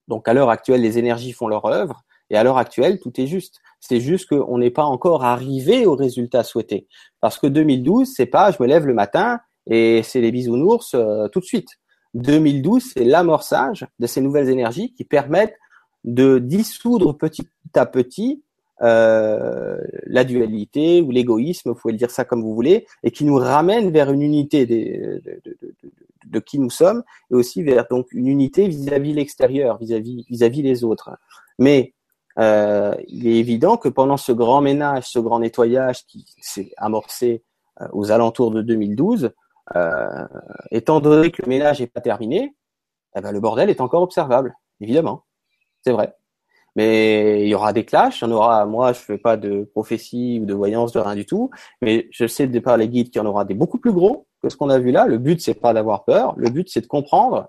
Donc 0.06 0.28
à 0.28 0.32
l'heure 0.32 0.50
actuelle, 0.50 0.80
les 0.80 0.98
énergies 0.98 1.32
font 1.32 1.48
leur 1.48 1.66
œuvre, 1.66 2.04
et 2.30 2.36
à 2.36 2.44
l'heure 2.44 2.58
actuelle, 2.58 2.98
tout 3.00 3.12
est 3.20 3.26
juste. 3.26 3.60
C'est 3.80 4.00
juste 4.00 4.28
qu'on 4.28 4.58
n'est 4.58 4.70
pas 4.70 4.84
encore 4.84 5.24
arrivé 5.24 5.86
au 5.86 5.94
résultat 5.94 6.44
souhaité. 6.44 6.86
Parce 7.20 7.38
que 7.38 7.46
2012, 7.46 8.12
c'est 8.14 8.26
pas 8.26 8.50
je 8.50 8.56
me 8.60 8.66
lève 8.66 8.86
le 8.86 8.94
matin 8.94 9.40
et 9.66 10.02
c'est 10.02 10.20
les 10.20 10.32
bisounours 10.32 10.94
euh, 10.94 11.28
tout 11.28 11.40
de 11.40 11.44
suite. 11.44 11.68
2012, 12.14 12.92
c'est 12.94 13.04
l'amorçage 13.04 13.86
de 13.98 14.06
ces 14.06 14.20
nouvelles 14.20 14.48
énergies 14.48 14.92
qui 14.94 15.04
permettent 15.04 15.56
de 16.04 16.38
dissoudre 16.38 17.16
petit 17.16 17.48
à 17.74 17.86
petit 17.86 18.42
euh, 18.82 19.78
la 20.06 20.24
dualité 20.24 21.02
ou 21.02 21.10
l'égoïsme, 21.10 21.70
vous 21.70 21.74
pouvez 21.74 21.92
le 21.92 21.98
dire 21.98 22.10
ça 22.10 22.24
comme 22.24 22.42
vous 22.42 22.54
voulez, 22.54 22.86
et 23.02 23.10
qui 23.10 23.24
nous 23.24 23.36
ramène 23.36 23.90
vers 23.90 24.10
une 24.10 24.22
unité 24.22 24.66
de, 24.66 25.20
de, 25.24 25.40
de, 25.44 25.74
de, 26.26 26.38
qui 26.40 26.58
nous 26.58 26.70
sommes, 26.70 27.02
et 27.30 27.34
aussi 27.34 27.62
vers 27.62 27.86
donc 27.88 28.06
une 28.12 28.28
unité 28.28 28.68
vis-à-vis 28.68 29.12
l'extérieur, 29.14 29.78
vis-à-vis 29.78 30.24
vis-à-vis 30.28 30.62
les 30.62 30.84
autres. 30.84 31.10
Mais 31.58 31.94
euh, 32.38 32.94
il 33.08 33.26
est 33.26 33.36
évident 33.36 33.76
que 33.76 33.88
pendant 33.88 34.16
ce 34.16 34.32
grand 34.32 34.60
ménage, 34.60 35.08
ce 35.08 35.18
grand 35.18 35.40
nettoyage 35.40 36.06
qui 36.06 36.24
s'est 36.40 36.70
amorcé 36.76 37.42
euh, 37.80 37.88
aux 37.92 38.12
alentours 38.12 38.52
de 38.52 38.62
2012, 38.62 39.32
euh, 39.76 40.26
étant 40.70 41.00
donné 41.00 41.30
que 41.30 41.42
le 41.42 41.48
ménage 41.48 41.80
n'est 41.80 41.88
pas 41.88 42.00
terminé, 42.00 42.54
eh 43.16 43.20
ben, 43.20 43.32
le 43.32 43.40
bordel 43.40 43.70
est 43.70 43.80
encore 43.80 44.02
observable, 44.02 44.54
évidemment. 44.80 45.24
C'est 45.84 45.92
vrai. 45.92 46.14
Mais 46.78 47.42
il 47.42 47.48
y 47.48 47.56
aura 47.56 47.72
des 47.72 47.84
clashs, 47.84 48.20
il 48.20 48.24
y 48.24 48.28
en 48.28 48.30
aura, 48.30 48.64
moi 48.64 48.92
je 48.92 49.00
fais 49.00 49.18
pas 49.18 49.36
de 49.36 49.64
prophétie 49.64 50.38
ou 50.40 50.46
de 50.46 50.54
voyance, 50.54 50.92
de 50.92 51.00
rien 51.00 51.16
du 51.16 51.26
tout, 51.26 51.50
mais 51.82 52.06
je 52.12 52.24
sais 52.28 52.46
de 52.46 52.60
par 52.60 52.76
les 52.76 52.88
guides 52.88 53.10
qu'il 53.10 53.20
y 53.20 53.24
en 53.24 53.26
aura 53.26 53.44
des 53.44 53.54
beaucoup 53.54 53.78
plus 53.78 53.92
gros 53.92 54.28
que 54.40 54.48
ce 54.48 54.56
qu'on 54.56 54.70
a 54.70 54.78
vu 54.78 54.92
là. 54.92 55.04
Le 55.06 55.18
but 55.18 55.40
c'est 55.40 55.54
pas 55.54 55.72
d'avoir 55.72 56.04
peur, 56.04 56.34
le 56.36 56.50
but 56.50 56.68
c'est 56.70 56.80
de 56.80 56.86
comprendre 56.86 57.48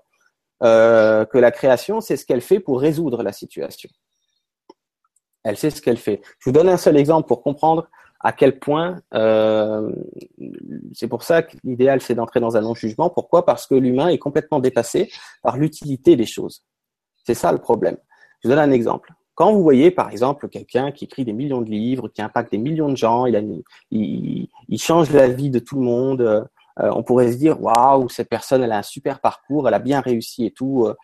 euh, 0.64 1.24
que 1.26 1.38
la 1.38 1.52
création 1.52 2.00
c'est 2.00 2.16
ce 2.16 2.26
qu'elle 2.26 2.40
fait 2.40 2.58
pour 2.58 2.80
résoudre 2.80 3.22
la 3.22 3.30
situation. 3.30 3.88
Elle 5.44 5.56
sait 5.56 5.70
ce 5.70 5.80
qu'elle 5.80 5.96
fait. 5.96 6.20
Je 6.40 6.50
vous 6.50 6.52
donne 6.52 6.68
un 6.68 6.76
seul 6.76 6.96
exemple 6.96 7.28
pour 7.28 7.44
comprendre 7.44 7.88
à 8.18 8.32
quel 8.32 8.58
point 8.58 9.00
euh, 9.14 9.92
c'est 10.92 11.06
pour 11.06 11.22
ça 11.22 11.44
que 11.44 11.56
l'idéal 11.62 12.00
c'est 12.00 12.16
d'entrer 12.16 12.40
dans 12.40 12.56
un 12.56 12.62
non-jugement. 12.62 13.10
Pourquoi? 13.10 13.46
Parce 13.46 13.68
que 13.68 13.76
l'humain 13.76 14.08
est 14.08 14.18
complètement 14.18 14.58
dépassé 14.58 15.08
par 15.40 15.56
l'utilité 15.56 16.16
des 16.16 16.26
choses. 16.26 16.64
C'est 17.24 17.34
ça 17.34 17.52
le 17.52 17.58
problème. 17.58 17.96
Je 18.42 18.48
vous 18.48 18.56
donne 18.56 18.68
un 18.68 18.72
exemple. 18.72 19.14
Quand 19.40 19.54
vous 19.54 19.62
voyez, 19.62 19.90
par 19.90 20.10
exemple, 20.10 20.50
quelqu'un 20.50 20.92
qui 20.92 21.06
écrit 21.06 21.24
des 21.24 21.32
millions 21.32 21.62
de 21.62 21.70
livres, 21.70 22.08
qui 22.08 22.20
impacte 22.20 22.52
des 22.52 22.58
millions 22.58 22.90
de 22.90 22.96
gens, 22.98 23.24
il, 23.24 24.48
change 24.76 25.10
la 25.12 25.28
vie 25.28 25.48
de 25.48 25.58
tout 25.58 25.76
le 25.76 25.80
monde, 25.80 26.20
euh, 26.20 26.44
on 26.76 27.02
pourrait 27.02 27.32
se 27.32 27.38
dire, 27.38 27.58
waouh, 27.58 28.10
cette 28.10 28.28
personne, 28.28 28.62
elle 28.62 28.72
a 28.72 28.76
un 28.76 28.82
super 28.82 29.18
parcours, 29.18 29.66
elle 29.66 29.72
a 29.72 29.78
bien 29.78 30.02
réussi 30.02 30.44
et 30.44 30.50
tout, 30.50 30.84
euh, 30.84 30.94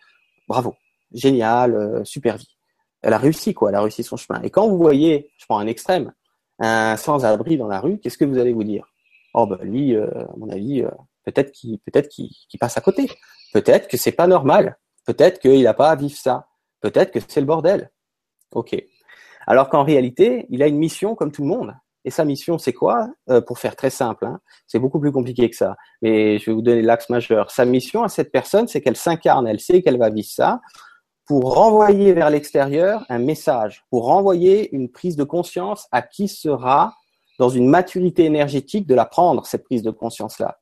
bravo, 0.47 0.75
génial, 1.11 1.73
euh, 1.73 2.03
super 2.03 2.37
vie. 2.37 2.55
Elle 3.01 3.13
a 3.13 3.17
réussi, 3.17 3.55
quoi, 3.55 3.69
elle 3.69 3.75
a 3.75 3.81
réussi 3.81 4.03
son 4.03 4.17
chemin. 4.17 4.39
Et 4.43 4.51
quand 4.51 4.67
vous 4.67 4.77
voyez, 4.77 5.31
je 5.39 5.45
prends 5.47 5.57
un 5.57 5.65
extrême, 5.65 6.13
un 6.59 6.95
sans-abri 6.95 7.57
dans 7.57 7.67
la 7.67 7.79
rue, 7.79 7.97
qu'est-ce 7.97 8.19
que 8.19 8.25
vous 8.25 8.37
allez 8.37 8.53
vous 8.53 8.63
dire? 8.63 8.85
Oh 9.33 9.47
ben 9.47 9.57
lui, 9.63 9.95
à 9.95 10.29
mon 10.37 10.51
avis, 10.51 10.83
peut-être 11.25 11.51
qu'il 11.53 11.79
peut-être 11.79 12.07
qu'il 12.07 12.59
passe 12.59 12.77
à 12.77 12.81
côté. 12.81 13.09
Peut-être 13.51 13.87
que 13.87 13.97
c'est 13.97 14.11
pas 14.11 14.27
normal. 14.27 14.77
Peut-être 15.07 15.39
qu'il 15.39 15.63
n'a 15.63 15.73
pas 15.73 15.89
à 15.89 15.95
vivre 15.95 16.15
ça. 16.15 16.45
Peut-être 16.81 17.09
que 17.09 17.19
c'est 17.27 17.39
le 17.39 17.47
bordel. 17.47 17.89
Ok. 18.53 18.75
Alors 19.45 19.69
qu'en 19.69 19.83
réalité, 19.83 20.45
il 20.49 20.61
a 20.61 20.67
une 20.67 20.77
mission 20.77 21.15
comme 21.15 21.31
tout 21.31 21.41
le 21.41 21.47
monde. 21.47 21.73
Et 22.05 22.09
sa 22.09 22.23
mission, 22.23 22.57
c'est 22.57 22.73
quoi? 22.73 23.09
Euh, 23.29 23.41
Pour 23.41 23.59
faire 23.59 23.75
très 23.75 23.89
simple, 23.89 24.25
hein, 24.25 24.39
c'est 24.65 24.79
beaucoup 24.79 24.99
plus 24.99 25.11
compliqué 25.11 25.49
que 25.49 25.55
ça. 25.55 25.75
Mais 26.01 26.39
je 26.39 26.45
vais 26.45 26.53
vous 26.53 26.61
donner 26.61 26.81
l'axe 26.81 27.09
majeur. 27.09 27.51
Sa 27.51 27.65
mission 27.65 28.03
à 28.03 28.09
cette 28.09 28.31
personne, 28.31 28.67
c'est 28.67 28.81
qu'elle 28.81 28.95
s'incarne, 28.95 29.47
elle 29.47 29.59
sait 29.59 29.81
qu'elle 29.81 29.97
va 29.97 30.09
vivre 30.09 30.29
ça, 30.29 30.61
pour 31.25 31.55
renvoyer 31.55 32.13
vers 32.13 32.29
l'extérieur 32.29 33.05
un 33.09 33.19
message, 33.19 33.83
pour 33.89 34.05
renvoyer 34.05 34.73
une 34.73 34.89
prise 34.89 35.17
de 35.17 35.25
conscience 35.25 35.87
à 35.91 36.01
qui 36.01 36.29
sera 36.29 36.95
dans 37.39 37.49
une 37.49 37.67
maturité 37.67 38.23
énergétique 38.23 38.87
de 38.87 38.95
la 38.95 39.05
prendre, 39.05 39.45
cette 39.45 39.65
prise 39.65 39.83
de 39.83 39.91
conscience-là. 39.91 40.59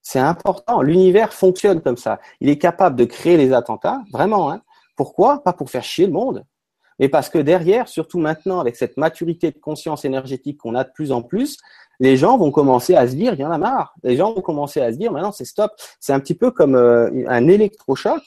C'est 0.00 0.18
important. 0.20 0.80
L'univers 0.80 1.32
fonctionne 1.32 1.82
comme 1.82 1.96
ça. 1.96 2.20
Il 2.40 2.48
est 2.48 2.58
capable 2.58 2.96
de 2.96 3.04
créer 3.04 3.36
les 3.36 3.52
attentats, 3.52 4.02
vraiment, 4.10 4.50
hein, 4.50 4.62
pourquoi? 4.96 5.42
Pas 5.42 5.52
pour 5.52 5.68
faire 5.68 5.84
chier 5.84 6.06
le 6.06 6.12
monde, 6.12 6.44
mais 6.98 7.08
parce 7.08 7.28
que 7.28 7.38
derrière, 7.38 7.88
surtout 7.88 8.18
maintenant, 8.18 8.60
avec 8.60 8.76
cette 8.76 8.96
maturité 8.96 9.50
de 9.50 9.58
conscience 9.58 10.04
énergétique 10.04 10.58
qu'on 10.58 10.74
a 10.74 10.84
de 10.84 10.90
plus 10.90 11.12
en 11.12 11.22
plus, 11.22 11.58
les 12.00 12.16
gens 12.16 12.36
vont 12.36 12.50
commencer 12.50 12.94
à 12.94 13.08
se 13.08 13.14
dire, 13.14 13.34
il 13.34 13.40
y 13.40 13.44
en 13.44 13.50
a 13.50 13.58
marre. 13.58 13.94
Les 14.02 14.16
gens 14.16 14.32
vont 14.34 14.40
commencer 14.40 14.80
à 14.80 14.92
se 14.92 14.98
dire, 14.98 15.12
maintenant 15.12 15.32
c'est 15.32 15.44
stop. 15.44 15.72
C'est 16.00 16.12
un 16.12 16.20
petit 16.20 16.34
peu 16.34 16.50
comme 16.50 16.74
euh, 16.74 17.10
un 17.28 17.48
électrochoc. 17.48 18.22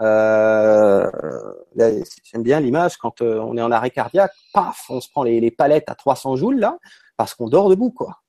Euh, 0.00 1.10
J'aime 1.76 2.42
bien 2.42 2.60
l'image 2.60 2.96
quand 2.96 3.20
euh, 3.20 3.40
on 3.40 3.56
est 3.56 3.62
en 3.62 3.72
arrêt 3.72 3.90
cardiaque, 3.90 4.32
paf, 4.52 4.84
on 4.88 5.00
se 5.00 5.10
prend 5.10 5.24
les, 5.24 5.40
les 5.40 5.50
palettes 5.50 5.88
à 5.88 5.96
300 5.96 6.36
joules 6.36 6.60
là, 6.60 6.78
parce 7.16 7.34
qu'on 7.34 7.48
dort 7.48 7.68
debout 7.68 7.90
quoi. 7.90 8.20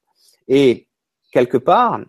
Et 0.47 0.87
quelque 1.31 1.57
part, 1.57 1.99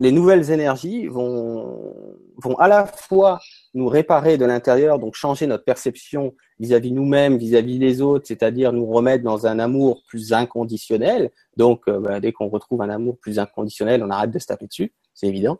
les 0.00 0.12
nouvelles 0.12 0.50
énergies 0.50 1.06
vont, 1.06 2.16
vont 2.36 2.56
à 2.56 2.68
la 2.68 2.86
fois 2.86 3.38
nous 3.74 3.86
réparer 3.86 4.38
de 4.38 4.46
l'intérieur, 4.46 4.98
donc 4.98 5.14
changer 5.14 5.46
notre 5.46 5.64
perception 5.64 6.34
vis-à-vis 6.58 6.92
nous-mêmes, 6.92 7.36
vis-à-vis 7.36 7.78
des 7.78 8.00
autres, 8.00 8.26
c'est-à-dire 8.26 8.72
nous 8.72 8.86
remettre 8.86 9.22
dans 9.22 9.46
un 9.46 9.58
amour 9.58 10.02
plus 10.08 10.32
inconditionnel. 10.32 11.30
Donc, 11.56 11.82
euh, 11.86 12.00
bah, 12.00 12.18
dès 12.18 12.32
qu'on 12.32 12.48
retrouve 12.48 12.80
un 12.80 12.88
amour 12.88 13.18
plus 13.18 13.38
inconditionnel, 13.38 14.02
on 14.02 14.10
arrête 14.10 14.30
de 14.30 14.38
se 14.38 14.46
taper 14.46 14.66
dessus, 14.66 14.94
c'est 15.12 15.26
évident. 15.26 15.58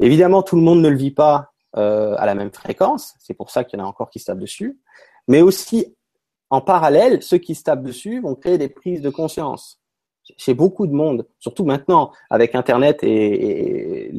Évidemment, 0.00 0.42
tout 0.42 0.56
le 0.56 0.62
monde 0.62 0.80
ne 0.80 0.88
le 0.88 0.96
vit 0.96 1.10
pas 1.10 1.52
euh, 1.76 2.14
à 2.18 2.24
la 2.24 2.34
même 2.34 2.52
fréquence, 2.52 3.14
c'est 3.18 3.34
pour 3.34 3.50
ça 3.50 3.64
qu'il 3.64 3.78
y 3.78 3.82
en 3.82 3.84
a 3.84 3.88
encore 3.88 4.08
qui 4.08 4.18
se 4.18 4.24
tapent 4.24 4.38
dessus. 4.38 4.78
Mais 5.28 5.42
aussi, 5.42 5.94
en 6.48 6.62
parallèle, 6.62 7.22
ceux 7.22 7.38
qui 7.38 7.54
se 7.54 7.64
tapent 7.64 7.82
dessus 7.82 8.20
vont 8.20 8.34
créer 8.34 8.56
des 8.56 8.68
prises 8.68 9.02
de 9.02 9.10
conscience 9.10 9.80
chez 10.36 10.54
beaucoup 10.54 10.86
de 10.86 10.92
monde, 10.92 11.26
surtout 11.38 11.64
maintenant 11.64 12.12
avec 12.30 12.54
Internet 12.54 13.00
et, 13.02 14.10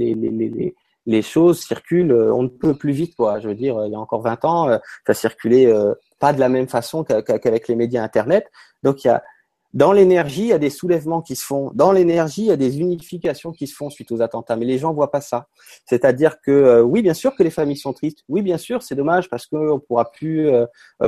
les, 1.08 1.22
choses 1.22 1.60
circulent, 1.60 2.12
euh, 2.12 2.34
on 2.34 2.44
ne 2.44 2.48
peut 2.48 2.74
plus 2.74 2.92
vite, 2.92 3.16
quoi. 3.16 3.40
Je 3.40 3.48
veux 3.48 3.54
dire, 3.54 3.80
il 3.86 3.92
y 3.92 3.96
a 3.96 4.00
encore 4.00 4.22
20 4.22 4.46
ans, 4.46 4.70
euh, 4.70 4.78
ça 5.06 5.14
circulait 5.14 5.68
euh, 5.68 5.94
pas 6.20 6.34
de 6.34 6.40
la 6.40 6.50
même 6.50 6.68
façon 6.68 7.04
qu'avec 7.04 7.68
les 7.68 7.76
médias 7.76 8.04
Internet. 8.04 8.48
Donc, 8.82 9.04
il 9.04 9.08
y 9.08 9.12
a, 9.12 9.24
dans 9.76 9.92
l'énergie, 9.92 10.42
il 10.42 10.48
y 10.48 10.54
a 10.54 10.58
des 10.58 10.72
soulèvements 10.72 11.22
qui 11.22 11.36
se 11.36 11.46
font. 11.46 11.70
Dans 11.76 11.92
l'énergie, 11.92 12.42
il 12.42 12.48
y 12.48 12.52
a 12.52 12.58
des 12.58 12.80
unifications 12.80 13.52
qui 13.52 13.68
se 13.68 13.76
font 13.76 13.92
suite 13.92 14.12
aux 14.12 14.22
attentats. 14.24 14.56
Mais 14.56 14.66
les 14.66 14.80
gens 14.80 14.94
voient 14.94 15.12
pas 15.12 15.22
ça. 15.22 15.48
C'est-à-dire 15.86 16.42
que 16.42 16.82
oui, 16.82 17.04
bien 17.04 17.14
sûr 17.14 17.36
que 17.36 17.44
les 17.44 17.52
familles 17.52 17.78
sont 17.78 17.94
tristes. 17.94 18.24
Oui, 18.30 18.42
bien 18.42 18.58
sûr, 18.58 18.82
c'est 18.82 18.96
dommage 18.96 19.30
parce 19.30 19.46
qu'on 19.46 19.80
pourra 19.80 20.12
plus 20.12 20.50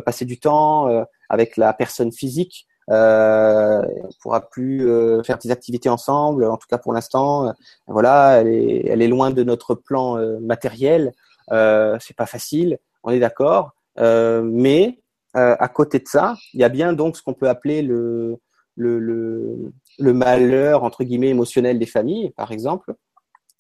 passer 0.06 0.26
du 0.26 0.38
temps 0.38 1.06
avec 1.30 1.56
la 1.56 1.74
personne 1.74 2.12
physique 2.12 2.68
euh, 2.90 3.82
on 4.04 4.10
pourra 4.22 4.50
plus 4.50 4.90
euh, 4.90 5.22
faire 5.24 5.38
des 5.38 5.52
activités 5.52 5.90
ensemble. 5.90 6.46
En 6.46 6.58
tout 6.58 6.68
cas, 6.70 6.78
pour 6.78 6.94
l'instant, 6.94 7.54
voilà, 7.86 8.42
elle 8.42 9.02
est, 9.02 9.08
loin 9.08 9.32
de 9.32 9.44
notre 9.44 9.76
plan 9.76 10.18
euh, 10.18 10.40
matériel. 10.40 11.12
Euh, 11.52 11.98
c'est 12.00 12.16
pas 12.16 12.26
facile, 12.26 12.78
on 13.04 13.12
est 13.12 13.20
d'accord. 13.20 13.74
mais 13.98 15.00
à 15.34 15.68
côté 15.68 16.00
de 16.00 16.08
ça, 16.08 16.36
il 16.54 16.62
y 16.62 16.64
a 16.64 16.70
bien 16.70 16.94
donc 16.94 17.16
ce 17.16 17.22
qu'on 17.22 17.36
peut 17.36 17.48
appeler 17.48 17.84
le, 17.84 18.40
le, 18.76 18.98
le, 18.98 19.72
le, 20.00 20.14
malheur 20.14 20.84
entre 20.84 21.04
guillemets 21.04 21.30
émotionnel 21.30 21.78
des 21.78 21.86
familles, 21.86 22.32
par 22.32 22.52
exemple. 22.52 22.96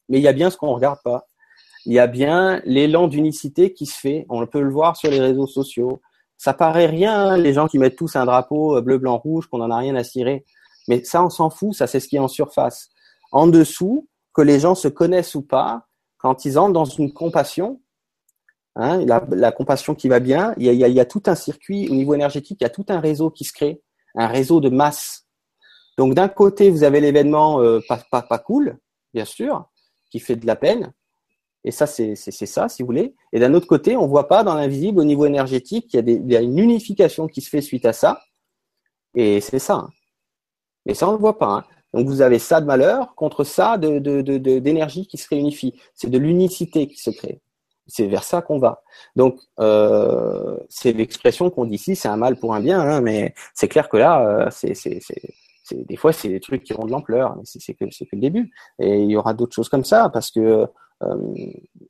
Mais 0.09 0.17
il 0.17 0.23
y 0.23 0.27
a 0.27 0.33
bien 0.33 0.49
ce 0.49 0.57
qu'on 0.57 0.73
regarde 0.73 0.99
pas. 1.03 1.27
Il 1.85 1.93
y 1.93 1.99
a 1.99 2.07
bien 2.07 2.61
l'élan 2.65 3.07
d'unicité 3.07 3.73
qui 3.73 3.85
se 3.85 3.99
fait. 3.99 4.25
On 4.27 4.45
peut 4.47 4.61
le 4.61 4.71
voir 4.71 4.97
sur 4.97 5.11
les 5.11 5.19
réseaux 5.19 5.45
sociaux 5.45 6.01
ça 6.37 6.53
paraît 6.53 6.85
rien, 6.85 7.29
hein, 7.29 7.37
les 7.37 7.53
gens 7.53 7.67
qui 7.67 7.79
mettent 7.79 7.95
tous 7.95 8.15
un 8.15 8.25
drapeau 8.25 8.77
euh, 8.77 8.81
bleu, 8.81 8.97
blanc, 8.97 9.17
rouge, 9.17 9.47
qu'on 9.47 9.61
en 9.61 9.71
a 9.71 9.77
rien 9.77 9.95
à 9.95 10.03
cirer. 10.03 10.45
Mais 10.87 11.03
ça, 11.03 11.23
on 11.23 11.29
s'en 11.29 11.49
fout, 11.49 11.73
ça 11.73 11.87
c'est 11.87 11.99
ce 11.99 12.07
qui 12.07 12.15
est 12.15 12.19
en 12.19 12.27
surface. 12.27 12.89
En 13.31 13.47
dessous, 13.47 14.07
que 14.33 14.41
les 14.41 14.59
gens 14.59 14.75
se 14.75 14.87
connaissent 14.87 15.35
ou 15.35 15.41
pas, 15.41 15.87
quand 16.19 16.45
ils 16.45 16.59
entrent 16.59 16.73
dans 16.73 16.85
une 16.85 17.11
compassion, 17.11 17.81
hein, 18.75 19.03
la, 19.05 19.51
compassion 19.51 19.95
qui 19.95 20.07
va 20.07 20.19
bien, 20.19 20.53
il 20.57 20.71
y, 20.71 20.99
a, 20.99 21.05
tout 21.05 21.23
un 21.25 21.35
circuit 21.35 21.89
au 21.89 21.95
niveau 21.95 22.13
énergétique, 22.13 22.59
il 22.61 22.63
y 22.63 22.67
a 22.67 22.69
tout 22.69 22.85
un 22.89 22.99
réseau 22.99 23.31
qui 23.31 23.43
se 23.43 23.51
crée, 23.51 23.81
un 24.15 24.27
réseau 24.27 24.61
de 24.61 24.69
masse. 24.69 25.25
Donc 25.97 26.13
d'un 26.13 26.27
côté, 26.27 26.69
vous 26.69 26.83
avez 26.83 27.01
l'événement 27.01 27.61
euh, 27.61 27.79
pas, 27.87 27.99
pas, 28.11 28.21
pas 28.21 28.37
cool, 28.37 28.77
bien 29.13 29.25
sûr, 29.25 29.67
qui 30.11 30.19
fait 30.19 30.35
de 30.35 30.45
la 30.45 30.55
peine, 30.55 30.93
et 31.67 31.71
ça, 31.71 31.85
c'est 31.85 32.15
ça, 32.15 32.69
si 32.69 32.81
vous 32.81 32.85
voulez. 32.85 33.13
Et 33.33 33.41
d'un 33.41 33.53
autre 33.53 33.67
côté, 33.67 33.97
on 33.97 34.03
ne 34.03 34.07
voit 34.07 34.29
pas 34.29 34.45
dans 34.45 34.55
l'invisible, 34.55 35.01
au 35.01 35.03
niveau 35.03 35.25
énergétique, 35.25 35.89
qu'il 35.89 36.31
y, 36.31 36.35
a 36.37 36.39
une 36.39 36.57
unification 36.57 37.27
qui 37.27 37.41
se 37.41 37.49
fait 37.49 37.59
suite 37.59 37.85
à 37.85 37.91
ça. 37.91 38.21
Et 39.15 39.41
c'est 39.41 39.59
ça. 39.59 39.73
Hein. 39.73 39.89
Et 40.85 40.93
ça, 40.93 41.09
on 41.09 41.11
ne 41.11 41.17
le 41.17 41.21
voit 41.21 41.37
pas. 41.37 41.47
Hein. 41.47 41.65
Donc, 41.93 42.07
vous 42.07 42.21
avez 42.21 42.39
ça 42.39 42.61
de 42.61 42.65
malheur 42.65 43.15
contre 43.15 43.43
ça 43.43 43.77
d'énergie 43.77 45.01
de, 45.01 45.05
de, 45.05 45.09
qui 45.09 45.17
se 45.17 45.27
réunifie. 45.27 45.73
C'est 45.93 46.09
de 46.09 46.17
l'unicité 46.17 46.87
qui 46.87 47.01
se 47.01 47.09
crée. 47.09 47.41
C'est 47.85 48.07
vers 48.07 48.23
ça 48.23 48.41
qu'on 48.41 48.59
va. 48.59 48.81
Donc, 49.17 49.37
euh, 49.59 50.57
c'est 50.69 50.93
l'expression 50.93 51.49
qu'on 51.49 51.65
dit 51.65 51.75
ici, 51.75 51.97
c'est 51.97 52.07
un 52.07 52.15
mal 52.15 52.37
pour 52.37 52.55
un 52.55 52.61
bien, 52.61 52.79
hein, 52.79 53.01
mais 53.01 53.33
c'est 53.53 53.67
clair 53.67 53.89
que 53.89 53.97
là, 53.97 54.25
euh, 54.25 54.49
c'est 54.51 54.73
des 55.75 55.97
fois, 55.97 56.13
c'est 56.13 56.29
des 56.29 56.39
trucs 56.39 56.63
qui 56.63 56.73
ont 56.79 56.85
de 56.85 56.91
l'ampleur, 56.91 57.35
mais 57.35 57.43
c'est 57.43 57.73
que, 57.73 57.83
que 57.83 58.15
le 58.15 58.21
début. 58.21 58.51
Et 58.79 59.01
il 59.01 59.11
y 59.11 59.17
aura 59.17 59.33
d'autres 59.33 59.53
choses 59.53 59.67
comme 59.67 59.83
ça, 59.83 60.07
parce 60.07 60.31
que 60.31 60.65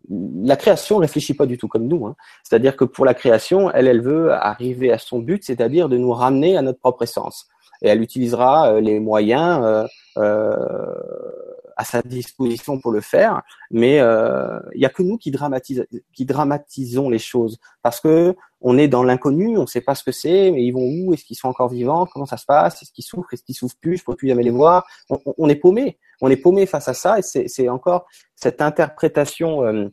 la 0.10 0.56
création 0.56 0.98
réfléchit 0.98 1.34
pas 1.34 1.46
du 1.46 1.58
tout 1.58 1.68
comme 1.68 1.88
nous. 1.88 2.06
Hein. 2.06 2.16
C'est-à-dire 2.44 2.76
que 2.76 2.86
pour 2.86 3.06
la 3.06 3.14
création, 3.14 3.72
elle, 3.72 3.88
elle 3.88 4.02
veut 4.02 4.32
arriver 4.32 4.92
à 4.92 4.98
son 4.98 5.20
but, 5.20 5.44
c'est-à-dire 5.44 5.90
de 5.90 5.98
nous 5.98 6.12
ramener 6.12 6.58
à 6.58 6.62
notre 6.62 6.80
propre 6.80 7.04
essence. 7.04 7.48
Et 7.82 7.90
elle 7.90 8.02
utilisera 8.02 8.74
euh, 8.74 8.82
les 8.82 9.00
moyens 9.00 9.62
euh, 9.64 9.88
euh, 10.18 10.56
à 11.78 11.86
sa 11.86 12.02
disposition 12.02 12.80
pour 12.80 12.92
le 12.92 13.02
faire, 13.02 13.44
mais 13.72 14.00
euh, 14.00 14.60
il 14.74 14.82
y 14.82 14.86
a 14.86 14.90
que 14.90 15.04
nous 15.04 15.18
qui, 15.18 15.30
dramatise, 15.32 15.86
qui 16.12 16.26
dramatisons 16.26 17.10
les 17.10 17.20
choses. 17.20 17.60
Parce 17.84 18.00
que 18.02 18.36
on 18.62 18.78
est 18.80 18.88
dans 18.88 19.04
l'inconnu, 19.04 19.58
on 19.58 19.62
ne 19.62 19.68
sait 19.68 19.82
pas 19.82 19.94
ce 19.94 20.04
que 20.04 20.12
c'est, 20.12 20.52
mais 20.52 20.64
ils 20.66 20.72
vont 20.72 20.82
où? 20.82 21.14
Est-ce 21.14 21.24
qu'ils 21.24 21.38
sont 21.38 21.48
encore 21.48 21.70
vivants? 21.70 22.08
Comment 22.12 22.26
ça 22.26 22.38
se 22.38 22.46
passe? 22.46 22.82
Est-ce 22.82 22.92
qu'ils 22.92 23.04
souffrent? 23.06 23.32
Est-ce 23.32 23.44
qu'ils 23.44 23.56
souffrent 23.56 23.78
plus? 23.80 23.98
Je 23.98 24.04
peux 24.04 24.16
plus 24.16 24.28
jamais 24.28 24.44
les 24.44 24.50
voir. 24.50 24.88
On, 25.10 25.20
on 25.38 25.48
est 25.48 25.56
paumé, 25.56 26.00
on 26.20 26.30
est 26.30 26.38
paumé 26.38 26.66
face 26.66 26.88
à 26.88 26.96
ça, 26.96 27.20
et 27.20 27.22
c'est 27.22 27.70
encore 27.70 28.08
cette 28.36 28.62
interprétation, 28.62 29.64
euh, 29.64 29.88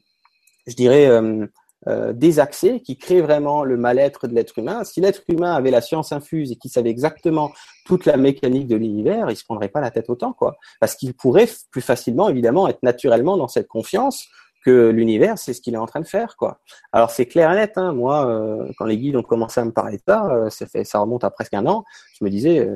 je 0.67 0.75
dirais. 0.75 1.07
Euh, 1.07 1.47
euh, 1.87 2.13
désaxé 2.15 2.81
qui 2.81 2.97
crée 2.97 3.21
vraiment 3.21 3.63
le 3.63 3.77
mal-être 3.77 4.27
de 4.27 4.35
l'être 4.35 4.59
humain. 4.59 4.85
Si 4.85 5.01
l'être 5.01 5.23
humain 5.29 5.53
avait 5.55 5.71
la 5.71 5.83
science 5.83 6.13
infuse 6.13 6.51
et 6.51 6.57
qu'il 6.57 6.71
savait 6.71 6.89
exactement 6.89 7.53
toute 7.85 8.07
la 8.07 8.17
mécanique 8.17 8.67
de 8.67 8.77
l'univers, 8.77 9.31
il 9.31 9.37
se 9.37 9.45
prendrait 9.45 9.69
pas 9.69 9.83
la 9.83 9.91
tête 9.91 10.09
autant, 10.09 10.33
quoi. 10.33 10.57
Parce 10.81 10.95
qu'il 10.95 11.13
pourrait 11.13 11.49
plus 11.71 11.83
facilement, 11.83 12.29
évidemment, 12.31 12.69
être 12.69 12.83
naturellement 12.83 13.37
dans 13.37 13.49
cette 13.49 13.69
confiance 13.69 14.29
que 14.65 14.89
l'univers, 14.89 15.37
c'est 15.37 15.53
ce 15.53 15.61
qu'il 15.61 15.75
est 15.75 15.79
en 15.79 15.85
train 15.85 16.01
de 16.01 16.07
faire, 16.07 16.37
quoi. 16.37 16.59
Alors 16.91 17.11
c'est 17.11 17.27
clair 17.27 17.53
et 17.53 17.57
net. 17.57 17.77
Hein. 17.77 17.93
Moi, 17.93 18.27
euh, 18.27 18.73
quand 18.79 18.87
les 18.87 18.97
guides 18.97 19.17
ont 19.17 19.23
commencé 19.23 19.61
à 19.61 19.65
me 19.67 19.73
parler 19.73 19.99
de 19.99 20.03
ça, 20.09 20.27
euh, 20.31 20.49
ça 20.49 20.67
fait, 20.67 20.85
ça 20.85 21.01
remonte 21.01 21.23
à 21.25 21.31
presque 21.31 21.53
un 21.53 21.67
an. 21.67 21.85
Je 22.19 22.25
me 22.25 22.31
disais, 22.31 22.67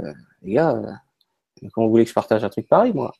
les 0.42 0.52
gars, 0.52 0.82
quand 1.72 1.82
vous 1.82 1.90
voulez 1.90 2.04
que 2.04 2.10
je 2.10 2.14
partage 2.14 2.44
un 2.44 2.50
truc 2.50 2.68
pareil, 2.68 2.92
moi, 2.92 3.12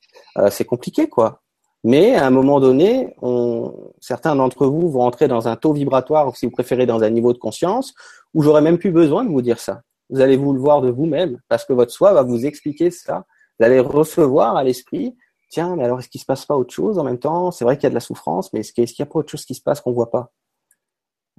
c'est 0.51 0.67
compliqué, 0.67 1.09
quoi. 1.09 1.41
Mais 1.85 2.15
à 2.15 2.27
un 2.27 2.31
moment 2.31 2.61
donné, 2.61 3.15
on, 3.23 3.93
certains 4.01 4.35
d'entre 4.35 4.67
vous 4.67 4.91
vont 4.91 5.03
entrer 5.03 5.29
dans 5.29 5.49
un 5.49 5.57
taux 5.57 5.73
vibratoire, 5.73 6.29
ou 6.29 6.35
si 6.35 6.47
vous 6.47 6.53
préférez, 6.53 6.87
dans 6.87 7.03
un 7.03 7.11
niveau 7.11 7.33
de 7.33 7.39
conscience, 7.39 7.95
où 8.35 8.43
j'aurais 8.43 8.63
même 8.63 8.79
plus 8.79 8.91
besoin 8.91 9.25
de 9.25 9.31
vous 9.31 9.43
dire 9.43 9.61
ça. 9.61 9.83
Vous 10.11 10.21
allez 10.21 10.37
vous 10.37 10.53
le 10.53 10.61
voir 10.61 10.81
de 10.81 10.91
vous-même, 10.91 11.39
parce 11.49 11.65
que 11.65 11.73
votre 11.73 11.93
soi 11.93 12.13
va 12.13 12.23
vous 12.23 12.47
expliquer 12.47 12.91
ça. 12.91 13.25
Vous 13.59 13.67
allez 13.67 13.81
recevoir 13.81 14.57
à 14.57 14.65
l'esprit, 14.65 15.17
tiens, 15.51 15.77
mais 15.77 15.85
alors 15.85 16.01
est-ce 16.01 16.09
qu'il 16.09 16.21
se 16.21 16.27
passe 16.27 16.47
pas 16.47 16.57
autre 16.57 16.73
chose 16.73 16.99
en 16.99 17.05
même 17.05 17.19
temps? 17.19 17.51
C'est 17.51 17.65
vrai 17.65 17.77
qu'il 17.77 17.85
y 17.85 17.87
a 17.87 17.91
de 17.91 17.95
la 17.95 18.01
souffrance, 18.01 18.53
mais 18.53 18.61
est-ce 18.61 18.73
qu'il 18.73 18.85
n'y 18.85 19.03
a 19.03 19.07
pas 19.07 19.19
autre 19.21 19.31
chose 19.31 19.45
qui 19.45 19.55
se 19.55 19.63
passe 19.63 19.81
qu'on 19.81 19.93
voit 19.93 20.11
pas? 20.11 20.33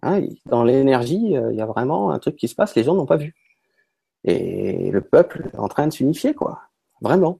Hein, 0.02 0.22
Dans 0.46 0.64
l'énergie, 0.64 1.36
euh, 1.36 1.52
il 1.52 1.58
y 1.58 1.62
a 1.62 1.66
vraiment 1.66 2.12
un 2.12 2.20
truc 2.20 2.36
qui 2.38 2.48
se 2.48 2.56
passe, 2.56 2.76
les 2.76 2.84
gens 2.84 2.96
n'ont 2.96 3.06
pas 3.06 3.18
vu. 3.18 3.36
Et 4.24 4.92
le 4.92 5.02
peuple 5.02 5.50
est 5.54 5.60
en 5.60 5.68
train 5.68 5.88
de 5.88 5.94
s'unifier, 5.94 6.34
quoi. 6.34 6.62
Vraiment. 7.02 7.40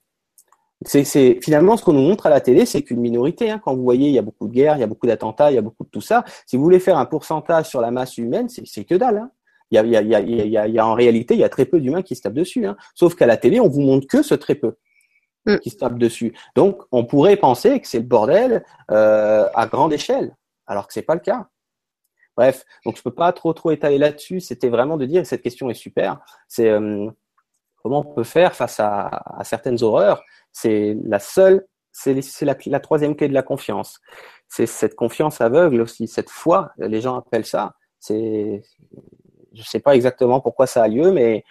C'est 0.86 1.40
finalement 1.44 1.76
ce 1.76 1.84
qu'on 1.84 1.92
nous 1.92 2.08
montre 2.08 2.26
à 2.26 2.30
la 2.30 2.40
télé, 2.40 2.66
c'est 2.66 2.84
qu'une 2.84 3.02
minorité. 3.02 3.52
Hein. 3.52 3.60
Quand 3.64 3.76
vous 3.76 3.84
voyez, 3.84 4.08
il 4.08 4.14
y 4.14 4.18
a 4.18 4.22
beaucoup 4.22 4.48
de 4.48 4.54
guerres, 4.54 4.78
il 4.78 4.80
y 4.80 4.84
a 4.84 4.88
beaucoup 4.88 5.08
d'attentats, 5.08 5.52
il 5.52 5.56
y 5.56 5.58
a 5.58 5.62
beaucoup 5.62 5.84
de 5.84 5.90
tout 5.90 6.00
ça. 6.00 6.24
Si 6.46 6.56
vous 6.56 6.64
voulez 6.64 6.80
faire 6.80 6.98
un 6.98 7.06
pourcentage 7.06 7.66
sur 7.66 7.82
la 7.82 7.92
masse 7.92 8.18
humaine, 8.18 8.48
c'est 8.48 8.86
que 8.86 8.96
dalle. 8.96 9.18
Hein. 9.18 9.32
Il, 9.72 9.76
y 9.76 9.80
a, 9.80 9.84
il, 9.84 9.92
y 9.92 10.16
a, 10.16 10.20
il, 10.22 10.50
y 10.50 10.58
a, 10.58 10.68
il 10.68 10.74
y 10.74 10.80
a, 10.80 10.88
en 10.88 10.94
réalité, 10.94 11.34
il 11.34 11.42
y 11.42 11.44
a 11.44 11.50
très 11.50 11.66
peu 11.66 11.82
d'humains 11.82 12.02
qui 12.02 12.16
se 12.16 12.22
tapent 12.22 12.34
dessus. 12.34 12.66
Hein. 12.66 12.78
Sauf 12.96 13.16
qu'à 13.16 13.26
la 13.26 13.36
télé, 13.36 13.60
on 13.60 13.68
vous 13.68 13.82
montre 13.82 14.08
que 14.08 14.24
ce 14.24 14.36
très 14.36 14.56
peu 14.56 14.78
mm. 15.46 15.58
qui 15.58 15.70
se 15.70 15.76
tapent 15.76 16.00
dessus. 16.00 16.34
Donc, 16.56 16.82
on 16.94 17.04
pourrait 17.04 17.36
penser 17.36 17.80
que 17.82 17.88
c'est 17.88 18.00
le 18.00 18.06
bordel 18.06 18.64
euh, 18.90 19.48
à 19.54 19.68
grande 19.68 19.92
échelle, 19.92 20.36
alors 20.66 20.88
que 20.88 20.94
c'est 20.94 21.02
pas 21.02 21.14
le 21.14 21.20
cas. 21.20 21.50
Bref, 22.38 22.64
donc 22.86 22.96
je 22.96 23.02
peux 23.02 23.14
pas 23.14 23.34
trop 23.34 23.52
trop 23.52 23.72
étaler 23.72 23.98
là-dessus. 23.98 24.40
C'était 24.40 24.70
vraiment 24.70 24.96
de 24.96 25.06
dire, 25.06 25.26
cette 25.26 25.42
question 25.42 25.70
est 25.70 25.74
super. 25.74 26.22
C'est 26.48 26.70
euh, 26.70 27.10
comment 27.82 28.00
on 28.00 28.14
peut 28.14 28.24
faire 28.24 28.56
face 28.56 28.80
à, 28.80 29.08
à 29.08 29.44
certaines 29.44 29.84
horreurs 29.84 30.24
c'est 30.52 30.98
la 31.06 31.20
seule, 31.20 31.66
c'est 31.92 32.16
la, 32.42 32.80
troisième 32.80 33.16
clé 33.16 33.28
de 33.28 33.34
la 33.34 33.44
confiance. 33.44 34.00
C'est 34.48 34.66
cette 34.66 34.96
confiance 34.96 35.42
aveugle 35.42 35.82
aussi, 35.82 36.08
cette 36.08 36.30
foi, 36.30 36.72
les 36.78 37.02
gens 37.02 37.18
appellent 37.18 37.46
ça. 37.46 37.74
C'est, 38.00 38.62
je 39.54 39.64
sais 39.64 39.80
pas 39.80 39.96
exactement 39.96 40.40
pourquoi 40.40 40.68
ça 40.68 40.84
a 40.84 40.88
lieu, 40.88 41.12
mais 41.12 41.44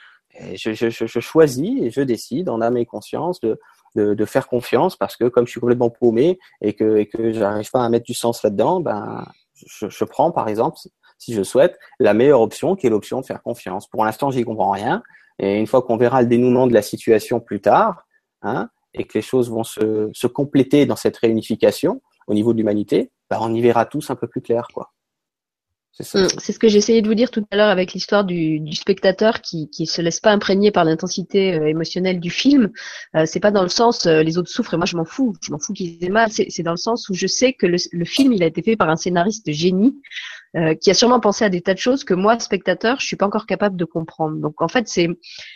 je, 0.54 0.72
je, 0.72 0.88
je 0.88 1.20
choisis 1.20 1.82
et 1.82 1.90
je 1.90 2.00
décide 2.00 2.48
en 2.48 2.60
âme 2.60 2.76
et 2.76 2.86
conscience 2.86 3.40
de, 3.40 3.58
de, 3.94 4.14
de, 4.14 4.24
faire 4.24 4.46
confiance 4.46 4.96
parce 4.96 5.16
que 5.16 5.24
comme 5.24 5.46
je 5.46 5.52
suis 5.52 5.60
complètement 5.60 5.90
paumé 5.90 6.38
et 6.60 6.74
que, 6.74 6.96
et 6.96 7.06
que 7.06 7.32
j'arrive 7.32 7.70
pas 7.70 7.84
à 7.84 7.88
mettre 7.88 8.06
du 8.06 8.14
sens 8.14 8.42
là-dedans, 8.42 8.80
ben, 8.80 9.26
je, 9.54 9.88
je, 9.88 10.04
prends 10.04 10.30
par 10.30 10.48
exemple, 10.48 10.78
si 11.18 11.34
je 11.34 11.42
souhaite, 11.42 11.78
la 11.98 12.14
meilleure 12.14 12.40
option 12.40 12.76
qui 12.76 12.86
est 12.86 12.90
l'option 12.90 13.20
de 13.20 13.26
faire 13.26 13.42
confiance. 13.42 13.86
Pour 13.88 14.04
l'instant, 14.04 14.30
j'y 14.30 14.44
comprends 14.44 14.70
rien. 14.70 15.02
Et 15.38 15.58
une 15.58 15.66
fois 15.66 15.82
qu'on 15.82 15.96
verra 15.96 16.22
le 16.22 16.28
dénouement 16.28 16.66
de 16.66 16.74
la 16.74 16.82
situation 16.82 17.40
plus 17.40 17.60
tard, 17.60 18.06
hein, 18.42 18.70
et 18.94 19.04
que 19.04 19.16
les 19.16 19.22
choses 19.22 19.50
vont 19.50 19.64
se, 19.64 20.26
compléter 20.26 20.86
dans 20.86 20.96
cette 20.96 21.16
réunification 21.16 22.02
au 22.26 22.34
niveau 22.34 22.52
de 22.52 22.58
l'humanité, 22.58 23.10
bah, 23.30 23.38
on 23.40 23.54
y 23.54 23.60
verra 23.60 23.86
tous 23.86 24.10
un 24.10 24.16
peu 24.16 24.26
plus 24.26 24.40
clair, 24.40 24.68
quoi. 24.72 24.92
Mm, 26.00 26.28
c'est 26.38 26.52
ce 26.52 26.58
que 26.58 26.68
j'essayais 26.68 27.02
de 27.02 27.08
vous 27.08 27.14
dire 27.14 27.30
tout 27.30 27.44
à 27.50 27.56
l'heure 27.56 27.68
avec 27.70 27.92
l'histoire 27.92 28.24
du, 28.24 28.60
du, 28.60 28.76
spectateur 28.76 29.40
qui 29.40 29.68
qui 29.68 29.86
se 29.86 30.00
laisse 30.00 30.20
pas 30.20 30.30
imprégner 30.30 30.70
par 30.70 30.84
l'intensité 30.84 31.54
euh, 31.54 31.66
émotionnelle 31.66 32.20
du 32.20 32.30
film. 32.30 32.70
Euh, 33.16 33.24
c'est 33.26 33.40
pas 33.40 33.50
dans 33.50 33.62
le 33.62 33.68
sens 33.68 34.06
euh, 34.06 34.22
les 34.22 34.38
autres 34.38 34.48
souffrent 34.48 34.74
et 34.74 34.76
moi 34.76 34.86
je 34.86 34.96
m'en 34.96 35.04
fous, 35.04 35.34
je 35.42 35.50
m'en 35.50 35.58
fous 35.58 35.72
qu'ils 35.72 36.02
aient 36.04 36.08
mal. 36.08 36.30
C'est 36.30 36.62
dans 36.62 36.70
le 36.72 36.76
sens 36.76 37.08
où 37.08 37.14
je 37.14 37.26
sais 37.26 37.52
que 37.52 37.66
le, 37.66 37.78
le, 37.90 38.04
film 38.04 38.32
il 38.32 38.42
a 38.44 38.46
été 38.46 38.62
fait 38.62 38.76
par 38.76 38.88
un 38.88 38.96
scénariste 38.96 39.50
génie 39.50 39.96
euh, 40.56 40.74
qui 40.74 40.90
a 40.90 40.94
sûrement 40.94 41.20
pensé 41.20 41.44
à 41.44 41.48
des 41.48 41.62
tas 41.62 41.74
de 41.74 41.78
choses 41.78 42.04
que 42.04 42.14
moi 42.14 42.38
spectateur 42.38 43.00
je 43.00 43.06
suis 43.06 43.16
pas 43.16 43.26
encore 43.26 43.46
capable 43.46 43.76
de 43.76 43.84
comprendre. 43.84 44.36
Donc 44.36 44.62
en 44.62 44.68
fait 44.68 44.86
c'est 44.86 45.08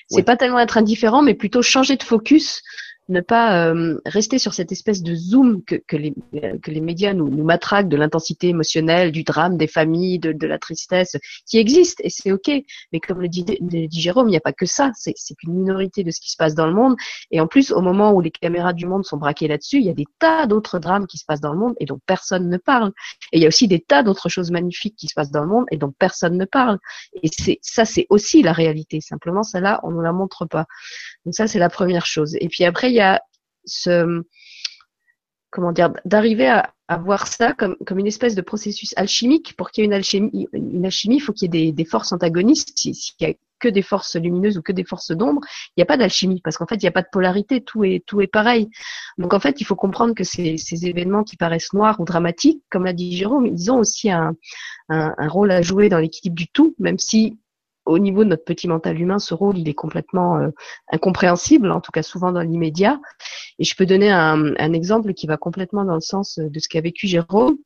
c'est 0.09 0.25
pas 0.25 0.37
tellement 0.37 0.59
être 0.59 0.77
indifférent 0.77 1.23
mais 1.23 1.35
plutôt 1.35 1.63
changer 1.63 1.97
de 1.97 2.03
focus 2.03 2.63
ne 3.09 3.21
pas 3.21 3.67
euh, 3.67 4.01
rester 4.07 4.39
sur 4.39 4.55
cette 4.55 4.73
espèce 4.73 5.03
de 5.03 5.15
zoom 5.15 5.63
que, 5.65 5.77
que, 5.87 5.97
les, 5.97 6.15
que 6.63 6.71
les 6.71 6.81
médias 6.81 7.15
nous, 7.15 7.29
nous 7.29 7.45
matraquent 7.45 7.89
de 7.89 7.97
l'intensité 7.97 8.49
émotionnelle, 8.49 9.13
du 9.13 9.25
drame, 9.25 9.57
des 9.57 9.67
familles, 9.67 10.19
de, 10.19 10.33
de 10.33 10.47
la 10.47 10.59
tristesse, 10.59 11.17
qui 11.47 11.59
existe 11.59 12.01
et 12.05 12.11
c'est 12.11 12.33
ok. 12.33 12.51
Mais 12.93 13.01
comme 13.01 13.21
le 13.21 13.29
dit, 13.29 13.45
dit 13.61 14.01
Jérôme, 14.01 14.29
il 14.29 14.33
n'y 14.33 14.37
a 14.37 14.41
pas 14.41 14.53
que 14.53 14.67
ça, 14.67 14.93
c'est 14.95 15.15
qu'une 15.35 15.55
minorité 15.55 16.05
de 16.05 16.11
ce 16.11 16.21
qui 16.21 16.31
se 16.31 16.37
passe 16.37 16.55
dans 16.55 16.67
le 16.67 16.75
monde. 16.75 16.97
Et 17.31 17.41
en 17.41 17.47
plus, 17.47 17.73
au 17.73 17.81
moment 17.81 18.13
où 18.13 18.21
les 18.21 18.31
caméras 18.31 18.73
du 18.73 18.87
monde 18.87 19.05
sont 19.05 19.17
braquées 19.17 19.49
là-dessus, 19.49 19.79
il 19.79 19.85
y 19.85 19.91
a 19.91 19.95
des 19.95 20.07
tas 20.19 20.47
d'autres 20.47 20.79
drames 20.79 21.07
qui 21.07 21.19
se 21.19 21.25
passent 21.25 21.41
dans 21.41 21.53
le 21.53 21.59
monde 21.59 21.75
et 21.81 21.87
dont 21.87 22.01
personne 22.07 22.49
ne 22.49 22.57
parle. 22.57 22.93
Et 23.33 23.39
il 23.39 23.43
y 23.43 23.45
a 23.45 23.49
aussi 23.49 23.69
des 23.69 23.81
tas 23.81 24.03
d'autres 24.03 24.29
choses 24.29 24.51
magnifiques 24.51 24.97
qui 24.97 25.09
se 25.09 25.15
passent 25.15 25.31
dans 25.31 25.43
le 25.43 25.49
monde 25.49 25.67
et 25.71 25.77
dont 25.77 25.93
personne 25.99 26.39
ne 26.39 26.45
parle. 26.45 26.79
Et 27.23 27.29
c'est 27.29 27.59
ça, 27.63 27.85
c'est 27.85 28.07
aussi 28.11 28.43
la 28.43 28.53
réalité. 28.53 29.01
Simplement, 29.01 29.43
celle-là, 29.43 29.81
on 29.83 29.91
ne 29.91 30.03
la 30.03 30.13
montre 30.13 30.47
pas. 30.47 30.67
Donc 31.25 31.35
ça, 31.35 31.47
c'est 31.47 31.59
la 31.59 31.69
première 31.69 32.07
chose. 32.07 32.37
Et 32.41 32.49
puis 32.49 32.65
après, 32.65 32.92
il 32.93 32.97
y 32.97 33.19
ce 33.65 34.23
comment 35.51 35.73
dire 35.73 35.93
d'arriver 36.05 36.49
à, 36.49 36.73
voir 36.99 37.27
ça 37.27 37.55
comme, 37.55 37.77
comme 37.87 37.99
une 37.99 38.07
espèce 38.07 38.35
de 38.35 38.43
processus 38.43 38.93
alchimique. 38.97 39.55
Pour 39.57 39.71
qu'il 39.71 39.83
y 39.83 39.85
ait 39.85 39.87
une 39.87 39.95
alchimie, 39.95 40.49
une 40.53 40.85
alchimie, 40.85 41.17
il 41.17 41.21
faut 41.21 41.33
qu'il 41.33 41.47
y 41.47 41.59
ait 41.59 41.67
des, 41.67 41.73
des 41.73 41.85
forces 41.87 42.13
antagonistes. 42.13 42.77
S'il 42.77 42.93
n'y 43.21 43.27
a 43.29 43.35
que 43.59 43.69
des 43.69 43.81
forces 43.81 44.17
lumineuses 44.17 44.59
ou 44.59 44.63
que 44.63 44.73
des 44.73 44.85
forces 44.85 45.13
d'ombre, 45.13 45.41
il 45.69 45.73
n'y 45.79 45.83
a 45.83 45.87
pas 45.87 45.97
d'alchimie 45.97 46.43
parce 46.43 46.59
qu'en 46.59 46.67
fait, 46.67 46.75
il 46.75 46.85
n'y 46.85 46.89
a 46.89 46.93
pas 46.93 47.01
de 47.01 47.09
polarité. 47.11 47.63
Tout 47.63 47.85
est 47.85 48.05
tout 48.07 48.21
est 48.21 48.27
pareil. 48.27 48.69
Donc 49.17 49.33
en 49.33 49.41
fait, 49.41 49.61
il 49.61 49.65
faut 49.65 49.77
comprendre 49.77 50.15
que 50.15 50.25
ces, 50.25 50.59
ces 50.59 50.87
événements 50.87 51.25
qui 51.25 51.37
paraissent 51.37 51.73
noirs 51.73 51.99
ou 52.01 52.05
dramatiques, 52.05 52.63
comme 52.71 52.85
l'a 52.85 52.93
dit 52.93 53.17
Jérôme, 53.17 53.47
ils 53.47 53.71
ont 53.71 53.79
aussi 53.79 54.11
un, 54.11 54.35
un 54.91 55.29
rôle 55.29 55.51
à 55.51 55.63
jouer 55.63 55.89
dans 55.89 55.99
l'équilibre 55.99 56.37
du 56.37 56.49
tout, 56.49 56.75
même 56.79 56.99
si 56.99 57.39
au 57.85 57.99
niveau 57.99 58.25
de 58.25 58.31
notre 58.31 58.45
petit 58.45 58.69
mental 58.69 59.01
humain, 59.01 59.19
ce 59.19 59.35
rôle, 59.35 59.59
il 59.59 59.69
est 59.69 59.75
complètement 59.75 60.39
euh, 60.39 60.51
incompréhensible, 60.93 61.71
en 61.71 61.81
tout 61.81 61.93
cas 61.93 62.03
souvent 62.03 62.33
dans 62.33 62.43
l'immédiat. 62.43 63.01
Et 63.59 63.65
je 63.65 63.75
peux 63.75 63.87
donner 63.87 64.11
un, 64.11 64.55
un, 64.57 64.73
exemple 64.73 65.15
qui 65.15 65.27
va 65.27 65.37
complètement 65.37 65.85
dans 65.85 65.95
le 65.95 66.01
sens 66.01 66.39
de 66.39 66.61
ce 66.61 66.69
qu'a 66.69 66.81
vécu 66.81 67.07
Jérôme. 67.07 67.57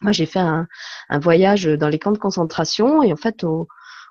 Moi, 0.00 0.12
j'ai 0.12 0.26
fait 0.26 0.38
un, 0.38 0.68
un, 1.08 1.18
voyage 1.18 1.64
dans 1.64 1.88
les 1.88 1.98
camps 1.98 2.12
de 2.12 2.18
concentration 2.18 3.02
et 3.02 3.12
en 3.12 3.16
fait, 3.16 3.42
au, 3.42 3.66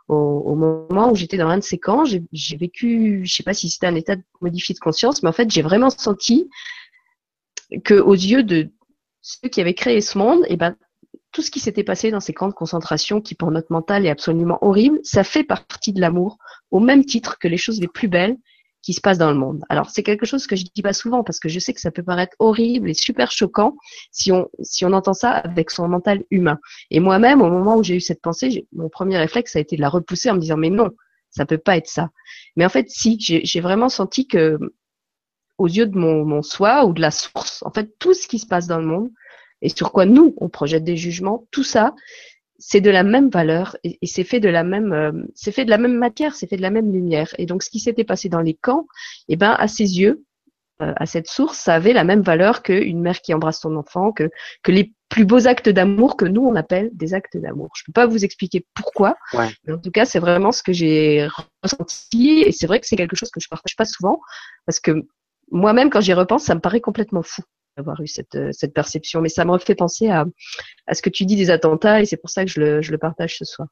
au, 0.10 0.16
au 0.16 0.56
moment 0.56 1.12
où 1.12 1.16
j'étais 1.16 1.38
dans 1.38 1.48
un 1.48 1.58
de 1.58 1.64
ces 1.64 1.78
camps, 1.78 2.04
j'ai 2.06 2.58
vécu, 2.58 3.22
je 3.26 3.34
sais 3.34 3.44
pas 3.44 3.54
si 3.54 3.70
c'était 3.70 3.88
un 3.88 3.96
état 3.96 4.16
modifié 4.42 4.76
de 4.76 4.80
conscience, 4.80 5.24
mais 5.24 5.30
en 5.30 5.34
fait, 5.34 5.50
j'ai 5.50 5.62
vraiment 5.62 5.90
senti 5.90 6.50
que 7.84 7.96
aux 7.96 8.14
yeux 8.14 8.44
de 8.44 8.70
ceux 9.22 9.50
qui 9.50 9.62
avaient 9.62 9.74
créé 9.74 10.00
ce 10.02 10.18
monde, 10.18 10.44
et 10.46 10.54
eh 10.54 10.58
ben 10.58 10.76
tout 11.38 11.44
ce 11.44 11.52
qui 11.52 11.60
s'était 11.60 11.84
passé 11.84 12.10
dans 12.10 12.20
ces 12.20 12.34
camps 12.34 12.48
de 12.48 12.54
concentration, 12.56 13.22
qui 13.22 13.36
pour 13.36 13.52
notre 13.52 13.72
mental 13.72 14.08
est 14.08 14.10
absolument 14.10 14.58
horrible, 14.62 15.00
ça 15.04 15.24
fait 15.24 15.44
partie 15.44 15.94
de 15.94 16.02
l'amour, 16.02 16.40
au 16.72 16.80
même 16.80 17.06
titre 17.06 17.38
que 17.38 17.48
les 17.48 17.58
choses 17.58 17.80
les 17.80 17.88
plus 17.88 18.08
belles 18.08 18.38
qui 18.82 18.94
se 18.94 19.02
passent 19.02 19.20
dans 19.20 19.30
le 19.30 19.38
monde. 19.38 19.64
Alors 19.70 19.92
c'est 19.92 20.02
quelque 20.02 20.26
chose 20.26 20.48
que 20.48 20.56
je 20.56 20.66
dis 20.74 20.82
pas 20.82 20.94
souvent 20.94 21.24
parce 21.24 21.40
que 21.40 21.48
je 21.48 21.60
sais 21.60 21.76
que 21.76 21.80
ça 21.80 21.92
peut 21.92 22.02
paraître 22.02 22.36
horrible 22.40 22.90
et 22.90 22.96
super 22.96 23.30
choquant 23.30 23.76
si 24.12 24.32
on 24.32 24.50
si 24.64 24.84
on 24.84 24.94
entend 24.94 25.14
ça 25.14 25.30
avec 25.30 25.70
son 25.70 25.88
mental 25.88 26.24
humain. 26.32 26.58
Et 26.90 27.00
moi-même, 27.00 27.44
au 27.44 27.52
moment 27.52 27.76
où 27.76 27.84
j'ai 27.84 27.98
eu 27.98 28.02
cette 28.02 28.24
pensée, 28.24 28.68
mon 28.72 28.90
premier 28.90 29.20
réflexe 29.20 29.56
a 29.56 29.60
été 29.60 29.76
de 29.76 29.82
la 29.82 29.90
repousser 29.90 30.32
en 30.32 30.34
me 30.34 30.40
disant 30.40 30.58
mais 30.58 30.72
non, 30.72 30.90
ça 31.30 31.46
peut 31.46 31.60
pas 31.60 31.78
être 31.78 31.88
ça. 31.88 32.10
Mais 32.56 32.66
en 32.66 32.70
fait, 32.70 32.90
si, 32.90 33.18
j'ai 33.20 33.62
vraiment 33.62 33.90
senti 33.90 34.28
que 34.28 34.58
aux 35.60 35.68
yeux 35.68 35.86
de 35.86 36.00
mon 36.00 36.42
soi 36.42 36.86
ou 36.86 36.94
de 36.94 37.02
la 37.02 37.12
source, 37.12 37.62
en 37.62 37.72
fait, 37.72 37.94
tout 38.00 38.16
ce 38.16 38.28
qui 38.28 38.40
se 38.40 38.48
passe 38.48 38.66
dans 38.66 38.80
le 38.80 38.88
monde 38.88 39.12
et 39.62 39.70
sur 39.70 39.92
quoi 39.92 40.06
nous 40.06 40.36
on 40.38 40.50
projette 40.50 40.84
des 40.84 40.98
jugements, 40.98 41.46
tout 41.52 41.64
ça, 41.64 41.94
c'est 42.60 42.82
de 42.82 42.90
la 42.90 43.04
même 43.04 43.30
valeur 43.30 43.78
et, 43.84 43.98
c'est 44.06 44.24
fait 44.24 44.40
de 44.40 44.50
la 44.50 44.64
même 44.64 44.94
euh, 44.94 45.12
c'est 45.36 45.52
fait 45.52 45.66
de 45.66 45.70
la 45.70 45.78
même 45.78 45.98
matière, 45.98 46.36
c'est 46.36 46.48
fait 46.48 46.58
de 46.58 46.62
la 46.62 46.72
même 46.72 46.92
lumière. 46.92 47.34
Et 47.38 47.46
donc 47.46 47.64
ce 47.64 47.70
qui 47.70 47.80
s'était 47.80 48.04
passé 48.04 48.30
dans 48.30 48.42
les 48.42 48.56
camps, 48.56 48.88
eh 49.28 49.36
ben 49.36 49.56
à 49.58 49.68
ses 49.68 50.00
yeux, 50.00 50.24
euh, 50.82 50.94
à 50.96 51.06
cette 51.06 51.28
source, 51.28 51.58
ça 51.58 51.76
avait 51.76 51.94
la 51.94 52.04
même 52.04 52.22
valeur 52.22 52.64
qu'une 52.64 53.02
mère 53.02 53.22
qui 53.22 53.34
embrasse 53.34 53.62
son 53.62 53.76
enfant, 53.76 54.12
que 54.12 54.30
que 54.64 54.72
les 54.72 54.94
plus 55.10 55.26
beaux 55.26 55.48
actes 55.48 55.70
d'amour 55.70 56.18
que 56.18 56.26
nous 56.26 56.42
on 56.42 56.56
appelle 56.56 56.90
des 56.94 57.14
actes 57.14 57.38
d'amour. 57.38 57.70
Je 57.76 57.84
peux 57.86 57.94
pas 57.94 58.08
vous 58.08 58.26
expliquer 58.26 58.66
pourquoi, 58.74 59.16
mais 59.34 59.74
en 59.74 59.78
tout 59.78 59.92
cas 59.92 60.06
c'est 60.06 60.20
vraiment 60.20 60.52
ce 60.52 60.64
que 60.64 60.74
j'ai 60.74 61.28
ressenti 61.64 62.42
et 62.42 62.52
c'est 62.52 62.68
vrai 62.68 62.80
que 62.80 62.88
c'est 62.88 62.98
quelque 62.98 63.16
chose 63.16 63.30
que 63.32 63.40
je 63.40 63.48
partage 63.48 63.76
pas 63.76 63.86
souvent 63.86 64.20
parce 64.66 64.80
que 64.80 65.06
moi-même 65.52 65.90
quand 65.90 66.02
j'y 66.02 66.14
repense, 66.14 66.44
ça 66.44 66.56
me 66.56 66.60
paraît 66.60 66.82
complètement 66.82 67.24
fou 67.24 67.42
d'avoir 67.78 68.02
eu 68.02 68.08
cette, 68.08 68.36
euh, 68.36 68.52
cette 68.52 68.74
perception. 68.74 69.22
Mais 69.22 69.30
ça 69.30 69.46
me 69.46 69.58
fait 69.60 69.76
penser 69.76 70.10
à, 70.10 70.26
à 70.88 70.94
ce 70.94 71.02
que 71.02 71.10
tu 71.10 71.26
dis 71.26 71.36
des 71.36 71.50
attentats 71.50 72.02
et 72.02 72.06
c'est 72.06 72.18
pour 72.18 72.30
ça 72.30 72.44
que 72.44 72.52
je 72.52 72.60
le, 72.60 72.82
je 72.82 72.92
le 72.92 72.98
partage 72.98 73.38
ce 73.38 73.46
soir. 73.46 73.68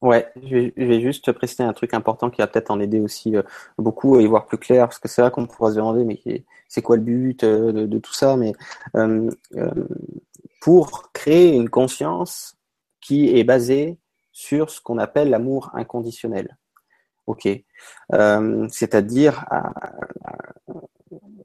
Ouais, 0.00 0.32
je 0.42 0.48
vais, 0.48 0.74
je 0.76 0.84
vais, 0.84 1.00
juste 1.00 1.30
préciser 1.30 1.62
un 1.62 1.72
truc 1.72 1.94
important 1.94 2.28
qui 2.28 2.38
va 2.38 2.48
peut-être 2.48 2.72
en 2.72 2.80
aider 2.80 2.98
aussi 2.98 3.36
euh, 3.36 3.42
beaucoup 3.78 4.16
à 4.16 4.22
y 4.22 4.26
voir 4.26 4.46
plus 4.46 4.58
clair, 4.58 4.88
parce 4.88 4.98
que 4.98 5.06
c'est 5.06 5.22
vrai 5.22 5.30
qu'on 5.30 5.46
pourrait 5.46 5.70
se 5.70 5.76
demander, 5.76 6.04
mais 6.04 6.20
c'est 6.66 6.82
quoi 6.82 6.96
le 6.96 7.02
but 7.02 7.44
euh, 7.44 7.86
de, 7.86 7.98
tout 7.98 8.12
ça 8.12 8.36
Mais 8.36 8.52
pour 10.60 11.12
créer 11.12 11.54
une 11.54 11.70
conscience 11.70 12.56
qui 13.00 13.36
est 13.38 13.44
basée 13.44 13.96
sur 14.32 14.70
ce 14.70 14.80
qu'on 14.80 14.98
appelle 14.98 15.30
l'amour 15.30 15.70
inconditionnel. 15.74 16.58
Ok, 17.28 17.48
c'est-à-dire 18.10 19.44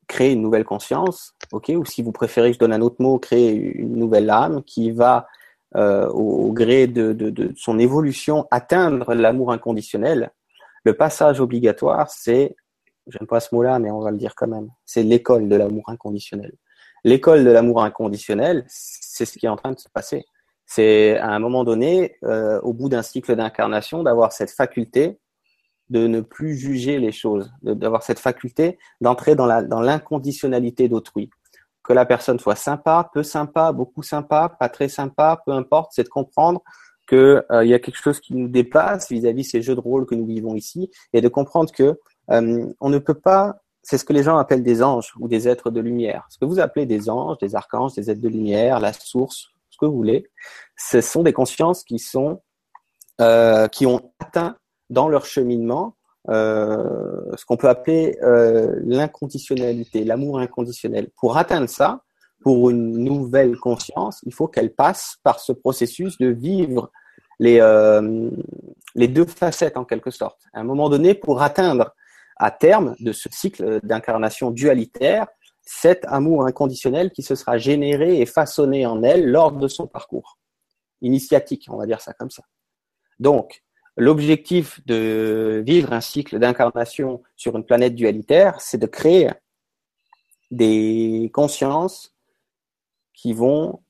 créer 0.08 0.34
une 0.34 0.42
nouvelle 0.42 0.64
conscience, 0.64 1.36
ok, 1.52 1.72
ou 1.76 1.86
si 1.86 2.02
vous 2.02 2.12
préférez, 2.12 2.54
je 2.54 2.60
donne 2.60 2.74
un 2.74 2.82
autre 2.82 2.98
mot, 3.00 3.20
créer 3.20 3.54
une 3.54 3.96
nouvelle 3.96 4.30
âme 4.30 4.64
qui 4.64 4.92
va 4.92 5.28
euh, 5.76 6.08
au, 6.10 6.52
gré 6.54 6.88
de, 6.88 7.12
de, 7.14 7.30
de, 7.30 7.54
son 7.58 7.78
évolution 7.78 8.48
atteindre 8.52 9.14
l'amour 9.14 9.52
inconditionnel. 9.52 10.32
Le 10.86 10.94
passage 10.94 11.42
obligatoire, 11.42 12.10
c'est, 12.10 12.56
j'aime 13.08 13.28
pas 13.28 13.42
ce 13.42 13.54
mot-là, 13.54 13.78
mais 13.80 13.92
on 13.92 14.00
va 14.00 14.12
le 14.12 14.18
dire 14.18 14.34
quand 14.36 14.48
même, 14.48 14.70
c'est 14.86 15.04
l'école 15.04 15.50
de 15.50 15.56
l'amour 15.56 15.84
inconditionnel. 15.88 16.54
L'école 17.04 17.44
de 17.44 17.52
l'amour 17.52 17.84
inconditionnel, 17.84 18.64
c'est 18.68 19.26
ce 19.26 19.38
qui 19.38 19.46
est 19.46 19.50
en 19.50 19.58
train 19.58 19.72
de 19.72 19.80
se 19.80 19.90
passer. 19.90 20.26
C'est 20.66 21.18
à 21.18 21.30
un 21.30 21.40
moment 21.40 21.64
donné, 21.64 22.16
euh, 22.24 22.60
au 22.62 22.74
bout 22.74 22.90
d'un 22.90 23.02
cycle 23.02 23.36
d'incarnation, 23.36 24.04
d'avoir 24.04 24.32
cette 24.32 24.52
faculté 24.52 25.20
de 25.90 26.08
ne 26.08 26.22
plus 26.22 26.56
juger 26.56 27.00
les 27.00 27.12
choses, 27.12 27.52
d'avoir 27.62 28.04
cette 28.04 28.20
faculté 28.20 28.78
d'entrer 29.02 29.36
dans 29.36 29.46
l'inconditionnalité 29.46 30.90
d'autrui. 30.90 31.30
Que 31.84 31.94
la 31.94 32.06
personne 32.06 32.40
soit 32.40 32.56
sympa, 32.56 33.10
peu 33.14 33.24
sympa, 33.24 33.72
beaucoup 33.72 34.04
sympa, 34.04 34.56
pas 34.60 34.70
très 34.70 34.90
sympa, 34.90 35.42
peu 35.46 35.54
importe, 35.54 35.92
c'est 35.94 36.04
de 36.04 36.10
comprendre 36.10 36.62
qu'il 37.08 37.42
euh, 37.52 37.66
y 37.66 37.74
a 37.74 37.80
quelque 37.80 37.98
chose 37.98 38.20
qui 38.20 38.36
nous 38.36 38.50
dépasse 38.50 39.10
vis-à-vis 39.10 39.46
ces 39.46 39.62
jeux 39.62 39.76
de 39.76 39.80
rôle 39.80 40.06
que 40.06 40.16
nous 40.16 40.26
vivons 40.26 40.56
ici, 40.56 40.92
et 41.14 41.22
de 41.22 41.30
comprendre 41.30 41.72
que 41.72 41.98
euh, 42.32 42.66
on 42.82 42.90
ne 42.90 42.98
peut 42.98 43.14
pas, 43.14 43.62
c'est 43.82 43.98
ce 43.98 44.04
que 44.04 44.12
les 44.12 44.24
gens 44.24 44.38
appellent 44.38 44.64
des 44.64 44.84
anges 44.84 45.14
ou 45.18 45.30
des 45.30 45.48
êtres 45.48 45.72
de 45.72 45.80
lumière. 45.80 46.26
Ce 46.30 46.38
que 46.38 46.44
vous 46.44 46.60
appelez 46.60 46.86
des 46.86 47.10
anges, 47.10 47.38
des 47.38 47.56
archanges, 47.56 47.94
des 47.94 48.12
êtres 48.12 48.20
de 48.20 48.28
lumière, 48.28 48.82
la 48.82 48.92
source, 48.92 49.54
ce 49.70 49.78
que 49.78 49.86
vous 49.86 49.96
voulez, 49.96 50.30
ce 50.76 51.00
sont 51.00 51.24
des 51.24 51.34
consciences 51.34 51.86
qui 51.86 52.00
sont 52.00 52.42
euh, 53.20 53.68
qui 53.68 53.88
ont 53.88 54.12
atteint 54.20 54.58
dans 54.90 55.10
leur 55.10 55.26
cheminement 55.26 55.96
euh, 56.30 57.36
ce 57.38 57.46
qu'on 57.46 57.56
peut 57.56 57.70
appeler 57.70 58.18
euh, 58.22 58.76
l'inconditionnalité, 58.84 60.04
l'amour 60.04 60.40
inconditionnel. 60.40 61.10
Pour 61.16 61.38
atteindre 61.38 61.70
ça, 61.70 62.04
pour 62.42 62.70
une 62.70 62.98
nouvelle 62.98 63.56
conscience, 63.58 64.20
il 64.26 64.34
faut 64.34 64.48
qu'elle 64.48 64.74
passe 64.74 65.18
par 65.24 65.40
ce 65.40 65.54
processus 65.54 66.18
de 66.18 66.28
vivre 66.28 66.92
les, 67.40 67.60
euh, 67.62 68.30
les 68.96 69.08
deux 69.08 69.26
facettes 69.26 69.78
en 69.78 69.86
quelque 69.86 70.12
sorte. 70.12 70.42
À 70.54 70.60
un 70.60 70.64
moment 70.64 70.90
donné, 70.90 71.14
pour 71.14 71.42
atteindre 71.42 71.94
à 72.36 72.52
terme 72.52 72.96
de 73.00 73.14
ce 73.14 73.30
cycle 73.32 73.80
d'incarnation 73.84 74.52
dualitaire, 74.52 75.28
cet 75.64 76.06
amour 76.06 76.46
inconditionnel 76.46 77.12
qui 77.12 77.24
se 77.24 77.36
sera 77.36 77.58
généré 77.58 78.20
et 78.20 78.26
façonné 78.26 78.86
en 78.86 79.02
elle 79.02 79.30
lors 79.30 79.54
de 79.54 79.68
son 79.68 79.88
parcours 79.88 80.38
initiatique, 81.02 81.68
on 81.70 81.78
va 81.78 81.86
dire 81.86 82.02
ça 82.02 82.14
comme 82.14 82.32
ça. 82.32 82.44
Donc, 83.20 83.64
L'objectif 83.98 84.80
de 84.86 85.64
vivre 85.66 85.92
un 85.92 86.02
cycle 86.02 86.38
d'incarnation 86.38 87.24
sur 87.36 87.58
une 87.58 87.66
planète 87.66 87.96
dualitaire, 87.96 88.62
c'est 88.62 88.78
de 88.78 88.86
créer 88.86 89.32
des 90.52 91.32
consciences 91.34 92.16
qui 93.14 93.34
vont 93.34 93.82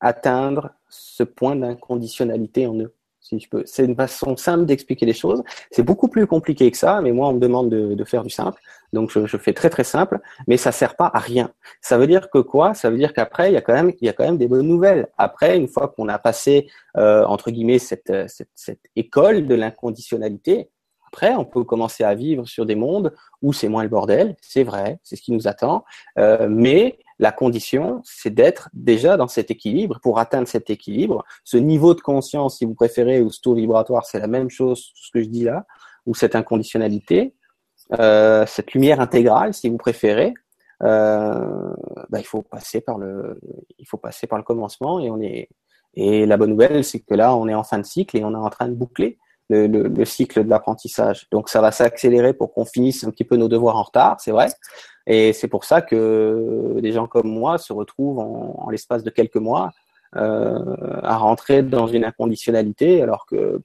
atteindre 0.00 0.70
ce 0.88 1.22
point 1.22 1.54
d'inconditionnalité 1.54 2.66
en 2.66 2.78
eux 2.80 2.94
si 3.22 3.46
peux. 3.48 3.62
C'est 3.64 3.84
une 3.84 3.94
façon 3.94 4.36
simple 4.36 4.66
d'expliquer 4.66 5.06
les 5.06 5.12
choses. 5.12 5.42
C'est 5.70 5.82
beaucoup 5.82 6.08
plus 6.08 6.26
compliqué 6.26 6.70
que 6.70 6.76
ça, 6.76 7.00
mais 7.00 7.12
moi, 7.12 7.28
on 7.28 7.34
me 7.34 7.40
demande 7.40 7.70
de, 7.70 7.94
de 7.94 8.04
faire 8.04 8.24
du 8.24 8.30
simple. 8.30 8.60
Donc, 8.92 9.10
je, 9.10 9.24
je, 9.26 9.36
fais 9.38 9.54
très, 9.54 9.70
très 9.70 9.84
simple, 9.84 10.20
mais 10.46 10.56
ça 10.56 10.72
sert 10.72 10.96
pas 10.96 11.10
à 11.14 11.18
rien. 11.18 11.52
Ça 11.80 11.96
veut 11.96 12.06
dire 12.06 12.28
que 12.30 12.38
quoi? 12.38 12.74
Ça 12.74 12.90
veut 12.90 12.98
dire 12.98 13.14
qu'après, 13.14 13.50
il 13.50 13.54
y 13.54 13.56
a 13.56 13.62
quand 13.62 13.72
même, 13.72 13.92
il 14.00 14.06
y 14.06 14.08
a 14.10 14.12
quand 14.12 14.24
même 14.24 14.36
des 14.36 14.48
bonnes 14.48 14.66
nouvelles. 14.66 15.08
Après, 15.16 15.56
une 15.56 15.68
fois 15.68 15.88
qu'on 15.88 16.08
a 16.08 16.18
passé, 16.18 16.68
euh, 16.96 17.24
entre 17.24 17.50
guillemets, 17.50 17.78
cette, 17.78 18.12
cette, 18.28 18.50
cette 18.54 18.82
école 18.96 19.46
de 19.46 19.54
l'inconditionnalité, 19.54 20.68
après, 21.12 21.34
on 21.34 21.44
peut 21.44 21.62
commencer 21.62 22.04
à 22.04 22.14
vivre 22.14 22.46
sur 22.46 22.64
des 22.64 22.74
mondes 22.74 23.14
où 23.42 23.52
c'est 23.52 23.68
moins 23.68 23.82
le 23.82 23.90
bordel, 23.90 24.34
c'est 24.40 24.62
vrai, 24.62 24.98
c'est 25.02 25.14
ce 25.14 25.20
qui 25.20 25.32
nous 25.32 25.46
attend, 25.46 25.84
euh, 26.18 26.48
mais 26.48 26.98
la 27.22 27.30
condition, 27.30 28.02
c'est 28.04 28.34
d'être 28.34 28.68
déjà 28.72 29.16
dans 29.16 29.28
cet 29.28 29.52
équilibre. 29.52 30.00
Pour 30.02 30.18
atteindre 30.18 30.48
cet 30.48 30.70
équilibre, 30.70 31.24
ce 31.44 31.56
niveau 31.56 31.94
de 31.94 32.00
conscience, 32.00 32.58
si 32.58 32.64
vous 32.64 32.74
préférez, 32.74 33.22
ou 33.22 33.30
ce 33.30 33.40
taux 33.40 33.54
vibratoire, 33.54 34.04
c'est 34.04 34.18
la 34.18 34.26
même 34.26 34.50
chose, 34.50 34.90
ce 34.96 35.08
que 35.12 35.22
je 35.22 35.28
dis 35.28 35.44
là, 35.44 35.64
ou 36.04 36.16
cette 36.16 36.34
inconditionnalité, 36.34 37.36
euh, 38.00 38.44
cette 38.46 38.72
lumière 38.72 38.98
intégrale, 38.98 39.54
si 39.54 39.68
vous 39.68 39.76
préférez, 39.76 40.34
euh, 40.82 41.72
bah, 42.10 42.18
il 42.18 42.26
faut 42.26 42.42
passer 42.42 42.80
par 42.80 42.98
le, 42.98 43.38
il 43.78 43.86
faut 43.86 43.98
passer 43.98 44.26
par 44.26 44.36
le 44.36 44.42
commencement 44.42 44.98
et 44.98 45.08
on 45.08 45.20
est. 45.20 45.48
Et 45.94 46.26
la 46.26 46.36
bonne 46.36 46.50
nouvelle, 46.50 46.82
c'est 46.82 47.00
que 47.00 47.14
là, 47.14 47.36
on 47.36 47.46
est 47.46 47.54
en 47.54 47.62
fin 47.62 47.78
de 47.78 47.84
cycle 47.84 48.16
et 48.16 48.24
on 48.24 48.32
est 48.32 48.36
en 48.36 48.50
train 48.50 48.66
de 48.66 48.74
boucler 48.74 49.18
le, 49.50 50.04
cycle 50.04 50.44
de 50.44 50.50
l'apprentissage. 50.50 51.28
Donc 51.30 51.48
ça 51.48 51.60
va 51.60 51.72
s'accélérer 51.72 52.32
pour 52.32 52.52
qu'on 52.52 52.64
finisse 52.64 53.04
un 53.04 53.10
petit 53.10 53.24
peu 53.24 53.36
nos 53.36 53.48
devoirs 53.48 53.76
en 53.76 53.82
retard, 53.82 54.20
c'est 54.20 54.30
vrai. 54.30 54.48
Et 55.06 55.32
c'est 55.32 55.48
pour 55.48 55.64
ça 55.64 55.82
que 55.82 56.78
des 56.80 56.92
gens 56.92 57.06
comme 57.06 57.28
moi 57.28 57.58
se 57.58 57.72
retrouvent 57.72 58.20
en, 58.20 58.70
l'espace 58.70 59.02
de 59.02 59.10
quelques 59.10 59.36
mois 59.36 59.70
euh, 60.16 60.76
à 61.02 61.16
rentrer 61.16 61.62
dans 61.62 61.86
une 61.86 62.04
inconditionnalité, 62.04 63.02
alors 63.02 63.26
que 63.26 63.60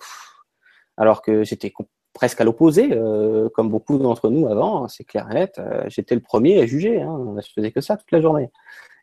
alors 0.98 1.22
que 1.22 1.44
j'étais 1.44 1.72
presque 2.14 2.42
à 2.42 2.44
l'opposé, 2.44 2.90
euh, 2.92 3.50
comme 3.50 3.70
beaucoup 3.70 4.00
d'entre 4.00 4.30
nous 4.30 4.48
avant, 4.48 4.86
hein, 4.86 4.88
c'est 4.88 5.04
clair 5.04 5.28
net. 5.28 5.60
Euh, 5.60 5.84
j'étais 5.90 6.16
le 6.16 6.22
premier 6.22 6.60
à 6.60 6.66
juger, 6.66 7.02
hein, 7.02 7.36
je 7.38 7.54
faisais 7.54 7.72
que 7.72 7.82
ça 7.82 7.98
toute 7.98 8.12
la 8.12 8.22
journée. 8.22 8.50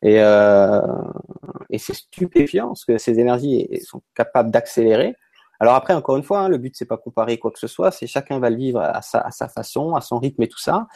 Et, 0.02 0.16
et 0.16 1.78
c'est 1.78 1.94
stupéfiant 1.94 2.74
ce 2.74 2.84
que 2.84 2.98
ces 2.98 3.18
énergies 3.20 3.80
sont 3.82 4.02
capables 4.14 4.50
d'accélérer 4.50 5.16
alors 5.60 5.74
après, 5.74 5.94
encore 5.94 6.16
une 6.16 6.22
fois, 6.22 6.40
hein, 6.40 6.48
le 6.48 6.58
but 6.58 6.74
c'est 6.76 6.86
pas 6.86 6.96
comparer 6.96 7.38
quoi 7.38 7.50
que 7.50 7.58
ce 7.58 7.66
soit, 7.66 7.90
c'est 7.90 8.06
chacun 8.06 8.38
va 8.38 8.50
le 8.50 8.56
vivre 8.56 8.80
à 8.80 9.02
sa, 9.02 9.48
façon, 9.48 9.94
à 9.94 10.00
son 10.00 10.18
rythme 10.18 10.42
et 10.42 10.48
tout 10.48 10.58
ça. 10.58 10.88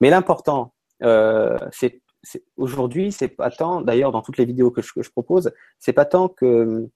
Mais 0.00 0.10
l'important, 0.10 0.72
euh, 1.02 1.58
c'est 1.72 2.00
aujourd'hui, 2.56 3.12
c'est 3.12 3.28
pas 3.28 3.50
tant. 3.50 3.82
D'ailleurs, 3.82 4.12
dans 4.12 4.22
toutes 4.22 4.38
les 4.38 4.44
vidéos 4.44 4.70
que 4.70 4.82
je, 4.82 4.92
que 4.92 5.02
je 5.02 5.10
propose, 5.10 5.52
c'est 5.78 5.92
pas 5.92 6.04
tant 6.04 6.28
que 6.28 6.88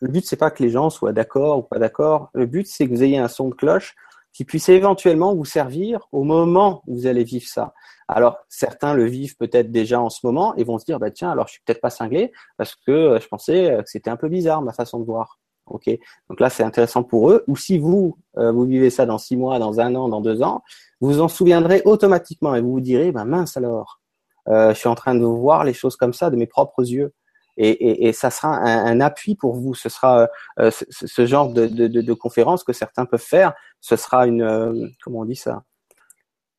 le 0.00 0.08
but 0.08 0.26
c'est 0.26 0.36
pas 0.36 0.50
que 0.50 0.62
les 0.62 0.70
gens 0.70 0.90
soient 0.90 1.12
d'accord 1.12 1.58
ou 1.58 1.62
pas 1.62 1.78
d'accord. 1.78 2.30
Le 2.34 2.46
but 2.46 2.66
c'est 2.66 2.86
que 2.86 2.90
vous 2.90 3.02
ayez 3.02 3.18
un 3.18 3.28
son 3.28 3.48
de 3.48 3.54
cloche 3.54 3.94
qui 4.32 4.44
puisse 4.44 4.68
éventuellement 4.68 5.34
vous 5.34 5.46
servir 5.46 6.06
au 6.12 6.22
moment 6.22 6.82
où 6.86 6.96
vous 6.96 7.06
allez 7.06 7.24
vivre 7.24 7.46
ça. 7.46 7.72
Alors 8.06 8.36
certains 8.48 8.92
le 8.92 9.06
vivent 9.06 9.36
peut-être 9.36 9.70
déjà 9.72 10.00
en 10.00 10.10
ce 10.10 10.20
moment 10.24 10.54
et 10.56 10.64
vont 10.64 10.78
se 10.78 10.84
dire 10.84 10.98
bah 10.98 11.10
tiens 11.10 11.30
alors 11.30 11.46
je 11.46 11.52
suis 11.52 11.62
peut-être 11.64 11.80
pas 11.80 11.90
cinglé 11.90 12.32
parce 12.58 12.74
que 12.74 13.18
je 13.20 13.26
pensais 13.28 13.78
que 13.82 13.90
c'était 13.90 14.10
un 14.10 14.16
peu 14.16 14.28
bizarre 14.28 14.60
ma 14.60 14.74
façon 14.74 15.00
de 15.00 15.06
voir. 15.06 15.38
Ok, 15.66 15.90
donc 16.30 16.38
là 16.38 16.48
c'est 16.48 16.62
intéressant 16.62 17.02
pour 17.02 17.30
eux. 17.30 17.42
Ou 17.48 17.56
si 17.56 17.78
vous 17.78 18.16
euh, 18.38 18.52
vous 18.52 18.64
vivez 18.64 18.88
ça 18.88 19.04
dans 19.04 19.18
six 19.18 19.36
mois, 19.36 19.58
dans 19.58 19.80
un 19.80 19.94
an, 19.96 20.08
dans 20.08 20.20
deux 20.20 20.42
ans, 20.42 20.62
vous 21.00 21.08
vous 21.08 21.20
en 21.20 21.28
souviendrez 21.28 21.82
automatiquement 21.84 22.54
et 22.54 22.60
vous 22.60 22.72
vous 22.72 22.80
direz 22.80 23.10
ben 23.10 23.24
mince 23.24 23.56
alors, 23.56 24.00
euh, 24.48 24.72
je 24.72 24.78
suis 24.78 24.88
en 24.88 24.94
train 24.94 25.16
de 25.16 25.24
voir 25.24 25.64
les 25.64 25.72
choses 25.72 25.96
comme 25.96 26.12
ça 26.12 26.30
de 26.30 26.36
mes 26.36 26.46
propres 26.46 26.88
yeux. 26.88 27.12
et, 27.56 28.12
ça 28.12 28.30
sera 28.30 28.54
un, 28.58 29.00
appui 29.00 29.34
pour 29.34 29.54
vous. 29.54 29.74
Ce 29.74 29.88
sera 29.88 30.28
euh, 30.60 30.70
ce, 30.70 31.26
genre 31.26 31.52
de, 31.52 32.12
conférence 32.12 32.62
que 32.62 32.72
certains 32.72 33.06
peuvent 33.06 33.20
faire. 33.20 33.54
Ce 33.80 33.96
sera 33.96 34.26
une 34.26 34.92
comment 35.02 35.20
on 35.20 35.24
dit 35.24 35.36
ça? 35.36 35.64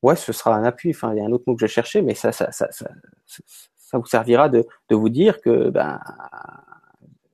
Ouais, 0.02 0.16
ce 0.16 0.34
sera 0.34 0.56
un 0.56 0.64
appui. 0.64 0.92
Enfin, 0.92 1.14
il 1.14 1.20
y 1.20 1.22
a 1.22 1.26
un 1.26 1.32
autre 1.32 1.46
mot 1.48 1.56
que 1.56 1.62
je 1.62 1.72
cherchais, 1.72 2.02
mais 2.02 2.16
ça, 2.16 2.32
ça, 2.32 2.52
ça, 2.52 2.68
ça, 2.72 3.98
vous 3.98 4.06
servira 4.06 4.50
de, 4.50 4.66
vous 4.90 5.10
dire 5.10 5.40
que 5.40 5.70
ben 5.70 6.00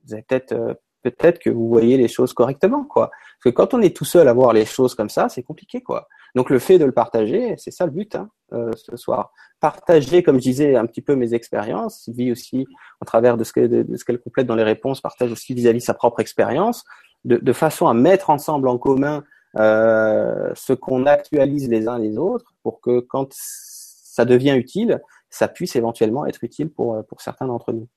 vous 0.04 0.12
avez 0.12 0.22
peut-être 0.22 0.78
peut-être 1.04 1.38
que 1.38 1.50
vous 1.50 1.68
voyez 1.68 1.96
les 1.96 2.08
choses 2.08 2.32
correctement, 2.32 2.84
quoi. 2.84 3.10
Parce 3.10 3.44
que 3.44 3.56
quand 3.56 3.74
on 3.74 3.82
est 3.82 3.94
tout 3.94 4.06
seul 4.06 4.26
à 4.26 4.32
voir 4.32 4.52
les 4.52 4.64
choses 4.64 4.94
comme 4.94 5.10
ça, 5.10 5.28
c'est 5.28 5.42
compliqué, 5.42 5.82
quoi. 5.82 6.08
Donc 6.34 6.50
le 6.50 6.58
fait 6.58 6.78
de 6.78 6.84
le 6.84 6.92
partager, 6.92 7.54
c'est 7.58 7.70
ça 7.70 7.84
le 7.84 7.92
but 7.92 8.16
hein, 8.16 8.28
euh, 8.52 8.72
ce 8.74 8.96
soir. 8.96 9.32
Partager, 9.60 10.22
comme 10.22 10.36
je 10.36 10.42
disais, 10.42 10.76
un 10.76 10.86
petit 10.86 11.02
peu 11.02 11.14
mes 11.14 11.34
expériences. 11.34 12.00
Sylvie 12.00 12.32
aussi, 12.32 12.66
au 13.00 13.04
travers 13.04 13.36
de 13.36 13.44
ce 13.44 13.52
qu'elle 13.52 14.20
complète 14.20 14.46
dans 14.46 14.56
les 14.56 14.64
réponses, 14.64 15.00
partage 15.00 15.30
aussi 15.30 15.54
vis-à-vis 15.54 15.82
sa 15.82 15.94
propre 15.94 16.20
expérience, 16.20 16.84
de, 17.24 17.52
façon 17.52 17.86
à 17.86 17.94
mettre 17.94 18.30
ensemble 18.30 18.68
en 18.68 18.76
commun 18.76 19.24
euh, 19.56 20.50
ce 20.54 20.72
qu'on 20.72 21.06
actualise 21.06 21.68
les 21.68 21.86
uns 21.86 21.98
les 21.98 22.18
autres, 22.18 22.54
pour 22.62 22.80
que 22.80 23.00
quand 23.00 23.28
ça 23.30 24.24
devient 24.24 24.56
utile, 24.56 25.00
ça 25.30 25.48
puisse 25.48 25.76
éventuellement 25.76 26.26
être 26.26 26.42
utile 26.42 26.70
pour, 26.70 27.04
pour 27.06 27.20
certains 27.20 27.46
d'entre 27.46 27.72
nous. 27.72 27.88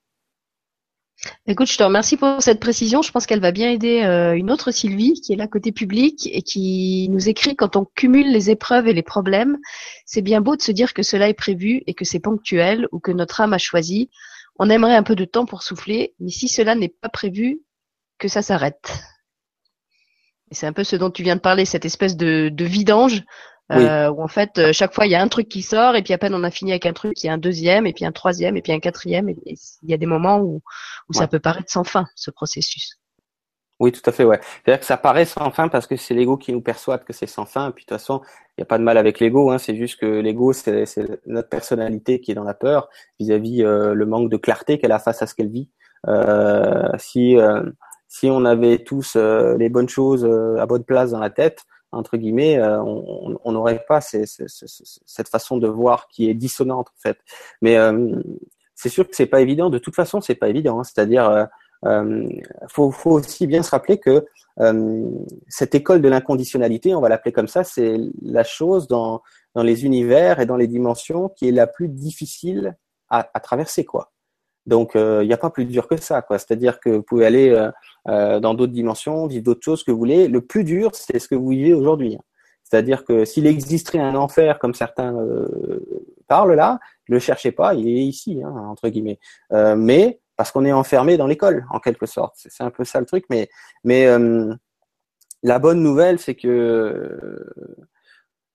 Écoute, 1.47 1.67
je 1.67 1.77
te 1.77 1.83
remercie 1.83 2.17
pour 2.17 2.41
cette 2.41 2.59
précision. 2.59 3.01
Je 3.01 3.11
pense 3.11 3.25
qu'elle 3.25 3.39
va 3.39 3.51
bien 3.51 3.71
aider 3.71 4.03
euh, 4.03 4.33
une 4.35 4.51
autre 4.51 4.71
Sylvie 4.71 5.19
qui 5.19 5.33
est 5.33 5.35
là 5.35 5.47
côté 5.47 5.71
public 5.71 6.29
et 6.31 6.41
qui 6.41 7.07
nous 7.09 7.27
écrit 7.27 7.55
quand 7.55 7.75
on 7.75 7.85
cumule 7.85 8.31
les 8.31 8.49
épreuves 8.49 8.87
et 8.87 8.93
les 8.93 9.01
problèmes, 9.01 9.57
c'est 10.05 10.21
bien 10.21 10.41
beau 10.41 10.55
de 10.55 10.61
se 10.61 10.71
dire 10.71 10.93
que 10.93 11.03
cela 11.03 11.27
est 11.27 11.33
prévu 11.33 11.81
et 11.87 11.93
que 11.93 12.05
c'est 12.05 12.19
ponctuel 12.19 12.87
ou 12.91 12.99
que 12.99 13.11
notre 13.11 13.41
âme 13.41 13.53
a 13.53 13.57
choisi. 13.57 14.09
On 14.59 14.69
aimerait 14.69 14.95
un 14.95 15.03
peu 15.03 15.15
de 15.15 15.25
temps 15.25 15.45
pour 15.45 15.63
souffler, 15.63 16.13
mais 16.19 16.29
si 16.29 16.47
cela 16.47 16.75
n'est 16.75 16.89
pas 16.89 17.09
prévu, 17.09 17.61
que 18.19 18.27
ça 18.27 18.41
s'arrête. 18.41 18.91
Et 20.49 20.55
c'est 20.55 20.65
un 20.65 20.73
peu 20.73 20.83
ce 20.83 20.95
dont 20.95 21.11
tu 21.11 21.23
viens 21.23 21.35
de 21.35 21.41
parler, 21.41 21.65
cette 21.65 21.85
espèce 21.85 22.15
de, 22.15 22.49
de 22.49 22.65
vidange 22.65 23.23
euh, 23.71 24.09
où 24.09 24.21
en 24.21 24.27
fait 24.27 24.57
euh, 24.59 24.71
chaque 24.71 24.93
fois 24.93 25.05
il 25.05 25.11
y 25.11 25.15
a 25.15 25.21
un 25.21 25.27
truc 25.27 25.49
qui 25.49 25.61
sort 25.61 25.95
et 25.95 26.01
puis 26.01 26.13
à 26.13 26.17
peine 26.17 26.33
on 26.33 26.43
a 26.43 26.51
fini 26.51 26.71
avec 26.71 26.85
un 26.85 26.93
truc, 26.93 27.21
il 27.21 27.27
y 27.27 27.29
a 27.29 27.33
un 27.33 27.37
deuxième 27.37 27.85
et 27.85 27.93
puis 27.93 28.05
un 28.05 28.13
troisième 28.13 28.55
et 28.55 28.61
puis 28.61 28.71
un 28.71 28.79
quatrième. 28.79 29.29
Et, 29.29 29.37
il 29.45 29.89
y 29.89 29.93
a 29.93 29.97
des 29.97 30.05
moments 30.05 30.39
où, 30.39 30.61
où 31.09 31.13
ça 31.13 31.27
peut 31.27 31.39
paraître 31.39 31.71
sans 31.71 31.83
fin 31.83 32.07
ce 32.15 32.31
processus. 32.31 32.97
Oui, 33.79 33.91
tout 33.91 34.01
à 34.07 34.11
fait, 34.11 34.23
ouais. 34.23 34.39
C'est-à-dire 34.41 34.79
que 34.79 34.85
ça 34.87 34.97
paraît 34.97 35.25
sans 35.25 35.51
fin 35.51 35.67
parce 35.67 35.85
que 35.85 35.95
c'est 35.97 36.15
l'ego 36.15 36.35
qui 36.37 36.51
nous 36.51 36.61
persuade 36.61 37.03
que 37.03 37.13
c'est 37.13 37.27
sans 37.27 37.45
fin. 37.45 37.69
Et 37.69 37.71
puis 37.71 37.83
de 37.83 37.89
toute 37.89 37.99
façon, 37.99 38.21
il 38.57 38.61
n'y 38.61 38.63
a 38.63 38.65
pas 38.65 38.79
de 38.79 38.83
mal 38.83 38.97
avec 38.97 39.19
l'ego. 39.19 39.51
Hein. 39.51 39.59
C'est 39.59 39.75
juste 39.75 39.99
que 39.99 40.05
l'ego, 40.07 40.51
c'est 40.51 40.85
notre 41.27 41.49
personnalité 41.49 42.19
qui 42.19 42.31
est 42.31 42.35
dans 42.35 42.43
la 42.43 42.55
peur 42.55 42.89
vis-à-vis 43.19 43.63
euh, 43.63 43.93
le 43.93 44.05
manque 44.07 44.31
de 44.31 44.37
clarté 44.37 44.79
qu'elle 44.79 44.91
a 44.91 44.99
face 44.99 45.21
à 45.21 45.27
ce 45.27 45.35
qu'elle 45.35 45.49
vit. 45.49 45.69
Euh, 46.07 46.89
si 46.97 47.37
si 48.07 48.29
on 48.29 48.45
avait 48.45 48.79
tous 48.79 49.15
les 49.15 49.69
bonnes 49.69 49.89
choses 49.89 50.25
à 50.59 50.65
bonne 50.65 50.83
place 50.83 51.11
dans 51.11 51.19
la 51.19 51.29
tête, 51.29 51.65
entre 51.97 52.17
guillemets, 52.17 52.57
euh, 52.57 52.81
on 52.81 53.51
n'aurait 53.51 53.83
pas 53.87 54.01
cette 54.01 55.29
façon 55.29 55.57
de 55.57 55.67
voir 55.67 56.07
qui 56.07 56.29
est 56.29 56.33
dissonante 56.33 56.87
en 56.89 57.01
fait. 57.01 57.17
Mais 57.61 57.77
euh, 57.77 58.21
c'est 58.75 58.89
sûr 58.89 59.07
que 59.07 59.15
c'est 59.15 59.25
pas 59.25 59.41
évident. 59.41 59.69
De 59.69 59.79
toute 59.79 59.95
façon, 59.95 60.21
c'est 60.21 60.35
pas 60.35 60.49
évident. 60.49 60.79
Hein. 60.79 60.83
C'est-à-dire, 60.83 61.29
euh, 61.29 61.45
euh, 61.85 62.27
faut, 62.69 62.93
aussi 63.05 63.47
bien 63.47 63.63
se 63.63 63.71
rappeler 63.71 63.99
que 63.99 64.25
cette 65.47 65.75
école 65.75 66.01
de 66.01 66.09
l'inconditionnalité, 66.09 66.95
on 66.95 67.01
va 67.01 67.09
l'appeler 67.09 67.31
comme 67.31 67.47
ça, 67.47 67.63
c'est 67.63 67.95
la 68.23 68.43
chose 68.43 68.87
dans 68.87 69.21
dans 69.53 69.63
les 69.63 69.85
univers 69.85 70.39
et 70.39 70.45
dans 70.45 70.55
les 70.55 70.67
dimensions 70.67 71.29
qui 71.29 71.47
est 71.47 71.51
la 71.51 71.67
plus 71.67 71.89
difficile 71.89 72.75
à, 73.09 73.29
à 73.33 73.39
traverser, 73.39 73.85
quoi. 73.85 74.11
Donc, 74.67 74.91
il 74.95 75.25
n'y 75.25 75.33
a 75.33 75.37
pas 75.37 75.49
plus 75.49 75.65
dur 75.65 75.87
que 75.87 75.99
ça, 75.99 76.21
quoi. 76.21 76.37
C'est-à-dire 76.37 76.79
que 76.79 76.89
vous 76.89 77.01
pouvez 77.03 77.25
aller 77.25 77.71
euh, 78.09 78.39
dans 78.39 78.53
d'autres 78.53 78.71
dimensions, 78.71 79.27
vivre 79.27 79.43
d'autres 79.43 79.63
choses 79.63 79.83
que 79.83 79.91
vous 79.91 79.97
voulez. 79.97 80.29
Le 80.29 80.39
plus 80.39 80.63
dur, 80.63 80.91
c'est 80.93 81.19
ce 81.19 81.27
que 81.27 81.35
vous 81.35 81.49
vivez 81.49 81.73
aujourd'hui. 81.73 82.17
C'est-à-dire 82.63 83.03
que 83.03 83.25
s'il 83.25 83.47
existerait 83.47 83.99
un 83.99 84.15
enfer, 84.15 84.59
comme 84.59 84.73
certains 84.73 85.13
euh, 85.15 86.05
parlent 86.27 86.53
là, 86.53 86.79
ne 87.09 87.15
le 87.15 87.19
cherchez 87.19 87.51
pas, 87.51 87.73
il 87.73 87.87
est 87.87 88.05
ici, 88.05 88.41
hein, 88.43 88.53
entre 88.69 88.87
guillemets. 88.87 89.19
Euh, 89.51 89.75
mais 89.75 90.19
parce 90.37 90.51
qu'on 90.51 90.63
est 90.63 90.71
enfermé 90.71 91.17
dans 91.17 91.27
l'école, 91.27 91.65
en 91.69 91.79
quelque 91.79 92.05
sorte. 92.05 92.35
C'est 92.37 92.63
un 92.63 92.69
peu 92.69 92.85
ça 92.85 92.99
le 93.01 93.05
truc. 93.05 93.25
Mais, 93.29 93.49
mais 93.83 94.07
la 95.43 95.59
bonne 95.59 95.81
nouvelle, 95.81 96.19
c'est 96.19 96.35
que 96.35 97.43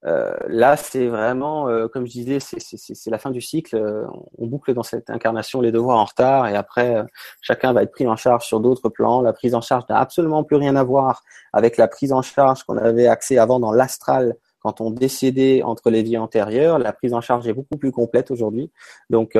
euh, 0.05 0.35
là, 0.49 0.77
c'est 0.77 1.07
vraiment, 1.07 1.69
euh, 1.69 1.87
comme 1.87 2.07
je 2.07 2.12
disais, 2.12 2.39
c'est 2.41 3.11
la 3.11 3.19
fin 3.19 3.31
du 3.31 3.41
cycle. 3.41 3.77
Euh, 3.77 4.05
on 4.39 4.47
boucle 4.47 4.74
dans 4.74 4.83
cette 4.83 5.11
incarnation 5.11 5.61
les 5.61 5.70
devoirs 5.70 5.99
en 5.99 6.05
retard 6.05 6.49
et 6.49 6.57
après, 6.57 7.05
chacun 7.41 7.73
va 7.73 7.83
être 7.85 7.93
pris 7.93 8.07
en 8.07 8.16
charge 8.16 8.47
sur 8.47 8.61
d'autres 8.61 8.89
plans. 8.89 9.20
La 9.20 9.33
prise 9.33 9.55
en 9.55 9.61
charge 9.61 9.85
n'a 9.89 9.99
absolument 9.99 10.43
plus 10.43 10.57
rien 10.57 10.74
à 10.77 10.83
voir 10.83 11.23
avec 11.53 11.77
la 11.77 11.87
prise 11.87 12.12
en 12.12 12.23
charge 12.23 12.65
qu'on 12.65 12.79
avait 12.79 13.07
accès 13.07 13.39
avant 13.39 13.61
dans 13.61 13.73
l'astral 13.73 14.35
quand 14.61 14.81
on 14.81 14.91
décédait 14.93 15.62
entre 15.65 15.91
les 15.91 16.05
vies 16.05 16.19
antérieures. 16.19 16.79
La 16.79 16.93
prise 16.93 17.15
en 17.15 17.20
charge 17.20 17.49
est 17.49 17.53
beaucoup 17.53 17.77
plus 17.77 17.91
complète 17.91 18.31
aujourd'hui. 18.31 18.70
Donc, 19.11 19.37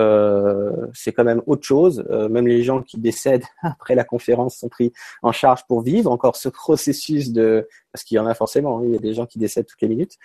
c'est 0.95 1.13
quand 1.13 1.23
même 1.23 1.43
autre 1.47 1.63
chose. 1.65 2.05
même 2.09 2.49
les 2.49 2.65
gens 2.65 2.83
qui 2.83 2.99
décèdent 2.99 3.45
après 3.63 3.95
la 3.95 4.03
conférence 4.03 4.57
sont 4.57 4.69
pris 4.69 4.93
en 5.23 5.31
charge 5.31 5.65
pour 5.67 5.83
vivre 5.83 6.11
encore 6.11 6.35
ce 6.35 6.49
processus 6.49 7.33
de... 7.33 7.69
Parce 7.93 8.05
qu'il 8.05 8.17
y 8.17 8.19
en 8.19 8.27
a 8.27 8.35
forcément, 8.35 8.79
hein, 8.79 8.83
il 8.85 8.93
y 8.93 8.97
a 8.97 9.01
des 9.01 9.15
gens 9.15 9.27
qui 9.27 9.39
décèdent 9.39 9.67
toutes 9.67 9.83
les 9.83 9.89
minutes. 9.89 10.19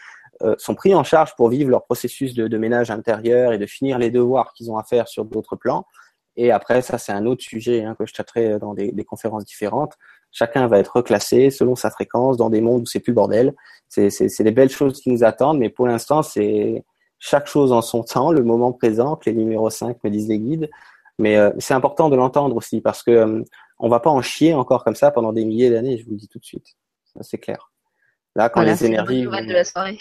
Euh, 0.44 0.56
sont 0.60 0.76
pris 0.76 0.94
en 0.94 1.04
charge 1.04 1.36
pour 1.36 1.50
vivre 1.50 1.72
leur 1.72 1.84
processus 1.86 2.36
de, 2.36 2.58
ménage 2.58 2.92
intérieur 2.92 3.54
et 3.54 3.58
de 3.58 3.66
finir 3.66 3.98
les 3.98 4.12
devoirs 4.12 4.54
qu'ils 4.54 4.70
ont 4.70 4.78
à 4.78 4.84
faire 4.84 5.08
sur 5.08 5.26
d'autres 5.26 5.56
plans. 5.56 5.86
Et 6.36 6.52
après, 6.52 6.84
ça, 6.84 7.00
c'est 7.00 7.12
un 7.12 7.26
autre 7.26 7.42
sujet 7.42 7.84
hein, 7.84 7.96
que 7.98 8.06
je 8.06 8.14
traiterai 8.14 8.60
dans 8.60 8.76
des, 8.76 9.04
conférences 9.04 9.46
différentes. 9.46 9.94
Chacun 10.32 10.68
va 10.68 10.78
être 10.78 10.98
reclassé 10.98 11.50
selon 11.50 11.76
sa 11.76 11.90
fréquence 11.90 12.38
dans 12.38 12.52
des 12.52 12.62
mondes 12.62 12.84
où 12.84 12.86
c'est 12.86 13.00
plus 13.00 13.14
bordel. 13.14 13.56
C'est, 13.90 14.12
c'est, 14.12 14.44
des 14.44 14.52
belles 14.52 14.70
choses 14.70 15.02
qui 15.02 15.10
nous 15.10 15.24
attendent, 15.24 15.58
mais 15.58 15.70
pour 15.70 15.88
l'instant, 15.88 16.22
c'est 16.22 16.84
chaque 17.18 17.48
chose 17.48 17.72
en 17.72 17.82
son 17.82 18.04
temps, 18.04 18.32
le 18.32 18.44
moment 18.44 18.72
présent, 18.72 19.16
que 19.16 19.30
les 19.30 19.36
numéros 19.36 19.72
5 19.72 20.04
me 20.04 20.10
disent 20.12 20.28
les 20.28 20.38
guides. 20.38 20.70
Mais 21.18 21.38
euh, 21.38 21.50
c'est 21.58 21.74
important 21.74 22.10
de 22.10 22.16
l'entendre 22.16 22.56
aussi 22.56 22.80
parce 22.82 23.02
que 23.02 23.10
euh, 23.10 23.44
on 23.80 23.90
va 23.90 24.00
pas 24.00 24.12
en 24.12 24.22
chier 24.22 24.54
encore 24.54 24.84
comme 24.84 24.96
ça 24.96 25.10
pendant 25.10 25.34
des 25.34 25.46
milliers 25.46 25.72
d'années, 25.72 25.98
je 25.98 26.06
vous 26.06 26.12
le 26.12 26.18
dis 26.18 26.28
tout 26.28 26.38
de 26.38 26.46
suite. 26.46 26.76
Ça, 27.06 27.24
c'est 27.24 27.40
clair. 27.40 27.72
Là, 28.38 28.50
quand 28.50 28.62
les 28.62 28.86
énergies. 28.86 29.24
de 29.24 29.52
la 29.52 29.64
soirée. 29.64 29.98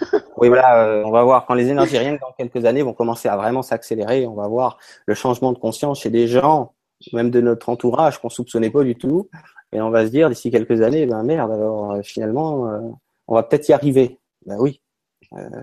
oui, 0.36 0.48
voilà, 0.48 0.82
euh, 0.82 1.04
on 1.04 1.12
va 1.12 1.22
voir 1.22 1.46
quand 1.46 1.54
les 1.54 1.68
énergies, 1.68 1.96
rien 1.96 2.16
que 2.16 2.20
dans 2.20 2.32
quelques 2.32 2.64
années, 2.64 2.82
vont 2.82 2.92
commencer 2.92 3.28
à 3.28 3.36
vraiment 3.36 3.62
s'accélérer. 3.62 4.26
On 4.26 4.34
va 4.34 4.48
voir 4.48 4.78
le 5.06 5.14
changement 5.14 5.52
de 5.52 5.58
conscience 5.58 6.00
chez 6.00 6.10
des 6.10 6.26
gens, 6.26 6.74
même 7.12 7.30
de 7.30 7.40
notre 7.40 7.68
entourage, 7.68 8.18
qu'on 8.18 8.30
soupçonnait 8.30 8.70
pas 8.70 8.82
du 8.82 8.96
tout. 8.96 9.30
Et 9.70 9.80
on 9.80 9.90
va 9.90 10.04
se 10.06 10.10
dire 10.10 10.28
d'ici 10.28 10.50
quelques 10.50 10.82
années, 10.82 11.06
ben 11.06 11.22
merde, 11.22 11.52
alors 11.52 11.92
euh, 11.92 12.02
finalement, 12.02 12.68
euh, 12.68 12.80
on 13.28 13.36
va 13.36 13.44
peut-être 13.44 13.68
y 13.68 13.72
arriver. 13.72 14.18
Ben 14.44 14.56
oui, 14.58 14.82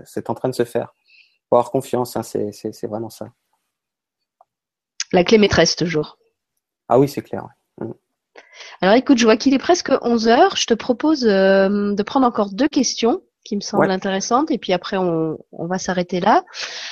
c'est 0.06 0.30
en 0.30 0.34
train 0.34 0.48
de 0.48 0.54
se 0.54 0.64
faire. 0.64 0.94
Faut 1.50 1.56
avoir 1.56 1.70
confiance, 1.70 2.16
hein, 2.16 2.22
c'est 2.22 2.86
vraiment 2.86 3.10
ça. 3.10 3.26
La 5.12 5.22
clé 5.22 5.36
maîtresse 5.36 5.76
toujours. 5.76 6.16
Ah 6.88 6.98
oui, 6.98 7.10
c'est 7.10 7.20
clair. 7.20 7.46
Alors 8.80 8.94
écoute, 8.94 9.18
je 9.18 9.24
vois 9.24 9.36
qu'il 9.36 9.54
est 9.54 9.58
presque 9.58 9.92
11 10.02 10.28
heures. 10.28 10.56
Je 10.56 10.66
te 10.66 10.74
propose 10.74 11.24
euh, 11.24 11.94
de 11.94 12.02
prendre 12.02 12.26
encore 12.26 12.50
deux 12.52 12.68
questions 12.68 13.22
qui 13.44 13.56
me 13.56 13.60
semblent 13.60 13.90
intéressantes 13.90 14.50
et 14.50 14.58
puis 14.58 14.72
après 14.72 14.96
on, 14.96 15.38
va 15.52 15.78
s'arrêter 15.78 16.20
là. 16.20 16.44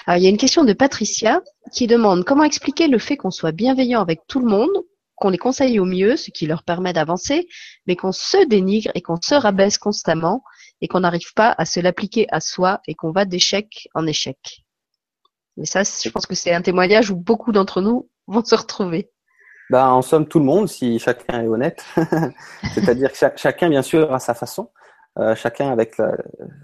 Alors, 0.06 0.18
il 0.18 0.24
y 0.24 0.26
a 0.26 0.30
une 0.30 0.36
question 0.36 0.64
de 0.64 0.72
Patricia 0.72 1.40
qui 1.72 1.86
demande 1.86 2.24
comment 2.24 2.44
expliquer 2.44 2.86
le 2.86 2.98
fait 2.98 3.16
qu'on 3.16 3.32
soit 3.32 3.52
bienveillant 3.52 4.00
avec 4.00 4.20
tout 4.28 4.38
le 4.38 4.46
monde, 4.46 4.70
qu'on 5.16 5.30
les 5.30 5.38
conseille 5.38 5.80
au 5.80 5.84
mieux, 5.84 6.16
ce 6.16 6.30
qui 6.30 6.46
leur 6.46 6.62
permet 6.62 6.92
d'avancer, 6.92 7.48
mais 7.86 7.96
qu'on 7.96 8.12
se 8.12 8.46
dénigre 8.46 8.90
et 8.94 9.02
qu'on 9.02 9.20
se 9.20 9.34
rabaisse 9.34 9.78
constamment 9.78 10.42
et 10.80 10.88
qu'on 10.88 11.00
n'arrive 11.00 11.32
pas 11.34 11.54
à 11.58 11.64
se 11.64 11.80
l'appliquer 11.80 12.26
à 12.30 12.40
soi 12.40 12.80
et 12.86 12.94
qu'on 12.94 13.10
va 13.10 13.24
d'échec 13.24 13.88
en 13.94 14.06
échec. 14.06 14.64
Mais 15.56 15.66
ça, 15.66 15.82
je 15.82 16.08
pense 16.08 16.26
que 16.26 16.34
c'est 16.34 16.52
un 16.52 16.62
témoignage 16.62 17.10
où 17.10 17.16
beaucoup 17.16 17.52
d'entre 17.52 17.80
nous 17.80 18.10
vont 18.26 18.44
se 18.44 18.54
retrouver. 18.54 19.10
Bah, 19.70 19.90
en 19.90 20.02
somme, 20.02 20.26
tout 20.26 20.38
le 20.38 20.44
monde, 20.44 20.68
si 20.68 20.98
chacun 20.98 21.42
est 21.42 21.48
honnête. 21.48 21.84
C'est-à-dire 22.74 23.12
que 23.12 23.18
chacun, 23.36 23.68
bien 23.68 23.82
sûr, 23.82 24.12
a 24.12 24.18
sa 24.18 24.34
façon, 24.34 24.70
euh, 25.18 25.34
chacun 25.34 25.70
avec 25.70 25.96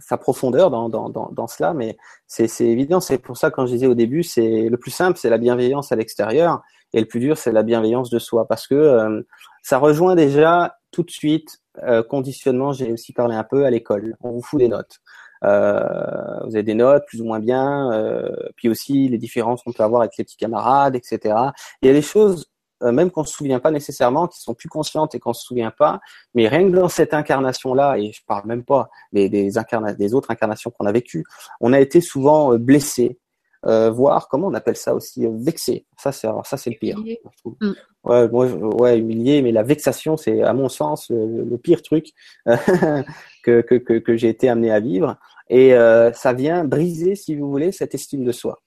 sa 0.00 0.16
profondeur 0.18 0.70
dans, 0.70 0.88
dans, 0.88 1.08
dans, 1.08 1.30
dans 1.32 1.46
cela, 1.46 1.72
mais 1.72 1.96
c'est 2.26 2.48
évident. 2.60 3.00
C'est 3.00 3.18
pour 3.18 3.36
ça, 3.36 3.50
quand 3.50 3.66
je 3.66 3.72
disais 3.72 3.86
au 3.86 3.94
début, 3.94 4.22
c'est 4.22 4.68
le 4.68 4.76
plus 4.76 4.90
simple, 4.90 5.18
c'est 5.18 5.30
la 5.30 5.38
bienveillance 5.38 5.92
à 5.92 5.96
l'extérieur, 5.96 6.62
et 6.92 7.00
le 7.00 7.06
plus 7.06 7.20
dur, 7.20 7.38
c'est 7.38 7.52
la 7.52 7.62
bienveillance 7.62 8.10
de 8.10 8.18
soi, 8.18 8.46
parce 8.46 8.66
que 8.66 8.74
euh, 8.74 9.22
ça 9.62 9.78
rejoint 9.78 10.14
déjà 10.14 10.76
tout 10.90 11.02
de 11.02 11.10
suite 11.10 11.60
euh, 11.82 12.02
conditionnement. 12.02 12.72
J'ai 12.72 12.92
aussi 12.92 13.12
parlé 13.12 13.34
un 13.34 13.44
peu 13.44 13.64
à 13.64 13.70
l'école. 13.70 14.16
On 14.20 14.32
vous 14.32 14.42
fout 14.42 14.58
des 14.58 14.68
notes. 14.68 14.98
Euh, 15.44 16.40
vous 16.44 16.54
avez 16.54 16.62
des 16.62 16.74
notes 16.74 17.04
plus 17.06 17.20
ou 17.22 17.24
moins 17.24 17.40
bien, 17.40 17.90
euh, 17.92 18.28
puis 18.56 18.68
aussi 18.68 19.08
les 19.08 19.16
différences 19.16 19.62
qu'on 19.62 19.72
peut 19.72 19.82
avoir 19.82 20.02
avec 20.02 20.16
les 20.18 20.24
petits 20.24 20.36
camarades, 20.36 20.96
etc. 20.96 21.34
Il 21.80 21.86
y 21.86 21.90
a 21.90 21.94
des 21.94 22.02
choses 22.02 22.50
euh, 22.82 22.92
même 22.92 23.10
qu'on 23.10 23.24
se 23.24 23.34
souvient 23.34 23.60
pas 23.60 23.70
nécessairement, 23.70 24.26
qui 24.26 24.40
sont 24.40 24.54
plus 24.54 24.68
conscientes 24.68 25.14
et 25.14 25.20
qu'on 25.20 25.32
se 25.32 25.44
souvient 25.44 25.70
pas, 25.70 26.00
mais 26.34 26.48
rien 26.48 26.70
que 26.70 26.76
dans 26.76 26.88
cette 26.88 27.14
incarnation-là, 27.14 27.98
et 27.98 28.12
je 28.12 28.20
parle 28.26 28.46
même 28.46 28.64
pas 28.64 28.88
des, 29.12 29.28
des, 29.28 29.50
des 29.98 30.14
autres 30.14 30.30
incarnations 30.30 30.70
qu'on 30.70 30.86
a 30.86 30.92
vécues, 30.92 31.24
on 31.60 31.72
a 31.72 31.80
été 31.80 32.00
souvent 32.00 32.52
euh, 32.52 32.58
blessé, 32.58 33.18
euh, 33.66 33.90
voire 33.90 34.28
comment 34.28 34.46
on 34.46 34.54
appelle 34.54 34.76
ça 34.76 34.94
aussi, 34.94 35.26
vexé. 35.30 35.84
Ça, 35.98 36.12
c'est 36.12 36.28
ça, 36.44 36.56
c'est 36.56 36.70
le 36.70 36.78
pire. 36.78 36.98
Mm. 37.44 37.72
Ouais, 38.04 38.28
moi, 38.28 38.46
ouais, 38.46 38.98
humilié, 38.98 39.42
mais 39.42 39.52
la 39.52 39.62
vexation, 39.62 40.16
c'est 40.16 40.42
à 40.42 40.54
mon 40.54 40.70
sens 40.70 41.10
le, 41.10 41.56
pire 41.58 41.82
truc 41.82 42.06
que, 42.46 43.60
que, 43.60 43.74
que, 43.74 43.98
que 43.98 44.16
j'ai 44.16 44.28
été 44.28 44.48
amené 44.48 44.70
à 44.70 44.80
vivre. 44.80 45.16
Et 45.50 45.74
euh, 45.74 46.12
ça 46.12 46.32
vient 46.32 46.64
briser, 46.64 47.16
si 47.16 47.34
vous 47.34 47.50
voulez, 47.50 47.72
cette 47.72 47.94
estime 47.94 48.24
de 48.24 48.32
soi. 48.32 48.60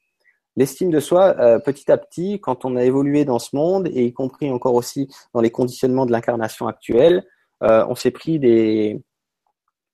L'estime 0.55 0.91
de 0.91 0.99
soi, 0.99 1.35
euh, 1.39 1.59
petit 1.59 1.91
à 1.91 1.97
petit, 1.97 2.39
quand 2.39 2.63
on 2.63 2.75
a 2.75 2.83
évolué 2.83 3.25
dans 3.25 3.39
ce 3.39 3.55
monde, 3.55 3.87
et 3.87 4.05
y 4.05 4.13
compris 4.13 4.51
encore 4.51 4.75
aussi 4.75 5.09
dans 5.33 5.41
les 5.41 5.49
conditionnements 5.49 6.05
de 6.05 6.11
l'incarnation 6.11 6.67
actuelle, 6.67 7.25
euh, 7.63 7.85
on 7.89 7.95
s'est 7.95 8.11
pris 8.11 8.37
des, 8.37 9.01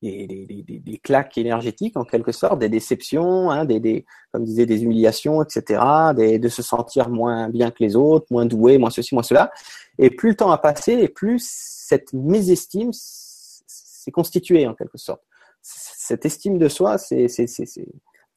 des, 0.02 0.28
des, 0.28 0.80
des, 0.80 0.98
claques 0.98 1.38
énergétiques 1.38 1.96
en 1.96 2.04
quelque 2.04 2.34
sorte, 2.34 2.60
des 2.60 2.68
déceptions, 2.68 3.52
hein, 3.52 3.64
des, 3.64 3.80
des, 3.80 4.06
comme 4.34 4.44
disait, 4.44 4.66
des 4.66 4.84
humiliations, 4.84 5.42
etc., 5.44 5.82
de 6.16 6.50
se 6.50 6.62
sentir 6.62 7.10
moins 7.10 7.48
bien 7.50 7.72
que 7.72 7.82
les 7.82 7.96
autres, 7.96 8.26
moins 8.30 8.46
doué, 8.46 8.78
moins 8.78 8.90
ceci, 8.90 9.14
moins 9.14 9.24
cela. 9.24 9.52
Et 9.98 10.10
plus 10.10 10.30
le 10.30 10.36
temps 10.36 10.52
a 10.52 10.58
passé, 10.58 10.94
et 10.94 11.08
plus 11.08 11.42
cette 11.42 12.12
mésestime 12.12 12.92
s'est 12.92 14.12
constituée 14.12 14.68
en 14.68 14.74
quelque 14.74 14.98
sorte. 14.98 15.22
Cette 15.62 16.26
estime 16.26 16.58
de 16.58 16.70
soi 16.70 16.98
c'est, 16.98 17.28
c'est, 17.28 17.46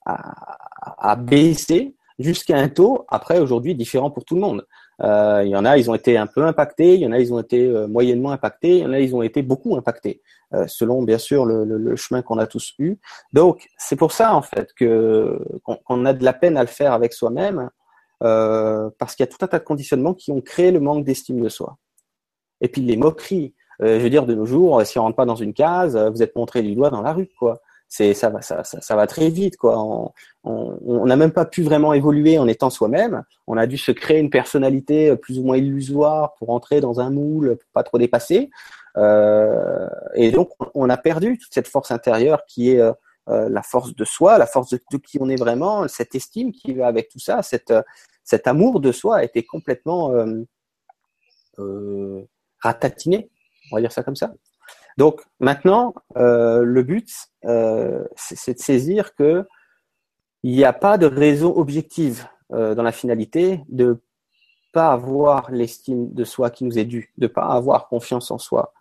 a, 0.04 1.10
a 1.12 1.16
baissé 1.16 1.94
jusqu'à 2.18 2.56
un 2.56 2.68
taux, 2.68 3.04
après 3.08 3.38
aujourd'hui, 3.38 3.74
différent 3.74 4.10
pour 4.10 4.24
tout 4.24 4.34
le 4.34 4.40
monde. 4.40 4.66
Euh, 5.02 5.42
il 5.44 5.50
y 5.50 5.56
en 5.56 5.64
a, 5.64 5.78
ils 5.78 5.90
ont 5.90 5.94
été 5.94 6.16
un 6.16 6.26
peu 6.26 6.44
impactés, 6.44 6.94
il 6.94 7.00
y 7.00 7.06
en 7.06 7.12
a, 7.12 7.18
ils 7.18 7.32
ont 7.32 7.40
été 7.40 7.66
euh, 7.66 7.88
moyennement 7.88 8.30
impactés, 8.30 8.78
il 8.78 8.82
y 8.82 8.86
en 8.86 8.92
a, 8.92 9.00
ils 9.00 9.14
ont 9.16 9.22
été 9.22 9.42
beaucoup 9.42 9.76
impactés, 9.76 10.22
euh, 10.54 10.66
selon 10.68 11.02
bien 11.02 11.18
sûr 11.18 11.44
le, 11.44 11.96
chemin 11.96 12.22
qu'on 12.22 12.38
a 12.38 12.46
tous 12.46 12.74
eu. 12.78 12.98
Donc, 13.32 13.68
c'est 13.78 13.96
pour 13.96 14.12
ça 14.12 14.34
en 14.34 14.42
fait 14.42 14.72
que 14.74 15.38
qu'on 15.64 16.04
a 16.04 16.12
de 16.12 16.24
la 16.24 16.32
peine 16.32 16.56
à 16.56 16.62
le 16.62 16.68
faire 16.68 16.92
avec 16.92 17.12
soi-même, 17.12 17.70
parce 18.20 19.16
qu'il 19.16 19.26
y 19.26 19.28
a 19.28 19.32
tout 19.32 19.44
un 19.44 19.48
tas 19.48 19.58
de 19.58 19.64
conditionnements 19.64 20.14
qui 20.14 20.30
ont 20.30 20.40
créé 20.40 20.70
le 20.70 20.78
manque 20.78 21.04
d'estime 21.04 21.40
de 21.40 21.48
soi. 21.48 21.76
Et 22.60 22.68
puis 22.68 22.80
les 22.80 22.96
moqueries. 22.96 23.54
je 23.80 23.98
veux 23.98 24.10
dire, 24.10 24.26
de 24.26 24.34
nos 24.34 24.46
jours, 24.46 24.86
si 24.86 24.96
on 25.00 25.02
rentre 25.02 25.16
pas 25.16 25.24
dans 25.24 25.34
une 25.34 25.52
case, 25.52 25.96
vous 25.96 26.22
êtes 26.22 26.36
montré 26.36 26.62
du 26.62 26.76
doigt 26.76 26.90
dans 26.90 27.02
la 27.02 27.12
rue, 27.12 27.28
quoi 27.36 27.60
c'est 27.94 28.14
ça 28.14 28.30
va 28.30 28.40
ça, 28.40 28.64
ça, 28.64 28.96
va 28.96 29.06
très 29.06 29.28
vite 29.28 29.58
quoi. 29.58 29.76
On 30.44 31.04
n'a 31.04 31.14
même 31.14 31.30
pas 31.30 31.44
pu 31.44 31.62
vraiment 31.62 31.92
évoluer 31.92 32.38
en 32.38 32.48
étant 32.48 32.70
soi-même. 32.70 33.22
On 33.46 33.58
a 33.58 33.66
dû 33.66 33.76
se 33.76 33.92
créer 33.92 34.18
une 34.18 34.30
personnalité 34.30 35.10
euh, 35.10 35.16
plus 35.16 35.38
ou 35.38 35.44
moins 35.44 35.58
illusoire 35.58 36.32
pour 36.36 36.48
entrer 36.48 36.80
dans 36.80 37.00
un 37.00 37.10
moule, 37.10 37.58
pour 37.58 37.70
pas 37.74 37.82
trop 37.82 37.98
dépasser. 37.98 38.48
Euh, 38.96 39.86
et 40.14 40.30
donc 40.30 40.52
on 40.74 40.88
a 40.88 40.96
perdu 40.96 41.36
toute 41.36 41.52
cette 41.52 41.68
force 41.68 41.90
intérieure 41.90 42.46
qui 42.46 42.70
est 42.70 42.80
euh, 42.80 42.94
la 43.26 43.62
force 43.62 43.94
de 43.94 44.06
soi, 44.06 44.38
la 44.38 44.46
force 44.46 44.70
de, 44.70 44.80
qui 44.96 45.18
on 45.20 45.28
est 45.28 45.36
vraiment, 45.36 45.86
cette 45.86 46.14
estime 46.14 46.50
qui 46.50 46.72
va 46.72 46.86
avec 46.86 47.10
tout 47.10 47.20
ça, 47.20 47.42
cette, 47.42 47.74
cet 48.24 48.46
amour 48.46 48.80
de 48.80 48.90
soi 48.90 49.18
a 49.18 49.22
été 49.22 49.44
complètement 49.44 50.14
ratatiné, 52.58 53.30
on 53.70 53.76
va 53.76 53.82
dire 53.82 53.92
ça 53.92 54.02
comme 54.02 54.16
ça. 54.16 54.32
Donc 54.98 55.22
maintenant, 55.40 55.94
euh, 56.16 56.62
le 56.62 56.82
but, 56.82 57.10
euh, 57.44 58.04
c'est 58.16 58.54
de 58.54 58.58
saisir 58.58 59.14
que 59.14 59.46
il 60.42 60.52
n'y 60.52 60.64
a 60.64 60.72
pas 60.72 60.98
de 60.98 61.06
raison 61.06 61.56
objective 61.56 62.26
euh, 62.52 62.74
dans 62.74 62.82
la 62.82 62.92
finalité 62.92 63.60
de 63.68 64.00
pas 64.72 64.92
avoir 64.92 65.50
l'estime 65.50 66.12
de 66.12 66.24
soi 66.24 66.50
qui 66.50 66.64
nous 66.64 66.78
est 66.78 66.84
due, 66.84 67.12
de 67.18 67.26
pas 67.26 67.46
avoir 67.46 67.88
confiance 67.88 68.30
en 68.30 68.38
soi. 68.38 68.72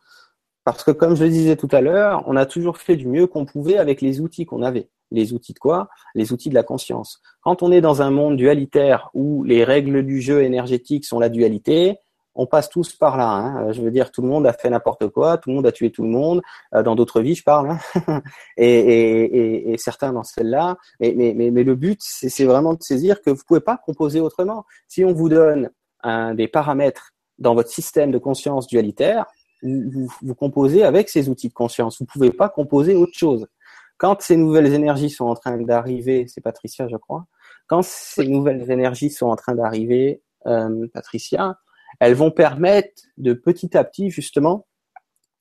Parce 0.63 0.83
que 0.83 0.91
comme 0.91 1.15
je 1.15 1.23
le 1.23 1.29
disais 1.29 1.55
tout 1.55 1.67
à 1.71 1.81
l'heure, 1.81 2.23
on 2.27 2.35
a 2.35 2.45
toujours 2.45 2.77
fait 2.77 2.95
du 2.95 3.07
mieux 3.07 3.27
qu'on 3.27 3.45
pouvait 3.45 3.77
avec 3.77 4.01
les 4.01 4.21
outils 4.21 4.45
qu'on 4.45 4.61
avait. 4.61 4.89
Les 5.11 5.33
outils 5.33 5.53
de 5.53 5.59
quoi? 5.59 5.89
Les 6.15 6.31
outils 6.31 6.49
de 6.49 6.53
la 6.53 6.63
conscience. 6.63 7.21
Quand 7.41 7.63
on 7.63 7.71
est 7.71 7.81
dans 7.81 8.01
un 8.01 8.11
monde 8.11 8.38
dualitaire 8.38 9.09
où 9.13 9.43
les 9.43 9.63
règles 9.63 10.05
du 10.05 10.21
jeu 10.21 10.43
énergétique 10.43 11.05
sont 11.05 11.19
la 11.19 11.29
dualité, 11.29 11.97
on 12.36 12.45
passe 12.45 12.70
tous 12.70 12.94
par 12.95 13.18
là. 13.18 13.28
Hein. 13.28 13.72
Je 13.72 13.82
veux 13.82 13.91
dire, 13.91 14.12
tout 14.12 14.22
le 14.22 14.28
monde 14.28 14.48
a 14.48 14.53
fait 14.53 14.70
n'importe 14.70 15.08
quoi, 15.10 15.38
tout 15.38 15.49
le 15.49 15.56
monde 15.56 15.68
a 15.68 15.72
tué 15.72 15.91
tout 15.91 16.03
le 16.03 16.10
monde. 16.10 16.41
Euh, 16.74 16.84
dans 16.84 16.95
d'autres 16.95 17.22
vies, 17.22 17.36
je 17.36 17.44
parle, 17.44 17.78
hein. 18.08 18.22
et, 18.58 19.76
certains 19.78 20.14
dans 20.14 20.24
celle-là. 20.24 20.78
Mais, 20.99 21.34
mais, 21.36 21.64
le 21.64 21.76
but, 21.76 21.99
c'est 22.02 22.45
vraiment 22.45 22.74
de 22.74 22.84
saisir 22.84 23.22
que 23.22 23.30
vous 23.30 23.44
pouvez 23.48 23.60
pas 23.60 23.78
composer 23.78 24.20
autrement. 24.20 24.66
Si 24.88 25.03
on 25.03 25.14
vous 25.14 25.30
donne 25.30 25.70
des 26.34 26.48
paramètres 26.48 27.12
dans 27.38 27.53
votre 27.56 27.70
système 27.70 28.12
de 28.12 28.18
conscience 28.18 28.68
dualitaire, 28.68 29.26
vous, 29.64 30.08
vous, 30.22 30.36
composez 30.36 30.84
avec 30.84 31.10
ces 31.10 31.30
outils 31.30 31.49
de 31.49 31.53
conscience. 31.53 31.99
Vous 31.99 32.06
pouvez 32.06 32.32
pas 32.32 32.49
composer 32.49 32.95
autre 32.95 33.16
chose. 33.16 33.48
Quand 33.98 34.20
ces 34.22 34.36
nouvelles 34.36 34.74
énergies 34.74 35.12
sont 35.12 35.26
en 35.26 35.36
train 35.36 35.58
d'arriver, 35.58 36.26
c'est 36.28 36.41
Patricia, 36.41 36.88
je 36.88 36.98
crois. 36.98 37.26
Quand 37.68 37.84
ces 37.84 38.28
nouvelles 38.28 38.72
énergies 38.72 39.12
sont 39.12 39.28
en 39.28 39.36
train 39.36 39.53
d'arriver, 39.53 40.24
euh, 40.48 40.88
Patricia, 40.91 41.60
elles 41.99 42.13
vont 42.13 42.31
permettre 42.31 43.03
de 43.18 43.34
petit 43.34 43.77
à 43.77 43.84
petit 43.84 44.09
justement 44.09 44.65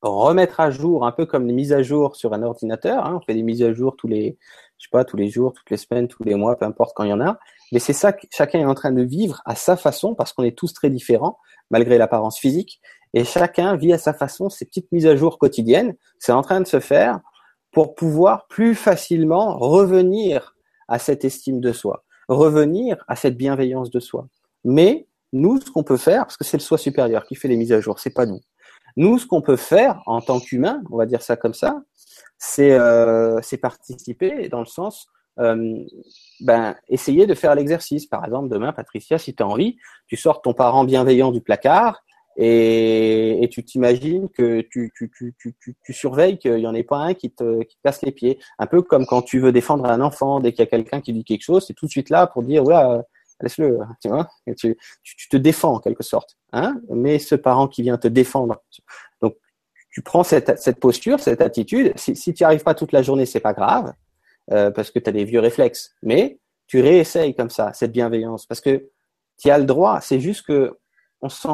remettre 0.02 0.60
à 0.60 0.70
jour, 0.70 1.06
un 1.06 1.12
peu 1.12 1.26
comme 1.26 1.46
les 1.46 1.52
mises 1.52 1.72
à 1.72 1.82
jour 1.82 2.16
sur 2.16 2.32
un 2.32 2.42
ordinateur. 2.42 3.04
Hein. 3.04 3.18
on 3.20 3.24
fait 3.24 3.34
des 3.34 3.42
mises 3.42 3.62
à 3.62 3.72
jour 3.72 3.96
tous 3.96 4.08
les, 4.08 4.38
je 4.78 4.84
sais 4.84 4.90
pas, 4.90 5.04
tous 5.04 5.16
les 5.16 5.28
jours, 5.28 5.52
toutes 5.52 5.70
les 5.70 5.76
semaines, 5.76 6.08
tous 6.08 6.24
les 6.24 6.34
mois, 6.34 6.56
peu 6.56 6.64
importe 6.64 6.92
quand 6.94 7.04
il 7.04 7.10
y 7.10 7.12
en 7.12 7.20
a. 7.20 7.38
Mais 7.72 7.78
c'est 7.78 7.92
ça 7.92 8.12
que 8.12 8.26
chacun 8.32 8.60
est 8.60 8.64
en 8.64 8.74
train 8.74 8.92
de 8.92 9.02
vivre 9.02 9.42
à 9.44 9.54
sa 9.54 9.76
façon, 9.76 10.14
parce 10.14 10.32
qu'on 10.32 10.42
est 10.42 10.56
tous 10.56 10.72
très 10.72 10.90
différents, 10.90 11.38
malgré 11.70 11.98
l'apparence 11.98 12.38
physique. 12.38 12.80
Et 13.12 13.24
chacun 13.24 13.76
vit 13.76 13.92
à 13.92 13.98
sa 13.98 14.14
façon 14.14 14.48
ces 14.48 14.64
petites 14.64 14.90
mises 14.92 15.06
à 15.06 15.16
jour 15.16 15.38
quotidiennes. 15.38 15.96
C'est 16.18 16.32
en 16.32 16.42
train 16.42 16.60
de 16.60 16.66
se 16.66 16.80
faire 16.80 17.20
pour 17.72 17.94
pouvoir 17.94 18.46
plus 18.46 18.74
facilement 18.74 19.58
revenir 19.58 20.56
à 20.88 20.98
cette 20.98 21.24
estime 21.24 21.60
de 21.60 21.72
soi, 21.72 22.04
revenir 22.28 23.04
à 23.06 23.16
cette 23.16 23.36
bienveillance 23.36 23.90
de 23.90 24.00
soi. 24.00 24.28
Mais 24.64 25.08
nous, 25.32 25.60
ce 25.60 25.70
qu'on 25.70 25.84
peut 25.84 25.96
faire, 25.96 26.24
parce 26.24 26.36
que 26.36 26.44
c'est 26.44 26.56
le 26.56 26.62
soi 26.62 26.78
supérieur 26.78 27.24
qui 27.24 27.34
fait 27.34 27.48
les 27.48 27.56
mises 27.56 27.72
à 27.72 27.80
jour, 27.80 27.98
c'est 27.98 28.14
pas 28.14 28.26
nous. 28.26 28.40
Nous, 28.96 29.18
ce 29.18 29.26
qu'on 29.26 29.42
peut 29.42 29.56
faire 29.56 30.02
en 30.06 30.20
tant 30.20 30.40
qu'humain, 30.40 30.82
on 30.90 30.96
va 30.96 31.06
dire 31.06 31.22
ça 31.22 31.36
comme 31.36 31.54
ça, 31.54 31.82
c'est 32.38 32.72
euh, 32.72 33.40
participer 33.60 34.48
dans 34.48 34.60
le 34.60 34.66
sens, 34.66 35.06
euh, 35.38 35.78
ben, 36.40 36.74
essayer 36.88 37.26
de 37.26 37.34
faire 37.34 37.54
l'exercice. 37.54 38.06
Par 38.06 38.24
exemple, 38.24 38.48
demain, 38.48 38.72
Patricia, 38.72 39.18
si 39.18 39.34
tu 39.34 39.42
as 39.42 39.46
envie, 39.46 39.76
tu 40.08 40.16
sors 40.16 40.42
ton 40.42 40.54
parent 40.54 40.84
bienveillant 40.84 41.30
du 41.30 41.40
placard 41.40 42.02
et, 42.36 43.48
tu 43.50 43.64
t'imagines 43.64 44.28
que 44.28 44.60
tu, 44.62 44.92
tu, 44.96 45.10
tu, 45.16 45.34
tu, 45.38 45.76
tu 45.82 45.92
surveilles 45.92 46.38
qu'il 46.38 46.54
n'y 46.56 46.66
en 46.66 46.74
ait 46.74 46.84
pas 46.84 46.98
un 46.98 47.14
qui 47.14 47.30
te, 47.30 47.62
qui 47.62 47.76
te 47.76 47.82
casse 47.82 48.02
les 48.02 48.12
pieds. 48.12 48.38
Un 48.58 48.66
peu 48.66 48.82
comme 48.82 49.06
quand 49.06 49.22
tu 49.22 49.40
veux 49.40 49.52
défendre 49.52 49.84
un 49.86 50.00
enfant, 50.00 50.40
dès 50.40 50.52
qu'il 50.52 50.60
y 50.60 50.62
a 50.62 50.70
quelqu'un 50.70 51.00
qui 51.00 51.12
dit 51.12 51.24
quelque 51.24 51.42
chose, 51.42 51.64
c'est 51.66 51.74
tout 51.74 51.86
de 51.86 51.90
suite 51.90 52.10
là 52.10 52.26
pour 52.26 52.42
dire, 52.42 52.64
ouais, 52.64 53.00
laisse-le, 53.42 53.78
tu 54.02 54.08
vois, 54.08 54.28
tu, 54.56 54.76
te 55.30 55.36
défends 55.36 55.74
en 55.74 55.80
quelque 55.80 56.02
sorte, 56.02 56.36
hein, 56.52 56.80
mais 56.90 57.18
ce 57.18 57.34
parent 57.34 57.68
qui 57.68 57.82
vient 57.82 57.98
te 57.98 58.08
défendre, 58.08 58.62
donc 59.20 59.36
tu 59.90 60.02
prends 60.02 60.22
cette, 60.22 60.78
posture, 60.80 61.20
cette 61.20 61.40
attitude, 61.40 61.92
si, 61.96 62.14
tu 62.14 62.42
n'y 62.42 62.44
arrives 62.44 62.62
pas 62.62 62.74
toute 62.74 62.92
la 62.92 63.02
journée, 63.02 63.26
c'est 63.26 63.40
pas 63.40 63.52
grave, 63.52 63.92
euh, 64.52 64.70
parce 64.70 64.90
que 64.90 64.98
tu 64.98 65.08
as 65.08 65.12
des 65.12 65.24
vieux 65.24 65.40
réflexes, 65.40 65.94
mais 66.02 66.38
tu 66.66 66.80
réessayes 66.80 67.34
comme 67.34 67.50
ça, 67.50 67.72
cette 67.72 67.92
bienveillance, 67.92 68.46
parce 68.46 68.60
que 68.60 68.88
tu 69.38 69.50
as 69.50 69.58
le 69.58 69.64
droit, 69.64 70.00
c'est 70.00 70.20
juste 70.20 70.46
que 70.46 70.76
on 71.22 71.28
se 71.28 71.40
sent 71.42 71.48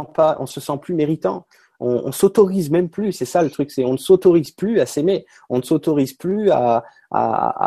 se 0.46 0.60
sent 0.60 0.78
plus 0.80 0.94
méritant, 0.94 1.46
on, 1.80 2.02
on 2.04 2.12
s'autorise 2.12 2.70
même 2.70 2.88
plus, 2.88 3.12
c'est 3.12 3.24
ça 3.24 3.42
le 3.42 3.50
truc, 3.50 3.70
on 3.78 3.92
ne 3.92 3.96
s'autorise 3.96 4.50
plus 4.50 4.80
à 4.80 4.86
s'aimer, 4.86 5.26
on 5.48 5.58
ne 5.58 5.62
s'autorise 5.62 6.12
plus 6.12 6.50
à 6.50 6.84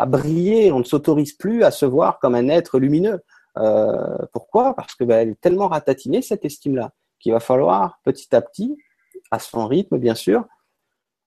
briller, 0.08 0.72
on 0.72 0.78
ne 0.80 0.84
s'autorise 0.84 1.32
plus 1.32 1.64
à 1.64 1.70
se 1.70 1.86
voir 1.86 2.18
comme 2.20 2.34
un 2.34 2.48
être 2.48 2.78
lumineux. 2.78 3.20
Euh, 3.60 4.16
pourquoi? 4.32 4.74
Parce 4.74 4.94
que 4.94 5.04
ben, 5.04 5.18
elle 5.20 5.28
est 5.30 5.40
tellement 5.40 5.68
ratatinée 5.68 6.22
cette 6.22 6.44
estime-là 6.44 6.92
qu'il 7.18 7.32
va 7.32 7.40
falloir 7.40 8.00
petit 8.04 8.34
à 8.34 8.40
petit, 8.40 8.76
à 9.30 9.38
son 9.38 9.66
rythme 9.66 9.98
bien 9.98 10.14
sûr, 10.14 10.44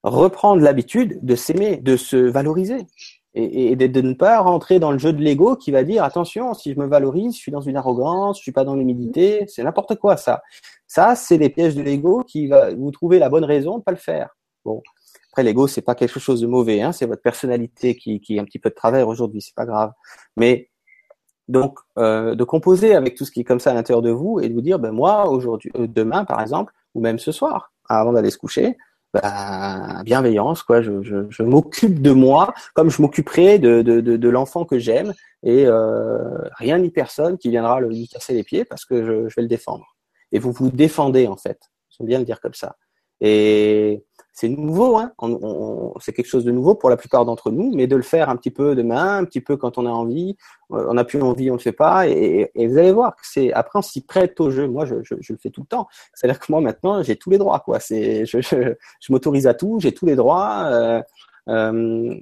reprendre 0.04 0.62
l'habitude 0.62 1.20
de 1.24 1.36
s'aimer, 1.36 1.78
de 1.78 1.96
se 1.96 2.18
valoriser 2.18 2.88
et, 3.36 3.76
de, 3.76 4.02
ne 4.02 4.14
pas 4.14 4.40
rentrer 4.40 4.80
dans 4.80 4.92
le 4.92 5.00
jeu 5.00 5.12
de 5.12 5.22
l'ego 5.22 5.56
qui 5.56 5.72
va 5.72 5.84
dire 5.84 6.04
attention, 6.04 6.54
si 6.54 6.74
je 6.74 6.80
me 6.80 6.86
valorise, 6.86 7.36
je 7.36 7.40
suis 7.40 7.52
dans 7.52 7.62
une 7.62 7.78
arrogance, 7.78 8.38
je 8.38 8.44
suis 8.44 8.52
pas 8.52 8.64
dans 8.64 8.76
l'humilité, 8.76 9.46
c'est 9.48 9.64
n'importe 9.64 9.96
quoi 9.96 10.18
ça. 10.18 10.44
Ça, 10.88 11.16
c'est 11.16 11.38
les 11.38 11.50
pièges 11.50 11.76
de 11.76 11.82
l'ego 11.82 12.24
qui 12.24 12.48
va 12.48 12.74
vous 12.76 12.92
trouver 12.92 13.18
la 13.18 13.30
bonne 13.30 13.46
raison 13.46 13.80
de 13.80 13.84
pas 13.84 13.92
le 13.92 13.98
faire. 13.98 14.36
Bon, 14.66 14.84
après 15.32 15.44
l'ego 15.44 15.68
c'est 15.68 15.82
pas 15.82 15.96
quelque 15.96 16.20
chose 16.20 16.42
de 16.42 16.48
mauvais, 16.48 16.82
hein, 16.82 16.92
c'est 16.92 17.08
votre 17.08 17.24
personnalité 17.24 17.96
qui, 17.96 18.22
qui 18.22 18.36
est 18.36 18.40
un 18.40 18.46
petit 18.46 18.60
peu 18.60 18.70
de 18.70 18.76
travers 18.76 19.08
aujourd'hui, 19.08 19.42
c'est 19.42 19.56
pas 19.56 19.66
grave. 19.66 19.94
Mais 20.38 20.70
donc, 21.48 21.80
euh, 21.98 22.36
de 22.36 22.44
composer 22.44 22.96
avec 22.96 23.16
tout 23.16 23.26
ce 23.26 23.32
qui 23.32 23.42
est 23.42 23.44
comme 23.44 23.60
ça 23.60 23.72
à 23.72 23.74
l'intérieur 23.74 24.02
de 24.02 24.12
vous 24.12 24.40
et 24.40 24.50
de 24.50 24.54
vous 24.54 24.62
dire, 24.62 24.80
ben 24.80 24.92
moi, 24.92 25.28
aujourd'hui, 25.28 25.72
euh, 25.78 25.88
demain, 25.88 26.26
par 26.26 26.42
exemple, 26.42 26.74
ou 26.96 27.02
même 27.02 27.20
ce 27.20 27.32
soir, 27.32 27.74
avant 27.90 28.14
d'aller 28.14 28.30
se 28.30 28.38
coucher, 28.38 28.78
ben, 29.14 30.02
bienveillance, 30.04 30.64
quoi. 30.64 30.82
Je, 30.82 31.44
m'occupe 31.44 32.02
de 32.02 32.12
moi 32.12 32.54
comme 32.74 32.90
je 32.90 33.02
m'occuperai 33.02 33.60
de, 33.60 33.82
de, 33.82 34.00
de, 34.02 34.30
l'enfant 34.30 34.66
que 34.66 34.80
j'aime 34.80 35.14
et 35.44 35.66
euh, 35.68 36.18
rien 36.58 36.80
ni 36.80 36.90
personne 36.90 37.38
qui 37.38 37.50
viendra 37.50 37.80
le, 37.80 37.90
lui 37.90 38.08
casser 38.08 38.34
les 38.34 38.44
pieds 38.44 38.66
parce 38.66 38.86
que 38.86 39.06
je, 39.06 39.30
je 39.30 39.36
vais 39.36 39.44
le 39.44 39.48
défendre. 39.48 39.96
Et 40.32 40.40
vous 40.40 40.52
vous 40.52 40.72
défendez 40.72 41.28
en 41.28 41.38
fait. 41.38 41.60
J'aime 41.90 42.08
bien 42.08 42.20
le 42.20 42.26
dire 42.26 42.42
comme 42.42 42.56
ça. 42.56 42.76
Et 43.22 44.04
c'est 44.34 44.50
nouveau, 44.50 44.98
hein 44.98 45.12
c'est 46.00 46.12
quelque 46.12 46.28
chose 46.28 46.44
de 46.44 46.52
nouveau 46.52 46.74
pour 46.74 46.90
la 46.90 46.98
plupart 46.98 47.24
d'entre 47.24 47.52
nous, 47.52 47.72
mais 47.76 47.86
de 47.86 47.96
le 47.96 48.02
faire 48.02 48.30
un 48.30 48.36
petit 48.36 48.50
peu 48.50 48.76
demain, 48.76 49.18
un 49.18 49.26
petit 49.26 49.42
peu 49.42 49.58
quand 49.58 49.78
on 49.78 49.86
a 49.86 49.92
envie, 49.92 50.36
euh, 50.72 50.88
on 50.90 50.96
n'a 50.96 51.04
plus 51.04 51.22
envie, 51.22 51.52
on 51.52 51.54
ne 51.54 51.60
le 51.60 51.62
fait 51.62 51.72
pas, 51.72 52.08
et, 52.08 52.52
vous 52.56 52.78
allez 52.80 52.92
voir 52.92 53.16
que 53.16 53.22
c'est 53.24 53.54
après 53.54 53.78
on 53.78 53.84
s'y 53.84 54.02
prête 54.02 54.40
au 54.42 54.50
jeu. 54.50 54.68
Moi, 54.68 54.86
je, 54.86 54.96
le 54.96 55.38
fais 55.38 55.52
tout 55.52 55.62
le 55.62 55.68
temps. 55.68 55.88
C'est-à-dire 56.16 56.40
que 56.40 56.52
moi 56.52 56.62
maintenant, 56.62 57.04
j'ai 57.04 57.16
tous 57.16 57.30
les 57.30 57.38
droits, 57.38 57.60
quoi. 57.60 57.80
C'est, 57.80 58.26
je, 58.26 58.74
m'autorise 59.10 59.46
à 59.46 59.54
tout, 59.54 59.78
j'ai 59.80 59.94
tous 59.94 60.08
les 60.08 60.16
droits. 60.16 60.64
Euh, 60.66 61.02
euh, 61.50 62.16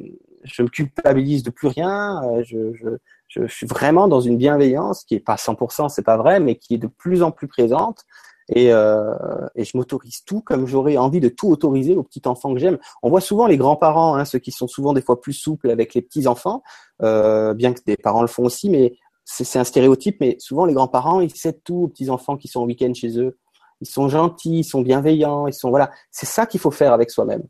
je 0.43 0.63
me 0.63 0.67
culpabilise 0.67 1.43
de 1.43 1.49
plus 1.49 1.69
rien. 1.69 2.21
Je, 2.43 2.73
je, 2.73 2.89
je, 3.29 3.47
suis 3.47 3.67
vraiment 3.67 4.09
dans 4.09 4.19
une 4.19 4.38
bienveillance 4.38 5.05
qui 5.05 5.15
est 5.15 5.19
pas 5.19 5.35
100%, 5.35 5.88
c'est 5.88 6.03
pas 6.03 6.17
vrai, 6.17 6.41
mais 6.41 6.55
qui 6.55 6.73
est 6.73 6.79
de 6.79 6.88
plus 6.88 7.23
en 7.23 7.31
plus 7.31 7.47
présente. 7.47 8.03
Et, 8.53 8.71
euh, 8.73 9.13
et 9.55 9.63
je 9.63 9.77
m'autorise 9.77 10.23
tout 10.25 10.41
comme 10.41 10.67
j'aurais 10.67 10.97
envie 10.97 11.21
de 11.21 11.29
tout 11.29 11.49
autoriser 11.49 11.95
aux 11.95 12.03
petits 12.03 12.21
enfants 12.25 12.53
que 12.53 12.59
j'aime. 12.59 12.77
On 13.01 13.09
voit 13.09 13.21
souvent 13.21 13.47
les 13.47 13.57
grands-parents, 13.57 14.15
hein, 14.15 14.25
ceux 14.25 14.39
qui 14.39 14.51
sont 14.51 14.67
souvent 14.67 14.93
des 14.93 15.01
fois 15.01 15.21
plus 15.21 15.33
souples 15.33 15.69
avec 15.69 15.93
les 15.93 16.01
petits 16.01 16.27
enfants, 16.27 16.61
euh, 17.01 17.53
bien 17.53 17.73
que 17.73 17.79
des 17.85 17.95
parents 17.95 18.21
le 18.21 18.27
font 18.27 18.43
aussi, 18.43 18.69
mais 18.69 18.97
c'est 19.23 19.57
un 19.59 19.63
stéréotype. 19.63 20.17
Mais 20.19 20.35
souvent 20.39 20.65
les 20.65 20.73
grands-parents, 20.73 21.21
ils 21.21 21.33
cèdent 21.33 21.63
tout 21.63 21.83
aux 21.83 21.87
petits 21.87 22.09
enfants 22.09 22.35
qui 22.35 22.49
sont 22.49 22.61
au 22.61 22.65
week-end 22.65 22.93
chez 22.93 23.17
eux. 23.19 23.37
Ils 23.79 23.87
sont 23.87 24.09
gentils, 24.09 24.59
ils 24.59 24.63
sont 24.63 24.81
bienveillants, 24.81 25.47
ils 25.47 25.53
sont 25.53 25.69
voilà. 25.69 25.89
C'est 26.11 26.27
ça 26.27 26.45
qu'il 26.45 26.59
faut 26.59 26.71
faire 26.71 26.93
avec 26.93 27.09
soi-même. 27.09 27.43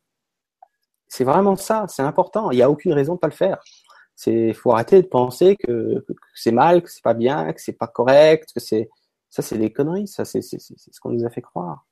C'est 1.08 1.24
vraiment 1.26 1.56
ça, 1.56 1.86
c'est 1.90 2.04
important. 2.04 2.52
Il 2.52 2.58
n'y 2.58 2.62
a 2.62 2.70
aucune 2.70 2.94
raison 2.94 3.16
de 3.16 3.20
pas 3.20 3.28
le 3.28 3.34
faire. 3.34 3.60
C'est 4.16 4.54
faut 4.54 4.72
arrêter 4.72 5.02
de 5.02 5.08
penser 5.08 5.58
que, 5.58 6.06
que 6.08 6.14
c'est 6.36 6.52
mal, 6.52 6.84
que 6.84 6.92
c'est 6.92 7.04
pas 7.04 7.16
bien, 7.16 7.52
que 7.52 7.60
c'est 7.60 7.74
pas 7.74 7.88
correct, 7.88 8.52
que 8.54 8.60
c'est 8.62 8.88
ça, 9.32 9.42
c'est 9.42 9.58
des 9.58 9.72
conneries. 9.74 10.08
Ça, 10.08 10.26
c'est 10.26 10.42
ce 10.42 11.00
qu'on 11.02 11.12
nous 11.12 11.26
a 11.26 11.30
fait 11.32 11.42
croire. 11.42 11.88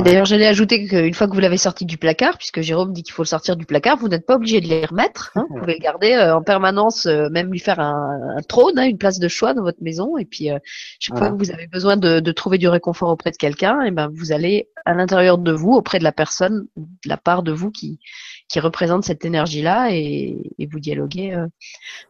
Et 0.00 0.02
d'ailleurs, 0.02 0.24
j'allais 0.24 0.46
ajouter 0.46 0.86
qu'une 0.86 1.12
fois 1.12 1.28
que 1.28 1.34
vous 1.34 1.40
l'avez 1.40 1.58
sorti 1.58 1.84
du 1.84 1.98
placard, 1.98 2.38
puisque 2.38 2.62
Jérôme 2.62 2.94
dit 2.94 3.02
qu'il 3.02 3.12
faut 3.12 3.20
le 3.20 3.28
sortir 3.28 3.54
du 3.54 3.66
placard, 3.66 3.98
vous 3.98 4.08
n'êtes 4.08 4.24
pas 4.24 4.36
obligé 4.36 4.62
de 4.62 4.66
les 4.66 4.86
remettre. 4.86 5.30
Hein. 5.34 5.44
vous 5.50 5.58
pouvez 5.58 5.74
le 5.74 5.78
garder 5.78 6.12
euh, 6.12 6.36
en 6.36 6.42
permanence, 6.42 7.04
euh, 7.04 7.28
même 7.28 7.52
lui 7.52 7.58
faire 7.58 7.80
un, 7.80 8.18
un 8.38 8.40
trône, 8.40 8.78
hein, 8.78 8.86
une 8.86 8.96
place 8.96 9.18
de 9.18 9.28
choix 9.28 9.52
dans 9.52 9.62
votre 9.62 9.82
maison. 9.82 10.16
Et 10.16 10.24
puis, 10.24 10.50
euh, 10.50 10.58
chaque 11.00 11.18
fois 11.18 11.30
que 11.30 11.36
vous 11.36 11.50
avez 11.50 11.66
besoin 11.66 11.98
de, 11.98 12.18
de, 12.18 12.32
trouver 12.32 12.56
du 12.56 12.66
réconfort 12.66 13.10
auprès 13.10 13.30
de 13.30 13.36
quelqu'un, 13.36 13.82
et 13.82 13.88
eh 13.88 13.90
ben 13.90 14.10
vous 14.10 14.32
allez 14.32 14.70
à 14.86 14.94
l'intérieur 14.94 15.36
de 15.36 15.52
vous, 15.52 15.72
auprès 15.72 15.98
de 15.98 16.04
la 16.04 16.12
personne, 16.12 16.66
de 16.76 17.08
la 17.08 17.18
part 17.18 17.42
de 17.42 17.52
vous 17.52 17.70
qui 17.70 18.00
qui 18.48 18.58
représente 18.58 19.04
cette 19.04 19.24
énergie-là 19.24 19.92
et, 19.92 20.36
et, 20.58 20.66
vous 20.66 20.80
dialoguez 20.80 21.36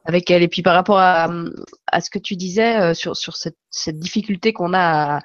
avec 0.07 0.31
elle. 0.31 0.43
Et 0.43 0.49
puis 0.49 0.63
par 0.63 0.73
rapport 0.73 0.99
à, 0.99 1.29
à 1.87 2.01
ce 2.01 2.09
que 2.09 2.19
tu 2.19 2.35
disais 2.35 2.95
sur, 2.95 3.15
sur 3.15 3.37
cette, 3.37 3.59
cette 3.69 3.99
difficulté 3.99 4.55
qu'on 4.55 4.73
a 4.73 5.17
à, 5.17 5.21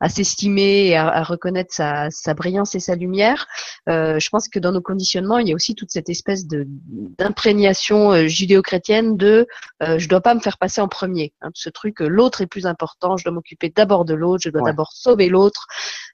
à 0.00 0.08
s'estimer 0.08 0.88
et 0.88 0.96
à, 0.96 1.22
reconnaître 1.22 1.74
sa, 1.74 2.10
sa, 2.10 2.34
brillance 2.34 2.74
et 2.74 2.80
sa 2.80 2.94
lumière. 2.94 3.46
Euh, 3.88 4.18
je 4.18 4.28
pense 4.30 4.48
que 4.48 4.58
dans 4.58 4.72
nos 4.72 4.80
conditionnements, 4.80 5.38
il 5.38 5.48
y 5.48 5.52
a 5.52 5.54
aussi 5.54 5.74
toute 5.74 5.90
cette 5.90 6.08
espèce 6.08 6.46
de 6.46 6.66
d'imprégnation 7.18 8.12
euh, 8.12 8.26
judéo-chrétienne 8.26 9.16
de 9.16 9.46
euh, 9.82 9.98
je 9.98 10.08
dois 10.08 10.20
pas 10.20 10.34
me 10.34 10.40
faire 10.40 10.58
passer 10.58 10.80
en 10.80 10.88
premier. 10.88 11.32
Hein, 11.40 11.50
ce 11.54 11.68
truc, 11.68 12.00
euh, 12.00 12.08
l'autre 12.08 12.40
est 12.40 12.46
plus 12.46 12.66
important, 12.66 13.16
je 13.16 13.24
dois 13.24 13.32
m'occuper 13.32 13.70
d'abord 13.70 14.04
de 14.04 14.14
l'autre, 14.14 14.42
je 14.44 14.50
dois 14.50 14.62
d'abord 14.62 14.92
sauver 14.92 15.28
l'autre. 15.28 15.66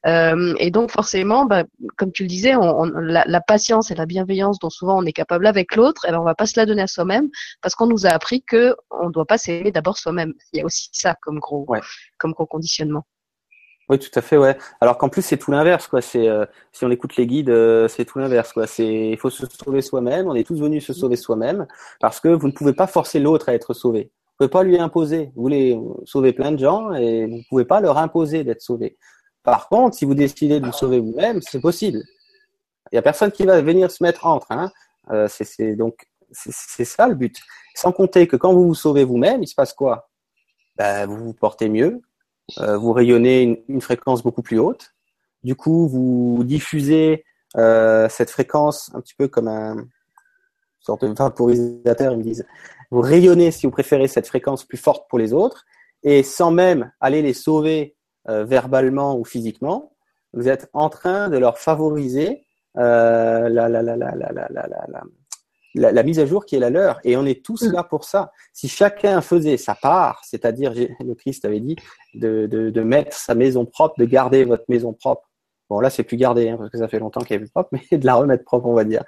Euh, 0.07 0.55
et 0.59 0.71
donc 0.71 0.91
forcément, 0.91 1.47
bah, 1.47 1.65
comme 1.97 2.13
tu 2.13 2.25
le 2.25 2.29
disais, 2.29 2.55
on, 2.57 2.85
la, 2.85 3.25
la, 3.27 3.41
patience 3.41 3.91
et 3.91 3.95
la 3.95 4.07
bienveillance 4.07 4.59
dont 4.59 4.71
souvent 4.71 4.99
on 4.99 5.05
est 5.07 5.13
capable 5.13 5.47
avec 5.47 5.77
l'autre, 5.77 6.05
eh 6.07 6.11
ben, 6.11 6.19
on 6.19 6.25
va 6.25 6.35
pas 6.35 6.47
se 6.47 6.59
la 6.59 6.67
donner 6.67 6.83
à 6.83 6.87
soi-même 6.87 7.29
parce 7.63 7.75
qu'on 7.75 7.87
nous 7.87 8.07
a 8.07 8.11
appris 8.11 8.43
que 8.43 8.77
on 8.91 9.11
doit 9.11 9.27
pas 9.27 9.39
s'aimer 9.39 9.73
d'abord 9.73 9.97
soi-même. 9.97 10.35
Il 10.53 10.59
y 10.59 10.63
a 10.63 10.65
aussi 10.67 10.91
ça 10.93 11.15
comme 11.23 11.39
gros, 11.39 11.67
comme 12.19 12.33
gros 12.33 12.47
conditionnement. 12.47 13.07
Oui, 13.95 14.01
tout 14.01 14.19
à 14.19 14.23
fait, 14.23 14.37
ouais. 14.37 14.59
Alors 14.81 14.99
qu'en 14.99 15.09
plus 15.09 15.23
c'est 15.23 15.37
tout 15.37 15.53
l'inverse, 15.53 15.87
quoi. 15.87 16.03
C'est 16.03 16.29
euh, 16.29 16.45
si 16.73 16.85
on 16.85 16.91
écoute 16.91 17.15
les 17.17 17.29
guides, 17.29 17.49
euh, 17.51 17.87
c'est 17.87 18.05
tout 18.05 18.19
l'inverse, 18.19 18.53
quoi. 18.53 18.67
C'est 18.67 19.11
il 19.11 19.17
faut 19.17 19.31
se 19.31 19.47
sauver 19.47 19.83
soi-même. 19.83 20.27
On 20.27 20.35
est 20.35 20.43
tous 20.43 20.59
venus 20.61 20.85
se 20.85 20.93
sauver 20.93 21.15
soi-même 21.15 21.69
parce 22.01 22.19
que 22.19 22.29
vous 22.29 22.49
ne 22.49 22.53
pouvez 22.53 22.73
pas 22.73 22.89
forcer 22.89 23.21
l'autre 23.21 23.49
à 23.49 23.55
être 23.55 23.73
sauvé. 23.73 24.11
Vous 24.11 24.33
pouvez 24.39 24.51
pas 24.51 24.65
lui 24.65 24.79
imposer. 24.81 25.31
Vous 25.37 25.43
voulez 25.43 25.81
sauver 26.07 26.33
plein 26.33 26.51
de 26.51 26.59
gens 26.59 26.93
et 26.93 27.27
vous 27.27 27.41
pouvez 27.49 27.65
pas 27.65 27.81
leur 27.81 27.99
imposer 27.99 28.43
d'être 28.43 28.63
sauvé. 28.63 28.97
Par 29.45 29.69
contre, 29.69 29.97
si 29.97 30.05
vous 30.05 30.15
décidez 30.15 30.59
de 30.59 30.67
vous 30.67 30.73
sauver 30.73 30.99
vous-même, 30.99 31.41
c'est 31.41 31.61
possible. 31.61 32.03
Il 32.91 32.97
y 32.97 32.99
a 32.99 33.03
personne 33.03 33.31
qui 33.31 33.45
va 33.45 33.63
venir 33.63 33.93
se 33.93 34.03
mettre 34.03 34.27
entre. 34.27 34.51
Hein. 34.51 34.73
Euh, 35.13 35.29
c'est 35.31 35.77
donc 35.77 36.05
c'est 36.33 36.85
ça 36.85 37.07
le 37.07 37.15
but. 37.15 37.37
Sans 37.77 37.93
compter 37.93 38.27
que 38.27 38.37
quand 38.37 38.53
vous 38.53 38.67
vous 38.67 38.75
sauvez 38.75 39.05
vous-même, 39.05 39.45
il 39.45 39.47
se 39.47 39.55
passe 39.55 39.73
quoi? 39.73 40.09
Ben, 40.77 41.07
Vous 41.07 41.27
vous 41.27 41.35
portez 41.35 41.69
mieux, 41.69 42.01
euh, 42.59 42.77
vous 42.77 42.93
rayonnez 42.93 43.65
une, 43.69 43.81
fréquence 43.81 44.23
beaucoup 44.23 44.43
plus 44.43 44.59
haute. 44.59 44.95
Du 45.43 45.55
coup, 45.55 45.89
vous 45.89 46.43
diffusez 46.45 47.25
euh, 47.57 48.09
cette 48.09 48.31
fréquence 48.31 48.91
un 48.95 49.01
petit 49.01 49.15
peu 49.15 49.29
comme 49.29 49.49
un 49.49 49.87
sorte 50.81 51.05
de 51.05 51.15
vaporisateur, 51.15 52.13
ils 52.13 52.19
me 52.19 52.23
disent. 52.23 52.47
Vous 52.91 53.01
rayonnez, 53.01 53.51
si 53.51 53.67
vous 53.67 53.73
préférez, 53.73 54.09
cette 54.09 54.29
fréquence 54.29 54.65
plus 54.65 54.79
forte 54.79 55.09
pour 55.09 55.19
les 55.19 55.33
autres, 55.33 55.65
et 56.03 56.23
sans 56.23 56.51
même 56.51 56.93
aller 57.01 57.23
les 57.23 57.33
sauver 57.33 57.97
euh, 58.29 58.45
verbalement 58.45 59.19
ou 59.19 59.25
physiquement, 59.25 59.95
vous 60.33 60.49
êtes 60.49 60.69
en 60.73 60.89
train 60.91 61.29
de 61.29 61.39
leur 61.39 61.59
favoriser 61.59 62.47
euh, 62.77 63.49
la, 63.49 63.69
la, 63.69 63.83
la, 63.83 63.97
la, 63.97 64.15
la, 64.15 64.33
la, 64.33 64.49
la, 64.49 65.03
la, 65.75 65.93
la, 65.93 66.03
mise 66.03 66.19
à 66.19 66.27
jour 66.27 66.47
qui 66.47 66.57
est 66.57 66.61
la 66.61 66.71
leur. 66.71 67.01
Et 67.05 67.17
on 67.17 67.27
est 67.27 67.45
tous 67.45 67.63
mm. 67.63 67.73
là 67.73 67.85
pour 67.85 68.05
ça. 68.05 68.33
Si 68.53 68.69
chacun 68.69 69.21
faisait 69.21 69.57
sa 69.57 69.75
part, 69.75 70.23
c'est-à-dire, 70.25 70.73
le 70.75 71.15
Christ 71.15 71.45
avait 71.45 71.61
dit, 71.61 71.77
de, 72.15 72.47
de, 72.47 72.71
de, 72.71 72.81
mettre 72.83 73.17
sa 73.17 73.35
maison 73.35 73.67
propre, 73.67 73.99
de 73.99 74.05
garder 74.05 74.45
votre 74.45 74.65
maison 74.69 74.93
propre. 74.93 75.29
Bon, 75.71 75.81
là, 75.81 75.91
c'est 75.91 76.03
plus 76.03 76.17
garder, 76.17 76.51
hein, 76.51 76.57
parce 76.59 76.71
que 76.71 76.79
ça 76.79 76.89
fait 76.89 76.99
longtemps 76.99 77.23
qu'elle 77.23 77.43
est 77.43 77.51
propre, 77.51 77.71
mais 77.73 77.99
de 77.99 78.07
la 78.07 78.15
remettre 78.15 78.45
propre, 78.45 78.67
on 78.67 78.75
va 78.75 78.85
dire. 78.85 79.05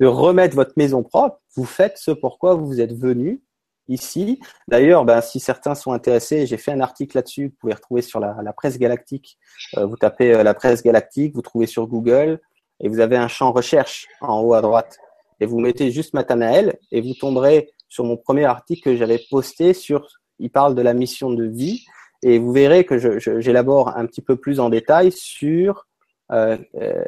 De 0.00 0.06
remettre 0.06 0.56
votre 0.56 0.72
maison 0.76 1.02
propre, 1.02 1.40
vous 1.54 1.66
faites 1.66 1.98
ce 1.98 2.10
pourquoi 2.10 2.54
vous 2.54 2.80
êtes 2.80 2.94
venu 2.94 3.42
ici. 3.88 4.40
D'ailleurs, 4.66 5.04
ben, 5.04 5.20
si 5.20 5.40
certains 5.40 5.74
sont 5.74 5.92
intéressés, 5.92 6.46
j'ai 6.46 6.56
fait 6.56 6.72
un 6.72 6.80
article 6.80 7.16
là-dessus, 7.16 7.46
vous 7.46 7.56
pouvez 7.60 7.74
retrouver 7.74 8.02
sur 8.02 8.20
la, 8.20 8.36
la 8.42 8.52
presse 8.52 8.78
galactique. 8.78 9.38
Euh, 9.76 9.86
vous 9.86 9.96
tapez 9.96 10.34
euh, 10.34 10.42
la 10.42 10.54
presse 10.54 10.82
galactique, 10.82 11.34
vous 11.34 11.42
trouvez 11.42 11.66
sur 11.66 11.86
Google, 11.86 12.40
et 12.80 12.88
vous 12.88 13.00
avez 13.00 13.16
un 13.16 13.28
champ 13.28 13.52
recherche 13.52 14.06
en 14.20 14.40
haut 14.40 14.54
à 14.54 14.60
droite 14.60 14.98
et 15.40 15.46
vous 15.46 15.60
mettez 15.60 15.90
juste 15.90 16.14
Matanael 16.14 16.78
et 16.90 17.00
vous 17.00 17.14
tomberez 17.14 17.70
sur 17.88 18.04
mon 18.04 18.16
premier 18.16 18.44
article 18.44 18.82
que 18.82 18.96
j'avais 18.96 19.20
posté 19.30 19.72
sur, 19.72 20.06
il 20.38 20.50
parle 20.50 20.74
de 20.74 20.82
la 20.82 20.94
mission 20.94 21.30
de 21.30 21.44
vie 21.44 21.84
et 22.22 22.38
vous 22.38 22.52
verrez 22.52 22.84
que 22.84 23.18
j'élabore 23.40 23.96
un 23.96 24.06
petit 24.06 24.22
peu 24.22 24.36
plus 24.36 24.60
en 24.60 24.68
détail 24.68 25.12
sur 25.12 25.86
euh, 26.32 26.58
euh, 26.76 27.04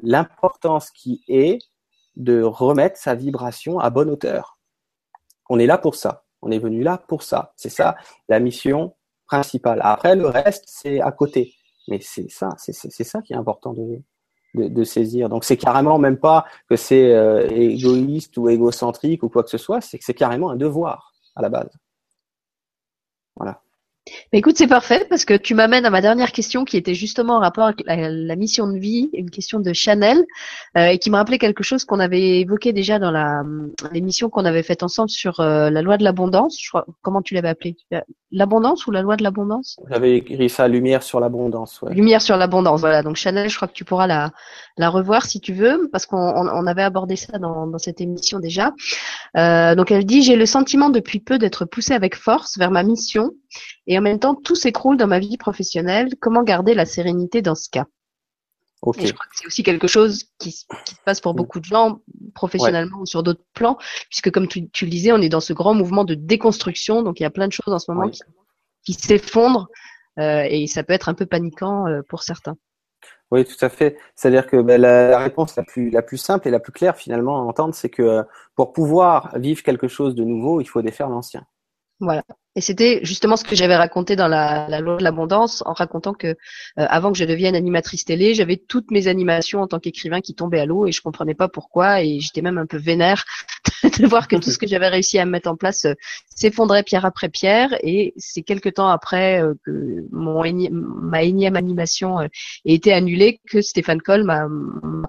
l'importance 0.00 0.90
qui 0.90 1.22
est 1.28 1.58
de 2.16 2.42
remettre 2.42 2.98
sa 2.98 3.14
vibration 3.14 3.78
à 3.78 3.90
bonne 3.90 4.10
hauteur. 4.10 4.58
On 5.48 5.58
est 5.58 5.66
là 5.66 5.78
pour 5.78 5.94
ça. 5.94 6.24
On 6.42 6.50
est 6.50 6.58
venu 6.58 6.82
là 6.82 6.98
pour 6.98 7.22
ça. 7.22 7.52
C'est 7.56 7.70
ça 7.70 7.96
la 8.28 8.40
mission 8.40 8.94
principale. 9.26 9.80
Après, 9.82 10.14
le 10.14 10.26
reste, 10.26 10.64
c'est 10.66 11.00
à 11.00 11.10
côté. 11.12 11.54
Mais 11.88 12.00
c'est 12.00 12.30
ça, 12.30 12.50
c'est 12.58 12.72
ça 13.04 13.22
qui 13.22 13.32
est 13.32 13.36
important 13.36 13.72
de, 13.72 14.00
de, 14.56 14.84
saisir. 14.84 15.28
Donc 15.28 15.44
c'est 15.44 15.56
carrément 15.56 15.98
même 15.98 16.16
pas 16.16 16.44
que 16.68 16.76
c'est 16.76 17.12
euh, 17.12 17.46
égoïste 17.48 18.36
ou 18.38 18.48
égocentrique 18.48 19.22
ou 19.22 19.28
quoi 19.28 19.42
que 19.42 19.50
ce 19.50 19.58
soit, 19.58 19.80
c'est 19.80 19.98
que 19.98 20.04
c'est 20.04 20.14
carrément 20.14 20.50
un 20.50 20.56
devoir 20.56 21.12
à 21.34 21.42
la 21.42 21.48
base. 21.48 21.70
Voilà. 23.36 23.60
Mais 24.32 24.38
écoute, 24.38 24.56
c'est 24.56 24.66
parfait 24.66 25.06
parce 25.08 25.24
que 25.24 25.34
tu 25.34 25.54
m'amènes 25.54 25.84
à 25.84 25.90
ma 25.90 26.00
dernière 26.00 26.32
question 26.32 26.64
qui 26.64 26.76
était 26.76 26.94
justement 26.94 27.36
en 27.36 27.40
rapport 27.40 27.64
avec 27.64 27.82
la, 27.86 28.36
mission 28.36 28.68
de 28.68 28.78
vie, 28.78 29.10
une 29.12 29.30
question 29.30 29.58
de 29.58 29.72
Chanel, 29.72 30.24
euh, 30.76 30.86
et 30.86 30.98
qui 30.98 31.10
m'a 31.10 31.18
rappelé 31.18 31.38
quelque 31.38 31.64
chose 31.64 31.84
qu'on 31.84 31.98
avait 31.98 32.40
évoqué 32.40 32.72
déjà 32.72 32.98
dans 32.98 33.10
la 33.10 33.42
l'émission 33.92 34.30
qu'on 34.30 34.44
avait 34.44 34.62
faite 34.62 34.82
ensemble 34.82 35.10
sur 35.10 35.40
euh, 35.40 35.70
la 35.70 35.82
loi 35.82 35.96
de 35.96 36.04
l'abondance. 36.04 36.58
Je 36.60 36.68
crois, 36.68 36.86
comment 37.02 37.22
tu 37.22 37.34
l'avais 37.34 37.48
appelé 37.48 37.76
L'abondance 38.32 38.86
ou 38.86 38.90
la 38.90 39.02
loi 39.02 39.16
de 39.16 39.22
l'abondance? 39.22 39.78
J'avais 39.88 40.16
écrit 40.16 40.48
ça, 40.50 40.68
lumière 40.68 41.02
sur 41.02 41.20
l'abondance. 41.20 41.80
Ouais. 41.82 41.94
Lumière 41.94 42.20
sur 42.20 42.36
l'abondance, 42.36 42.80
voilà. 42.80 43.02
Donc 43.02 43.16
Chanel, 43.16 43.48
je 43.48 43.56
crois 43.56 43.68
que 43.68 43.72
tu 43.72 43.84
pourras 43.84 44.06
la, 44.06 44.30
la 44.76 44.90
revoir 44.90 45.24
si 45.24 45.40
tu 45.40 45.52
veux, 45.52 45.88
parce 45.92 46.06
qu'on 46.06 46.18
on, 46.18 46.66
avait 46.66 46.82
abordé 46.82 47.16
ça 47.16 47.38
dans, 47.38 47.66
dans 47.66 47.78
cette 47.78 48.00
émission 48.00 48.40
déjà. 48.40 48.72
Euh, 49.36 49.74
donc 49.74 49.90
elle 49.90 50.04
dit, 50.04 50.22
j'ai 50.22 50.36
le 50.36 50.46
sentiment 50.46 50.90
depuis 50.90 51.20
peu 51.20 51.38
d'être 51.38 51.64
poussée 51.64 51.94
avec 51.94 52.16
force 52.16 52.58
vers 52.58 52.70
ma 52.70 52.82
mission 52.82 53.30
et 53.86 53.98
en 53.98 54.02
même 54.02 54.18
temps 54.18 54.34
tout 54.34 54.54
s'écroule 54.54 54.96
dans 54.96 55.06
ma 55.06 55.18
vie 55.18 55.36
professionnelle. 55.36 56.14
Comment 56.20 56.42
garder 56.42 56.74
la 56.74 56.86
sérénité 56.86 57.42
dans 57.42 57.54
ce 57.54 57.68
cas? 57.70 57.86
Je 58.82 59.12
crois 59.12 59.26
que 59.26 59.36
c'est 59.36 59.46
aussi 59.46 59.62
quelque 59.62 59.86
chose 59.86 60.24
qui, 60.38 60.52
se 60.52 60.64
passe 61.04 61.20
pour 61.20 61.34
mm. 61.34 61.36
beaucoup 61.36 61.60
de 61.60 61.64
gens, 61.64 62.00
professionnellement 62.34 62.98
ou 63.00 63.06
sur 63.06 63.22
d'autres 63.22 63.44
plans, 63.54 63.78
puisque 64.10 64.30
comme 64.30 64.48
tu, 64.48 64.60
le 64.60 64.90
disais, 64.90 65.12
on 65.12 65.18
est 65.18 65.28
dans 65.28 65.40
ce 65.40 65.52
grand 65.52 65.74
mouvement 65.74 66.04
de 66.04 66.14
déconstruction, 66.14 67.02
donc 67.02 67.20
il 67.20 67.22
y 67.22 67.26
a 67.26 67.30
plein 67.30 67.48
de 67.48 67.52
choses 67.52 67.72
en 67.72 67.78
ce 67.78 67.90
moment 67.90 68.10
qui, 68.84 68.92
s'effondrent, 68.92 69.68
euh, 70.18 70.46
et 70.48 70.66
ça 70.66 70.84
peut 70.84 70.92
être 70.92 71.08
un 71.08 71.14
peu 71.14 71.26
paniquant 71.26 71.88
euh, 71.88 72.02
pour 72.08 72.22
certains. 72.22 72.56
Oui, 73.32 73.44
tout 73.44 73.64
à 73.64 73.68
fait. 73.68 73.98
C'est-à-dire 74.14 74.46
que 74.46 74.62
ben, 74.62 74.80
la, 74.80 75.18
réponse 75.18 75.56
la 75.56 75.64
plus, 75.64 75.90
la 75.90 76.02
plus 76.02 76.16
simple 76.16 76.46
et 76.46 76.50
la 76.52 76.60
plus 76.60 76.70
claire 76.70 76.96
finalement 76.96 77.38
à 77.38 77.40
entendre, 77.40 77.74
c'est 77.74 77.90
que 77.90 78.22
pour 78.54 78.72
pouvoir 78.72 79.36
vivre 79.36 79.64
quelque 79.64 79.88
chose 79.88 80.14
de 80.14 80.22
nouveau, 80.22 80.60
il 80.60 80.66
faut 80.66 80.80
défaire 80.80 81.08
l'ancien. 81.08 81.44
Voilà. 81.98 82.22
Et 82.56 82.62
c'était 82.62 83.00
justement 83.02 83.36
ce 83.36 83.44
que 83.44 83.54
j'avais 83.54 83.76
raconté 83.76 84.16
dans 84.16 84.28
la, 84.28 84.80
loi 84.80 84.96
de 84.96 85.04
l'abondance, 85.04 85.62
en 85.66 85.74
racontant 85.74 86.14
que 86.14 86.28
euh, 86.28 86.34
avant 86.76 87.12
que 87.12 87.18
je 87.18 87.24
devienne 87.24 87.54
animatrice 87.54 88.06
télé, 88.06 88.32
j'avais 88.32 88.56
toutes 88.56 88.90
mes 88.90 89.08
animations 89.08 89.60
en 89.60 89.68
tant 89.68 89.78
qu'écrivain 89.78 90.22
qui 90.22 90.34
tombaient 90.34 90.60
à 90.60 90.64
l'eau 90.64 90.86
et 90.86 90.92
je 90.92 91.02
comprenais 91.02 91.34
pas 91.34 91.48
pourquoi 91.48 92.02
et 92.02 92.18
j'étais 92.18 92.40
même 92.40 92.56
un 92.56 92.64
peu 92.64 92.78
vénère 92.78 93.26
de 94.00 94.06
voir 94.06 94.26
que 94.26 94.36
tout 94.36 94.50
ce 94.50 94.56
que 94.56 94.66
j'avais 94.66 94.88
réussi 94.88 95.18
à 95.18 95.26
mettre 95.26 95.50
en 95.50 95.56
place 95.56 95.84
euh, 95.84 95.92
s'effondrait 96.34 96.82
pierre 96.82 97.04
après 97.04 97.28
pierre. 97.28 97.76
Et 97.82 98.14
c'est 98.16 98.42
quelques 98.42 98.72
temps 98.72 98.88
après 98.88 99.42
euh, 99.42 99.52
que 99.66 100.06
ma 100.10 101.22
énième 101.24 101.56
animation 101.56 102.22
ait 102.22 102.30
été 102.64 102.90
annulée 102.90 103.38
que 103.50 103.60
Stéphane 103.60 104.00
Coll 104.00 104.24
m'a 104.24 104.48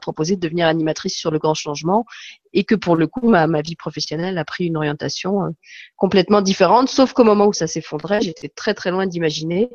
proposé 0.01 0.35
de 0.35 0.41
devenir 0.41 0.67
animatrice 0.67 1.15
sur 1.15 1.31
le 1.31 1.39
grand 1.39 1.53
changement 1.53 2.05
et 2.53 2.63
que 2.63 2.75
pour 2.75 2.95
le 2.95 3.07
coup 3.07 3.29
ma, 3.29 3.47
vie 3.61 3.75
professionnelle 3.75 4.37
a 4.37 4.45
pris 4.45 4.65
une 4.65 4.77
orientation 4.77 5.55
complètement 5.95 6.41
différente, 6.41 6.89
sauf 6.89 7.13
qu'au 7.13 7.23
moment 7.23 7.47
où 7.47 7.53
ça 7.53 7.67
s'effondrait, 7.67 8.21
j'étais 8.21 8.49
très 8.49 8.73
très 8.73 8.91
loin 8.91 9.07
d'imaginer 9.07 9.69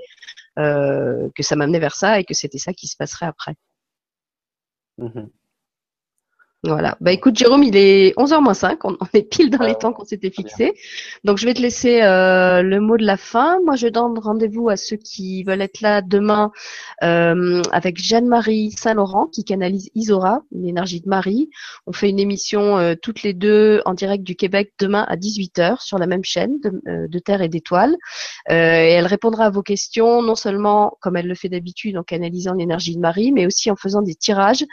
euh, 0.58 1.28
que 1.34 1.42
ça 1.42 1.56
m'amenait 1.56 1.78
vers 1.78 1.94
ça 1.94 2.20
et 2.20 2.24
que 2.24 2.34
c'était 2.34 2.58
ça 2.58 2.72
qui 2.72 2.86
se 2.86 2.96
passerait 2.96 3.26
après. 3.26 3.54
Mhm. 4.98 5.30
Voilà. 6.64 6.96
Bah 7.00 7.10
écoute 7.10 7.36
Jérôme, 7.36 7.64
il 7.64 7.74
est 7.74 8.16
11h 8.16 8.40
moins 8.40 8.54
5, 8.54 8.84
on, 8.84 8.96
est 9.14 9.22
pile 9.28 9.50
dans 9.50 9.64
les 9.64 9.74
temps 9.74 9.92
qu'on 9.92 10.04
s'était 10.04 10.30
fixés. 10.30 10.74
Donc 11.24 11.38
je 11.38 11.44
vais 11.44 11.54
te 11.54 11.60
laisser 11.60 12.02
euh, 12.02 12.62
le 12.62 12.78
mot 12.78 12.96
de 12.96 13.04
la 13.04 13.16
fin. 13.16 13.58
Moi 13.64 13.74
je 13.74 13.88
donne 13.88 14.16
rendez-vous 14.16 14.68
à 14.68 14.76
ceux 14.76 14.94
qui 14.94 15.42
veulent 15.42 15.60
être 15.60 15.80
là 15.80 16.02
demain 16.02 16.52
euh, 17.02 17.62
avec 17.72 18.00
Jeanne-Marie 18.00 18.70
Saint-Laurent 18.78 19.26
qui 19.26 19.42
canalise 19.42 19.90
Isora, 19.96 20.42
une 20.52 20.68
énergie 20.68 21.00
de 21.00 21.08
Marie. 21.08 21.50
On 21.88 21.92
fait 21.92 22.08
une 22.10 22.20
émission 22.20 22.78
euh, 22.78 22.94
toutes 22.94 23.24
les 23.24 23.32
deux 23.32 23.82
en 23.84 23.94
direct 23.94 24.22
du 24.22 24.36
Québec 24.36 24.72
demain 24.78 25.04
à 25.08 25.16
18h 25.16 25.82
sur 25.82 25.98
la 25.98 26.06
même 26.06 26.22
chaîne 26.22 26.60
de, 26.60 27.08
de 27.08 27.18
Terre 27.18 27.42
et 27.42 27.48
d'Étoiles. 27.48 27.96
et 28.48 28.54
elle 28.54 29.06
répondra 29.06 29.46
à 29.46 29.50
vos 29.50 29.62
questions 29.62 30.22
non 30.22 30.36
seulement 30.36 30.96
comme 31.00 31.16
elle 31.16 31.26
le 31.26 31.34
fait 31.34 31.48
d'habitude 31.48 31.98
en 31.98 32.04
canalisant 32.04 32.54
l'énergie 32.54 32.94
de 32.94 33.00
Marie, 33.00 33.32
mais 33.32 33.46
aussi 33.46 33.68
en 33.68 33.76
faisant 33.76 34.02
des 34.02 34.14
tirages 34.14 34.64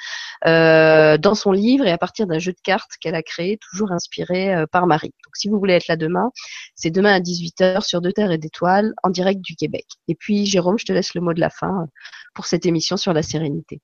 dans 0.45 1.35
son 1.35 1.51
livre 1.51 1.78
et 1.85 1.91
à 1.91 1.97
partir 1.97 2.27
d'un 2.27 2.39
jeu 2.39 2.51
de 2.51 2.59
cartes 2.63 2.91
qu'elle 3.01 3.15
a 3.15 3.23
créé, 3.23 3.57
toujours 3.57 3.91
inspiré 3.91 4.55
euh, 4.55 4.65
par 4.71 4.87
Marie. 4.87 5.13
Donc 5.25 5.35
si 5.35 5.49
vous 5.49 5.59
voulez 5.59 5.73
être 5.73 5.87
là 5.87 5.95
demain, 5.95 6.31
c'est 6.75 6.89
demain 6.89 7.13
à 7.13 7.19
18h 7.19 7.81
sur 7.81 8.01
Deux 8.01 8.13
Terres 8.13 8.31
et 8.31 8.37
d'Étoiles 8.37 8.93
en 9.03 9.09
direct 9.09 9.41
du 9.41 9.55
Québec. 9.55 9.85
Et 10.07 10.15
puis 10.15 10.45
Jérôme, 10.45 10.77
je 10.79 10.85
te 10.85 10.93
laisse 10.93 11.13
le 11.13 11.21
mot 11.21 11.33
de 11.33 11.39
la 11.39 11.49
fin 11.49 11.81
euh, 11.81 11.85
pour 12.33 12.45
cette 12.45 12.65
émission 12.65 12.97
sur 12.97 13.13
la 13.13 13.23
sérénité. 13.23 13.81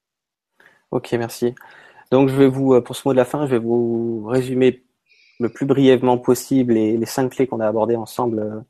Ok, 0.91 1.13
merci. 1.13 1.55
Donc 2.11 2.30
je 2.30 2.35
vais 2.35 2.47
vous, 2.47 2.73
euh, 2.73 2.81
pour 2.81 2.95
ce 2.95 3.07
mot 3.07 3.13
de 3.13 3.17
la 3.17 3.26
fin, 3.26 3.45
je 3.45 3.51
vais 3.51 3.59
vous 3.59 4.26
résumer 4.27 4.84
le 5.39 5.49
plus 5.49 5.65
brièvement 5.65 6.17
possible 6.17 6.73
les, 6.73 7.05
cinq 7.05 7.31
clés 7.31 7.47
qu'on 7.47 7.59
a 7.59 7.67
abordées 7.67 7.97
ensemble 7.97 8.63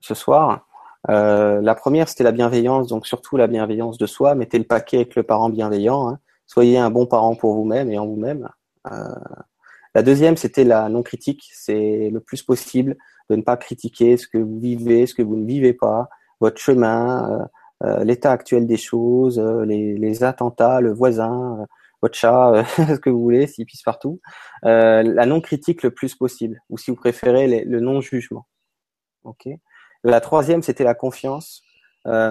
ce 0.00 0.14
soir. 0.14 0.68
la 1.08 1.74
première, 1.74 2.08
c'était 2.08 2.22
la 2.22 2.30
bienveillance, 2.30 2.86
donc 2.86 3.04
surtout 3.04 3.36
la 3.36 3.48
bienveillance 3.48 3.98
de 3.98 4.06
soi. 4.06 4.36
Mettez 4.36 4.58
le 4.58 4.64
paquet 4.64 4.98
avec 4.98 5.16
le 5.16 5.24
parent 5.24 5.50
bienveillant. 5.50 6.08
Hein. 6.08 6.20
Soyez 6.46 6.78
un 6.78 6.90
bon 6.90 7.06
parent 7.06 7.34
pour 7.34 7.54
vous-même 7.54 7.90
et 7.90 7.98
en 7.98 8.06
vous-même. 8.06 8.48
Euh, 8.90 9.14
la 9.94 10.02
deuxième, 10.02 10.36
c'était 10.36 10.64
la 10.64 10.88
non-critique. 10.88 11.50
C'est 11.52 12.10
le 12.10 12.20
plus 12.20 12.42
possible 12.42 12.96
de 13.30 13.36
ne 13.36 13.42
pas 13.42 13.56
critiquer 13.56 14.16
ce 14.16 14.26
que 14.26 14.38
vous 14.38 14.58
vivez, 14.58 15.06
ce 15.06 15.14
que 15.14 15.22
vous 15.22 15.36
ne 15.36 15.46
vivez 15.46 15.72
pas, 15.72 16.08
votre 16.40 16.60
chemin, 16.60 17.30
euh, 17.30 17.44
euh, 17.84 18.04
l'état 18.04 18.32
actuel 18.32 18.66
des 18.66 18.76
choses, 18.76 19.38
les, 19.38 20.24
attentats, 20.24 20.80
le 20.80 20.92
voisin, 20.92 21.66
votre 22.02 22.16
chat, 22.16 22.64
ce 22.76 22.98
que 22.98 23.10
vous 23.10 23.20
voulez, 23.20 23.46
s'il 23.46 23.66
pisse 23.66 23.82
partout. 23.82 24.20
la 24.62 25.26
non-critique 25.26 25.82
le 25.82 25.90
plus 25.90 26.14
possible, 26.14 26.60
ou 26.70 26.78
si 26.78 26.90
vous 26.90 26.96
préférez, 26.96 27.64
le 27.64 27.80
non-jugement. 27.80 28.46
Ok. 29.24 29.48
La 30.02 30.20
troisième, 30.20 30.62
c'était 30.62 30.84
la 30.84 30.94
confiance. 30.94 31.62
Ça 32.04 32.30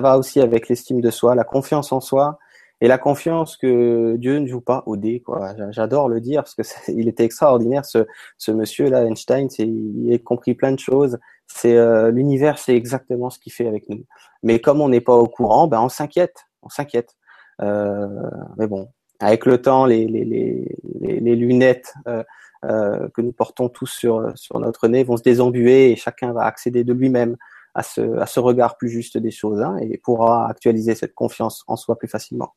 va 0.00 0.16
aussi 0.18 0.40
avec 0.40 0.68
l'estime 0.68 1.00
de 1.00 1.10
soi, 1.10 1.34
la 1.34 1.44
confiance 1.44 1.92
en 1.92 2.00
soi 2.00 2.38
et 2.80 2.88
la 2.88 2.98
confiance 2.98 3.56
que 3.56 4.16
Dieu 4.16 4.38
ne 4.38 4.46
joue 4.46 4.60
pas 4.60 4.82
au 4.86 4.96
dé, 4.96 5.20
quoi. 5.20 5.54
J'adore 5.70 6.08
le 6.08 6.20
dire 6.20 6.42
parce 6.42 6.54
que 6.54 6.62
il 6.92 7.08
était 7.08 7.24
extraordinaire 7.24 7.84
ce, 7.84 8.06
ce 8.38 8.50
monsieur 8.50 8.88
là, 8.88 9.04
Einstein. 9.04 9.48
Il 9.58 10.12
a 10.12 10.18
compris 10.18 10.54
plein 10.54 10.72
de 10.72 10.78
choses. 10.78 11.18
C'est 11.46 11.76
euh, 11.76 12.10
l'univers, 12.10 12.58
c'est 12.58 12.74
exactement 12.74 13.28
ce 13.28 13.38
qu'il 13.38 13.52
fait 13.52 13.66
avec 13.66 13.88
nous. 13.88 14.04
Mais 14.42 14.60
comme 14.60 14.80
on 14.80 14.88
n'est 14.88 15.00
pas 15.00 15.16
au 15.16 15.26
courant, 15.26 15.66
ben 15.66 15.80
on 15.80 15.88
s'inquiète, 15.88 16.46
on 16.62 16.68
s'inquiète. 16.68 17.16
Euh, 17.60 18.08
mais 18.56 18.66
bon, 18.66 18.88
avec 19.18 19.44
le 19.44 19.60
temps, 19.60 19.84
les, 19.84 20.06
les, 20.06 20.24
les, 20.24 21.20
les 21.20 21.36
lunettes 21.36 21.92
euh, 22.08 22.24
euh, 22.64 23.08
que 23.14 23.20
nous 23.20 23.32
portons 23.32 23.68
tous 23.68 23.86
sur 23.86 24.32
sur 24.36 24.58
notre 24.60 24.88
nez 24.88 25.04
vont 25.04 25.16
se 25.16 25.22
désembuer 25.22 25.90
et 25.90 25.96
chacun 25.96 26.32
va 26.32 26.44
accéder 26.44 26.84
de 26.84 26.92
lui-même 26.92 27.36
à 27.74 27.82
ce, 27.82 28.18
à 28.18 28.26
ce 28.26 28.40
regard 28.40 28.76
plus 28.76 28.88
juste 28.88 29.16
des 29.18 29.30
choses 29.30 29.60
hein, 29.60 29.76
et 29.80 29.98
pourra 29.98 30.48
actualiser 30.48 30.94
cette 30.94 31.14
confiance 31.14 31.64
en 31.68 31.76
soi 31.76 31.96
plus 31.96 32.08
facilement. 32.08 32.54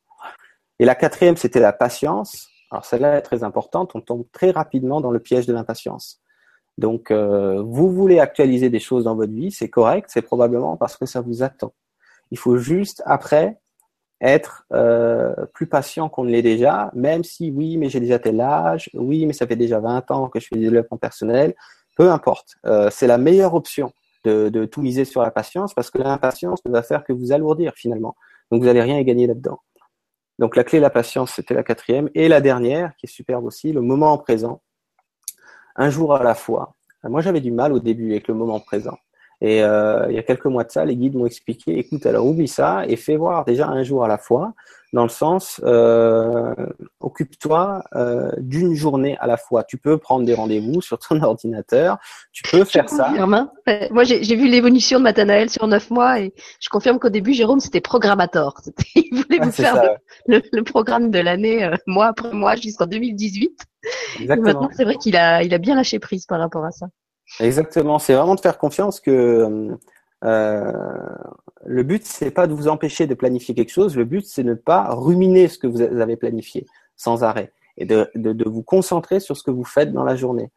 Et 0.78 0.84
la 0.84 0.94
quatrième, 0.94 1.36
c'était 1.36 1.60
la 1.60 1.72
patience. 1.72 2.48
Alors 2.70 2.84
celle-là 2.84 3.18
est 3.18 3.22
très 3.22 3.44
importante. 3.44 3.92
On 3.94 4.00
tombe 4.00 4.24
très 4.32 4.50
rapidement 4.50 5.00
dans 5.00 5.10
le 5.10 5.20
piège 5.20 5.46
de 5.46 5.52
l'impatience. 5.52 6.20
Donc, 6.78 7.10
euh, 7.10 7.62
vous 7.62 7.92
voulez 7.92 8.18
actualiser 8.18 8.68
des 8.68 8.80
choses 8.80 9.04
dans 9.04 9.14
votre 9.14 9.32
vie, 9.32 9.52
c'est 9.52 9.70
correct, 9.70 10.08
c'est 10.12 10.22
probablement 10.22 10.76
parce 10.76 10.96
que 10.96 11.06
ça 11.06 11.20
vous 11.20 11.42
attend. 11.42 11.72
Il 12.30 12.38
faut 12.38 12.56
juste 12.56 13.02
après 13.06 13.60
être 14.20 14.64
euh, 14.72 15.34
plus 15.52 15.66
patient 15.66 16.08
qu'on 16.08 16.24
ne 16.24 16.30
l'est 16.30 16.42
déjà, 16.42 16.90
même 16.94 17.22
si 17.22 17.50
oui, 17.50 17.76
mais 17.76 17.88
j'ai 17.88 18.00
déjà 18.00 18.18
tel 18.18 18.40
âge, 18.40 18.90
oui, 18.94 19.26
mais 19.26 19.32
ça 19.32 19.46
fait 19.46 19.56
déjà 19.56 19.80
20 19.80 20.10
ans 20.10 20.28
que 20.28 20.40
je 20.40 20.48
fais 20.48 20.56
du 20.56 20.62
développement 20.62 20.96
personnel, 20.96 21.54
peu 21.96 22.10
importe. 22.10 22.56
Euh, 22.66 22.88
c'est 22.90 23.06
la 23.06 23.18
meilleure 23.18 23.54
option 23.54 23.92
de, 24.24 24.48
de, 24.48 24.64
tout 24.64 24.82
miser 24.82 25.04
sur 25.04 25.22
la 25.22 25.30
patience 25.30 25.74
parce 25.74 25.90
que 25.90 25.98
l'impatience 25.98 26.60
ne 26.64 26.72
va 26.72 26.82
faire 26.82 27.04
que 27.04 27.12
vous 27.12 27.32
alourdir 27.32 27.74
finalement. 27.76 28.16
Donc 28.50 28.62
vous 28.62 28.66
n'allez 28.66 28.82
rien 28.82 28.98
y 28.98 29.04
gagner 29.04 29.26
là-dedans. 29.26 29.60
Donc 30.38 30.56
la 30.56 30.64
clé 30.64 30.80
la 30.80 30.90
patience, 30.90 31.32
c'était 31.32 31.54
la 31.54 31.62
quatrième. 31.62 32.10
Et 32.14 32.28
la 32.28 32.40
dernière, 32.40 32.94
qui 32.96 33.06
est 33.06 33.08
superbe 33.08 33.44
aussi, 33.44 33.72
le 33.72 33.80
moment 33.80 34.16
présent. 34.18 34.62
Un 35.76 35.90
jour 35.90 36.14
à 36.14 36.22
la 36.22 36.34
fois. 36.34 36.74
Moi, 37.04 37.20
j'avais 37.20 37.40
du 37.40 37.50
mal 37.50 37.72
au 37.72 37.80
début 37.80 38.12
avec 38.12 38.28
le 38.28 38.34
moment 38.34 38.60
présent. 38.60 38.98
Et 39.44 39.62
euh, 39.62 40.06
il 40.08 40.16
y 40.16 40.18
a 40.18 40.22
quelques 40.22 40.46
mois 40.46 40.64
de 40.64 40.70
ça, 40.70 40.86
les 40.86 40.96
guides 40.96 41.16
m'ont 41.16 41.26
expliqué, 41.26 41.78
écoute, 41.78 42.06
alors 42.06 42.24
oublie 42.24 42.48
ça 42.48 42.86
et 42.88 42.96
fais 42.96 43.16
voir 43.16 43.44
déjà 43.44 43.68
un 43.68 43.82
jour 43.82 44.02
à 44.02 44.08
la 44.08 44.16
fois, 44.16 44.54
dans 44.94 45.02
le 45.02 45.10
sens, 45.10 45.60
euh, 45.64 46.54
occupe-toi 47.00 47.84
euh, 47.94 48.30
d'une 48.38 48.72
journée 48.72 49.18
à 49.20 49.26
la 49.26 49.36
fois. 49.36 49.62
Tu 49.62 49.76
peux 49.76 49.98
prendre 49.98 50.24
des 50.24 50.32
rendez-vous 50.32 50.80
sur 50.80 50.98
ton 50.98 51.22
ordinateur, 51.22 51.98
tu 52.32 52.42
peux 52.50 52.64
faire 52.64 52.88
ça. 52.88 53.10
Hein. 53.10 53.50
Moi, 53.90 54.04
j'ai 54.04 54.34
vu 54.34 54.48
l'évolution 54.48 54.98
de 54.98 55.04
Matanaël 55.04 55.50
sur 55.50 55.66
neuf 55.66 55.90
mois 55.90 56.20
et 56.20 56.32
je 56.58 56.70
confirme 56.70 56.98
qu'au 56.98 57.10
début, 57.10 57.34
Jérôme, 57.34 57.60
c'était 57.60 57.82
programmateur. 57.82 58.54
Il 58.94 59.14
voulait 59.14 59.44
vous 59.44 59.52
faire 59.52 59.98
le, 60.26 60.62
programme 60.62 61.10
de 61.10 61.18
l'année, 61.18 61.70
mois 61.86 62.06
après 62.06 62.32
mois, 62.32 62.56
jusqu'en 62.56 62.86
2018. 62.86 63.60
Exactement. 64.20 64.46
maintenant, 64.46 64.70
c'est 64.74 64.84
vrai 64.84 64.94
qu'il 64.94 65.18
a, 65.18 65.42
il 65.42 65.52
a 65.52 65.58
bien 65.58 65.74
lâché 65.74 65.98
prise 65.98 66.24
par 66.24 66.40
rapport 66.40 66.64
à 66.64 66.70
ça. 66.70 66.86
Exactement. 67.40 67.98
C'est 67.98 68.14
vraiment 68.14 68.34
de 68.34 68.40
faire 68.40 68.58
confiance 68.58 69.00
que 69.00 69.76
euh, 70.24 70.72
le 71.64 71.82
but, 71.82 72.04
c'est 72.04 72.30
pas 72.30 72.46
de 72.46 72.54
vous 72.54 72.68
empêcher 72.68 73.06
de 73.06 73.14
planifier 73.14 73.54
quelque 73.54 73.72
chose. 73.72 73.96
Le 73.96 74.04
but, 74.04 74.26
c'est 74.26 74.42
de 74.42 74.50
ne 74.50 74.54
pas 74.54 74.94
ruminer 74.94 75.48
ce 75.48 75.58
que 75.58 75.66
vous 75.66 75.80
avez 75.82 76.16
planifié 76.16 76.66
sans 76.96 77.24
arrêt 77.24 77.52
et 77.76 77.86
de, 77.86 78.10
de, 78.14 78.48
vous 78.48 78.62
concentrer 78.62 79.18
sur 79.18 79.36
ce 79.36 79.42
que 79.42 79.50
vous 79.50 79.64
faites 79.64 79.92
dans 79.92 80.04
la 80.04 80.16
journée. 80.16 80.50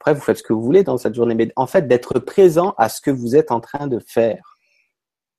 Après, 0.00 0.14
vous 0.14 0.20
faites 0.20 0.38
ce 0.38 0.42
que 0.42 0.52
vous 0.52 0.62
voulez 0.62 0.84
dans 0.84 0.96
cette 0.96 1.14
journée, 1.14 1.34
mais 1.34 1.52
en 1.54 1.66
fait, 1.66 1.86
d'être 1.86 2.18
présent 2.18 2.74
à 2.78 2.88
ce 2.88 3.00
que 3.00 3.10
vous 3.10 3.36
êtes 3.36 3.52
en 3.52 3.60
train 3.60 3.86
de 3.86 3.98
faire 3.98 4.56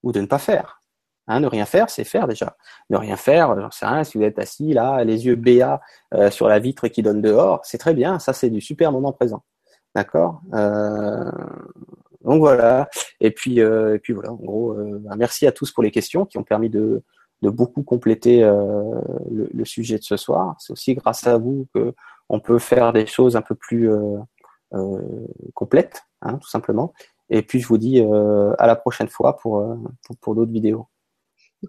ou 0.03 0.11
de 0.11 0.21
ne 0.21 0.27
pas 0.27 0.37
faire. 0.37 0.83
Hein, 1.27 1.39
ne 1.39 1.47
rien 1.47 1.65
faire, 1.65 1.89
c'est 1.89 2.03
faire 2.03 2.27
déjà. 2.27 2.55
Ne 2.89 2.97
rien 2.97 3.15
faire, 3.15 3.59
j'en 3.59 3.71
sais 3.71 3.85
rien, 3.85 4.03
si 4.03 4.17
vous 4.17 4.23
êtes 4.23 4.39
assis 4.39 4.73
là, 4.73 5.03
les 5.03 5.25
yeux 5.25 5.35
béats 5.35 5.81
euh, 6.13 6.29
sur 6.29 6.47
la 6.47 6.59
vitre 6.59 6.89
qui 6.89 7.01
donne 7.01 7.21
dehors, 7.21 7.61
c'est 7.63 7.77
très 7.77 7.93
bien, 7.93 8.19
ça 8.19 8.33
c'est 8.33 8.49
du 8.49 8.59
super 8.59 8.91
moment 8.91 9.13
présent. 9.13 9.41
D'accord 9.95 10.41
euh, 10.53 11.31
Donc 12.23 12.39
voilà. 12.39 12.89
Et 13.19 13.31
puis, 13.31 13.61
euh, 13.61 13.95
et 13.95 13.99
puis 13.99 14.13
voilà, 14.13 14.31
en 14.31 14.35
gros, 14.35 14.71
euh, 14.71 14.99
bah, 14.99 15.15
merci 15.15 15.45
à 15.45 15.51
tous 15.51 15.71
pour 15.71 15.83
les 15.83 15.91
questions 15.91 16.25
qui 16.25 16.37
ont 16.37 16.43
permis 16.43 16.69
de, 16.69 17.03
de 17.41 17.49
beaucoup 17.49 17.83
compléter 17.83 18.41
le, 18.41 19.49
le, 19.53 19.65
sujet 19.65 19.97
de 19.97 20.03
ce 20.03 20.17
soir. 20.17 20.55
C'est 20.59 20.73
aussi 20.73 20.95
grâce 20.95 21.27
à 21.27 21.37
vous 21.37 21.67
que 21.73 21.93
on 22.29 22.39
peut 22.39 22.59
faire 22.59 22.93
des 22.93 23.05
choses 23.05 23.35
un 23.35 23.41
peu 23.41 23.53
plus 23.53 23.89
complètes, 25.53 26.03
hein, 26.21 26.37
tout 26.37 26.49
simplement. 26.49 26.93
Et 27.29 27.41
puis 27.41 27.59
je 27.59 27.67
vous 27.67 27.77
dis 27.77 28.01
à 28.01 28.67
la 28.67 28.75
prochaine 28.75 29.09
fois 29.09 29.37
pour, 29.37 29.63
pour, 30.03 30.17
pour 30.17 30.35
d'autres 30.35 30.51
vidéos. 30.51 30.87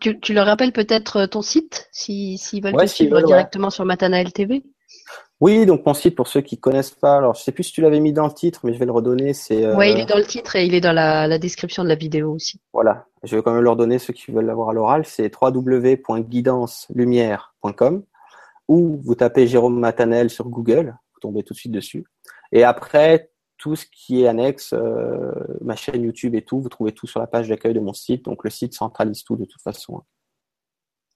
Tu, 0.00 0.18
tu, 0.20 0.32
leur 0.32 0.46
rappelles 0.46 0.72
peut-être 0.72 1.26
ton 1.26 1.42
site, 1.42 1.88
s'ils 1.92 2.38
si, 2.38 2.60
veulent 2.60 2.76
te 2.76 2.86
suivre 2.86 3.20
directement 3.22 3.70
sur 3.70 3.84
Matana 3.84 4.24
TV 4.24 4.64
oui, 5.44 5.66
donc 5.66 5.84
mon 5.84 5.92
site 5.92 6.16
pour 6.16 6.26
ceux 6.26 6.40
qui 6.40 6.56
connaissent 6.56 6.92
pas, 6.92 7.18
alors 7.18 7.34
je 7.34 7.42
sais 7.42 7.52
plus 7.52 7.64
si 7.64 7.72
tu 7.72 7.82
l'avais 7.82 8.00
mis 8.00 8.14
dans 8.14 8.26
le 8.26 8.32
titre, 8.32 8.60
mais 8.64 8.72
je 8.72 8.78
vais 8.78 8.86
le 8.86 8.92
redonner. 8.92 9.34
C'est. 9.34 9.62
Euh... 9.62 9.76
Oui, 9.76 9.92
il 9.92 10.00
est 10.00 10.06
dans 10.06 10.16
le 10.16 10.24
titre 10.24 10.56
et 10.56 10.64
il 10.64 10.74
est 10.74 10.80
dans 10.80 10.94
la, 10.94 11.38
description 11.38 11.84
de 11.84 11.90
la 11.90 11.96
vidéo 11.96 12.32
aussi. 12.32 12.58
Voilà, 12.72 13.04
je 13.22 13.36
vais 13.36 13.42
quand 13.42 13.52
même 13.52 13.62
leur 13.62 13.76
donner 13.76 13.98
ceux 13.98 14.14
qui 14.14 14.30
veulent 14.30 14.46
l'avoir 14.46 14.70
à 14.70 14.72
l'oral. 14.72 15.04
C'est 15.04 15.30
www.guidancelumière.com 15.38 18.04
ou 18.68 19.00
vous 19.04 19.14
tapez 19.14 19.46
Jérôme 19.46 19.78
Matanel 19.78 20.30
sur 20.30 20.48
Google, 20.48 20.96
vous 21.12 21.20
tombez 21.20 21.42
tout 21.42 21.52
de 21.52 21.58
suite 21.58 21.72
dessus. 21.72 22.06
Et 22.50 22.64
après, 22.64 23.28
tout 23.58 23.76
ce 23.76 23.84
qui 23.84 24.22
est 24.22 24.28
annexe, 24.28 24.74
ma 25.60 25.76
chaîne 25.76 26.04
YouTube 26.04 26.34
et 26.36 26.42
tout, 26.42 26.62
vous 26.62 26.70
trouvez 26.70 26.92
tout 26.92 27.06
sur 27.06 27.20
la 27.20 27.26
page 27.26 27.50
d'accueil 27.50 27.74
de 27.74 27.80
mon 27.80 27.92
site. 27.92 28.24
Donc 28.24 28.44
le 28.44 28.50
site 28.50 28.72
centralise 28.72 29.24
tout 29.24 29.36
de 29.36 29.44
toute 29.44 29.60
façon. 29.60 30.04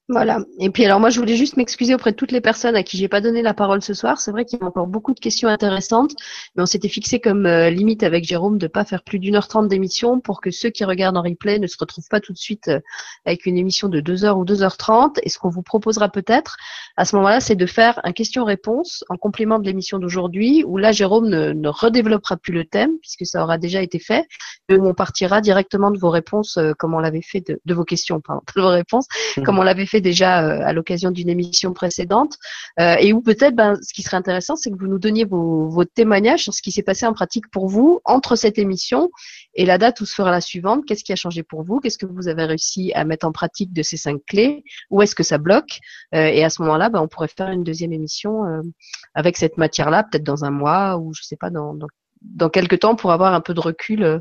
Voilà. 0.09 0.39
Et 0.59 0.71
puis 0.71 0.83
alors 0.85 0.99
moi 0.99 1.11
je 1.11 1.19
voulais 1.19 1.35
juste 1.35 1.55
m'excuser 1.55 1.93
auprès 1.93 2.11
de 2.11 2.15
toutes 2.15 2.31
les 2.31 2.41
personnes 2.41 2.75
à 2.75 2.81
qui 2.81 2.97
j'ai 2.97 3.07
pas 3.07 3.21
donné 3.21 3.43
la 3.43 3.53
parole 3.53 3.83
ce 3.83 3.93
soir. 3.93 4.19
C'est 4.19 4.31
vrai 4.31 4.43
qu'il 4.43 4.57
y 4.59 4.63
a 4.63 4.65
encore 4.65 4.87
beaucoup 4.87 5.13
de 5.13 5.19
questions 5.19 5.47
intéressantes, 5.47 6.15
mais 6.55 6.63
on 6.63 6.65
s'était 6.65 6.89
fixé 6.89 7.19
comme 7.19 7.45
euh, 7.45 7.69
limite 7.69 8.01
avec 8.01 8.23
Jérôme 8.23 8.57
de 8.57 8.65
pas 8.65 8.85
faire 8.85 9.03
plus 9.03 9.19
d'une 9.19 9.35
heure 9.35 9.47
trente 9.47 9.67
d'émission 9.67 10.19
pour 10.19 10.41
que 10.41 10.49
ceux 10.49 10.71
qui 10.71 10.83
regardent 10.83 11.17
en 11.17 11.21
replay 11.21 11.59
ne 11.59 11.67
se 11.67 11.77
retrouvent 11.79 12.07
pas 12.09 12.19
tout 12.19 12.33
de 12.33 12.39
suite 12.39 12.69
euh, 12.69 12.79
avec 13.27 13.45
une 13.45 13.55
émission 13.55 13.87
de 13.87 13.99
deux 13.99 14.25
heures 14.25 14.39
ou 14.39 14.45
deux 14.45 14.63
heures 14.63 14.77
trente. 14.77 15.19
Et 15.21 15.29
ce 15.29 15.37
qu'on 15.37 15.49
vous 15.49 15.61
proposera 15.61 16.09
peut-être 16.09 16.57
à 16.97 17.05
ce 17.05 17.15
moment-là, 17.15 17.39
c'est 17.39 17.55
de 17.55 17.67
faire 17.67 18.01
un 18.03 18.11
question-réponse 18.11 19.03
en 19.09 19.15
complément 19.15 19.59
de 19.59 19.65
l'émission 19.65 19.99
d'aujourd'hui, 19.99 20.63
où 20.65 20.77
là 20.77 20.91
Jérôme 20.91 21.29
ne, 21.29 21.53
ne, 21.53 21.69
redéveloppera 21.69 22.35
plus 22.35 22.53
le 22.53 22.65
thème 22.65 22.97
puisque 22.99 23.27
ça 23.27 23.43
aura 23.43 23.59
déjà 23.59 23.83
été 23.83 23.99
fait, 23.99 24.27
et 24.69 24.75
où 24.75 24.87
on 24.87 24.95
partira 24.95 25.39
directement 25.39 25.91
de 25.91 25.99
vos 25.99 26.09
réponses, 26.09 26.57
euh, 26.57 26.73
comme 26.79 26.95
on 26.95 26.99
l'avait 26.99 27.21
fait 27.21 27.41
de, 27.41 27.61
de, 27.63 27.73
vos 27.75 27.83
questions, 27.83 28.21
pardon, 28.21 28.41
de 28.55 28.61
vos 28.61 28.69
réponses, 28.69 29.05
mmh. 29.37 29.43
comme 29.43 29.59
on 29.59 29.63
l'avait 29.63 29.85
fait 29.85 29.98
déjà 30.01 30.43
euh, 30.43 30.61
à 30.65 30.73
l'occasion 30.73 31.11
d'une 31.11 31.29
émission 31.29 31.73
précédente, 31.73 32.37
euh, 32.79 32.95
et 32.99 33.13
où 33.13 33.21
peut-être, 33.21 33.55
ben, 33.55 33.75
ce 33.81 33.93
qui 33.93 34.03
serait 34.03 34.17
intéressant, 34.17 34.55
c'est 34.55 34.71
que 34.71 34.77
vous 34.77 34.87
nous 34.87 34.99
donniez 34.99 35.25
vos, 35.25 35.83
témoignages 35.85 36.43
sur 36.43 36.53
ce 36.53 36.61
qui 36.61 36.71
s'est 36.71 36.83
passé 36.83 37.05
en 37.05 37.13
pratique 37.13 37.49
pour 37.51 37.67
vous 37.67 37.99
entre 38.05 38.35
cette 38.35 38.57
émission 38.57 39.09
et 39.53 39.65
la 39.65 39.77
date 39.77 40.01
où 40.01 40.05
se 40.05 40.13
fera 40.13 40.31
la 40.31 40.41
suivante. 40.41 40.85
Qu'est-ce 40.85 41.03
qui 41.03 41.13
a 41.13 41.15
changé 41.15 41.43
pour 41.43 41.63
vous? 41.63 41.79
Qu'est-ce 41.79 41.97
que 41.97 42.05
vous 42.05 42.27
avez 42.27 42.45
réussi 42.45 42.91
à 42.93 43.05
mettre 43.05 43.25
en 43.25 43.31
pratique 43.31 43.73
de 43.73 43.81
ces 43.81 43.97
cinq 43.97 44.19
clés? 44.27 44.63
Où 44.89 45.01
est-ce 45.01 45.15
que 45.15 45.23
ça 45.23 45.37
bloque? 45.37 45.79
Euh, 46.13 46.27
Et 46.27 46.43
à 46.43 46.49
ce 46.49 46.61
moment-là, 46.61 46.89
ben, 46.89 47.01
on 47.01 47.07
pourrait 47.07 47.29
faire 47.29 47.49
une 47.49 47.63
deuxième 47.63 47.93
émission 47.93 48.43
avec 49.13 49.37
cette 49.37 49.57
matière-là, 49.57 50.03
peut-être 50.03 50.23
dans 50.23 50.45
un 50.45 50.51
mois 50.51 50.97
ou 50.97 51.13
je 51.13 51.23
sais 51.23 51.37
pas 51.37 51.49
dans, 51.49 51.73
dans 51.73 51.87
dans 52.21 52.49
quelques 52.49 52.79
temps 52.79 52.95
pour 52.95 53.11
avoir 53.11 53.33
un 53.33 53.41
peu 53.41 53.53
de 53.53 53.59
recul 53.59 54.03
euh, 54.03 54.19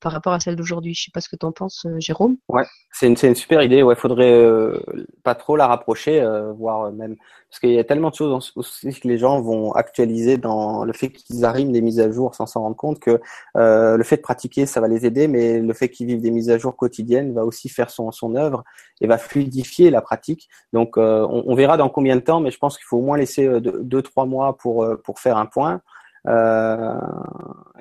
par 0.00 0.12
rapport 0.12 0.32
à 0.32 0.40
celle 0.40 0.56
d'aujourd'hui. 0.56 0.94
Je 0.94 1.04
sais 1.04 1.10
pas 1.12 1.20
ce 1.20 1.28
que 1.28 1.36
tu 1.36 1.44
en 1.44 1.52
penses, 1.52 1.84
euh, 1.86 1.96
Jérôme. 1.98 2.36
Ouais, 2.48 2.64
c'est 2.90 3.06
une, 3.06 3.16
une, 3.22 3.34
super 3.34 3.62
idée. 3.62 3.82
Ouais, 3.82 3.94
faudrait 3.94 4.32
euh, 4.32 4.80
pas 5.22 5.34
trop 5.34 5.56
la 5.56 5.66
rapprocher, 5.66 6.24
voire 6.56 6.90
même 6.92 7.16
parce 7.50 7.60
qu'il 7.60 7.70
y 7.70 7.78
a 7.78 7.84
tellement 7.84 8.10
de 8.10 8.16
choses 8.16 8.52
aussi 8.56 9.00
que 9.00 9.06
les 9.06 9.16
gens 9.16 9.40
vont 9.40 9.72
actualiser 9.72 10.38
dans 10.38 10.84
le 10.84 10.92
fait 10.92 11.10
qu'ils 11.10 11.44
arrivent 11.44 11.70
des 11.70 11.82
mises 11.82 12.00
à 12.00 12.10
jour 12.10 12.34
sans 12.34 12.46
s'en 12.46 12.62
rendre 12.62 12.74
compte 12.74 12.98
que 12.98 13.20
le 13.54 14.02
fait 14.02 14.16
de 14.16 14.22
pratiquer, 14.22 14.66
ça 14.66 14.80
va 14.80 14.88
les 14.88 15.06
aider, 15.06 15.28
mais 15.28 15.60
le 15.60 15.72
fait 15.72 15.88
qu'ils 15.88 16.08
vivent 16.08 16.20
des 16.20 16.32
mises 16.32 16.50
à 16.50 16.58
jour 16.58 16.74
quotidiennes 16.74 17.32
va 17.32 17.44
aussi 17.44 17.68
faire 17.68 17.90
son, 17.90 18.10
son 18.10 18.34
œuvre 18.34 18.64
et 19.00 19.06
va 19.06 19.18
fluidifier 19.18 19.90
la 19.90 20.00
pratique. 20.00 20.48
Donc, 20.72 20.96
on, 20.96 21.44
on, 21.46 21.54
verra 21.54 21.76
dans 21.76 21.88
combien 21.88 22.16
de 22.16 22.22
temps, 22.22 22.40
mais 22.40 22.50
je 22.50 22.58
pense 22.58 22.76
qu'il 22.76 22.86
faut 22.86 22.98
au 22.98 23.02
moins 23.02 23.18
laisser 23.18 23.46
deux, 23.60 23.80
deux 23.84 24.02
trois 24.02 24.26
mois 24.26 24.56
pour 24.56 24.84
pour 25.04 25.20
faire 25.20 25.36
un 25.36 25.46
point. 25.46 25.80
Euh, 26.26 26.94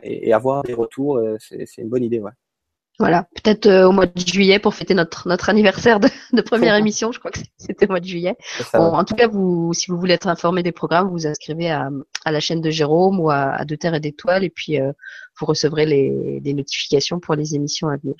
et, 0.03 0.33
avoir 0.33 0.63
des 0.63 0.73
retours, 0.73 1.17
euh, 1.17 1.37
c'est 1.39 1.65
une 1.77 1.89
bonne 1.89 2.03
idée. 2.03 2.19
Ouais. 2.19 2.31
Voilà, 2.99 3.27
peut-être 3.35 3.65
euh, 3.65 3.87
au 3.87 3.91
mois 3.91 4.05
de 4.05 4.19
juillet 4.19 4.59
pour 4.59 4.75
fêter 4.75 4.93
notre 4.93 5.27
notre 5.27 5.49
anniversaire 5.49 5.99
de, 5.99 6.09
de 6.31 6.41
première 6.41 6.75
émission. 6.83 7.11
Je 7.11 7.19
crois 7.19 7.31
que 7.31 7.39
c'était 7.57 7.87
au 7.87 7.89
mois 7.89 7.99
de 7.99 8.05
juillet. 8.05 8.35
bon, 8.73 8.93
en 8.93 9.03
tout 9.03 9.15
cas, 9.15 9.27
vous, 9.27 9.73
si 9.73 9.89
vous 9.89 9.97
voulez 9.97 10.13
être 10.13 10.27
informé 10.27 10.61
des 10.61 10.71
programmes, 10.71 11.07
vous 11.07 11.13
vous 11.13 11.27
inscrivez 11.27 11.71
à, 11.71 11.89
à 12.23 12.31
la 12.31 12.39
chaîne 12.39 12.61
de 12.61 12.69
Jérôme 12.69 13.19
ou 13.19 13.31
à, 13.31 13.49
à 13.53 13.65
De 13.65 13.75
Terre 13.75 13.95
et 13.95 13.99
d'Étoiles, 13.99 14.43
et 14.43 14.51
puis 14.51 14.79
euh, 14.79 14.91
vous 15.39 15.45
recevrez 15.47 15.87
les, 15.87 16.39
les 16.43 16.53
notifications 16.53 17.19
pour 17.19 17.33
les 17.35 17.55
émissions 17.55 17.87
à 17.87 17.97
venir. 17.97 18.15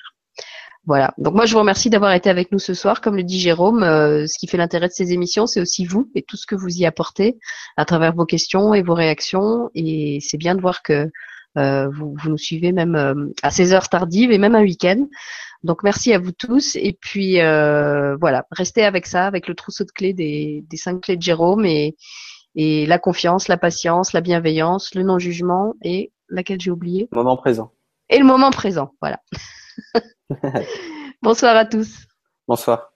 Voilà. 0.86 1.14
Donc 1.16 1.34
moi, 1.34 1.46
je 1.46 1.52
vous 1.52 1.60
remercie 1.60 1.88
d'avoir 1.88 2.12
été 2.12 2.28
avec 2.28 2.52
nous 2.52 2.58
ce 2.58 2.74
soir. 2.74 3.00
Comme 3.00 3.16
le 3.16 3.22
dit 3.22 3.40
Jérôme, 3.40 3.82
euh, 3.82 4.26
ce 4.26 4.38
qui 4.38 4.46
fait 4.46 4.58
l'intérêt 4.58 4.88
de 4.88 4.92
ces 4.92 5.12
émissions, 5.12 5.46
c'est 5.46 5.60
aussi 5.60 5.86
vous 5.86 6.10
et 6.14 6.22
tout 6.22 6.36
ce 6.36 6.46
que 6.46 6.54
vous 6.54 6.76
y 6.76 6.84
apportez 6.84 7.38
à 7.76 7.84
travers 7.84 8.14
vos 8.14 8.26
questions 8.26 8.74
et 8.74 8.82
vos 8.82 8.94
réactions. 8.94 9.70
Et 9.74 10.18
c'est 10.20 10.36
bien 10.36 10.54
de 10.54 10.60
voir 10.60 10.82
que 10.82 11.10
euh, 11.56 11.88
vous, 11.88 12.14
vous, 12.18 12.30
nous 12.30 12.38
suivez 12.38 12.72
même 12.72 12.96
euh, 12.96 13.14
à 13.42 13.50
ces 13.50 13.72
heures 13.72 13.88
tardives 13.88 14.30
et 14.30 14.38
même 14.38 14.54
un 14.54 14.62
week-end. 14.62 15.06
Donc 15.62 15.82
merci 15.84 16.12
à 16.12 16.18
vous 16.18 16.32
tous. 16.32 16.76
Et 16.76 16.98
puis 17.00 17.36
voilà, 17.36 18.46
restez 18.50 18.84
avec 18.84 19.06
ça, 19.06 19.26
avec 19.26 19.48
le 19.48 19.54
trousseau 19.54 19.84
de 19.84 19.90
clés 19.90 20.12
des, 20.12 20.64
des 20.68 20.76
cinq 20.76 21.00
clés 21.00 21.16
de 21.16 21.22
Jérôme 21.22 21.64
et, 21.64 21.96
et 22.54 22.84
la 22.84 22.98
confiance, 22.98 23.48
la 23.48 23.56
patience, 23.56 24.12
la 24.12 24.20
bienveillance, 24.20 24.94
le 24.94 25.02
non-jugement 25.02 25.74
et 25.82 26.12
laquelle 26.28 26.60
j'ai 26.60 26.70
oublié? 26.70 27.08
Le 27.12 27.16
moment 27.16 27.38
présent. 27.38 27.72
Et 28.10 28.18
le 28.18 28.24
moment 28.24 28.50
présent, 28.50 28.92
voilà. 29.00 29.20
Bonsoir 31.22 31.56
à 31.56 31.64
tous. 31.64 32.06
Bonsoir. 32.46 32.93